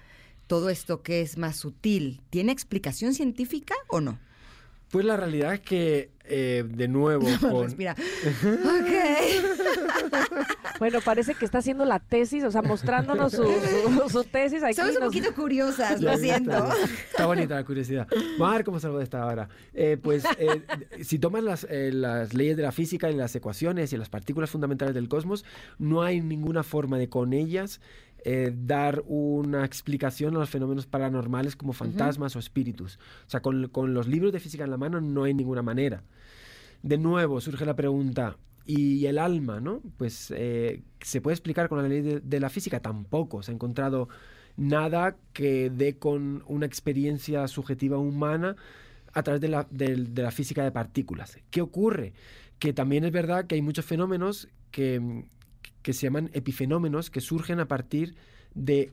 todo 0.46 0.70
esto 0.70 1.02
que 1.02 1.20
es 1.20 1.36
más 1.36 1.56
sutil. 1.56 2.22
¿Tiene 2.30 2.52
explicación 2.52 3.12
científica 3.14 3.74
o 3.88 4.00
no? 4.00 4.18
Pues 4.90 5.04
la 5.04 5.16
realidad 5.16 5.54
es 5.54 5.60
que, 5.60 6.10
eh, 6.24 6.64
de 6.66 6.88
nuevo, 6.88 7.26
con... 7.40 7.64
Respira. 7.64 7.92
ok. 8.42 10.08
Bueno, 10.78 11.00
parece 11.04 11.34
que 11.34 11.44
está 11.44 11.58
haciendo 11.58 11.84
la 11.84 11.98
tesis, 11.98 12.44
o 12.44 12.50
sea, 12.50 12.62
mostrándonos 12.62 13.32
su, 13.32 13.42
su- 13.44 14.08
su 14.08 14.24
tesis 14.24 14.62
aquí. 14.62 14.74
Somos 14.74 14.96
un 14.96 15.04
poquito 15.04 15.34
curiosas, 15.34 16.00
lo 16.00 16.16
siento. 16.16 16.68
Está, 17.10 17.26
bonita 17.26 17.56
la 17.56 17.64
curiosidad. 17.64 18.06
Vamos 18.38 18.54
a 18.54 18.56
ver 18.56 18.64
cómo 18.64 18.80
salgo 18.80 18.98
de 18.98 19.04
esta 19.04 19.22
ahora. 19.22 19.48
Eh, 19.74 19.98
pues 20.02 20.24
eh, 20.38 20.62
si 21.02 21.18
tomas 21.18 21.42
las, 21.42 21.66
eh, 21.68 21.90
las 21.92 22.34
leyes 22.34 22.56
de 22.56 22.62
la 22.62 22.72
física 22.72 23.10
y 23.10 23.14
las 23.14 23.34
ecuaciones 23.34 23.92
y 23.92 23.96
las 23.96 24.08
partículas 24.08 24.50
fundamentales 24.50 24.94
del 24.94 25.08
cosmos, 25.08 25.44
no 25.78 26.02
hay 26.02 26.20
ninguna 26.20 26.62
forma 26.62 26.98
de 26.98 27.08
con 27.08 27.32
ellas 27.32 27.80
eh, 28.24 28.52
dar 28.54 29.02
una 29.06 29.64
explicación 29.64 30.36
a 30.36 30.40
los 30.40 30.50
fenómenos 30.50 30.86
paranormales 30.86 31.56
como 31.56 31.72
fantasmas 31.72 32.36
o 32.36 32.38
espíritus. 32.38 32.98
O 33.26 33.30
sea, 33.30 33.40
con, 33.40 33.68
con 33.68 33.94
los 33.94 34.06
libros 34.06 34.32
de 34.32 34.40
física 34.40 34.64
en 34.64 34.70
la 34.70 34.76
mano 34.76 35.00
no 35.00 35.24
hay 35.24 35.34
ninguna 35.34 35.62
manera. 35.62 36.02
De 36.82 36.98
nuevo 36.98 37.40
surge 37.40 37.64
la 37.64 37.74
pregunta, 37.74 38.36
¿y 38.64 39.06
el 39.06 39.18
alma, 39.18 39.60
no? 39.60 39.82
Pues 39.96 40.32
eh, 40.36 40.82
¿se 41.00 41.20
puede 41.20 41.34
explicar 41.34 41.68
con 41.68 41.82
la 41.82 41.88
ley 41.88 42.02
de, 42.02 42.20
de 42.20 42.40
la 42.40 42.50
física? 42.50 42.80
Tampoco. 42.80 43.42
Se 43.42 43.50
ha 43.50 43.54
encontrado 43.54 44.08
nada 44.56 45.16
que 45.32 45.70
dé 45.70 45.98
con 45.98 46.42
una 46.46 46.66
experiencia 46.66 47.46
subjetiva 47.48 47.96
humana 47.98 48.56
a 49.12 49.22
través 49.22 49.40
de 49.40 49.48
la, 49.48 49.66
de 49.70 50.22
la 50.22 50.30
física 50.30 50.62
de 50.64 50.70
partículas. 50.70 51.38
¿Qué 51.50 51.60
ocurre? 51.60 52.12
Que 52.58 52.72
también 52.72 53.04
es 53.04 53.12
verdad 53.12 53.46
que 53.46 53.54
hay 53.54 53.62
muchos 53.62 53.84
fenómenos 53.84 54.48
que, 54.70 55.24
que 55.82 55.92
se 55.92 56.02
llaman 56.06 56.30
epifenómenos 56.32 57.10
que 57.10 57.20
surgen 57.20 57.60
a 57.60 57.68
partir 57.68 58.14
de 58.54 58.92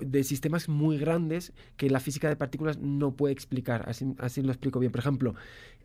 de 0.00 0.24
sistemas 0.24 0.70
muy 0.70 0.96
grandes 0.96 1.52
que 1.76 1.90
la 1.90 2.00
física 2.00 2.30
de 2.30 2.36
partículas 2.36 2.78
no 2.78 3.14
puede 3.14 3.34
explicar. 3.34 3.84
Así, 3.88 4.06
así 4.18 4.40
lo 4.42 4.50
explico 4.50 4.78
bien. 4.80 4.90
Por 4.90 5.00
ejemplo, 5.00 5.34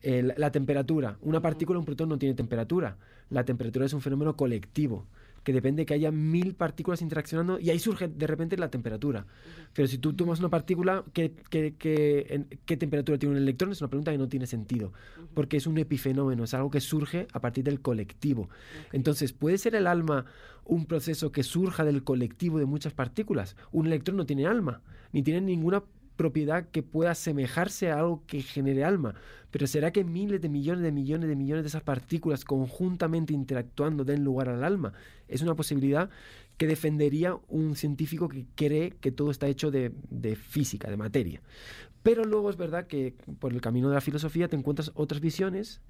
el- 0.01 0.33
la 0.37 0.49
temperatura. 0.51 1.17
Una 1.21 1.41
partícula, 1.41 1.77
un 1.77 1.83
protón, 1.85 2.07
no 2.07 2.17
tiene 2.17 2.33
temperatura. 2.33 2.97
La 3.29 3.43
temperatura 3.43 3.85
es 3.85 3.93
un 3.93 3.99
fenómeno 3.99 4.37
colectivo 4.37 5.07
que 5.43 5.53
depende 5.53 5.81
de 5.81 5.85
que 5.85 5.93
haya 5.93 6.11
mil 6.11 6.53
partículas 6.55 7.01
interaccionando 7.01 7.59
y 7.59 7.69
ahí 7.69 7.79
surge 7.79 8.07
de 8.07 8.27
repente 8.27 8.57
la 8.57 8.69
temperatura. 8.69 9.25
Pero 9.73 9.87
si 9.87 9.97
tú 9.97 10.13
tomas 10.13 10.39
una 10.39 10.49
partícula, 10.49 11.03
¿qué, 11.13 11.33
qué- 11.49 11.75
qué- 11.77 12.27
en- 12.29 12.47
qué 12.65 12.77
temperatura 12.77 13.17
tiene 13.17 13.35
un 13.35 13.41
electrón? 13.41 13.71
Es 13.71 13.81
una 13.81 13.89
pregunta 13.89 14.11
que 14.11 14.17
no 14.17 14.27
tiene 14.29 14.45
sentido, 14.47 14.93
porque 15.33 15.57
es 15.57 15.67
un 15.67 15.77
epifenómeno, 15.77 16.43
es 16.43 16.53
algo 16.53 16.69
que 16.69 16.79
surge 16.81 17.27
a 17.33 17.39
partir 17.39 17.63
del 17.63 17.81
colectivo. 17.81 18.49
Entonces, 18.91 19.33
¿puede 19.33 19.57
ser 19.57 19.75
el 19.75 19.87
alma 19.87 20.25
un 20.65 20.85
proceso 20.85 21.31
que 21.31 21.43
surja 21.43 21.83
del 21.83 22.03
colectivo 22.03 22.59
de 22.59 22.65
muchas 22.65 22.93
partículas? 22.93 23.55
Un 23.71 23.87
electrón 23.87 24.17
no 24.17 24.25
tiene 24.25 24.45
alma, 24.45 24.81
ni 25.11 25.23
tiene 25.23 25.41
ninguna 25.41 25.83
propiedad 26.15 26.69
que 26.69 26.83
pueda 26.83 27.11
asemejarse 27.11 27.91
a 27.91 27.99
algo 27.99 28.23
que 28.27 28.41
genere 28.41 28.83
alma. 28.83 29.15
Pero 29.51 29.67
¿será 29.67 29.91
que 29.91 30.03
miles 30.03 30.41
de 30.41 30.49
millones 30.49 30.83
de 30.83 30.91
millones 30.91 31.29
de 31.29 31.35
millones 31.35 31.63
de 31.63 31.69
esas 31.69 31.83
partículas 31.83 32.45
conjuntamente 32.45 33.33
interactuando 33.33 34.05
den 34.05 34.23
lugar 34.23 34.49
al 34.49 34.63
alma? 34.63 34.93
Es 35.27 35.41
una 35.41 35.55
posibilidad 35.55 36.09
que 36.57 36.67
defendería 36.67 37.37
un 37.47 37.75
científico 37.75 38.29
que 38.29 38.45
cree 38.55 38.91
que 38.91 39.11
todo 39.11 39.31
está 39.31 39.47
hecho 39.47 39.71
de, 39.71 39.91
de 40.09 40.35
física, 40.35 40.89
de 40.89 40.97
materia. 40.97 41.41
Pero 42.03 42.23
luego 42.23 42.49
es 42.49 42.57
verdad 42.57 42.87
que 42.87 43.13
por 43.39 43.53
el 43.53 43.61
camino 43.61 43.89
de 43.89 43.95
la 43.95 44.01
filosofía 44.01 44.47
te 44.47 44.55
encuentras 44.55 44.91
otras 44.95 45.21
visiones 45.21 45.81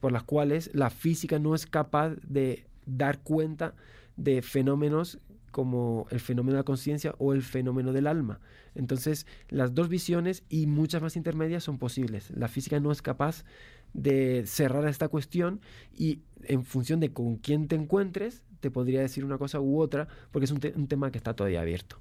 por 0.00 0.12
las 0.12 0.22
cuales 0.22 0.70
la 0.74 0.90
física 0.90 1.38
no 1.38 1.54
es 1.54 1.66
capaz 1.66 2.14
de 2.26 2.66
dar 2.86 3.20
cuenta 3.20 3.74
de 4.16 4.42
fenómenos 4.42 5.18
como 5.50 6.06
el 6.10 6.20
fenómeno 6.20 6.54
de 6.54 6.60
la 6.60 6.64
conciencia 6.64 7.14
o 7.18 7.32
el 7.32 7.42
fenómeno 7.42 7.92
del 7.92 8.06
alma. 8.06 8.40
Entonces, 8.74 9.26
las 9.48 9.74
dos 9.74 9.88
visiones 9.88 10.44
y 10.48 10.66
muchas 10.66 11.02
más 11.02 11.16
intermedias 11.16 11.64
son 11.64 11.78
posibles. 11.78 12.30
La 12.30 12.48
física 12.48 12.80
no 12.80 12.92
es 12.92 13.02
capaz 13.02 13.44
de 13.92 14.44
cerrar 14.46 14.86
esta 14.86 15.08
cuestión 15.08 15.60
y 15.92 16.20
en 16.44 16.64
función 16.64 17.00
de 17.00 17.12
con 17.12 17.36
quién 17.36 17.68
te 17.68 17.76
encuentres, 17.76 18.44
te 18.60 18.70
podría 18.70 19.00
decir 19.00 19.24
una 19.24 19.38
cosa 19.38 19.60
u 19.60 19.80
otra, 19.80 20.08
porque 20.30 20.44
es 20.44 20.50
un, 20.50 20.60
un 20.76 20.86
tema 20.86 21.10
que 21.10 21.18
está 21.18 21.34
todavía 21.34 21.60
abierto. 21.60 21.98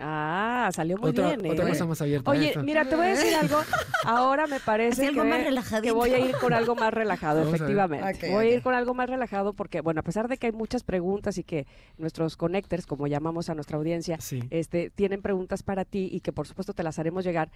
Ah, 0.00 0.70
salió 0.72 0.96
muy 0.98 1.10
Otra- 1.10 1.28
bien. 1.34 1.44
¿eh? 1.46 1.50
otra 1.52 1.68
cosa 1.68 1.86
más 1.86 2.00
abierta, 2.00 2.30
Oye, 2.30 2.48
esta. 2.48 2.62
mira, 2.62 2.88
te 2.88 2.96
voy 2.96 3.06
a 3.06 3.08
decir 3.10 3.34
algo. 3.34 3.56
Ahora 4.04 4.46
me 4.46 4.60
parece 4.60 5.06
algo 5.08 5.22
que, 5.22 5.28
más 5.28 5.38
que 5.38 5.44
relajadito. 5.44 5.94
voy 5.94 6.10
a 6.10 6.18
ir 6.18 6.36
con 6.36 6.52
algo 6.52 6.74
más 6.74 6.92
relajado, 6.92 7.40
Vamos 7.40 7.48
a 7.48 7.52
ver. 7.52 7.60
efectivamente. 7.62 8.30
Voy 8.30 8.46
a 8.48 8.54
ir 8.54 8.62
con 8.62 8.74
algo 8.74 8.94
más 8.94 9.08
relajado 9.08 9.52
porque, 9.54 9.80
bueno, 9.80 10.00
a 10.00 10.02
pesar 10.02 10.28
de 10.28 10.36
que 10.36 10.46
hay 10.46 10.52
muchas 10.52 10.82
preguntas 10.84 11.38
y 11.38 11.44
que 11.44 11.66
nuestros 11.98 12.36
connectors, 12.36 12.86
como 12.86 13.06
llamamos 13.06 13.48
a 13.50 13.54
nuestra 13.54 13.76
audiencia, 13.78 14.18
Sí. 14.20 14.42
este, 14.50 14.90
tienen 14.90 15.22
preguntas 15.22 15.62
para 15.62 15.84
ti 15.84 16.08
y 16.12 16.20
que 16.20 16.32
por 16.32 16.46
supuesto 16.46 16.72
te 16.74 16.82
las 16.82 16.98
haremos 16.98 17.24
llegar. 17.24 17.50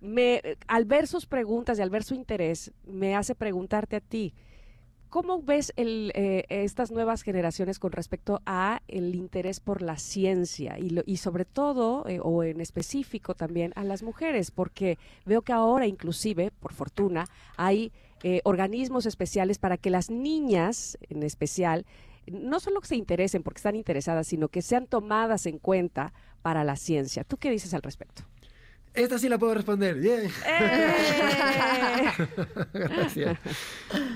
Me, 0.00 0.42
al 0.66 0.84
ver 0.84 1.06
sus 1.06 1.26
preguntas 1.26 1.78
y 1.78 1.82
al 1.82 1.90
ver 1.90 2.02
su 2.02 2.14
interés, 2.14 2.72
me 2.84 3.14
hace 3.14 3.34
preguntarte 3.36 3.96
a 3.96 4.00
ti, 4.00 4.34
¿cómo 5.12 5.42
ves 5.42 5.74
el, 5.76 6.10
eh, 6.14 6.44
estas 6.48 6.90
nuevas 6.90 7.20
generaciones 7.22 7.78
con 7.78 7.92
respecto 7.92 8.40
a 8.46 8.80
el 8.88 9.14
interés 9.14 9.60
por 9.60 9.82
la 9.82 9.98
ciencia 9.98 10.78
y, 10.78 10.88
lo- 10.88 11.02
y 11.04 11.18
sobre 11.18 11.44
todo, 11.44 12.08
eh, 12.08 12.18
o 12.22 12.42
en 12.42 12.62
específico 12.62 13.34
también, 13.34 13.72
a 13.76 13.84
las 13.84 14.02
mujeres? 14.02 14.50
Porque 14.50 14.96
veo 15.26 15.42
que 15.42 15.52
ahora 15.52 15.86
inclusive, 15.86 16.50
por 16.50 16.72
fortuna, 16.72 17.26
hay 17.58 17.92
eh, 18.22 18.40
organismos 18.44 19.04
especiales 19.04 19.58
para 19.58 19.76
que 19.76 19.90
las 19.90 20.08
niñas, 20.08 20.96
en 21.10 21.22
especial, 21.22 21.84
no 22.26 22.58
solo 22.58 22.80
que 22.80 22.86
se 22.88 22.96
interesen 22.96 23.42
porque 23.42 23.58
están 23.58 23.76
interesadas, 23.76 24.28
sino 24.28 24.48
que 24.48 24.62
sean 24.62 24.86
tomadas 24.86 25.44
en 25.44 25.58
cuenta 25.58 26.14
para 26.40 26.64
la 26.64 26.76
ciencia. 26.76 27.22
¿Tú 27.24 27.36
qué 27.36 27.50
dices 27.50 27.74
al 27.74 27.82
respecto? 27.82 28.22
Esta 28.94 29.18
sí 29.18 29.28
la 29.28 29.38
puedo 29.38 29.54
responder. 29.54 29.98
Bien. 29.98 30.30
¡Eh! 30.46 30.92
Gracias. 32.74 33.38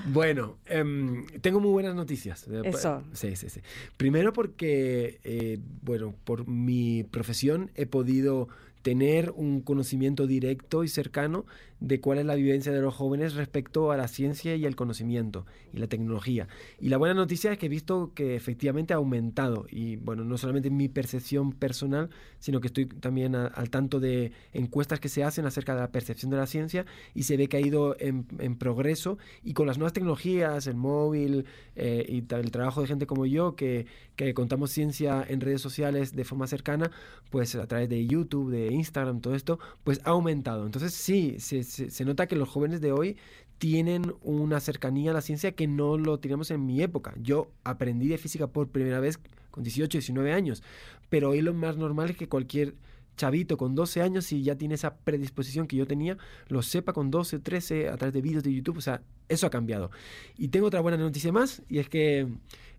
Bueno, 0.05 0.57
em, 0.67 1.25
tengo 1.41 1.59
muy 1.59 1.71
buenas 1.71 1.95
noticias. 1.95 2.47
Eso. 2.63 3.03
Sí, 3.13 3.35
sí, 3.35 3.49
sí. 3.49 3.61
Primero 3.97 4.33
porque, 4.33 5.19
eh, 5.23 5.57
bueno, 5.81 6.13
por 6.23 6.47
mi 6.47 7.03
profesión 7.03 7.71
he 7.75 7.87
podido 7.87 8.49
tener 8.83 9.31
un 9.35 9.61
conocimiento 9.61 10.27
directo 10.27 10.83
y 10.83 10.87
cercano 10.87 11.45
de 11.79 12.01
cuál 12.01 12.19
es 12.19 12.25
la 12.25 12.35
vivencia 12.35 12.71
de 12.71 12.81
los 12.81 12.93
jóvenes 12.93 13.35
respecto 13.35 13.91
a 13.91 13.97
la 13.97 14.07
ciencia 14.07 14.55
y 14.55 14.65
el 14.65 14.75
conocimiento 14.75 15.45
y 15.73 15.77
la 15.77 15.87
tecnología. 15.87 16.47
Y 16.79 16.89
la 16.89 16.97
buena 16.97 17.13
noticia 17.13 17.51
es 17.51 17.57
que 17.57 17.67
he 17.67 17.69
visto 17.69 18.11
que 18.13 18.35
efectivamente 18.35 18.93
ha 18.93 18.97
aumentado 18.97 19.65
y 19.69 19.97
bueno, 19.97 20.23
no 20.23 20.37
solamente 20.37 20.69
mi 20.69 20.87
percepción 20.89 21.53
personal, 21.53 22.09
sino 22.39 22.61
que 22.61 22.67
estoy 22.67 22.85
también 22.85 23.35
al 23.35 23.69
tanto 23.69 23.99
de 23.99 24.31
encuestas 24.53 24.99
que 24.99 25.09
se 25.09 25.23
hacen 25.23 25.45
acerca 25.45 25.75
de 25.75 25.81
la 25.81 25.91
percepción 25.91 26.31
de 26.31 26.37
la 26.37 26.47
ciencia 26.47 26.85
y 27.13 27.23
se 27.23 27.37
ve 27.37 27.47
que 27.47 27.57
ha 27.57 27.61
ido 27.61 27.95
en, 27.99 28.25
progreso 28.57 29.17
y 29.43 29.53
con 29.53 29.67
las 29.67 29.77
nuevas 29.77 29.93
tecnologías, 29.93 30.67
el 30.67 30.75
móvil 30.75 31.45
eh, 31.75 32.05
y 32.07 32.33
el 32.33 32.51
trabajo 32.51 32.81
de 32.81 32.87
gente 32.87 33.05
como 33.05 33.25
yo 33.25 33.55
que, 33.55 33.85
que 34.15 34.33
contamos 34.33 34.71
ciencia 34.71 35.23
en 35.27 35.41
redes 35.41 35.61
sociales 35.61 36.15
de 36.15 36.23
forma 36.23 36.47
cercana, 36.47 36.91
pues 37.29 37.55
a 37.55 37.67
través 37.67 37.89
de 37.89 38.05
YouTube, 38.05 38.51
de 38.51 38.73
Instagram, 38.73 39.21
todo 39.21 39.35
esto, 39.35 39.59
pues 39.83 40.01
ha 40.03 40.09
aumentado. 40.09 40.65
Entonces 40.65 40.93
sí, 40.93 41.35
se, 41.39 41.63
se- 41.67 42.05
nota 42.05 42.27
que 42.27 42.35
los 42.35 42.49
jóvenes 42.49 42.81
de 42.81 42.91
hoy 42.91 43.17
tienen 43.57 44.13
una 44.21 44.59
cercanía 44.59 45.11
a 45.11 45.13
la 45.13 45.21
ciencia 45.21 45.51
que 45.53 45.67
no 45.67 45.97
lo 45.97 46.19
teníamos 46.19 46.51
en 46.51 46.65
mi 46.65 46.81
época. 46.81 47.13
Yo 47.21 47.51
aprendí 47.63 48.07
de 48.07 48.17
física 48.17 48.47
por 48.47 48.69
primera 48.69 48.99
vez 48.99 49.19
con 49.51 49.63
18, 49.63 49.97
19 49.97 50.31
años, 50.33 50.63
pero 51.09 51.29
hoy 51.31 51.41
lo 51.41 51.53
más 51.53 51.77
normal 51.77 52.09
es 52.11 52.17
que 52.17 52.27
cualquier 52.29 52.75
chavito 53.15 53.57
con 53.57 53.73
12 53.73 54.03
años, 54.03 54.25
si 54.25 54.43
ya 54.43 54.55
tiene 54.55 54.75
esa 54.75 54.95
predisposición 54.97 55.65
que 55.65 55.75
yo 55.75 55.87
tenía, 55.87 56.17
lo 56.49 56.61
sepa 56.61 56.93
con 56.93 57.09
12, 57.09 57.39
13 57.39 57.89
a 57.89 57.97
través 57.97 58.13
de 58.13 58.21
vídeos 58.21 58.43
de 58.43 58.53
YouTube. 58.53 58.77
O 58.77 58.81
sea, 58.81 59.01
eso 59.27 59.47
ha 59.47 59.49
cambiado. 59.49 59.89
Y 60.37 60.49
tengo 60.49 60.67
otra 60.67 60.81
buena 60.81 60.97
noticia 60.97 61.31
más, 61.31 61.63
y 61.67 61.79
es 61.79 61.89
que 61.89 62.27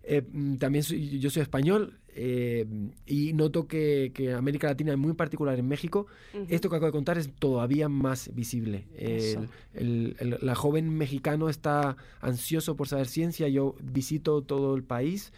eh, 0.03 0.21
mm, 0.31 0.55
también 0.55 0.83
yo 0.85 1.29
soy 1.29 1.41
español 1.41 1.99
eh, 2.21 2.65
y 3.05 3.31
noto 3.33 3.65
que, 3.67 4.11
que 4.13 4.33
América 4.33 4.67
Latina, 4.67 4.95
muy 4.97 5.13
particular 5.13 5.57
en 5.57 5.67
México, 5.67 6.07
Ujú. 6.33 6.45
esto 6.49 6.69
que 6.69 6.75
acabo 6.75 6.87
de 6.87 6.91
contar 6.91 7.17
es 7.17 7.31
todavía 7.33 7.87
más 7.87 8.29
visible. 8.35 8.85
El, 8.97 9.47
el- 9.73 10.15
el- 10.19 10.37
la 10.41 10.55
joven 10.55 10.89
mexicano 10.97 11.47
está 11.47 11.95
ansioso 12.19 12.75
por 12.75 12.87
saber 12.89 13.07
ciencia. 13.07 13.47
Yo 13.47 13.75
visito 13.81 14.41
todo 14.41 14.75
el 14.75 14.83
país 14.83 15.31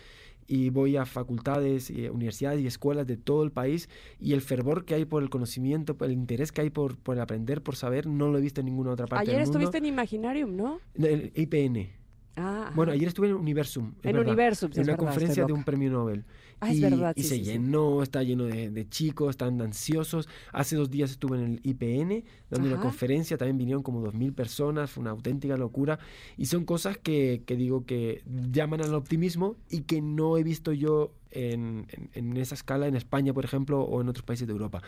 y 0.47 0.69
voy 0.69 0.97
a 0.97 1.05
facultades, 1.05 1.89
y 1.91 2.09
universidades 2.09 2.59
y 2.61 2.67
escuelas 2.67 3.05
de 3.07 3.15
todo 3.15 3.43
el 3.43 3.51
país 3.51 3.87
y 4.19 4.33
el 4.33 4.41
fervor 4.41 4.83
que 4.83 4.95
hay 4.95 5.05
por 5.05 5.21
el 5.23 5.29
conocimiento, 5.29 5.95
por 5.95 6.07
el 6.07 6.13
interés 6.13 6.51
que 6.51 6.61
hay 6.61 6.69
por, 6.71 6.97
por 6.97 7.17
aprender, 7.19 7.61
por 7.61 7.75
saber, 7.75 8.05
no 8.07 8.29
lo 8.31 8.37
he 8.37 8.41
visto 8.41 8.59
en 8.59 8.65
ninguna 8.65 8.91
otra 8.91 9.05
parte 9.07 9.21
Ayer 9.29 9.35
del 9.39 9.45
mundo. 9.45 9.59
estuviste 9.59 9.77
en 9.77 9.85
Imaginarium, 9.85 10.55
¿no? 10.57 10.79
En 10.95 11.05
el 11.05 11.31
IPN. 11.35 11.89
Ah, 12.37 12.71
Bueno, 12.73 12.91
ayer 12.93 13.07
estuve 13.07 13.27
en 13.27 13.35
Universum. 13.35 13.93
es 14.01 14.03
En 14.05 14.13
verdad, 14.13 14.31
Universum, 14.31 14.71
sí, 14.71 14.77
En 14.79 14.81
es 14.81 14.87
una 14.87 14.93
verdad, 14.93 14.97
conferencia 14.97 15.43
de 15.45 15.53
un 15.53 15.63
premio 15.63 15.91
Nobel. 15.91 16.23
Ah, 16.61 16.71
es 16.71 16.77
y, 16.77 16.81
verdad, 16.81 17.13
y 17.15 17.23
sí, 17.23 17.29
se 17.29 17.35
sí, 17.37 17.43
llenó, 17.43 18.03
está 18.03 18.23
lleno 18.23 18.45
de, 18.45 18.69
de 18.69 18.87
chicos, 18.89 19.31
están 19.31 19.59
ansiosos. 19.61 20.29
Hace 20.53 20.75
dos 20.75 20.89
días 20.89 21.11
estuve 21.11 21.37
en 21.37 21.43
el 21.43 21.59
IPN 21.63 22.23
dando 22.49 22.67
una 22.67 22.77
Ajá. 22.77 22.83
conferencia, 22.83 23.37
también 23.37 23.57
vinieron 23.57 23.83
como 23.83 23.99
2.000 24.01 24.31
personas, 24.33 24.91
fue 24.91 25.01
una 25.01 25.11
auténtica 25.11 25.57
locura. 25.57 25.99
Y 26.37 26.45
son 26.45 26.63
cosas 26.65 26.97
que, 26.97 27.43
que 27.45 27.55
digo 27.57 27.85
que 27.85 28.23
llaman 28.51 28.81
al 28.81 28.93
optimismo 28.93 29.57
y 29.69 29.81
que 29.81 30.01
no 30.01 30.37
he 30.37 30.43
visto 30.43 30.71
yo 30.71 31.11
en, 31.31 31.87
en- 31.89 32.09
en 32.13 32.37
esa 32.37 32.55
escala 32.55 32.87
en 32.87 32.95
España, 32.95 33.33
por 33.33 33.43
ejemplo, 33.43 33.81
o 33.81 34.01
en 34.01 34.07
otros 34.09 34.23
países 34.23 34.47
de 34.47 34.53
Europa. 34.53 34.81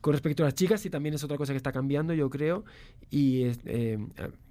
Con 0.00 0.12
respecto 0.12 0.42
a 0.42 0.46
las 0.46 0.54
chicas, 0.54 0.80
sí 0.80 0.90
también 0.90 1.14
es 1.14 1.24
otra 1.24 1.36
cosa 1.38 1.52
que 1.52 1.58
está 1.58 1.72
cambiando, 1.72 2.12
yo 2.14 2.28
creo, 2.28 2.64
y, 3.10 3.42
es, 3.44 3.60
eh, 3.66 3.98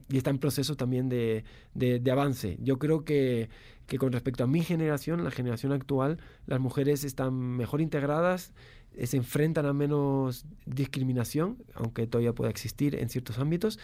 y 0.09 0.17
está 0.17 0.29
en 0.29 0.39
proceso 0.39 0.75
también 0.75 1.09
de, 1.09 1.43
de- 1.73 2.11
avance. 2.11 2.57
Yo 2.61 2.79
creo 2.79 3.05
que, 3.05 3.49
que 3.87 3.97
con 3.97 4.11
respecto 4.11 4.43
a 4.43 4.47
mi 4.47 4.61
generación, 4.63 5.23
la 5.23 5.31
generación 5.31 5.71
actual, 5.71 6.19
las 6.47 6.59
mujeres 6.59 7.03
están 7.03 7.33
mejor 7.33 7.81
integradas, 7.81 8.53
eh, 8.95 9.05
se 9.05 9.17
enfrentan 9.17 9.67
a 9.67 9.73
menos 9.73 10.45
discriminación, 10.65 11.57
aunque 11.75 12.07
todavía 12.07 12.33
pueda 12.33 12.49
existir 12.49 12.95
en 12.95 13.09
ciertos 13.09 13.37
ámbitos, 13.37 13.77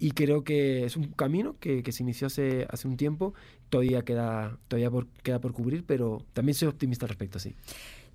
y 0.00 0.10
creo 0.12 0.42
que 0.42 0.84
es 0.84 0.96
un 0.96 1.04
camino 1.12 1.56
que, 1.60 1.82
que 1.84 1.92
se 1.92 2.02
inició 2.02 2.26
hace, 2.26 2.66
hace 2.70 2.88
un 2.88 2.96
tiempo, 2.96 3.34
todavía 3.70 4.02
queda, 4.02 4.58
todavía 4.66 4.90
por, 4.90 5.06
queda 5.22 5.40
por 5.40 5.52
cubrir, 5.52 5.84
pero 5.86 6.24
también 6.32 6.54
soy 6.54 6.68
optimista 6.68 7.06
al 7.06 7.10
respecto, 7.10 7.38
sí. 7.38 7.54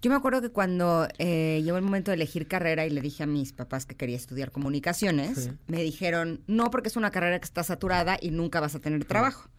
Yo 0.03 0.09
me 0.09 0.17
acuerdo 0.17 0.41
que 0.41 0.49
cuando 0.49 1.07
eh, 1.17 1.61
llegó 1.63 1.77
el 1.77 1.83
momento 1.83 2.11
de 2.11 2.15
elegir 2.15 2.45
carrera 2.49 2.85
y 2.85 2.89
le 2.89 2.99
dije 2.99 3.23
a 3.23 3.25
mis 3.25 3.53
papás 3.53 3.85
que 3.85 3.95
quería 3.95 4.17
estudiar 4.17 4.51
comunicaciones, 4.51 5.45
Sí. 5.45 5.51
me 5.67 5.81
dijeron, 5.81 6.41
no, 6.45 6.69
porque 6.71 6.89
es 6.89 6.97
una 6.97 7.09
carrera 7.09 7.39
que 7.39 7.45
está 7.45 7.63
saturada 7.63 8.17
y 8.21 8.31
nunca 8.31 8.59
vas 8.59 8.75
a 8.75 8.79
tener 8.79 9.05
trabajo. 9.05 9.49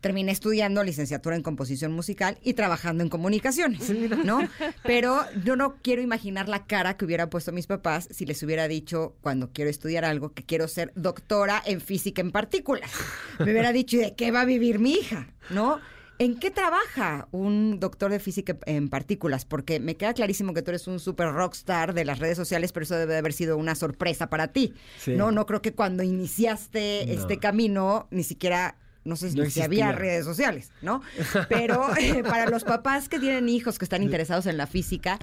Terminé 0.00 0.32
estudiando 0.32 0.82
licenciatura 0.82 1.36
en 1.36 1.42
composición 1.42 1.92
musical 1.92 2.36
y 2.42 2.54
trabajando 2.54 3.04
en 3.04 3.08
comunicaciones, 3.08 3.88
¿no? 4.24 4.40
Pero 4.82 5.20
yo 5.44 5.54
no 5.54 5.76
quiero 5.82 6.02
imaginar 6.02 6.48
la 6.48 6.66
cara 6.66 6.96
que 6.96 7.04
hubiera 7.04 7.30
puesto 7.30 7.52
mis 7.52 7.68
papás 7.68 8.08
si 8.10 8.26
les 8.26 8.42
hubiera 8.42 8.66
dicho 8.66 9.14
cuando 9.20 9.52
quiero 9.52 9.70
estudiar 9.70 10.04
algo 10.04 10.32
que 10.34 10.44
quiero 10.44 10.66
ser 10.66 10.92
doctora 10.96 11.62
en 11.64 11.80
física 11.80 12.20
en 12.22 12.32
partículas. 12.32 12.90
Me 13.38 13.52
hubiera 13.52 13.72
dicho, 13.72 13.96
¿y 13.96 14.00
de 14.00 14.14
qué 14.16 14.32
va 14.32 14.40
a 14.40 14.44
vivir 14.46 14.80
mi 14.80 14.94
hija? 14.94 15.28
¿No? 15.50 15.78
¿En 16.18 16.38
qué 16.38 16.50
trabaja 16.50 17.28
un 17.30 17.78
doctor 17.78 18.10
de 18.10 18.18
física 18.20 18.56
en 18.64 18.88
partículas? 18.88 19.44
Porque 19.44 19.80
me 19.80 19.96
queda 19.96 20.14
clarísimo 20.14 20.54
que 20.54 20.62
tú 20.62 20.70
eres 20.70 20.86
un 20.86 20.98
super 20.98 21.30
rockstar 21.32 21.92
de 21.92 22.04
las 22.06 22.18
redes 22.18 22.36
sociales, 22.38 22.72
pero 22.72 22.84
eso 22.84 22.94
debe 22.96 23.12
de 23.12 23.18
haber 23.18 23.34
sido 23.34 23.58
una 23.58 23.74
sorpresa 23.74 24.28
para 24.30 24.48
ti. 24.48 24.72
Sí. 24.98 25.14
No, 25.14 25.30
no 25.30 25.44
creo 25.44 25.60
que 25.60 25.72
cuando 25.74 26.02
iniciaste 26.02 27.04
No. 27.06 27.12
este 27.12 27.38
camino 27.38 28.06
ni 28.10 28.22
siquiera 28.22 28.76
no 29.04 29.14
sé 29.14 29.30
No 29.36 29.48
si 29.48 29.60
había 29.62 29.92
redes 29.92 30.24
sociales, 30.24 30.72
¿no? 30.82 31.00
Pero 31.48 31.96
eh, 31.96 32.24
para 32.24 32.50
los 32.50 32.64
papás 32.64 33.08
que 33.08 33.20
tienen 33.20 33.48
hijos 33.48 33.78
que 33.78 33.84
están 33.84 34.02
interesados 34.02 34.46
en 34.46 34.56
la 34.56 34.66
física, 34.66 35.20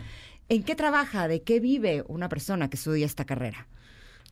¿en 0.48 0.64
qué 0.64 0.74
trabaja? 0.76 1.28
¿De 1.28 1.42
qué 1.42 1.60
vive 1.60 2.04
una 2.08 2.30
persona 2.30 2.70
que 2.70 2.78
estudia 2.78 3.06
esta 3.06 3.26
carrera? 3.26 3.68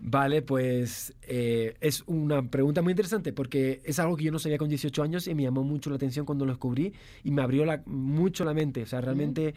Vale, 0.03 0.41
pues 0.41 1.13
eh, 1.21 1.75
es 1.79 2.03
una 2.07 2.41
pregunta 2.49 2.81
muy 2.81 2.91
interesante 2.91 3.33
porque 3.33 3.81
es 3.85 3.99
algo 3.99 4.17
que 4.17 4.23
yo 4.23 4.31
no 4.31 4.39
sabía 4.39 4.57
con 4.57 4.67
18 4.67 5.03
años 5.03 5.27
y 5.27 5.35
me 5.35 5.43
llamó 5.43 5.63
mucho 5.63 5.91
la 5.91 5.95
atención 5.97 6.25
cuando 6.25 6.43
lo 6.43 6.51
descubrí 6.53 6.91
y 7.23 7.29
me 7.29 7.43
abrió 7.43 7.65
la- 7.65 7.83
mucho 7.85 8.43
la 8.43 8.55
mente. 8.55 8.81
O 8.81 8.87
sea, 8.87 8.99
realmente 9.01 9.53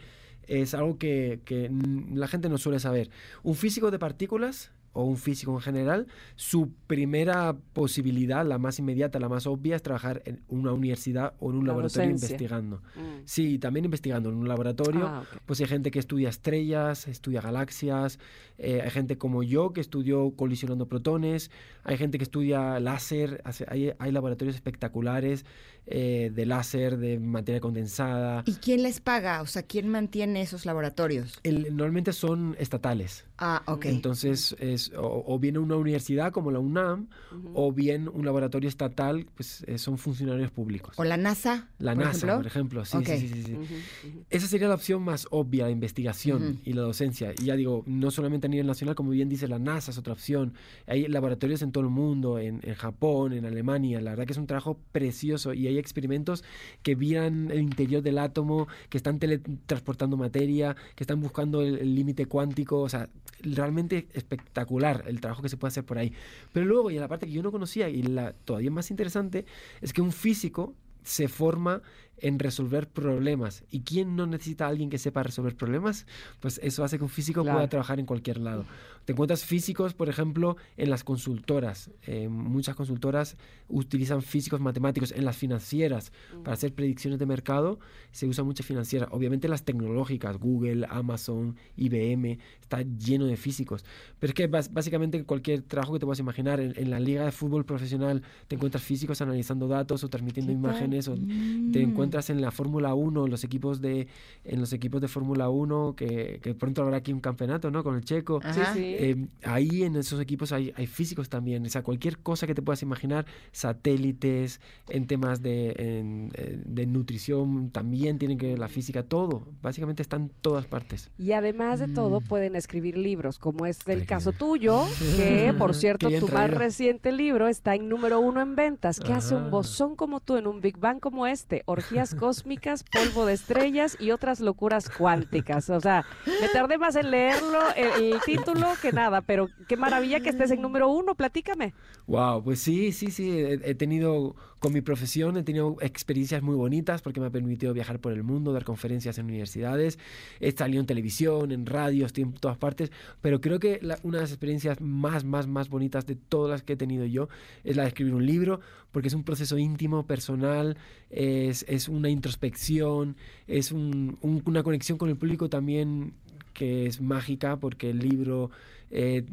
es 0.47 0.75
algo 0.75 0.99
que, 0.99 1.39
que, 1.45 1.71
la 2.13 2.27
gente 2.27 2.47
no 2.47 2.59
suele 2.59 2.79
saber. 2.79 3.09
Un 3.41 3.55
físico 3.55 3.89
de 3.89 3.97
partículas 3.97 4.71
o 4.97 5.03
un 5.03 5.17
físico 5.17 5.51
en 5.53 5.59
general, 5.59 6.07
su 6.37 6.71
primera 6.87 7.53
posibilidad, 7.73 8.45
la 8.45 8.57
más 8.57 8.79
inmediata, 8.79 9.19
la 9.19 9.27
más 9.27 9.45
obvia, 9.45 9.75
es 9.75 9.83
trabajar 9.83 10.21
en 10.23 10.41
una 10.47 10.71
universidad 10.71 11.33
o 11.39 11.49
en 11.51 11.57
un 11.57 11.65
La 11.65 11.73
laboratorio 11.73 12.11
docencia. 12.11 12.27
investigando. 12.27 12.77
Mm. 12.95 13.23
Sí, 13.25 13.59
también 13.59 13.83
investigando 13.83 14.29
en 14.29 14.35
un 14.35 14.47
laboratorio. 14.47 15.05
Ah. 15.05 15.23
Pues 15.45 15.59
hay 15.59 15.65
gente 15.67 15.91
que 15.91 15.99
estudia 15.99 16.29
estrellas, 16.29 17.09
estudia 17.09 17.41
galaxias, 17.41 18.19
eh, 18.57 18.81
hay 18.83 18.89
gente 18.89 19.17
como 19.17 19.43
yo 19.43 19.73
que 19.73 19.81
estudió 19.81 20.31
colisionando 20.35 20.87
protones, 20.87 21.51
hay 21.83 21.97
gente 21.97 22.17
que 22.17 22.23
estudia 22.23 22.79
láser, 22.79 23.41
hace- 23.45 23.65
hay, 23.67 23.91
hay 23.99 24.11
laboratorios 24.11 24.55
espectaculares 24.55 25.45
eh, 25.87 26.31
de 26.33 26.45
láser, 26.47 26.97
de 26.97 27.19
materia 27.19 27.61
condensada. 27.61 28.41
¿Y 28.47 28.55
quién 28.55 28.81
les 28.81 29.01
paga? 29.01 29.41
O 29.43 29.45
sea, 29.45 29.61
¿quién 29.63 29.87
mantiene 29.87 30.41
esos 30.41 30.65
laboratorios? 30.65 31.39
El- 31.43 31.75
normalmente 31.75 32.11
son 32.11 32.55
estatales. 32.59 33.25
Ah, 33.37 33.61
ok. 33.67 33.85
Entonces, 33.85 34.55
es, 34.59 34.91
o, 34.97 35.23
o 35.27 35.37
bien 35.37 35.57
una 35.57 35.75
universidad 35.75 36.31
como 36.31 36.49
la 36.51 36.59
UNAM, 36.59 37.07
o 37.53 37.71
bien 37.71 38.07
un 38.07 38.25
laboratorio 38.25 38.67
estatal, 38.69 39.27
pues 39.35 39.63
eh, 39.67 39.77
son 39.77 39.97
funcionarios 39.97 40.49
públicos. 40.51 40.95
¿O 40.97 41.03
la 41.03 41.17
NASA? 41.17 41.67
La 41.77 41.93
por 41.93 42.03
NASA, 42.05 42.17
ejemplo? 42.17 42.37
por 42.37 42.47
ejemplo, 42.47 42.85
sí, 42.85 42.97
Ok. 42.97 43.05
sí, 43.05 43.17
sí, 43.19 43.27
sí, 43.27 43.43
sí. 43.43 43.53
Ujú, 43.53 43.63
ujú. 43.63 44.23
Esa 44.29 44.47
sería 44.47 44.67
la 44.69 44.75
opción 44.75 45.03
más 45.03 45.27
obvia, 45.31 45.65
la 45.65 45.71
investigación 45.71 46.61
y 46.63 46.73
la 46.73 46.81
docencia. 46.81 47.33
Y 47.37 47.45
ya 47.45 47.55
digo, 47.55 47.83
no 47.85 48.09
solamente 48.09 48.44
a 48.45 48.49
nivel 48.49 48.67
nacional, 48.67 48.95
como 48.95 49.11
bien 49.11 49.29
dice 49.29 49.47
la 49.47 49.59
NASA, 49.59 49.91
es 49.91 49.97
otra 49.97 50.13
opción. 50.13 50.53
Hay 50.87 51.07
laboratorios 51.07 51.61
en 51.61 51.71
todo 51.71 51.83
el 51.83 51.89
mundo, 51.89 52.39
en, 52.39 52.59
en 52.63 52.75
Japón, 52.75 53.33
en 53.33 53.45
Alemania. 53.45 54.01
La 54.01 54.11
verdad 54.11 54.25
que 54.25 54.33
es 54.33 54.37
un 54.37 54.47
trabajo 54.47 54.79
precioso 54.91 55.53
y 55.53 55.67
hay 55.67 55.77
experimentos 55.77 56.43
que 56.83 56.95
miran 56.95 57.51
el 57.51 57.59
interior 57.59 58.01
del 58.01 58.17
átomo, 58.17 58.67
que 58.89 58.97
están 58.97 59.19
teletransportando 59.19 60.17
materia, 60.17 60.75
que 60.95 61.03
están 61.03 61.21
buscando 61.21 61.61
el 61.61 61.95
límite 61.95 62.25
cuántico. 62.25 62.81
O 62.81 62.89
sea, 62.89 63.09
realmente 63.41 64.07
espectacular 64.13 65.03
el 65.07 65.21
trabajo 65.21 65.41
que 65.41 65.49
se 65.49 65.57
puede 65.57 65.69
hacer 65.69 65.85
por 65.85 65.97
ahí. 65.97 66.13
Pero 66.53 66.65
luego, 66.65 66.91
y 66.91 66.95
la 66.95 67.07
parte 67.07 67.25
que 67.25 67.31
yo 67.31 67.43
no 67.43 67.51
conocía 67.51 67.89
y 67.89 68.03
la 68.03 68.33
todavía 68.33 68.71
más 68.71 68.91
interesante, 68.91 69.45
es 69.81 69.93
que 69.93 70.01
un 70.01 70.11
físico 70.11 70.73
se 71.03 71.27
forma 71.27 71.81
en 72.17 72.39
resolver 72.39 72.87
problemas. 72.87 73.63
¿Y 73.69 73.81
quién 73.81 74.15
no 74.15 74.25
necesita 74.25 74.65
a 74.65 74.69
alguien 74.69 74.89
que 74.89 74.97
sepa 74.97 75.23
resolver 75.23 75.55
problemas? 75.55 76.05
Pues 76.39 76.59
eso 76.63 76.83
hace 76.83 76.97
que 76.97 77.03
un 77.03 77.09
físico 77.09 77.41
Claro. 77.43 77.57
pueda 77.57 77.69
trabajar 77.69 77.99
en 77.99 78.05
cualquier 78.05 78.37
lado. 78.39 78.65
Te 79.05 79.11
encuentras 79.11 79.45
físicos, 79.45 79.93
por 79.93 80.09
ejemplo, 80.09 80.57
en 80.77 80.89
las 80.89 81.03
consultoras. 81.03 81.91
Eh, 82.07 82.27
muchas 82.27 82.75
consultoras 82.75 83.37
utilizan 83.67 84.21
físicos 84.23 84.59
matemáticos 84.59 85.11
en 85.11 85.25
las 85.25 85.37
financieras 85.37 86.11
para 86.43 86.53
hacer 86.53 86.73
predicciones 86.73 87.19
de 87.19 87.25
mercado. 87.27 87.79
Se 88.11 88.25
usa 88.27 88.43
mucha 88.43 88.63
financiera. 88.63 89.07
Obviamente 89.11 89.47
las 89.47 89.63
tecnológicas, 89.63 90.37
Google, 90.39 90.87
Amazon, 90.89 91.55
IBM, 91.77 92.39
está 92.61 92.81
lleno 92.81 93.25
de 93.27 93.37
físicos. 93.37 93.85
Pero 94.19 94.31
es 94.31 94.35
que 94.35 94.47
básicamente 94.47 95.23
cualquier 95.23 95.61
trabajo 95.61 95.93
que 95.93 95.99
te 95.99 96.05
puedas 96.05 96.19
imaginar, 96.19 96.59
en, 96.59 96.73
en 96.75 96.89
la 96.89 96.99
liga 96.99 97.25
de 97.25 97.31
fútbol 97.31 97.63
profesional 97.65 98.23
te 98.47 98.55
encuentras 98.55 98.81
físicos 98.83 99.21
analizando 99.21 99.67
datos 99.67 100.03
o 100.03 100.09
transmitiendo 100.09 100.51
imágenes 100.51 101.07
o 101.07 101.15
te 101.15 101.81
encuentras 101.81 102.04
en 102.13 102.41
la 102.41 102.51
Fórmula 102.51 102.93
1, 102.93 103.25
en 103.25 103.31
los 103.31 103.43
equipos 103.43 103.81
de 103.81 104.07
en 104.43 104.59
los 104.59 104.73
equipos 104.73 105.01
de 105.01 105.07
Fórmula 105.07 105.49
1 105.49 105.95
que, 105.97 106.39
que 106.41 106.53
pronto 106.53 106.81
habrá 106.83 106.97
aquí 106.97 107.11
un 107.13 107.19
campeonato, 107.19 107.71
¿no? 107.71 107.83
Con 107.83 107.95
el 107.95 108.05
checo. 108.05 108.41
Sí, 108.53 108.59
Ajá. 108.61 108.73
sí. 108.73 108.81
Eh, 108.83 109.27
ahí 109.43 109.83
en 109.83 109.95
esos 109.95 110.19
equipos 110.21 110.51
hay, 110.51 110.71
hay 110.75 110.87
físicos 110.87 111.29
también, 111.29 111.65
o 111.65 111.69
sea, 111.69 111.81
cualquier 111.83 112.19
cosa 112.19 112.45
que 112.47 112.53
te 112.55 112.61
puedas 112.61 112.81
imaginar, 112.83 113.25
satélites, 113.51 114.59
en 114.89 115.07
temas 115.07 115.41
de, 115.41 115.71
en, 115.77 116.31
eh, 116.35 116.61
de 116.65 116.85
nutrición, 116.85 117.69
también 117.71 118.17
tienen 118.17 118.37
que 118.37 118.47
ver 118.47 118.59
la 118.59 118.67
física, 118.67 119.03
todo, 119.03 119.47
básicamente 119.61 120.01
está 120.01 120.15
en 120.17 120.29
todas 120.41 120.65
partes. 120.65 121.09
Y 121.17 121.31
además 121.33 121.79
de 121.79 121.87
todo, 121.87 122.21
Mm. 122.21 122.23
pueden 122.25 122.55
escribir 122.55 122.97
libros, 122.97 123.39
como 123.39 123.65
es 123.65 123.87
el 123.87 124.01
Ay, 124.01 124.05
caso 124.05 124.31
tuyo, 124.31 124.83
que 125.17 125.53
por 125.57 125.73
cierto, 125.75 126.09
tu 126.19 126.27
más 126.29 126.49
reciente 126.51 127.11
libro 127.11 127.47
está 127.47 127.75
en 127.75 127.89
número 127.89 128.19
uno 128.19 128.41
en 128.41 128.55
ventas. 128.55 128.99
¿Qué 128.99 129.13
hace 129.13 129.35
un 129.35 129.43
Ah. 129.45 129.49
bosón 129.49 129.95
como 129.95 130.19
tú 130.19 130.37
en 130.37 130.47
un 130.47 130.61
Big 130.61 130.77
Bang 130.77 130.99
como 130.99 131.27
este? 131.27 131.63
Orgías 131.95 132.15
cósmicas, 132.15 132.83
polvo 132.83 133.25
de 133.25 133.31
estrellas 133.31 133.95
y 134.01 134.11
otras 134.11 134.41
locuras 134.41 134.89
cuánticas. 134.89 135.69
O 135.69 135.79
sea, 135.79 136.05
me 136.41 136.49
tardé 136.49 136.77
más 136.77 136.97
en 136.97 137.09
leerlo, 137.09 137.59
el, 137.73 138.19
título, 138.25 138.67
que 138.81 138.91
nada, 138.91 139.21
pero 139.21 139.47
qué 139.69 139.77
maravilla 139.77 140.19
que 140.19 140.27
estés 140.27 140.51
en 140.51 140.61
número 140.61 140.89
uno, 140.89 141.15
platícame. 141.15 141.73
Wow, 142.07 142.43
pues 142.43 142.59
sí, 142.59 142.91
sí, 142.91 143.11
sí, 143.11 143.39
he 143.39 143.75
tenido, 143.75 144.35
con 144.59 144.73
mi 144.73 144.81
profesión, 144.81 145.37
he 145.37 145.43
tenido 145.43 145.75
experiencias 145.81 146.41
muy 146.41 146.55
bonitas 146.55 147.01
porque 147.01 147.19
me 147.19 147.27
ha 147.27 147.29
permitido 147.29 147.73
viajar 147.73 147.99
por 147.99 148.13
el 148.13 148.23
mundo, 148.23 148.51
dar 148.53 148.63
conferencias 148.63 149.17
en 149.19 149.25
universidades, 149.25 149.99
he 150.39 150.51
salido 150.53 150.79
en 150.79 150.87
televisión, 150.87 151.51
en 151.51 151.65
radio, 151.65 152.05
estoy 152.05 152.23
en 152.23 152.33
todas 152.33 152.57
partes, 152.57 152.91
pero 153.21 153.41
creo 153.41 153.59
que 153.59 153.79
una 154.03 154.17
de 154.17 154.21
las 154.23 154.31
experiencias 154.31 154.81
más, 154.81 155.23
más, 155.23 155.47
más 155.47 155.69
bonitas 155.69 156.05
de 156.07 156.15
todas 156.15 156.49
las 156.51 156.63
que 156.63 156.73
he 156.73 156.77
tenido 156.77 157.05
yo 157.05 157.27
es 157.63 157.75
la 157.75 157.83
de 157.83 157.89
escribir 157.89 158.15
un 158.15 158.25
libro, 158.25 158.59
porque 158.91 159.09
es 159.09 159.13
un 159.13 159.23
proceso 159.23 159.57
íntimo, 159.57 160.07
personal, 160.07 160.77
es, 161.09 161.65
es 161.67 161.87
una 161.89 162.09
introspección, 162.09 163.17
es 163.47 163.71
un- 163.71 164.17
un- 164.21 164.41
una 164.45 164.63
conexión 164.63 164.97
con 164.97 165.09
el 165.09 165.17
público 165.17 165.49
también 165.49 166.13
que 166.53 166.85
es 166.85 167.01
mágica 167.01 167.57
porque 167.57 167.89
el 167.89 167.99
libro 167.99 168.49
eh, 168.91 169.25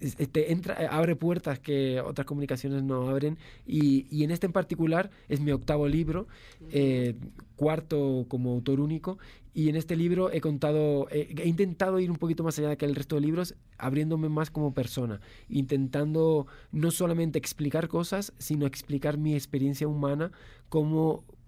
es- 0.00 0.16
te 0.30 0.52
entra, 0.52 0.74
eh, 0.82 0.88
abre 0.90 1.16
puertas 1.16 1.58
que 1.58 2.00
otras 2.00 2.26
comunicaciones 2.26 2.82
no 2.82 3.08
abren. 3.08 3.38
Y, 3.66 4.06
y 4.10 4.24
en 4.24 4.30
este 4.30 4.46
en 4.46 4.52
particular 4.52 5.10
es 5.28 5.40
mi 5.40 5.52
octavo 5.52 5.88
libro, 5.88 6.26
eh, 6.70 7.14
cuarto 7.56 8.26
como 8.28 8.50
autor 8.52 8.80
único. 8.80 9.18
Y 9.52 9.68
en 9.68 9.74
este 9.76 9.96
libro 9.96 10.30
he 10.30 10.40
contado, 10.40 11.08
eh, 11.10 11.34
he 11.36 11.48
intentado 11.48 11.98
ir 11.98 12.10
un 12.10 12.16
poquito 12.18 12.44
más 12.44 12.58
allá 12.58 12.76
que 12.76 12.84
el 12.86 12.94
resto 12.94 13.16
de 13.16 13.22
libros, 13.22 13.56
abriéndome 13.78 14.28
más 14.28 14.50
como 14.50 14.72
persona, 14.74 15.20
intentando 15.48 16.46
no 16.72 16.90
solamente 16.90 17.38
explicar 17.38 17.88
cosas, 17.88 18.32
sino 18.38 18.66
explicar 18.66 19.18
mi 19.18 19.34
experiencia 19.34 19.88
humana 19.88 20.30
como 20.68 21.24
mm, 21.26 21.39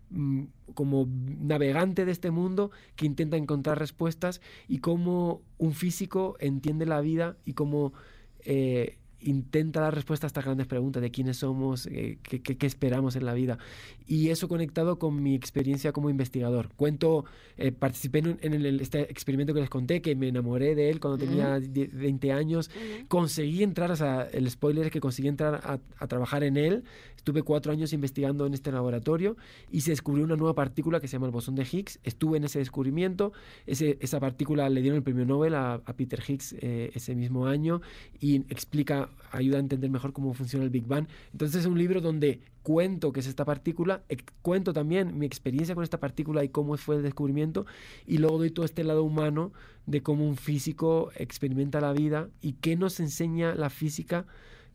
como 0.75 1.09
navegante 1.41 2.05
de 2.05 2.13
este 2.13 2.31
mundo 2.31 2.71
que 2.97 3.07
intenta 3.07 3.37
encontrar 3.37 3.79
respuestas 3.79 4.41
y 4.69 4.79
cómo 4.79 5.43
un 5.59 5.73
físico 5.73 6.37
entiende 6.41 6.87
la 6.87 7.01
vida 7.01 7.37
y 7.45 7.55
cómo 7.55 7.93
eh, 8.41 8.99
intenta 9.21 9.81
dar 9.81 9.95
respuesta 9.95 10.27
a 10.27 10.29
estas 10.29 10.45
grandes 10.45 10.67
preguntas 10.67 11.03
de 11.03 11.11
quiénes 11.11 11.39
somos, 11.39 11.87
eh, 11.87 12.19
qué 12.23 12.67
esperamos 12.67 13.17
en 13.17 13.25
la 13.25 13.35
vida. 13.35 13.59
Y 14.07 14.29
eso 14.31 14.49
conectado 14.49 14.99
con 14.99 15.23
mi 15.23 15.35
experiencia 15.35 15.93
como 15.93 16.11
investigador. 16.11 16.69
Cuento, 16.77 17.25
eh, 17.57 17.73
participé 17.73 18.19
en, 18.21 18.39
en 18.43 18.55
el- 18.55 18.81
este 18.81 19.03
experimento 19.11 19.55
que 19.55 19.61
les 19.61 19.71
conté, 19.71 20.03
que 20.03 20.15
me 20.17 20.29
enamoré 20.29 20.75
de 20.75 20.91
él 20.91 21.01
cuando 21.01 21.19
tenía 21.19 21.59
10 21.61 21.95
20 21.95 22.33
años. 22.33 22.71
Conseguí 23.09 23.63
entrar, 23.63 23.91
o 23.91 23.97
sea, 23.97 24.23
el 24.33 24.49
spoiler 24.51 24.87
es 24.87 24.93
que 24.93 25.01
conseguí 25.01 25.29
entrar 25.29 25.55
a, 25.65 25.79
a 25.99 26.07
trabajar 26.09 26.43
en 26.45 26.57
él. 26.57 26.85
Estuve 27.17 27.43
cuatro 27.43 27.71
años 27.73 27.93
investigando 27.93 28.47
en 28.47 28.55
este 28.55 28.73
laboratorio 28.73 29.37
y 29.71 29.83
se 29.83 29.91
descubrió 29.93 30.25
una 30.25 30.35
nueva 30.37 30.55
partícula 30.55 30.99
que 31.01 31.07
se 31.07 31.13
llama 31.13 31.27
el 31.27 31.33
bosón 31.33 31.55
de 31.55 31.63
Higgs. 31.71 32.01
Estuve 32.03 32.39
en 32.39 32.45
ese 32.45 32.59
descubrimiento. 32.59 33.33
Ese- 33.67 33.97
esa 34.01 34.19
partícula 34.19 34.69
le 34.69 34.81
dieron 34.83 34.97
el 34.97 35.03
premio 35.05 35.25
Nobel 35.25 35.55
a, 35.55 35.75
a 35.75 35.93
Peter 35.97 36.21
Higgs 36.27 36.55
eh, 36.61 36.91
ese 36.95 37.15
mismo 37.15 37.47
año 37.47 37.81
y 38.21 38.37
explica, 38.53 39.09
ayuda 39.31 39.59
a 39.59 39.61
entender 39.61 39.91
mejor 39.91 40.13
cómo 40.13 40.35
funciona 40.35 40.65
el 40.65 40.71
Big 40.71 40.87
Bang. 40.87 41.07
Entonces 41.33 41.61
es 41.61 41.67
un 41.67 41.79
libro 41.79 42.01
donde 42.01 42.41
cuento 42.63 43.13
qué 43.13 43.21
es 43.21 43.27
esta 43.27 43.45
partícula, 43.45 44.03
ex- 44.09 44.25
cuento 44.43 44.73
también 44.73 45.19
mi 45.19 45.27
experiencia 45.27 45.75
con 45.75 45.85
esta 45.85 45.99
partícula 46.01 46.45
y 46.45 46.49
cómo 46.49 46.77
fue 46.77 46.97
el 46.97 47.03
descubrimiento 47.03 47.67
y 48.07 48.19
luego 48.19 48.39
doy 48.39 48.51
todo 48.51 48.65
este 48.65 48.85
lado 48.85 49.03
humano 49.05 49.53
de 49.87 50.03
cómo 50.03 50.27
un 50.27 50.37
físico 50.37 51.11
experimenta 51.17 51.81
la 51.81 51.93
vida 51.93 52.29
y 52.41 52.53
qué 52.55 52.77
nos 52.77 53.01
enseña 53.01 53.55
la 53.55 53.69
física 53.71 54.27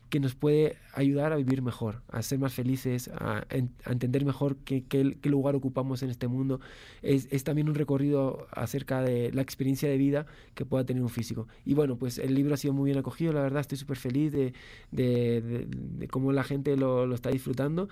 que 0.08 0.20
nos 0.20 0.34
puede 0.34 0.76
ayudar 0.94 1.32
a 1.32 1.36
vivir 1.36 1.62
mejor, 1.62 2.02
a 2.08 2.22
ser 2.22 2.38
más 2.38 2.54
felices, 2.54 3.08
a, 3.14 3.44
en- 3.50 3.70
a 3.84 3.92
entender 3.92 4.24
mejor 4.24 4.56
qué, 4.64 4.84
qué- 4.84 5.16
lugar 5.28 5.54
ocupamos 5.54 6.02
en 6.02 6.10
este 6.10 6.28
mundo. 6.28 6.60
Es, 7.02 7.28
también 7.44 7.68
un 7.68 7.74
recorrido 7.74 8.46
acerca 8.52 9.02
de 9.02 9.30
la 9.32 9.42
experiencia 9.42 9.88
de 9.88 9.96
vida 9.98 10.26
que 10.54 10.64
pueda 10.64 10.84
tener 10.84 11.02
un 11.02 11.08
físico. 11.10 11.46
Y 11.64 11.74
bueno, 11.74 11.96
pues 11.96 12.18
el 12.18 12.34
libro 12.34 12.54
ha 12.54 12.56
sido 12.56 12.72
muy 12.74 12.86
bien 12.86 12.98
acogido, 12.98 13.32
la 13.32 13.42
verdad 13.42 13.60
estoy 13.60 13.78
súper 13.78 13.96
feliz 13.98 14.32
de, 14.32 14.52
de- 14.90 15.40
de- 15.40 15.66
de 15.70 16.08
cómo 16.08 16.32
la 16.32 16.44
gente 16.44 16.76
lo 17.06 17.14
está 17.14 17.30
disfrutando 17.30 17.88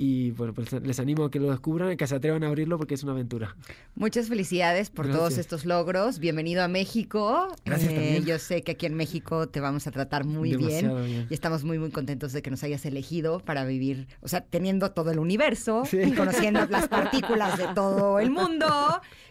y 0.00 0.30
bueno, 0.30 0.54
pues 0.54 0.72
les 0.72 1.00
animo 1.00 1.24
a 1.24 1.30
que 1.30 1.40
lo 1.40 1.50
descubran, 1.50 1.96
que 1.96 2.06
se 2.06 2.14
atrevan 2.14 2.44
a 2.44 2.46
abrirlo 2.46 2.78
porque 2.78 2.94
es 2.94 3.02
una 3.02 3.12
aventura. 3.12 3.56
Muchas 3.96 4.28
felicidades 4.28 4.90
por 4.90 5.10
todos 5.10 5.36
estos 5.38 5.64
logros. 5.66 6.20
Bienvenido 6.20 6.62
a 6.62 6.68
México. 6.68 7.48
Gracias 7.64 7.90
Eh, 7.90 7.94
también. 7.96 8.24
Yo 8.24 8.38
sé 8.38 8.62
que 8.62 8.72
aquí 8.72 8.86
en 8.86 8.94
México 8.94 9.48
te 9.48 9.58
vamos 9.58 9.88
a 9.88 9.90
tratar 9.90 10.24
muy 10.24 10.56
bien. 10.56 11.26
Y 11.28 11.34
estamos 11.34 11.64
muy, 11.64 11.78
muy 11.80 11.90
contentos 11.90 12.32
de 12.32 12.42
que 12.42 12.50
nos 12.50 12.62
hayas 12.62 12.86
elegido 12.86 13.40
para 13.40 13.64
vivir, 13.64 14.06
o 14.20 14.28
sea, 14.28 14.40
teniendo 14.40 14.92
todo 14.92 15.10
el 15.10 15.18
universo 15.18 15.82
Sí. 15.84 15.98
y 15.98 16.12
conociendo 16.12 16.64
las 16.70 16.86
partículas 16.88 17.58
de 17.58 17.66
todo 17.74 18.20
el 18.20 18.30
mundo, 18.30 18.66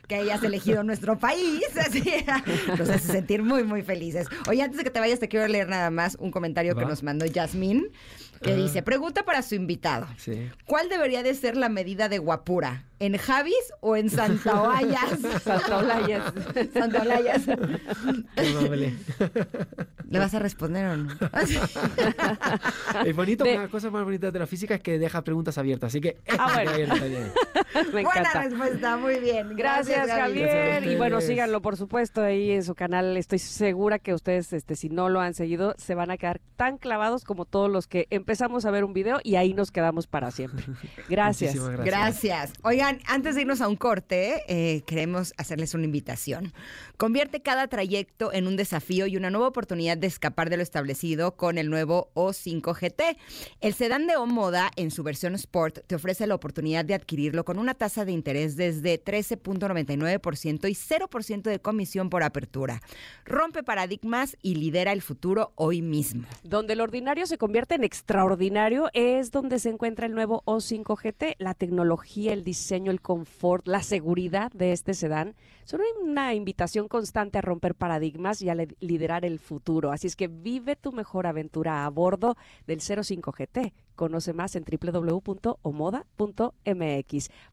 que 0.09 0.15
hayas 0.15 0.43
elegido 0.43 0.83
nuestro 0.83 1.17
país. 1.17 1.61
Así 1.77 2.03
nos 2.77 2.89
hace 2.89 3.07
sentir 3.11 3.41
muy, 3.41 3.63
muy 3.63 3.83
felices. 3.83 4.27
Oye, 4.49 4.61
antes 4.63 4.77
de 4.77 4.83
que 4.83 4.89
te 4.89 4.99
vayas, 4.99 5.19
te 5.19 5.29
quiero 5.29 5.47
leer 5.47 5.69
nada 5.69 5.89
más 5.91 6.17
un 6.19 6.31
comentario 6.31 6.75
que 6.75 6.85
nos 6.85 7.03
mandó 7.03 7.25
Yasmín. 7.25 7.87
Que 8.41 8.55
dice, 8.55 8.81
pregunta 8.83 9.23
para 9.23 9.41
su 9.41 9.55
invitado. 9.55 10.07
Sí. 10.17 10.49
¿Cuál 10.65 10.89
debería 10.89 11.23
de 11.23 11.33
ser 11.33 11.57
la 11.57 11.69
medida 11.69 12.09
de 12.09 12.17
guapura? 12.19 12.85
¿En 12.99 13.15
Javis 13.15 13.55
o 13.79 13.95
en 13.95 14.09
Santa 14.09 14.59
Olayas? 14.61 15.19
Santa 15.43 15.77
Olayas. 15.77 16.33
Santa 16.73 17.01
amable. 18.37 18.93
¿Le 20.09 20.19
vas 20.19 20.33
a 20.33 20.39
responder 20.39 20.85
o 20.87 20.97
no? 20.97 21.13
Es 23.05 23.15
bonito, 23.15 23.43
De- 23.43 23.57
una 23.57 23.67
cosa 23.67 23.91
más 23.91 24.03
bonita 24.03 24.31
de 24.31 24.39
la 24.39 24.47
física 24.47 24.75
es 24.75 24.81
que 24.81 24.97
deja 24.97 25.23
preguntas 25.23 25.57
abiertas, 25.57 25.89
así 25.89 26.01
que... 26.01 26.17
Ah, 26.39 26.61
bueno. 26.63 26.95
Me 27.93 28.03
Buena 28.03 28.33
respuesta, 28.33 28.97
muy 28.97 29.19
bien. 29.19 29.55
Gracias. 29.55 30.09
Javier. 30.09 30.47
Gracias 30.47 30.91
y 30.91 30.95
bueno, 30.95 31.21
síganlo, 31.21 31.61
por 31.61 31.77
supuesto, 31.77 32.21
ahí 32.23 32.51
en 32.51 32.63
su 32.63 32.73
canal. 32.73 33.15
Estoy 33.17 33.39
segura 33.39 33.99
que 33.99 34.13
ustedes, 34.13 34.53
este, 34.53 34.75
si 34.75 34.89
no 34.89 35.09
lo 35.09 35.19
han 35.19 35.33
seguido, 35.33 35.75
se 35.77 35.93
van 35.93 36.09
a 36.09 36.17
quedar 36.17 36.39
tan 36.55 36.77
clavados 36.77 37.23
como 37.23 37.45
todos 37.45 37.69
los 37.69 37.87
que 37.87 38.07
empezamos 38.27 38.65
a 38.65 38.71
ver 38.71 38.83
un 38.83 38.91
video 38.91 39.21
y 39.23 39.37
ahí 39.37 39.53
nos 39.53 39.71
quedamos 39.71 40.05
para 40.05 40.31
siempre. 40.31 40.65
Gracias. 41.09 41.55
Gracias. 41.77 42.51
Oigan, 42.61 42.99
antes 43.07 43.35
de 43.35 43.41
irnos 43.43 43.61
a 43.61 43.69
un 43.69 43.77
corte, 43.77 44.43
eh, 44.49 44.81
queremos 44.81 45.33
hacerles 45.37 45.73
una 45.73 45.85
invitación. 45.85 46.51
Convierte 46.97 47.41
cada 47.41 47.69
trayecto 47.69 48.33
en 48.33 48.47
un 48.47 48.57
desafío 48.57 49.07
y 49.07 49.15
una 49.15 49.29
nueva 49.29 49.47
oportunidad 49.47 49.97
de 49.97 50.07
escapar 50.07 50.49
de 50.49 50.57
lo 50.57 50.63
establecido 50.63 51.37
con 51.37 51.57
el 51.57 51.69
nuevo 51.69 52.09
O5 52.15 52.75
GT. 52.77 53.17
El 53.61 53.73
sedán 53.73 54.07
de 54.07 54.17
O 54.17 54.25
Moda 54.25 54.71
en 54.75 54.91
su 54.91 55.03
versión 55.03 55.33
Sport 55.35 55.87
te 55.87 55.95
ofrece 55.95 56.27
la 56.27 56.35
oportunidad 56.35 56.83
de 56.83 56.95
adquirirlo 56.95 57.45
con 57.45 57.57
una 57.57 57.75
tasa 57.75 58.03
de 58.03 58.11
interés 58.11 58.57
desde 58.57 59.01
13.99% 59.01 60.69
y 60.69 60.73
0% 60.73 61.41
de 61.43 61.61
comisión 61.61 62.09
por 62.09 62.23
apertura. 62.23 62.81
Rompe 63.23 63.63
paradigmas 63.63 64.35
y 64.41 64.55
lidera 64.55 64.91
el 64.91 65.01
futuro 65.01 65.53
hoy 65.55 65.81
mismo. 65.81 66.27
Donde 66.43 66.73
el 66.73 66.81
ordinario 66.81 67.25
se 67.25 67.37
convierte 67.37 67.75
en 67.75 67.85
extraordinario 68.17 68.89
es 68.93 69.29
donde 69.29 69.59
se 69.59 69.69
encuentra 69.69 70.07
el 70.07 70.15
nuevo 70.15 70.41
O5 70.45 70.97
GT. 70.97 71.35
La 71.37 71.53
tecnología, 71.53 72.33
el 72.33 72.43
diseño, 72.43 72.89
el 72.89 72.99
confort, 72.99 73.67
la 73.67 73.83
seguridad 73.83 74.51
de 74.53 74.71
este 74.71 74.95
sedán 74.95 75.35
son 75.65 75.81
una 76.01 76.33
invitación 76.33 76.87
constante 76.87 77.37
a 77.37 77.41
romper 77.41 77.75
paradigmas 77.75 78.41
y 78.41 78.49
a 78.49 78.55
liderar 78.55 79.23
el 79.23 79.37
futuro. 79.37 79.91
Así 79.91 80.07
es 80.07 80.15
que 80.15 80.27
vive 80.27 80.75
tu 80.75 80.91
mejor 80.93 81.27
aventura 81.27 81.85
a 81.85 81.89
bordo 81.91 82.37
del 82.65 82.81
05 82.81 83.31
GT. 83.31 83.71
Conoce 83.95 84.33
más 84.33 84.55
en 84.55 84.65
www.omoda.mx. 84.65 85.29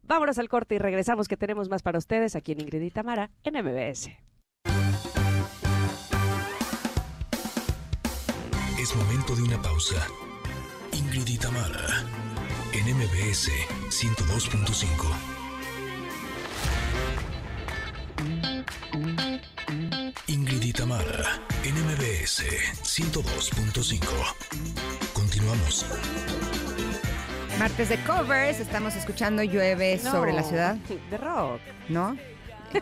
Vámonos 0.02 0.38
al 0.38 0.48
corte 0.48 0.76
y 0.76 0.78
regresamos 0.78 1.28
que 1.28 1.36
tenemos 1.36 1.68
más 1.68 1.82
para 1.82 1.98
ustedes 1.98 2.36
aquí 2.36 2.52
en 2.52 2.62
Ingrid 2.62 2.80
y 2.80 2.90
Tamara 2.90 3.30
en 3.42 3.62
MBS. 3.62 4.08
Es 8.80 8.96
momento 8.96 9.36
de 9.36 9.42
una 9.42 9.60
pausa. 9.60 10.06
Ingrid 10.94 11.26
y 11.26 11.38
Tamara, 11.38 12.04
en 12.72 12.96
MBS 12.96 13.50
102.5. 13.90 15.12
Ingrid 20.28 20.62
y 20.62 20.72
Tamara, 20.72 21.40
en 21.64 21.74
MBS 21.84 22.44
102.5. 22.84 24.04
Continuamos. 25.12 25.84
Martes 27.58 27.88
de 27.88 27.98
covers, 28.04 28.60
estamos 28.60 28.94
escuchando 28.94 29.42
Llueve 29.42 29.98
sobre 29.98 30.32
la 30.32 30.44
ciudad, 30.44 30.76
De 31.10 31.18
rock, 31.18 31.60
¿no? 31.88 32.16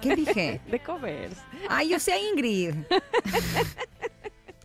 ¿Qué 0.03 0.17
dije? 0.17 0.61
de 0.71 0.83
covers. 0.83 1.39
Ay, 1.71 1.89
yo 1.89 1.99
sé 1.99 2.13
a 2.13 2.19
Ingrid. 2.21 2.75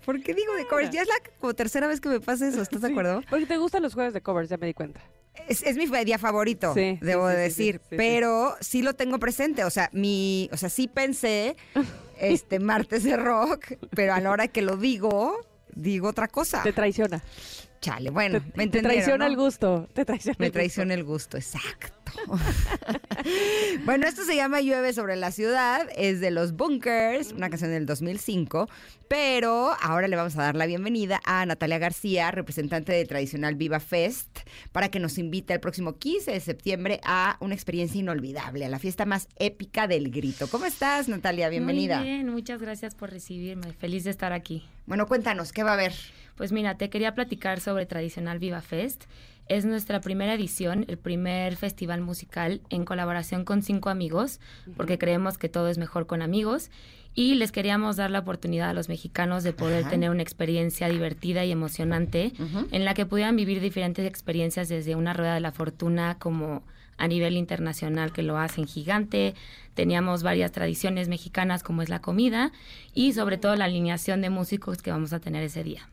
¿Por 0.07 0.23
qué 0.23 0.33
digo 0.33 0.55
de 0.55 0.65
covers? 0.65 0.89
Ya 0.89 1.01
es 1.01 1.07
la 1.09 1.15
como 1.37 1.53
tercera 1.53 1.85
vez 1.85 1.99
que 1.99 2.07
me 2.07 2.21
pasa 2.21 2.47
eso, 2.47 2.61
¿estás 2.61 2.79
de 2.79 2.87
acuerdo? 2.87 3.21
Porque 3.29 3.45
te 3.45 3.57
gustan 3.57 3.83
los 3.83 3.93
jueves 3.93 4.13
de 4.13 4.21
covers, 4.21 4.47
ya 4.47 4.55
me 4.55 4.65
di 4.65 4.73
cuenta. 4.73 5.01
Es, 5.49 5.61
es 5.63 5.75
mi 5.75 5.85
día 6.05 6.17
favorito, 6.17 6.73
Sí, 6.73 6.97
debo 7.01 7.29
sí, 7.29 7.35
de 7.35 7.49
sí, 7.49 7.55
sí, 7.55 7.63
decir, 7.65 7.81
pero 7.89 8.55
sí 8.61 8.83
lo 8.83 8.93
tengo 8.93 9.19
presente, 9.19 9.65
o 9.65 9.69
sea, 9.69 9.89
mi, 9.91 10.49
o 10.53 10.55
sea, 10.55 10.69
sí 10.69 10.87
pensé 10.87 11.57
este 12.21 12.59
martes 12.59 13.03
de 13.03 13.17
rock, 13.17 13.73
pero 13.93 14.13
a 14.13 14.21
la 14.21 14.31
hora 14.31 14.47
que 14.47 14.61
lo 14.61 14.77
digo, 14.77 15.45
digo 15.75 16.07
otra 16.07 16.29
cosa. 16.29 16.63
Te 16.63 16.71
traiciona. 16.71 17.21
Chale, 17.81 18.09
bueno, 18.09 18.41
Te, 18.41 18.51
me 18.55 18.67
te 18.67 18.81
traiciona 18.81 19.25
¿no? 19.25 19.31
el 19.31 19.35
gusto. 19.35 19.87
Te 19.93 20.05
traiciona 20.05 20.37
Me 20.39 20.51
traiciona 20.51 20.93
el 20.93 21.03
gusto, 21.03 21.37
exacto. 21.37 21.93
bueno, 23.85 24.07
esto 24.07 24.23
se 24.23 24.35
llama 24.35 24.61
Llueve 24.61 24.93
sobre 24.93 25.15
la 25.15 25.31
ciudad, 25.31 25.87
es 25.95 26.19
de 26.19 26.31
los 26.31 26.53
Bunkers, 26.53 27.31
una 27.33 27.49
canción 27.49 27.71
del 27.71 27.85
2005, 27.85 28.67
pero 29.07 29.73
ahora 29.81 30.07
le 30.07 30.15
vamos 30.15 30.35
a 30.37 30.43
dar 30.43 30.55
la 30.55 30.65
bienvenida 30.65 31.21
a 31.25 31.45
Natalia 31.45 31.77
García, 31.77 32.31
representante 32.31 32.91
de 32.91 33.05
Tradicional 33.05 33.55
Viva 33.55 33.79
Fest, 33.79 34.39
para 34.71 34.89
que 34.89 34.99
nos 34.99 35.17
invite 35.17 35.53
el 35.53 35.59
próximo 35.59 35.97
15 35.97 36.31
de 36.31 36.39
septiembre 36.39 36.99
a 37.03 37.37
una 37.39 37.53
experiencia 37.53 37.99
inolvidable, 37.99 38.65
a 38.65 38.69
la 38.69 38.79
fiesta 38.79 39.05
más 39.05 39.27
épica 39.37 39.87
del 39.87 40.09
grito. 40.09 40.47
¿Cómo 40.47 40.65
estás, 40.65 41.07
Natalia? 41.07 41.49
Bienvenida. 41.49 41.99
Muy 41.99 42.07
bien, 42.07 42.29
muchas 42.29 42.61
gracias 42.61 42.95
por 42.95 43.11
recibirme. 43.11 43.73
Feliz 43.73 44.03
de 44.03 44.11
estar 44.11 44.33
aquí. 44.33 44.65
Bueno, 44.85 45.07
cuéntanos, 45.07 45.51
¿qué 45.51 45.63
va 45.63 45.71
a 45.71 45.73
haber? 45.73 45.93
Pues 46.37 46.51
mira, 46.51 46.77
te 46.77 46.89
quería 46.91 47.15
platicar 47.15 47.59
sobre 47.59 47.87
Tradicional 47.87 48.37
Viva 48.37 48.61
Fest. 48.61 49.05
Es 49.47 49.65
nuestra 49.65 50.01
primera 50.01 50.35
edición, 50.35 50.85
el 50.87 50.97
primer 50.97 51.55
festival 51.55 52.01
musical 52.01 52.61
en 52.69 52.85
colaboración 52.85 53.43
con 53.43 53.63
cinco 53.63 53.89
amigos, 53.89 54.39
porque 54.75 54.99
creemos 54.99 55.37
que 55.39 55.49
todo 55.49 55.67
es 55.69 55.79
mejor 55.79 56.05
con 56.05 56.21
amigos. 56.21 56.69
Y 57.15 57.33
les 57.35 57.51
queríamos 57.51 57.95
dar 57.95 58.11
la 58.11 58.19
oportunidad 58.19 58.69
a 58.69 58.73
los 58.73 58.87
mexicanos 58.87 59.43
de 59.43 59.53
poder 59.53 59.81
Ajá. 59.81 59.89
tener 59.89 60.11
una 60.11 60.21
experiencia 60.21 60.89
divertida 60.89 61.43
y 61.43 61.51
emocionante 61.51 62.33
en 62.71 62.85
la 62.85 62.93
que 62.93 63.07
pudieran 63.07 63.35
vivir 63.35 63.59
diferentes 63.59 64.05
experiencias 64.05 64.69
desde 64.69 64.95
una 64.95 65.13
rueda 65.13 65.33
de 65.33 65.39
la 65.39 65.51
fortuna 65.51 66.17
como 66.19 66.61
a 66.97 67.07
nivel 67.07 67.35
internacional 67.35 68.11
que 68.11 68.21
lo 68.21 68.37
hacen 68.37 68.67
gigante. 68.67 69.33
Teníamos 69.73 70.21
varias 70.21 70.51
tradiciones 70.51 71.07
mexicanas 71.07 71.63
como 71.63 71.81
es 71.81 71.89
la 71.89 72.01
comida 72.01 72.51
y 72.93 73.13
sobre 73.13 73.39
todo 73.39 73.55
la 73.55 73.65
alineación 73.65 74.21
de 74.21 74.29
músicos 74.29 74.83
que 74.83 74.91
vamos 74.91 75.13
a 75.13 75.19
tener 75.19 75.41
ese 75.41 75.63
día. 75.63 75.89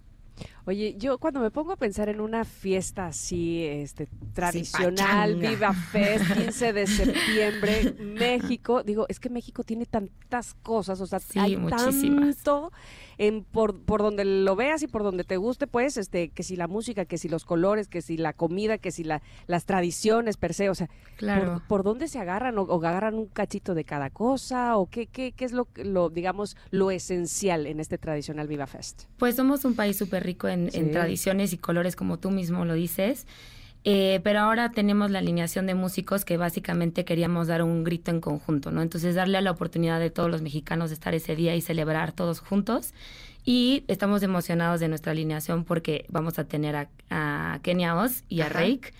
Oye, 0.67 0.95
yo 0.99 1.19
cuando 1.19 1.41
me 1.41 1.51
pongo 1.51 1.73
a 1.73 1.77
pensar 1.77 2.09
en 2.09 2.21
una 2.21 2.45
fiesta 2.45 3.07
así, 3.07 3.65
este, 3.65 4.09
tradicional. 4.33 5.37
Viva 5.37 5.73
Fest, 5.73 6.25
15 6.35 6.73
de 6.73 6.87
septiembre, 6.87 7.95
México, 8.01 8.83
digo, 8.83 9.07
es 9.09 9.21
que 9.21 9.29
México 9.31 9.63
tiene 9.63 9.87
tantas 9.87 10.55
cosas, 10.55 11.01
o 11.01 11.07
sea, 11.07 11.19
Sí, 11.21 11.39
hay 11.39 11.57
muchísimas. 11.57 12.37
tanto 12.37 12.73
en 13.19 13.45
por, 13.45 13.81
por 13.81 14.03
donde 14.03 14.25
lo 14.25 14.57
veas 14.57 14.83
y 14.83 14.87
por 14.87 15.03
donde 15.03 15.25
te 15.25 15.37
guste, 15.37 15.67
pues, 15.67 15.97
este, 15.97 16.29
que 16.31 16.43
si 16.43 16.57
la 16.57 16.69
música, 16.69 17.05
que 17.05 17.19
si 17.19 17.29
los 17.29 17.45
colores, 17.45 17.89
que 17.89 18.03
si 18.03 18.17
la 18.17 18.33
comida, 18.33 18.79
que 18.79 18.91
si 18.91 19.05
la, 19.05 19.23
las 19.47 19.65
tradiciones 19.65 20.37
per 20.37 20.55
se, 20.55 20.71
o 20.71 20.75
sea, 20.75 20.89
Claro. 21.17 21.53
¿por, 21.55 21.63
por 21.69 21.83
dónde 21.85 22.09
se 22.09 22.19
agarran 22.19 22.59
o, 22.59 22.63
o 22.63 22.79
agarran 22.79 23.15
un 23.15 23.27
cachito 23.27 23.75
de 23.75 23.85
cada 23.85 24.11
cosa 24.11 24.77
o 24.77 24.87
qué, 24.87 25.07
qué, 25.07 25.33
qué 25.33 25.45
es 25.45 25.53
lo, 25.53 25.69
lo, 25.77 26.11
digamos, 26.11 26.57
lo 26.71 26.91
esencial 26.91 27.67
en 27.67 27.81
este 27.81 27.99
tradicional 27.99 28.49
Viva 28.49 28.67
Fest? 28.67 29.05
Pues 29.17 29.37
somos 29.37 29.65
un 29.65 29.75
país 29.75 29.97
súper 29.97 30.25
rico 30.25 30.49
en, 30.49 30.71
en 30.73 30.91
tradiciones 30.91 31.53
y 31.53 31.59
colores, 31.59 31.95
como 31.97 32.19
tú 32.19 32.31
mismo 32.31 32.65
lo 32.65 32.75
dices. 32.75 33.27
Eh, 33.87 34.21
pero 34.25 34.41
ahora 34.41 34.73
tenemos 34.73 35.11
la 35.11 35.19
alineación 35.19 35.67
de 35.67 35.75
músicos 35.75 36.25
que 36.25 36.39
básicamente 36.39 37.05
queríamos 37.05 37.49
dar 37.49 37.63
un 37.63 37.85
grito 37.85 38.11
en 38.11 38.21
conjunto, 38.21 38.71
¿no? 38.71 38.81
Entonces 38.81 39.15
darle 39.15 39.37
a 39.37 39.43
la 39.43 39.51
oportunidad 39.51 40.01
de 40.01 40.11
todos 40.11 40.31
los 40.31 40.41
mexicanos 40.41 40.89
de 40.89 40.95
estar 40.95 41.15
ese 41.15 41.37
día 41.37 41.55
y 41.55 41.61
celebrar 41.61 42.13
todos 42.13 42.41
juntos. 42.41 42.95
Y 43.45 43.85
estamos 43.89 44.23
emocionados 44.23 44.81
de 44.81 44.89
nuestra 44.89 45.13
alineación 45.13 45.65
porque 45.65 46.07
vamos 46.09 46.39
a 46.39 46.45
tener 46.45 46.77
a, 46.77 46.89
a 47.11 47.59
Kenia 47.63 47.95
Oz 47.95 48.25
y 48.31 48.41
a 48.41 48.47
Ajá. 48.47 48.61
Rake 48.61 48.95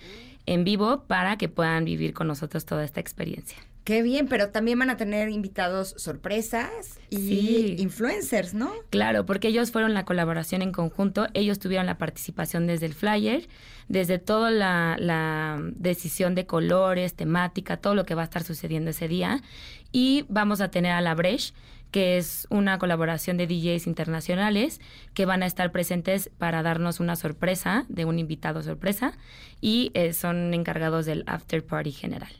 en 0.45 0.63
vivo 0.63 1.03
para 1.07 1.37
que 1.37 1.49
puedan 1.49 1.83
vivir 1.85 2.13
con 2.13 2.27
nosotros 2.27 2.65
toda 2.65 2.83
esta 2.83 2.99
experiencia. 2.99 3.57
Qué 3.85 4.01
bien, 4.01 4.27
pero 4.27 4.49
también 4.49 4.79
van 4.79 4.89
a 4.89 4.97
tener 4.97 5.29
invitados 5.29 5.93
sorpresas 5.97 6.99
y 7.11 7.17
Sí. 7.17 7.75
influencers, 7.77 8.55
¿no? 8.55 8.73
Claro, 8.89 9.27
porque 9.27 9.47
ellos 9.49 9.69
fueron 9.71 9.93
la 9.93 10.05
colaboración 10.05 10.63
en 10.63 10.71
conjunto, 10.71 11.27
ellos 11.35 11.59
tuvieron 11.59 11.85
la 11.85 11.99
participación 11.99 12.65
desde 12.65 12.87
el 12.87 12.95
flyer, 12.95 13.47
desde 13.87 14.17
toda 14.17 14.49
la, 14.49 14.95
la 14.99 15.61
decisión 15.75 16.33
de 16.33 16.47
colores, 16.47 17.13
temática, 17.13 17.77
todo 17.77 17.93
lo 17.93 18.05
que 18.05 18.15
va 18.15 18.23
a 18.23 18.25
estar 18.25 18.43
sucediendo 18.43 18.89
ese 18.89 19.07
día. 19.07 19.43
Y 19.91 20.25
vamos 20.29 20.61
a 20.61 20.71
tener 20.71 20.91
a 20.91 21.01
La 21.01 21.13
Breche, 21.13 21.53
que 21.91 22.17
es 22.17 22.47
una 22.49 22.79
colaboración 22.79 23.37
de 23.37 23.45
DJs 23.45 23.85
internacionales 23.85 24.81
que 25.13 25.27
van 25.27 25.43
a 25.43 25.45
estar 25.45 25.71
presentes 25.71 26.31
para 26.39 26.63
darnos 26.63 26.99
una 26.99 27.15
sorpresa 27.15 27.85
de 27.87 28.05
un 28.05 28.17
invitado 28.17 28.63
sorpresa 28.63 29.13
y 29.61 29.91
eh, 29.93 30.11
son 30.13 30.55
encargados 30.55 31.05
del 31.05 31.23
after 31.27 31.63
party 31.63 31.91
general. 31.91 32.31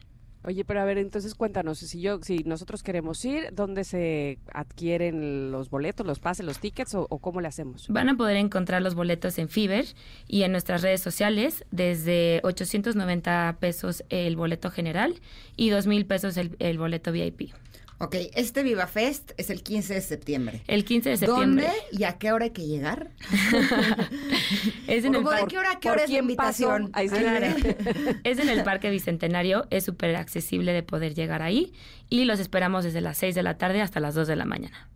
Oye, 0.45 0.63
pero 0.63 0.79
a 0.79 0.85
ver, 0.85 0.99
entonces 0.99 1.33
cuéntanos, 1.33 1.79
si 1.79 2.01
yo, 2.01 2.19
si 2.21 2.43
nosotros 2.45 2.83
queremos 2.83 3.23
ir, 3.25 3.49
¿dónde 3.51 3.83
se 3.83 4.37
adquieren 4.53 5.51
los 5.51 5.71
boletos, 5.71 6.05
los 6.05 6.19
pases, 6.19 6.45
los 6.45 6.59
tickets 6.59 6.93
o, 6.93 7.07
cómo 7.07 7.41
le 7.41 7.47
hacemos? 7.47 7.87
Van 7.89 8.09
a 8.09 8.15
poder 8.15 8.37
encontrar 8.37 8.83
los 8.83 8.93
boletos 8.93 9.39
en 9.39 9.49
Fiverr 9.49 9.85
y 10.27 10.43
en 10.43 10.51
nuestras 10.51 10.83
redes 10.83 11.01
sociales 11.01 11.65
desde 11.71 12.41
890 12.43 13.57
pesos 13.59 14.03
el 14.09 14.35
boleto 14.35 14.69
general 14.69 15.15
y 15.55 15.71
2 15.71 15.87
mil 15.87 16.05
pesos 16.05 16.37
el, 16.37 16.55
el 16.59 16.77
boleto 16.77 17.11
VIP. 17.11 17.51
Ok, 17.97 18.15
este 18.35 18.61
Viva 18.63 18.87
Fest 18.87 19.31
es 19.37 19.49
el 19.49 19.63
15 19.63 19.93
de 19.93 20.01
septiembre. 20.01 20.61
El 20.67 20.83
15 20.83 21.11
de 21.11 21.17
septiembre. 21.17 21.65
¿Dónde 21.67 21.77
y 21.93 22.03
a 22.03 22.17
qué 22.17 22.33
hora 22.33 22.43
hay 22.45 22.51
que 22.51 22.65
llegar? 22.67 23.11
es 24.87 25.05
en 25.05 25.15
el 25.15 25.23
¿Cómo 25.23 25.31
de 25.31 25.45
qué 25.47 25.57
hora 25.57 25.71
a 25.71 25.79
qué 25.79 25.89
hora 25.89 26.03
es 26.03 26.09
la 26.09 26.19
invitación? 26.19 26.89
Ahí. 26.93 27.07
Es 28.23 28.39
en 28.39 28.49
el 28.49 28.63
Parque 28.65 28.89
Bicentenario, 28.89 29.65
es 29.69 29.85
súper 29.85 30.15
accesible 30.15 30.73
de 30.73 30.83
poder 30.83 31.13
llegar 31.13 31.41
ahí 31.41 31.73
y 32.09 32.25
los 32.25 32.39
esperamos 32.39 32.83
desde 32.83 33.01
las 33.01 33.17
6 33.17 33.33
de 33.35 33.43
la 33.43 33.57
tarde 33.57 33.81
hasta 33.81 33.99
las 33.99 34.13
2 34.15 34.27
de 34.27 34.35
la 34.35 34.45
mañana. 34.45 34.89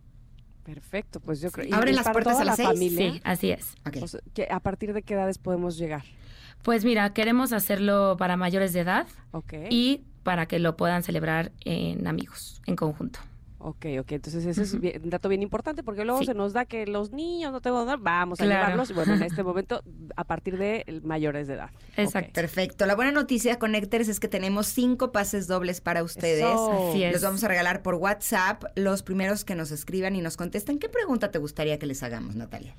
Perfecto, 0.64 1.20
pues 1.20 1.40
yo 1.40 1.50
creo. 1.50 1.74
¿Abren 1.74 1.96
las 1.96 2.08
puertas 2.08 2.38
a 2.38 2.44
las 2.44 2.46
la 2.46 2.56
seis? 2.56 2.68
familia. 2.68 3.12
Sí, 3.12 3.20
así 3.24 3.50
es. 3.50 3.74
Ok. 3.86 3.96
O 4.02 4.06
sea, 4.08 4.20
que 4.34 4.46
¿A 4.50 4.60
partir 4.60 4.92
de 4.92 5.02
qué 5.02 5.14
edades 5.14 5.38
podemos 5.38 5.78
llegar? 5.78 6.04
Pues 6.62 6.84
mira, 6.84 7.12
queremos 7.14 7.52
hacerlo 7.54 8.16
para 8.18 8.36
mayores 8.36 8.72
de 8.74 8.80
edad 8.80 9.06
Ok. 9.32 9.54
y 9.70 10.04
para 10.22 10.46
que 10.46 10.58
lo 10.58 10.76
puedan 10.76 11.02
celebrar 11.02 11.52
en 11.64 12.06
amigos, 12.06 12.60
en 12.66 12.76
conjunto. 12.76 13.20
Ok, 13.62 13.84
ok, 14.00 14.12
entonces 14.12 14.46
ese 14.46 14.62
es 14.62 14.80
bien- 14.80 15.02
un 15.04 15.10
dato 15.10 15.28
bien 15.28 15.42
importante 15.42 15.82
porque 15.82 16.06
luego 16.06 16.20
Sí. 16.20 16.24
se 16.24 16.32
nos 16.32 16.54
da 16.54 16.64
que 16.64 16.86
los 16.86 17.12
niños 17.12 17.52
no 17.52 17.60
tengo 17.60 17.84
dónde, 17.84 17.96
vamos 18.02 18.40
a 18.40 18.44
Claro. 18.44 18.62
llevarlos. 18.62 18.88
y 18.90 18.94
Bueno, 18.94 19.12
en 19.14 19.22
este 19.22 19.42
momento 19.44 19.82
a 20.16 20.24
partir 20.24 20.56
de 20.56 21.00
mayores 21.04 21.46
de 21.46 21.54
edad. 21.54 21.68
Exacto. 21.98 22.32
Perfecto. 22.32 22.86
La 22.86 22.96
buena 22.96 23.12
noticia, 23.12 23.58
Connectors, 23.58 24.08
es 24.08 24.18
que 24.18 24.28
tenemos 24.28 24.66
cinco 24.66 25.12
pases 25.12 25.46
dobles 25.46 25.82
para 25.82 26.02
ustedes. 26.02 26.38
Eso. 26.42 26.88
Así 26.88 27.04
es. 27.04 27.12
Los 27.12 27.20
vamos 27.22 27.44
a 27.44 27.48
regalar 27.48 27.82
por 27.82 27.96
WhatsApp. 27.96 28.64
Los 28.76 29.02
primeros 29.02 29.44
que 29.44 29.54
nos 29.54 29.72
escriban 29.72 30.16
y 30.16 30.22
nos 30.22 30.38
contesten. 30.38 30.78
¿Qué 30.78 30.88
pregunta 30.88 31.30
te 31.30 31.38
gustaría 31.38 31.78
que 31.78 31.84
les 31.84 32.02
hagamos, 32.02 32.36
Natalia? 32.36 32.74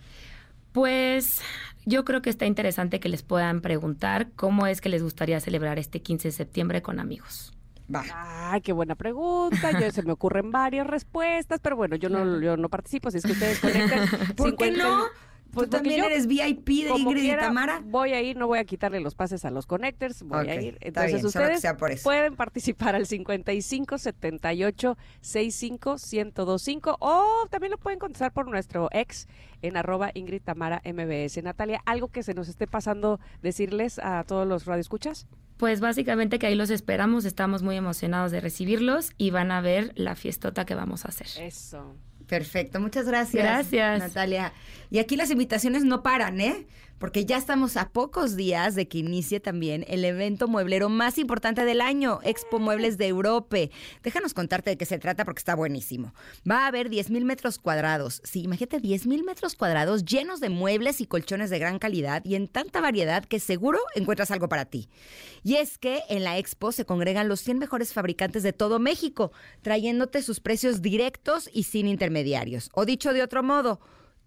Pues 0.72 1.42
yo 1.86 2.06
creo 2.06 2.22
que 2.22 2.30
está 2.30 2.46
interesante 2.46 3.00
que 3.00 3.10
les 3.10 3.24
puedan 3.24 3.62
preguntar 3.62 4.30
cómo 4.36 4.68
es 4.68 4.82
que 4.82 4.90
les 4.90 5.04
gustaría 5.04 5.40
celebrar 5.40 5.80
este 5.80 6.02
15 6.02 6.30
de 6.30 6.32
septiembre 6.32 6.82
con 6.82 7.00
amigos. 7.00 7.54
Va. 7.94 8.04
Ay, 8.14 8.62
qué 8.62 8.72
buena 8.72 8.96
pregunta. 8.96 9.78
Yo, 9.80 9.92
se 9.92 10.04
me 10.04 10.14
ocurren 10.14 10.52
varias 10.52 10.88
respuestas, 10.88 11.60
pero 11.62 11.76
bueno, 11.76 11.96
yo 11.98 12.10
no, 12.10 12.40
yo 12.40 12.56
no 12.56 12.70
participo, 12.70 13.10
así 13.10 13.18
es 13.18 13.26
que 13.26 13.34
ustedes 13.34 13.60
conecten. 13.60 14.00
¿Por 14.36 14.56
qué 14.56 14.72
50 14.72 14.84
no? 14.84 15.06
Pues 15.52 15.70
Tú 15.70 15.78
también 15.78 16.00
yo, 16.00 16.06
eres 16.06 16.28
VIP 16.28 16.66
de 16.66 16.98
Ingrid 16.98 17.22
quiera, 17.22 17.44
y 17.44 17.46
Tamara. 17.46 17.82
Voy 17.86 18.14
a 18.14 18.22
ir, 18.22 18.38
no 18.38 18.48
voy 18.48 18.60
a 18.60 18.64
quitarle 18.64 19.00
los 19.00 19.16
pases 19.16 19.44
a 19.44 19.52
los 19.52 19.66
connectors, 19.66 20.24
voy 20.24 20.48
a 20.48 20.62
ir. 20.62 20.78
Entonces 20.82 21.14
bien, 21.14 21.22
solo 21.22 21.32
que 21.32 21.38
ustedes 21.40 21.62
sea 21.62 21.78
por 21.78 21.92
eso. 21.92 22.04
pueden 22.04 22.36
participar 22.36 22.96
al 22.96 23.06
55 23.06 23.98
78 23.98 24.98
65 25.20 25.96
1025 26.12 26.98
o 27.00 27.48
también 27.50 27.72
lo 27.72 27.78
pueden 27.78 28.00
contestar 28.00 28.32
por 28.32 28.48
nuestro 28.48 28.88
ex 28.92 29.28
en 29.62 29.78
arroba 29.78 30.12
Ingrid 30.14 30.42
Tamara 30.42 30.82
MBS. 30.86 31.44
Natalia, 31.44 31.82
algo 31.86 32.08
que 32.08 32.24
se 32.24 32.34
nos 32.34 32.48
esté 32.48 32.68
pasando 32.68 33.20
decirles 33.42 34.00
a 34.00 34.24
todos 34.24 34.48
los 34.48 34.66
radioescuchas. 34.66 35.28
Pues 35.58 35.80
básicamente 35.80 36.40
que 36.40 36.48
ahí 36.48 36.56
los 36.56 36.72
esperamos, 36.72 37.26
estamos 37.26 37.62
muy 37.62 37.76
emocionados 37.76 38.32
de 38.32 38.42
recibirlos 38.42 39.12
y 39.18 39.30
van 39.30 39.52
a 39.52 39.62
ver 39.62 39.92
la 39.96 40.16
fiestota 40.16 40.66
que 40.66 40.74
vamos 40.74 41.06
a 41.06 41.10
hacer. 41.10 41.28
Eso. 41.40 41.96
Perfecto, 42.28 42.80
muchas 42.80 43.06
gracias. 43.06 43.44
Gracias. 43.44 44.00
Natalia. 44.00 44.54
Y 44.92 45.00
aquí 45.00 45.16
las 45.16 45.32
invitaciones 45.32 45.86
no 45.86 46.04
paran, 46.04 46.42
¿eh? 46.42 46.68
Porque 47.00 47.26
ya 47.26 47.38
estamos 47.38 47.78
a 47.78 47.90
pocos 47.90 48.36
días 48.36 48.76
de 48.76 48.90
que 48.90 48.98
inicie 48.98 49.40
también 49.40 49.86
el 49.88 50.04
evento 50.04 50.50
mueblero 50.50 50.90
más 50.90 51.18
importante 51.18 51.64
del 51.64 51.80
año, 51.80 52.20
Expo 52.24 52.60
Muebles 52.60 52.98
de 52.98 53.08
Europe. 53.08 53.72
Déjanos 54.04 54.34
contarte 54.34 54.72
de 54.72 54.78
qué 54.78 54.86
se 54.86 55.00
trata 55.00 55.24
porque 55.24 55.40
está 55.40 55.56
buenísimo. 55.56 56.14
Va 56.48 56.66
a 56.66 56.68
haber 56.68 56.90
10 56.90 57.10
mil 57.10 57.24
metros 57.24 57.58
cuadrados. 57.58 58.22
Sí, 58.26 58.42
imagínate 58.44 58.82
10 58.82 59.08
mil 59.08 59.24
metros 59.24 59.56
cuadrados 59.56 60.04
llenos 60.04 60.42
de 60.42 60.50
muebles 60.50 61.00
y 61.00 61.08
colchones 61.08 61.50
de 61.50 61.58
gran 61.58 61.80
calidad 61.80 62.24
y 62.26 62.36
en 62.36 62.50
tanta 62.50 62.82
variedad 62.82 63.24
que 63.24 63.40
seguro 63.40 63.80
encuentras 63.96 64.30
algo 64.30 64.50
para 64.50 64.66
ti. 64.66 64.90
Y 65.42 65.56
es 65.56 65.78
que 65.78 66.02
en 66.10 66.26
la 66.26 66.38
Expo 66.38 66.74
se 66.74 66.86
congregan 66.86 67.30
los 67.30 67.40
100 67.40 67.60
mejores 67.60 67.94
fabricantes 67.94 68.44
de 68.44 68.52
todo 68.52 68.78
México, 68.78 69.32
trayéndote 69.62 70.22
sus 70.22 70.42
precios 70.42 70.82
directos 70.82 71.50
y 71.54 71.64
sin 71.64 71.88
intermediarios. 71.88 72.70
O 72.74 72.86
dicho 72.86 73.14
de 73.14 73.24
otro 73.24 73.42
modo, 73.42 73.80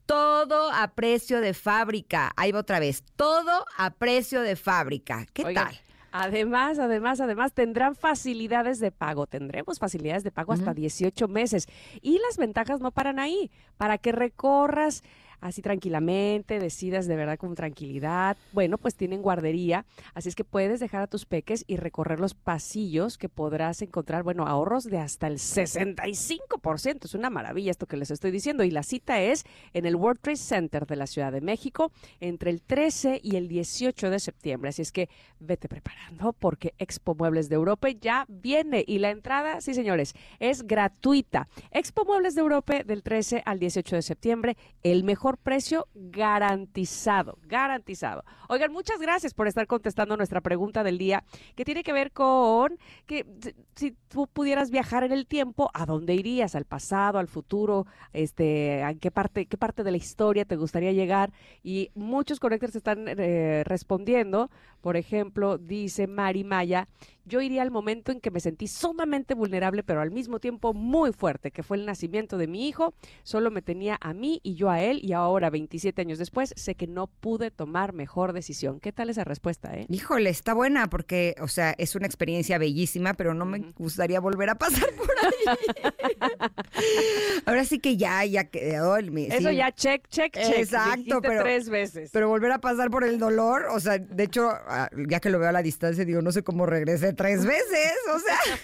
todo 0.06 0.70
a 0.72 0.88
precio 0.94 1.40
de 1.40 1.54
fábrica. 1.54 2.32
Ahí 2.36 2.52
va 2.52 2.60
otra 2.60 2.80
vez. 2.80 3.04
Todo 3.16 3.64
a 3.76 3.90
precio 3.90 4.42
de 4.42 4.56
fábrica. 4.56 5.26
¿Qué 5.32 5.44
Oigan, 5.44 5.68
tal? 5.68 5.80
Además, 6.16 6.78
además, 6.78 7.20
además, 7.20 7.52
tendrán 7.54 7.96
facilidades 7.96 8.78
de 8.78 8.92
pago. 8.92 9.26
Tendremos 9.26 9.80
facilidades 9.80 10.22
de 10.22 10.30
pago 10.30 10.52
hasta 10.52 10.72
18 10.72 11.26
meses. 11.26 11.66
Y 12.02 12.20
las 12.20 12.36
ventajas 12.36 12.80
no 12.80 12.92
paran 12.92 13.18
ahí. 13.18 13.50
Para 13.76 13.98
que 13.98 14.12
recorras 14.12 15.02
así 15.44 15.60
tranquilamente, 15.60 16.58
decidas 16.58 17.06
de 17.06 17.16
verdad 17.16 17.36
con 17.36 17.54
tranquilidad. 17.54 18.38
Bueno, 18.52 18.78
pues 18.78 18.94
tienen 18.94 19.20
guardería, 19.20 19.84
así 20.14 20.30
es 20.30 20.34
que 20.34 20.42
puedes 20.42 20.80
dejar 20.80 21.02
a 21.02 21.06
tus 21.06 21.26
peques 21.26 21.64
y 21.66 21.76
recorrer 21.76 22.18
los 22.18 22.32
pasillos 22.32 23.18
que 23.18 23.28
podrás 23.28 23.82
encontrar, 23.82 24.22
bueno, 24.22 24.46
ahorros 24.46 24.84
de 24.84 24.98
hasta 24.98 25.26
el 25.26 25.34
65%. 25.34 27.04
Es 27.04 27.14
una 27.14 27.28
maravilla 27.28 27.70
esto 27.70 27.86
que 27.86 27.98
les 27.98 28.10
estoy 28.10 28.30
diciendo. 28.30 28.64
Y 28.64 28.70
la 28.70 28.82
cita 28.82 29.20
es 29.20 29.44
en 29.74 29.84
el 29.84 29.96
World 29.96 30.20
Trade 30.22 30.36
Center 30.36 30.86
de 30.86 30.96
la 30.96 31.06
Ciudad 31.06 31.30
de 31.30 31.42
México 31.42 31.92
entre 32.20 32.50
el 32.50 32.62
13 32.62 33.20
y 33.22 33.36
el 33.36 33.46
18 33.46 34.08
de 34.08 34.20
septiembre. 34.20 34.70
Así 34.70 34.80
es 34.80 34.92
que 34.92 35.10
vete 35.40 35.68
preparando 35.68 36.32
porque 36.32 36.72
Expo 36.78 37.14
Muebles 37.14 37.50
de 37.50 37.56
Europa 37.56 37.90
ya 37.90 38.24
viene 38.28 38.82
y 38.86 38.98
la 38.98 39.10
entrada, 39.10 39.60
sí 39.60 39.74
señores, 39.74 40.14
es 40.38 40.66
gratuita. 40.66 41.48
Expo 41.70 42.06
Muebles 42.06 42.34
de 42.34 42.40
Europa 42.40 42.82
del 42.82 43.02
13 43.02 43.42
al 43.44 43.58
18 43.58 43.96
de 43.96 44.02
septiembre, 44.02 44.56
el 44.82 45.04
mejor 45.04 45.33
precio 45.36 45.86
garantizado, 45.94 47.38
garantizado. 47.42 48.24
Oigan, 48.48 48.72
muchas 48.72 49.00
gracias 49.00 49.34
por 49.34 49.46
estar 49.48 49.66
contestando 49.66 50.16
nuestra 50.16 50.40
pregunta 50.40 50.82
del 50.84 50.98
día 50.98 51.24
que 51.56 51.64
tiene 51.64 51.82
que 51.82 51.92
ver 51.92 52.12
con 52.12 52.78
que 53.06 53.26
si- 53.74 53.96
tú 54.08 54.26
pudieras 54.26 54.70
viajar 54.70 55.04
en 55.04 55.12
el 55.12 55.26
tiempo, 55.26 55.70
¿a 55.74 55.86
dónde 55.86 56.14
irías? 56.14 56.54
¿Al 56.54 56.64
pasado, 56.64 57.18
al 57.18 57.28
futuro? 57.28 57.86
Este, 58.12 58.82
¿a 58.82 58.94
qué 58.94 59.10
parte, 59.10 59.46
qué 59.46 59.56
parte 59.56 59.82
de 59.84 59.90
la 59.90 59.96
historia 59.96 60.44
te 60.44 60.56
gustaría 60.56 60.92
llegar? 60.92 61.32
Y 61.62 61.90
muchos 61.94 62.40
conectores 62.40 62.76
están 62.76 63.06
eh, 63.08 63.62
respondiendo. 63.64 64.50
Por 64.80 64.96
ejemplo, 64.96 65.58
dice 65.58 66.06
Mari 66.06 66.44
Maya, 66.44 66.88
yo 67.24 67.40
iría 67.40 67.62
al 67.62 67.70
momento 67.70 68.12
en 68.12 68.20
que 68.20 68.30
me 68.30 68.40
sentí 68.40 68.66
sumamente 68.68 69.34
vulnerable, 69.34 69.82
pero 69.82 70.00
al 70.00 70.10
mismo 70.10 70.40
tiempo 70.40 70.74
muy 70.74 71.12
fuerte, 71.12 71.50
que 71.50 71.62
fue 71.62 71.76
el 71.76 71.86
nacimiento 71.86 72.36
de 72.38 72.46
mi 72.46 72.68
hijo. 72.68 72.94
Solo 73.22 73.50
me 73.50 73.62
tenía 73.62 73.98
a 74.00 74.12
mí 74.14 74.40
y 74.42 74.54
yo 74.54 74.70
a 74.70 74.82
él, 74.82 75.00
y 75.02 75.12
ahora, 75.12 75.50
27 75.50 76.00
años 76.02 76.18
después, 76.18 76.52
sé 76.56 76.74
que 76.74 76.86
no 76.86 77.06
pude 77.06 77.50
tomar 77.50 77.92
mejor 77.92 78.32
decisión. 78.32 78.80
¿Qué 78.80 78.92
tal 78.92 79.10
esa 79.10 79.24
respuesta, 79.24 79.74
eh? 79.76 79.86
Híjole, 79.88 80.30
está 80.30 80.54
buena 80.54 80.88
porque, 80.88 81.34
o 81.40 81.48
sea, 81.48 81.74
es 81.78 81.94
una 81.94 82.06
experiencia 82.06 82.58
bellísima, 82.58 83.14
pero 83.14 83.34
no 83.34 83.44
me 83.46 83.72
gustaría 83.76 84.20
volver 84.20 84.50
a 84.50 84.54
pasar 84.56 84.88
por 84.96 85.10
ahí. 85.22 86.34
Ahora 87.46 87.64
sí 87.64 87.78
que 87.78 87.96
ya, 87.96 88.24
ya 88.24 88.44
quedó. 88.44 88.96
el- 88.96 89.10
mi- 89.10 89.26
Eso 89.26 89.48
sí. 89.48 89.56
ya, 89.56 89.72
check, 89.72 90.06
check, 90.08 90.32
check. 90.34 90.58
Exacto, 90.58 91.20
pero 91.20 91.42
tres 91.42 91.68
veces. 91.68 92.10
Pero 92.12 92.28
volver 92.28 92.52
a 92.52 92.58
pasar 92.58 92.90
por 92.90 93.04
el 93.04 93.18
dolor, 93.18 93.66
o 93.70 93.80
sea, 93.80 93.98
de 93.98 94.24
hecho, 94.24 94.48
ah, 94.50 94.88
ya 95.08 95.20
que 95.20 95.30
lo 95.30 95.38
veo 95.38 95.48
a 95.48 95.52
la 95.52 95.62
distancia, 95.62 96.04
digo, 96.04 96.22
no 96.22 96.32
sé 96.32 96.42
cómo 96.42 96.66
regresé 96.66 97.12
tres 97.14 97.44
veces, 97.44 97.92
o 98.14 98.18
sea. 98.18 98.58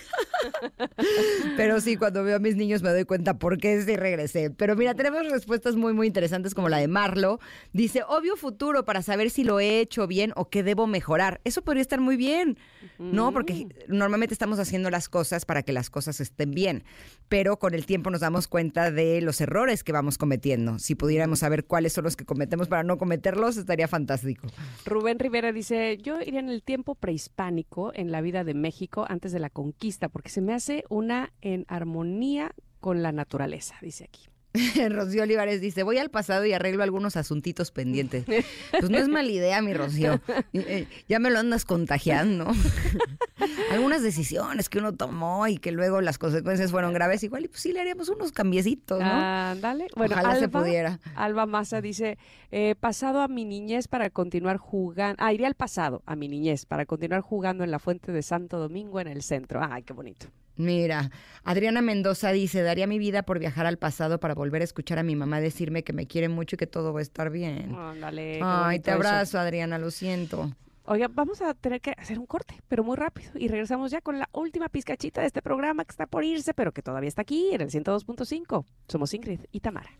Pero 1.57 1.81
sí, 1.81 1.97
cuando 1.97 2.25
veo 2.25 2.37
a 2.37 2.39
mis 2.39 2.57
niños 2.57 2.83
me 2.83 2.91
doy 2.91 3.05
cuenta 3.05 3.39
por 3.39 3.59
qué 3.59 3.83
sí 3.83 3.97
regresé. 3.97 4.51
Pero 4.51 4.77
mira, 4.77 4.95
tenemos 4.95 5.29
respuestas 5.31 5.77
muy, 5.77 5.93
muy 5.93 6.07
interesantes 6.07 6.55
como 6.55 6.69
la 6.69 6.79
de 6.79 6.89
Marlo. 6.89 7.41
Dice, 7.73 8.03
obvio 8.09 8.37
futuro 8.37 8.85
para 8.85 9.03
saber 9.03 9.31
si 9.31 9.45
lo 9.45 9.61
he 9.61 9.81
hecho 9.81 10.07
bien 10.07 10.33
o 10.37 10.49
qué 10.49 10.63
debo 10.63 10.87
mejorar. 10.87 11.41
Eso 11.45 11.63
podría 11.63 11.83
estar 11.83 12.01
muy 12.01 12.17
bien, 12.17 12.59
¿no? 12.99 13.33
Porque 13.33 13.69
normalmente 13.89 14.35
estamos 14.35 14.59
haciendo 14.59 14.91
las 14.91 15.09
cosas 15.09 15.45
para 15.45 15.63
que 15.63 15.73
las 15.73 15.91
cosas 15.91 16.21
estén 16.21 16.53
bien, 16.53 16.85
pero 17.29 17.59
con 17.59 17.75
el 17.75 17.87
tiempo 17.87 18.11
nos 18.11 18.21
damos 18.21 18.49
cuenta 18.49 18.91
de 18.91 19.21
los 19.21 19.41
errores 19.41 19.85
que 19.85 19.93
vamos 19.93 20.19
cometiendo. 20.19 20.79
Si 20.79 20.95
pudiéramos 20.95 21.41
saber 21.41 21.65
cuáles 21.65 21.93
son 21.93 22.05
los 22.05 22.17
que 22.17 22.25
cometemos 22.25 22.69
para 22.69 22.83
no 22.83 22.99
cometerlos, 22.99 23.57
estaría 23.57 23.89
fantástico. 23.89 24.49
Rubén 24.85 25.19
Rivera 25.19 25.53
dice, 25.53 25.99
yo 25.99 26.21
iría 26.21 26.41
en 26.41 26.49
el 26.49 26.63
tiempo 26.63 26.95
prehispánico 26.95 27.93
en 27.95 28.11
la 28.13 28.21
vida 28.21 28.45
de 28.45 28.55
México 28.55 29.07
antes 29.09 29.33
de 29.33 29.39
la 29.39 29.51
conquista, 29.51 30.09
porque 30.09 30.30
se 30.31 30.41
me 30.41 30.55
hace 30.55 30.85
una 30.89 31.33
en 31.43 31.67
armonía 31.69 32.55
con 32.81 33.03
la 33.03 33.13
naturaleza, 33.13 33.77
dice 33.83 34.05
aquí. 34.05 34.29
Rocío 34.91 35.23
Olivares 35.23 35.61
dice, 35.61 35.83
voy 35.83 35.99
al 35.99 36.11
pasado 36.11 36.45
y 36.45 36.53
arreglo 36.53 36.83
algunos 36.83 37.17
asuntitos 37.17 37.71
pendientes. 37.71 38.25
Pues 38.27 38.91
no 38.91 38.99
es 38.99 39.09
mala 39.09 39.31
idea, 39.31 39.63
mi 39.63 39.75
Rocío. 39.75 40.21
Eh, 40.53 40.87
Ya 41.09 41.19
me 41.19 41.31
lo 41.31 41.39
andas 41.39 41.65
contagiando. 41.65 42.47
Algunas 43.71 44.03
decisiones 44.03 44.69
que 44.69 44.79
uno 44.79 44.93
tomó 44.95 45.47
y 45.47 45.59
que 45.59 45.71
luego 45.73 46.01
las 46.01 46.19
consecuencias 46.19 46.71
fueron 46.73 46.93
graves, 46.93 47.23
igual 47.23 47.45
y 47.45 47.49
pues 47.49 47.61
sí 47.61 47.73
le 47.73 47.81
haríamos 47.81 48.09
unos 48.09 48.33
cambiecitos, 48.33 48.99
¿no? 48.99 49.05
Ándale. 49.07 49.87
Bueno, 49.97 50.15
Ojalá 50.15 50.35
se 50.37 50.45
Alba- 50.47 50.61
pudiera. 50.61 51.01
Alba 51.15 51.47
Massa 51.47 51.81
dice, 51.81 52.19
eh, 52.51 52.75
pasado 52.79 53.21
a 53.21 53.29
mi 53.29 53.45
niñez 53.45 53.87
para 53.89 54.11
continuar 54.11 54.57
jugando, 54.57 55.17
ah, 55.23 55.33
iría 55.33 55.47
al 55.47 55.55
pasado 55.55 56.03
a 56.07 56.17
mi 56.17 56.29
niñez 56.29 56.67
para 56.67 56.85
continuar 56.87 57.21
jugando 57.21 57.63
en 57.65 57.71
la 57.71 57.79
fuente 57.79 58.11
de 58.13 58.23
Santo 58.23 58.59
Domingo 58.59 59.01
en 59.01 59.07
el 59.09 59.23
centro. 59.23 59.61
Ay, 59.63 59.85
qué 59.85 59.93
bonito. 59.93 60.27
Mira, 60.61 61.11
Adriana 61.43 61.81
Mendoza 61.81 62.33
dice, 62.33 62.63
daría 62.63 62.87
mi 62.87 62.99
vida 62.99 63.23
por 63.23 63.39
viajar 63.39 63.67
al 63.67 63.79
pasado 63.79 64.21
para 64.21 64.35
volver 64.35 64.61
a 64.61 64.65
escuchar 64.65 64.99
a 64.99 65.03
mi 65.03 65.17
mamá 65.17 65.41
decirme 65.41 65.83
que 65.83 65.93
me 65.93 66.07
quiere 66.07 66.29
mucho 66.29 66.57
y 66.57 66.59
que 66.59 66.67
todo 66.67 66.93
va 66.93 67.01
a 67.01 67.03
estar 67.03 67.31
bien. 67.31 67.75
Ándale. 67.75 68.41
Ay, 68.43 68.81
te 68.81 68.91
eso. 68.91 68.97
abrazo, 68.97 69.39
Adriana, 69.39 69.79
lo 69.79 69.91
siento. 69.91 70.51
Oiga, 70.85 71.09
vamos 71.09 71.41
a 71.41 71.55
tener 71.55 71.81
que 71.81 71.95
hacer 71.97 72.19
un 72.19 72.27
corte, 72.27 72.61
pero 72.69 72.85
muy 72.85 72.97
rápido. 72.97 73.31
Y 73.37 73.49
regresamos 73.49 73.91
ya 73.91 74.01
con 74.01 74.19
la 74.19 74.29
última 74.33 74.69
pizcachita 74.69 75.21
de 75.21 75.29
este 75.29 75.41
programa 75.41 75.85
que 75.85 75.93
está 75.93 76.07
por 76.07 76.25
irse, 76.25 76.53
pero 76.53 76.73
que 76.73 76.83
todavía 76.83 77.09
está 77.09 77.23
aquí 77.23 77.55
en 77.55 77.61
el 77.61 77.71
102.5. 77.71 78.65
Somos 78.89 79.15
Ingrid 79.15 79.41
y 79.53 79.61
Tamara. 79.61 79.91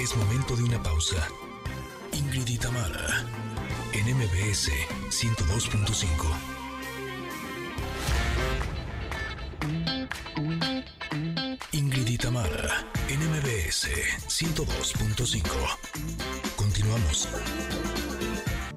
Es 0.00 0.16
momento 0.16 0.56
de 0.56 0.62
una 0.62 0.82
pausa. 0.82 1.16
Ingrid 2.12 2.48
y 2.48 2.58
Tamara, 2.58 3.26
en 3.92 4.16
MBS 4.16 4.70
102.5. 5.10 6.04
Ingrid 11.72 12.08
y 12.08 12.18
Tamara, 12.18 12.84
en 13.08 13.20
MBS 13.20 13.88
102.5. 14.28 15.42
Continuamos. 16.56 17.28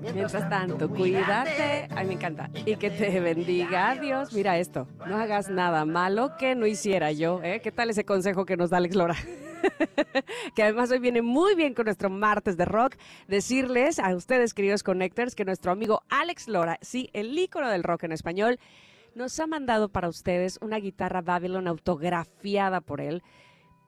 Mientras 0.01 0.49
tanto, 0.49 0.89
cuídate. 0.89 1.87
Ay, 1.95 2.07
me 2.07 2.13
encanta. 2.13 2.49
Y 2.65 2.75
que 2.75 2.89
te 2.89 3.19
bendiga 3.19 3.95
Dios. 3.95 4.33
Mira 4.33 4.57
esto, 4.57 4.87
no 5.07 5.17
hagas 5.17 5.49
nada 5.49 5.85
malo 5.85 6.37
que 6.37 6.55
no 6.55 6.65
hiciera 6.65 7.11
yo. 7.11 7.41
¿eh? 7.43 7.61
¿Qué 7.61 7.71
tal 7.71 7.89
ese 7.89 8.05
consejo 8.05 8.45
que 8.45 8.57
nos 8.57 8.69
da 8.69 8.77
Alex 8.77 8.95
Lora? 8.95 9.15
que 10.55 10.63
además 10.63 10.91
hoy 10.91 10.99
viene 10.99 11.21
muy 11.21 11.55
bien 11.55 11.73
con 11.73 11.85
nuestro 11.85 12.09
martes 12.09 12.57
de 12.57 12.65
rock, 12.65 12.95
decirles 13.27 13.99
a 13.99 14.15
ustedes, 14.15 14.53
queridos 14.53 14.83
connectors, 14.83 15.35
que 15.35 15.45
nuestro 15.45 15.71
amigo 15.71 16.03
Alex 16.09 16.47
Lora, 16.47 16.77
sí, 16.81 17.09
el 17.13 17.37
ícono 17.37 17.69
del 17.69 17.83
rock 17.83 18.03
en 18.03 18.11
español, 18.11 18.59
nos 19.15 19.39
ha 19.39 19.47
mandado 19.47 19.89
para 19.89 20.09
ustedes 20.09 20.57
una 20.61 20.77
guitarra 20.77 21.21
Babylon 21.21 21.67
autografiada 21.67 22.81
por 22.81 23.01
él. 23.01 23.23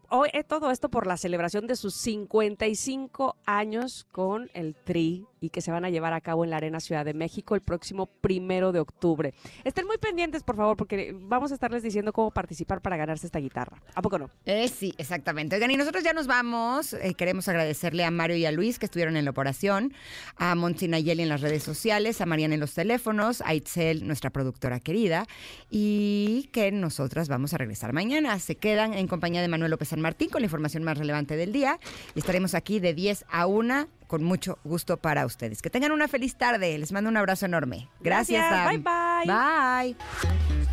Hoy, 0.09 0.29
eh, 0.33 0.43
todo 0.43 0.69
esto 0.69 0.89
por 0.89 1.07
la 1.07 1.17
celebración 1.17 1.65
de 1.65 1.75
sus 1.75 1.95
55 1.95 3.35
años 3.45 4.05
con 4.11 4.49
el 4.53 4.75
Tri 4.75 5.25
y 5.43 5.49
que 5.49 5.61
se 5.61 5.71
van 5.71 5.83
a 5.83 5.89
llevar 5.89 6.13
a 6.13 6.21
cabo 6.21 6.45
en 6.45 6.51
la 6.51 6.57
Arena 6.57 6.79
Ciudad 6.79 7.03
de 7.03 7.13
México 7.13 7.53
el 7.53 7.59
próximo 7.59 8.05
primero 8.05 8.71
de 8.71 8.79
octubre. 8.79 9.33
Estén 9.65 9.85
muy 9.85 9.97
pendientes, 9.97 10.41
por 10.41 10.55
favor, 10.55 10.77
porque 10.77 11.13
vamos 11.13 11.51
a 11.51 11.55
estarles 11.55 11.83
diciendo 11.83 12.13
cómo 12.13 12.31
participar 12.31 12.79
para 12.79 12.95
ganarse 12.95 13.25
esta 13.25 13.39
guitarra. 13.39 13.81
¿A 13.93 14.01
poco 14.01 14.17
no? 14.17 14.29
Eh, 14.45 14.69
sí, 14.69 14.95
exactamente. 14.97 15.57
Oigan, 15.57 15.69
y 15.69 15.75
nosotros 15.75 16.01
ya 16.01 16.13
nos 16.13 16.27
vamos. 16.27 16.93
Eh, 16.93 17.13
queremos 17.15 17.49
agradecerle 17.49 18.05
a 18.05 18.11
Mario 18.11 18.37
y 18.37 18.45
a 18.45 18.53
Luis 18.53 18.79
que 18.79 18.85
estuvieron 18.85 19.17
en 19.17 19.25
la 19.25 19.31
operación, 19.31 19.93
a 20.37 20.55
Monty 20.55 20.87
Nayeli 20.87 21.23
en 21.23 21.29
las 21.29 21.41
redes 21.41 21.63
sociales, 21.63 22.21
a 22.21 22.25
Mariana 22.25 22.53
en 22.53 22.61
los 22.61 22.73
teléfonos, 22.73 23.41
a 23.45 23.53
Itzel, 23.53 24.07
nuestra 24.07 24.29
productora 24.29 24.79
querida, 24.79 25.27
y 25.69 26.49
que 26.53 26.71
nosotras 26.71 27.27
vamos 27.27 27.53
a 27.53 27.57
regresar 27.57 27.91
mañana. 27.91 28.39
Se 28.39 28.55
quedan 28.55 28.93
en 28.93 29.09
compañía 29.09 29.41
de 29.41 29.49
Manuel 29.49 29.71
López 29.71 29.89
San 29.89 29.99
Martín 29.99 30.29
con 30.29 30.41
la 30.41 30.45
información 30.45 30.83
más 30.83 30.97
relevante 30.97 31.35
del 31.35 31.51
día 31.51 31.81
y 32.15 32.19
estaremos 32.19 32.53
aquí 32.53 32.79
de 32.79 32.93
10 32.93 33.25
a 33.29 33.45
1 33.45 33.89
con 34.13 34.23
mucho 34.23 34.59
gusto 34.63 34.97
para 34.97 35.25
ustedes. 35.25 35.63
Que 35.63 35.71
tengan 35.71 35.91
una 35.91 36.07
feliz 36.07 36.35
tarde. 36.35 36.77
Les 36.77 36.91
mando 36.91 37.09
un 37.09 37.17
abrazo 37.17 37.47
enorme. 37.47 37.89
Gracias. 37.99 38.45
Gracias. 38.47 38.83
Sam. 38.83 38.83
Bye, 38.83 39.95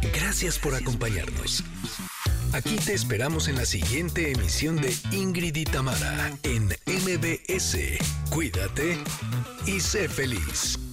Bye. 0.03 0.11
Gracias 0.12 0.59
por 0.59 0.75
acompañarnos. 0.75 1.65
Aquí 2.53 2.77
te 2.77 2.93
esperamos 2.93 3.49
en 3.49 3.57
la 3.57 3.65
siguiente 3.65 4.31
emisión 4.31 4.77
de 4.77 4.95
Ingrid 5.12 5.57
y 5.57 5.65
Tamara 5.65 6.33
en 6.43 6.67
MBS. 6.67 7.79
Cuídate 8.29 8.99
y 9.65 9.81
sé 9.81 10.07
feliz. 10.11 10.90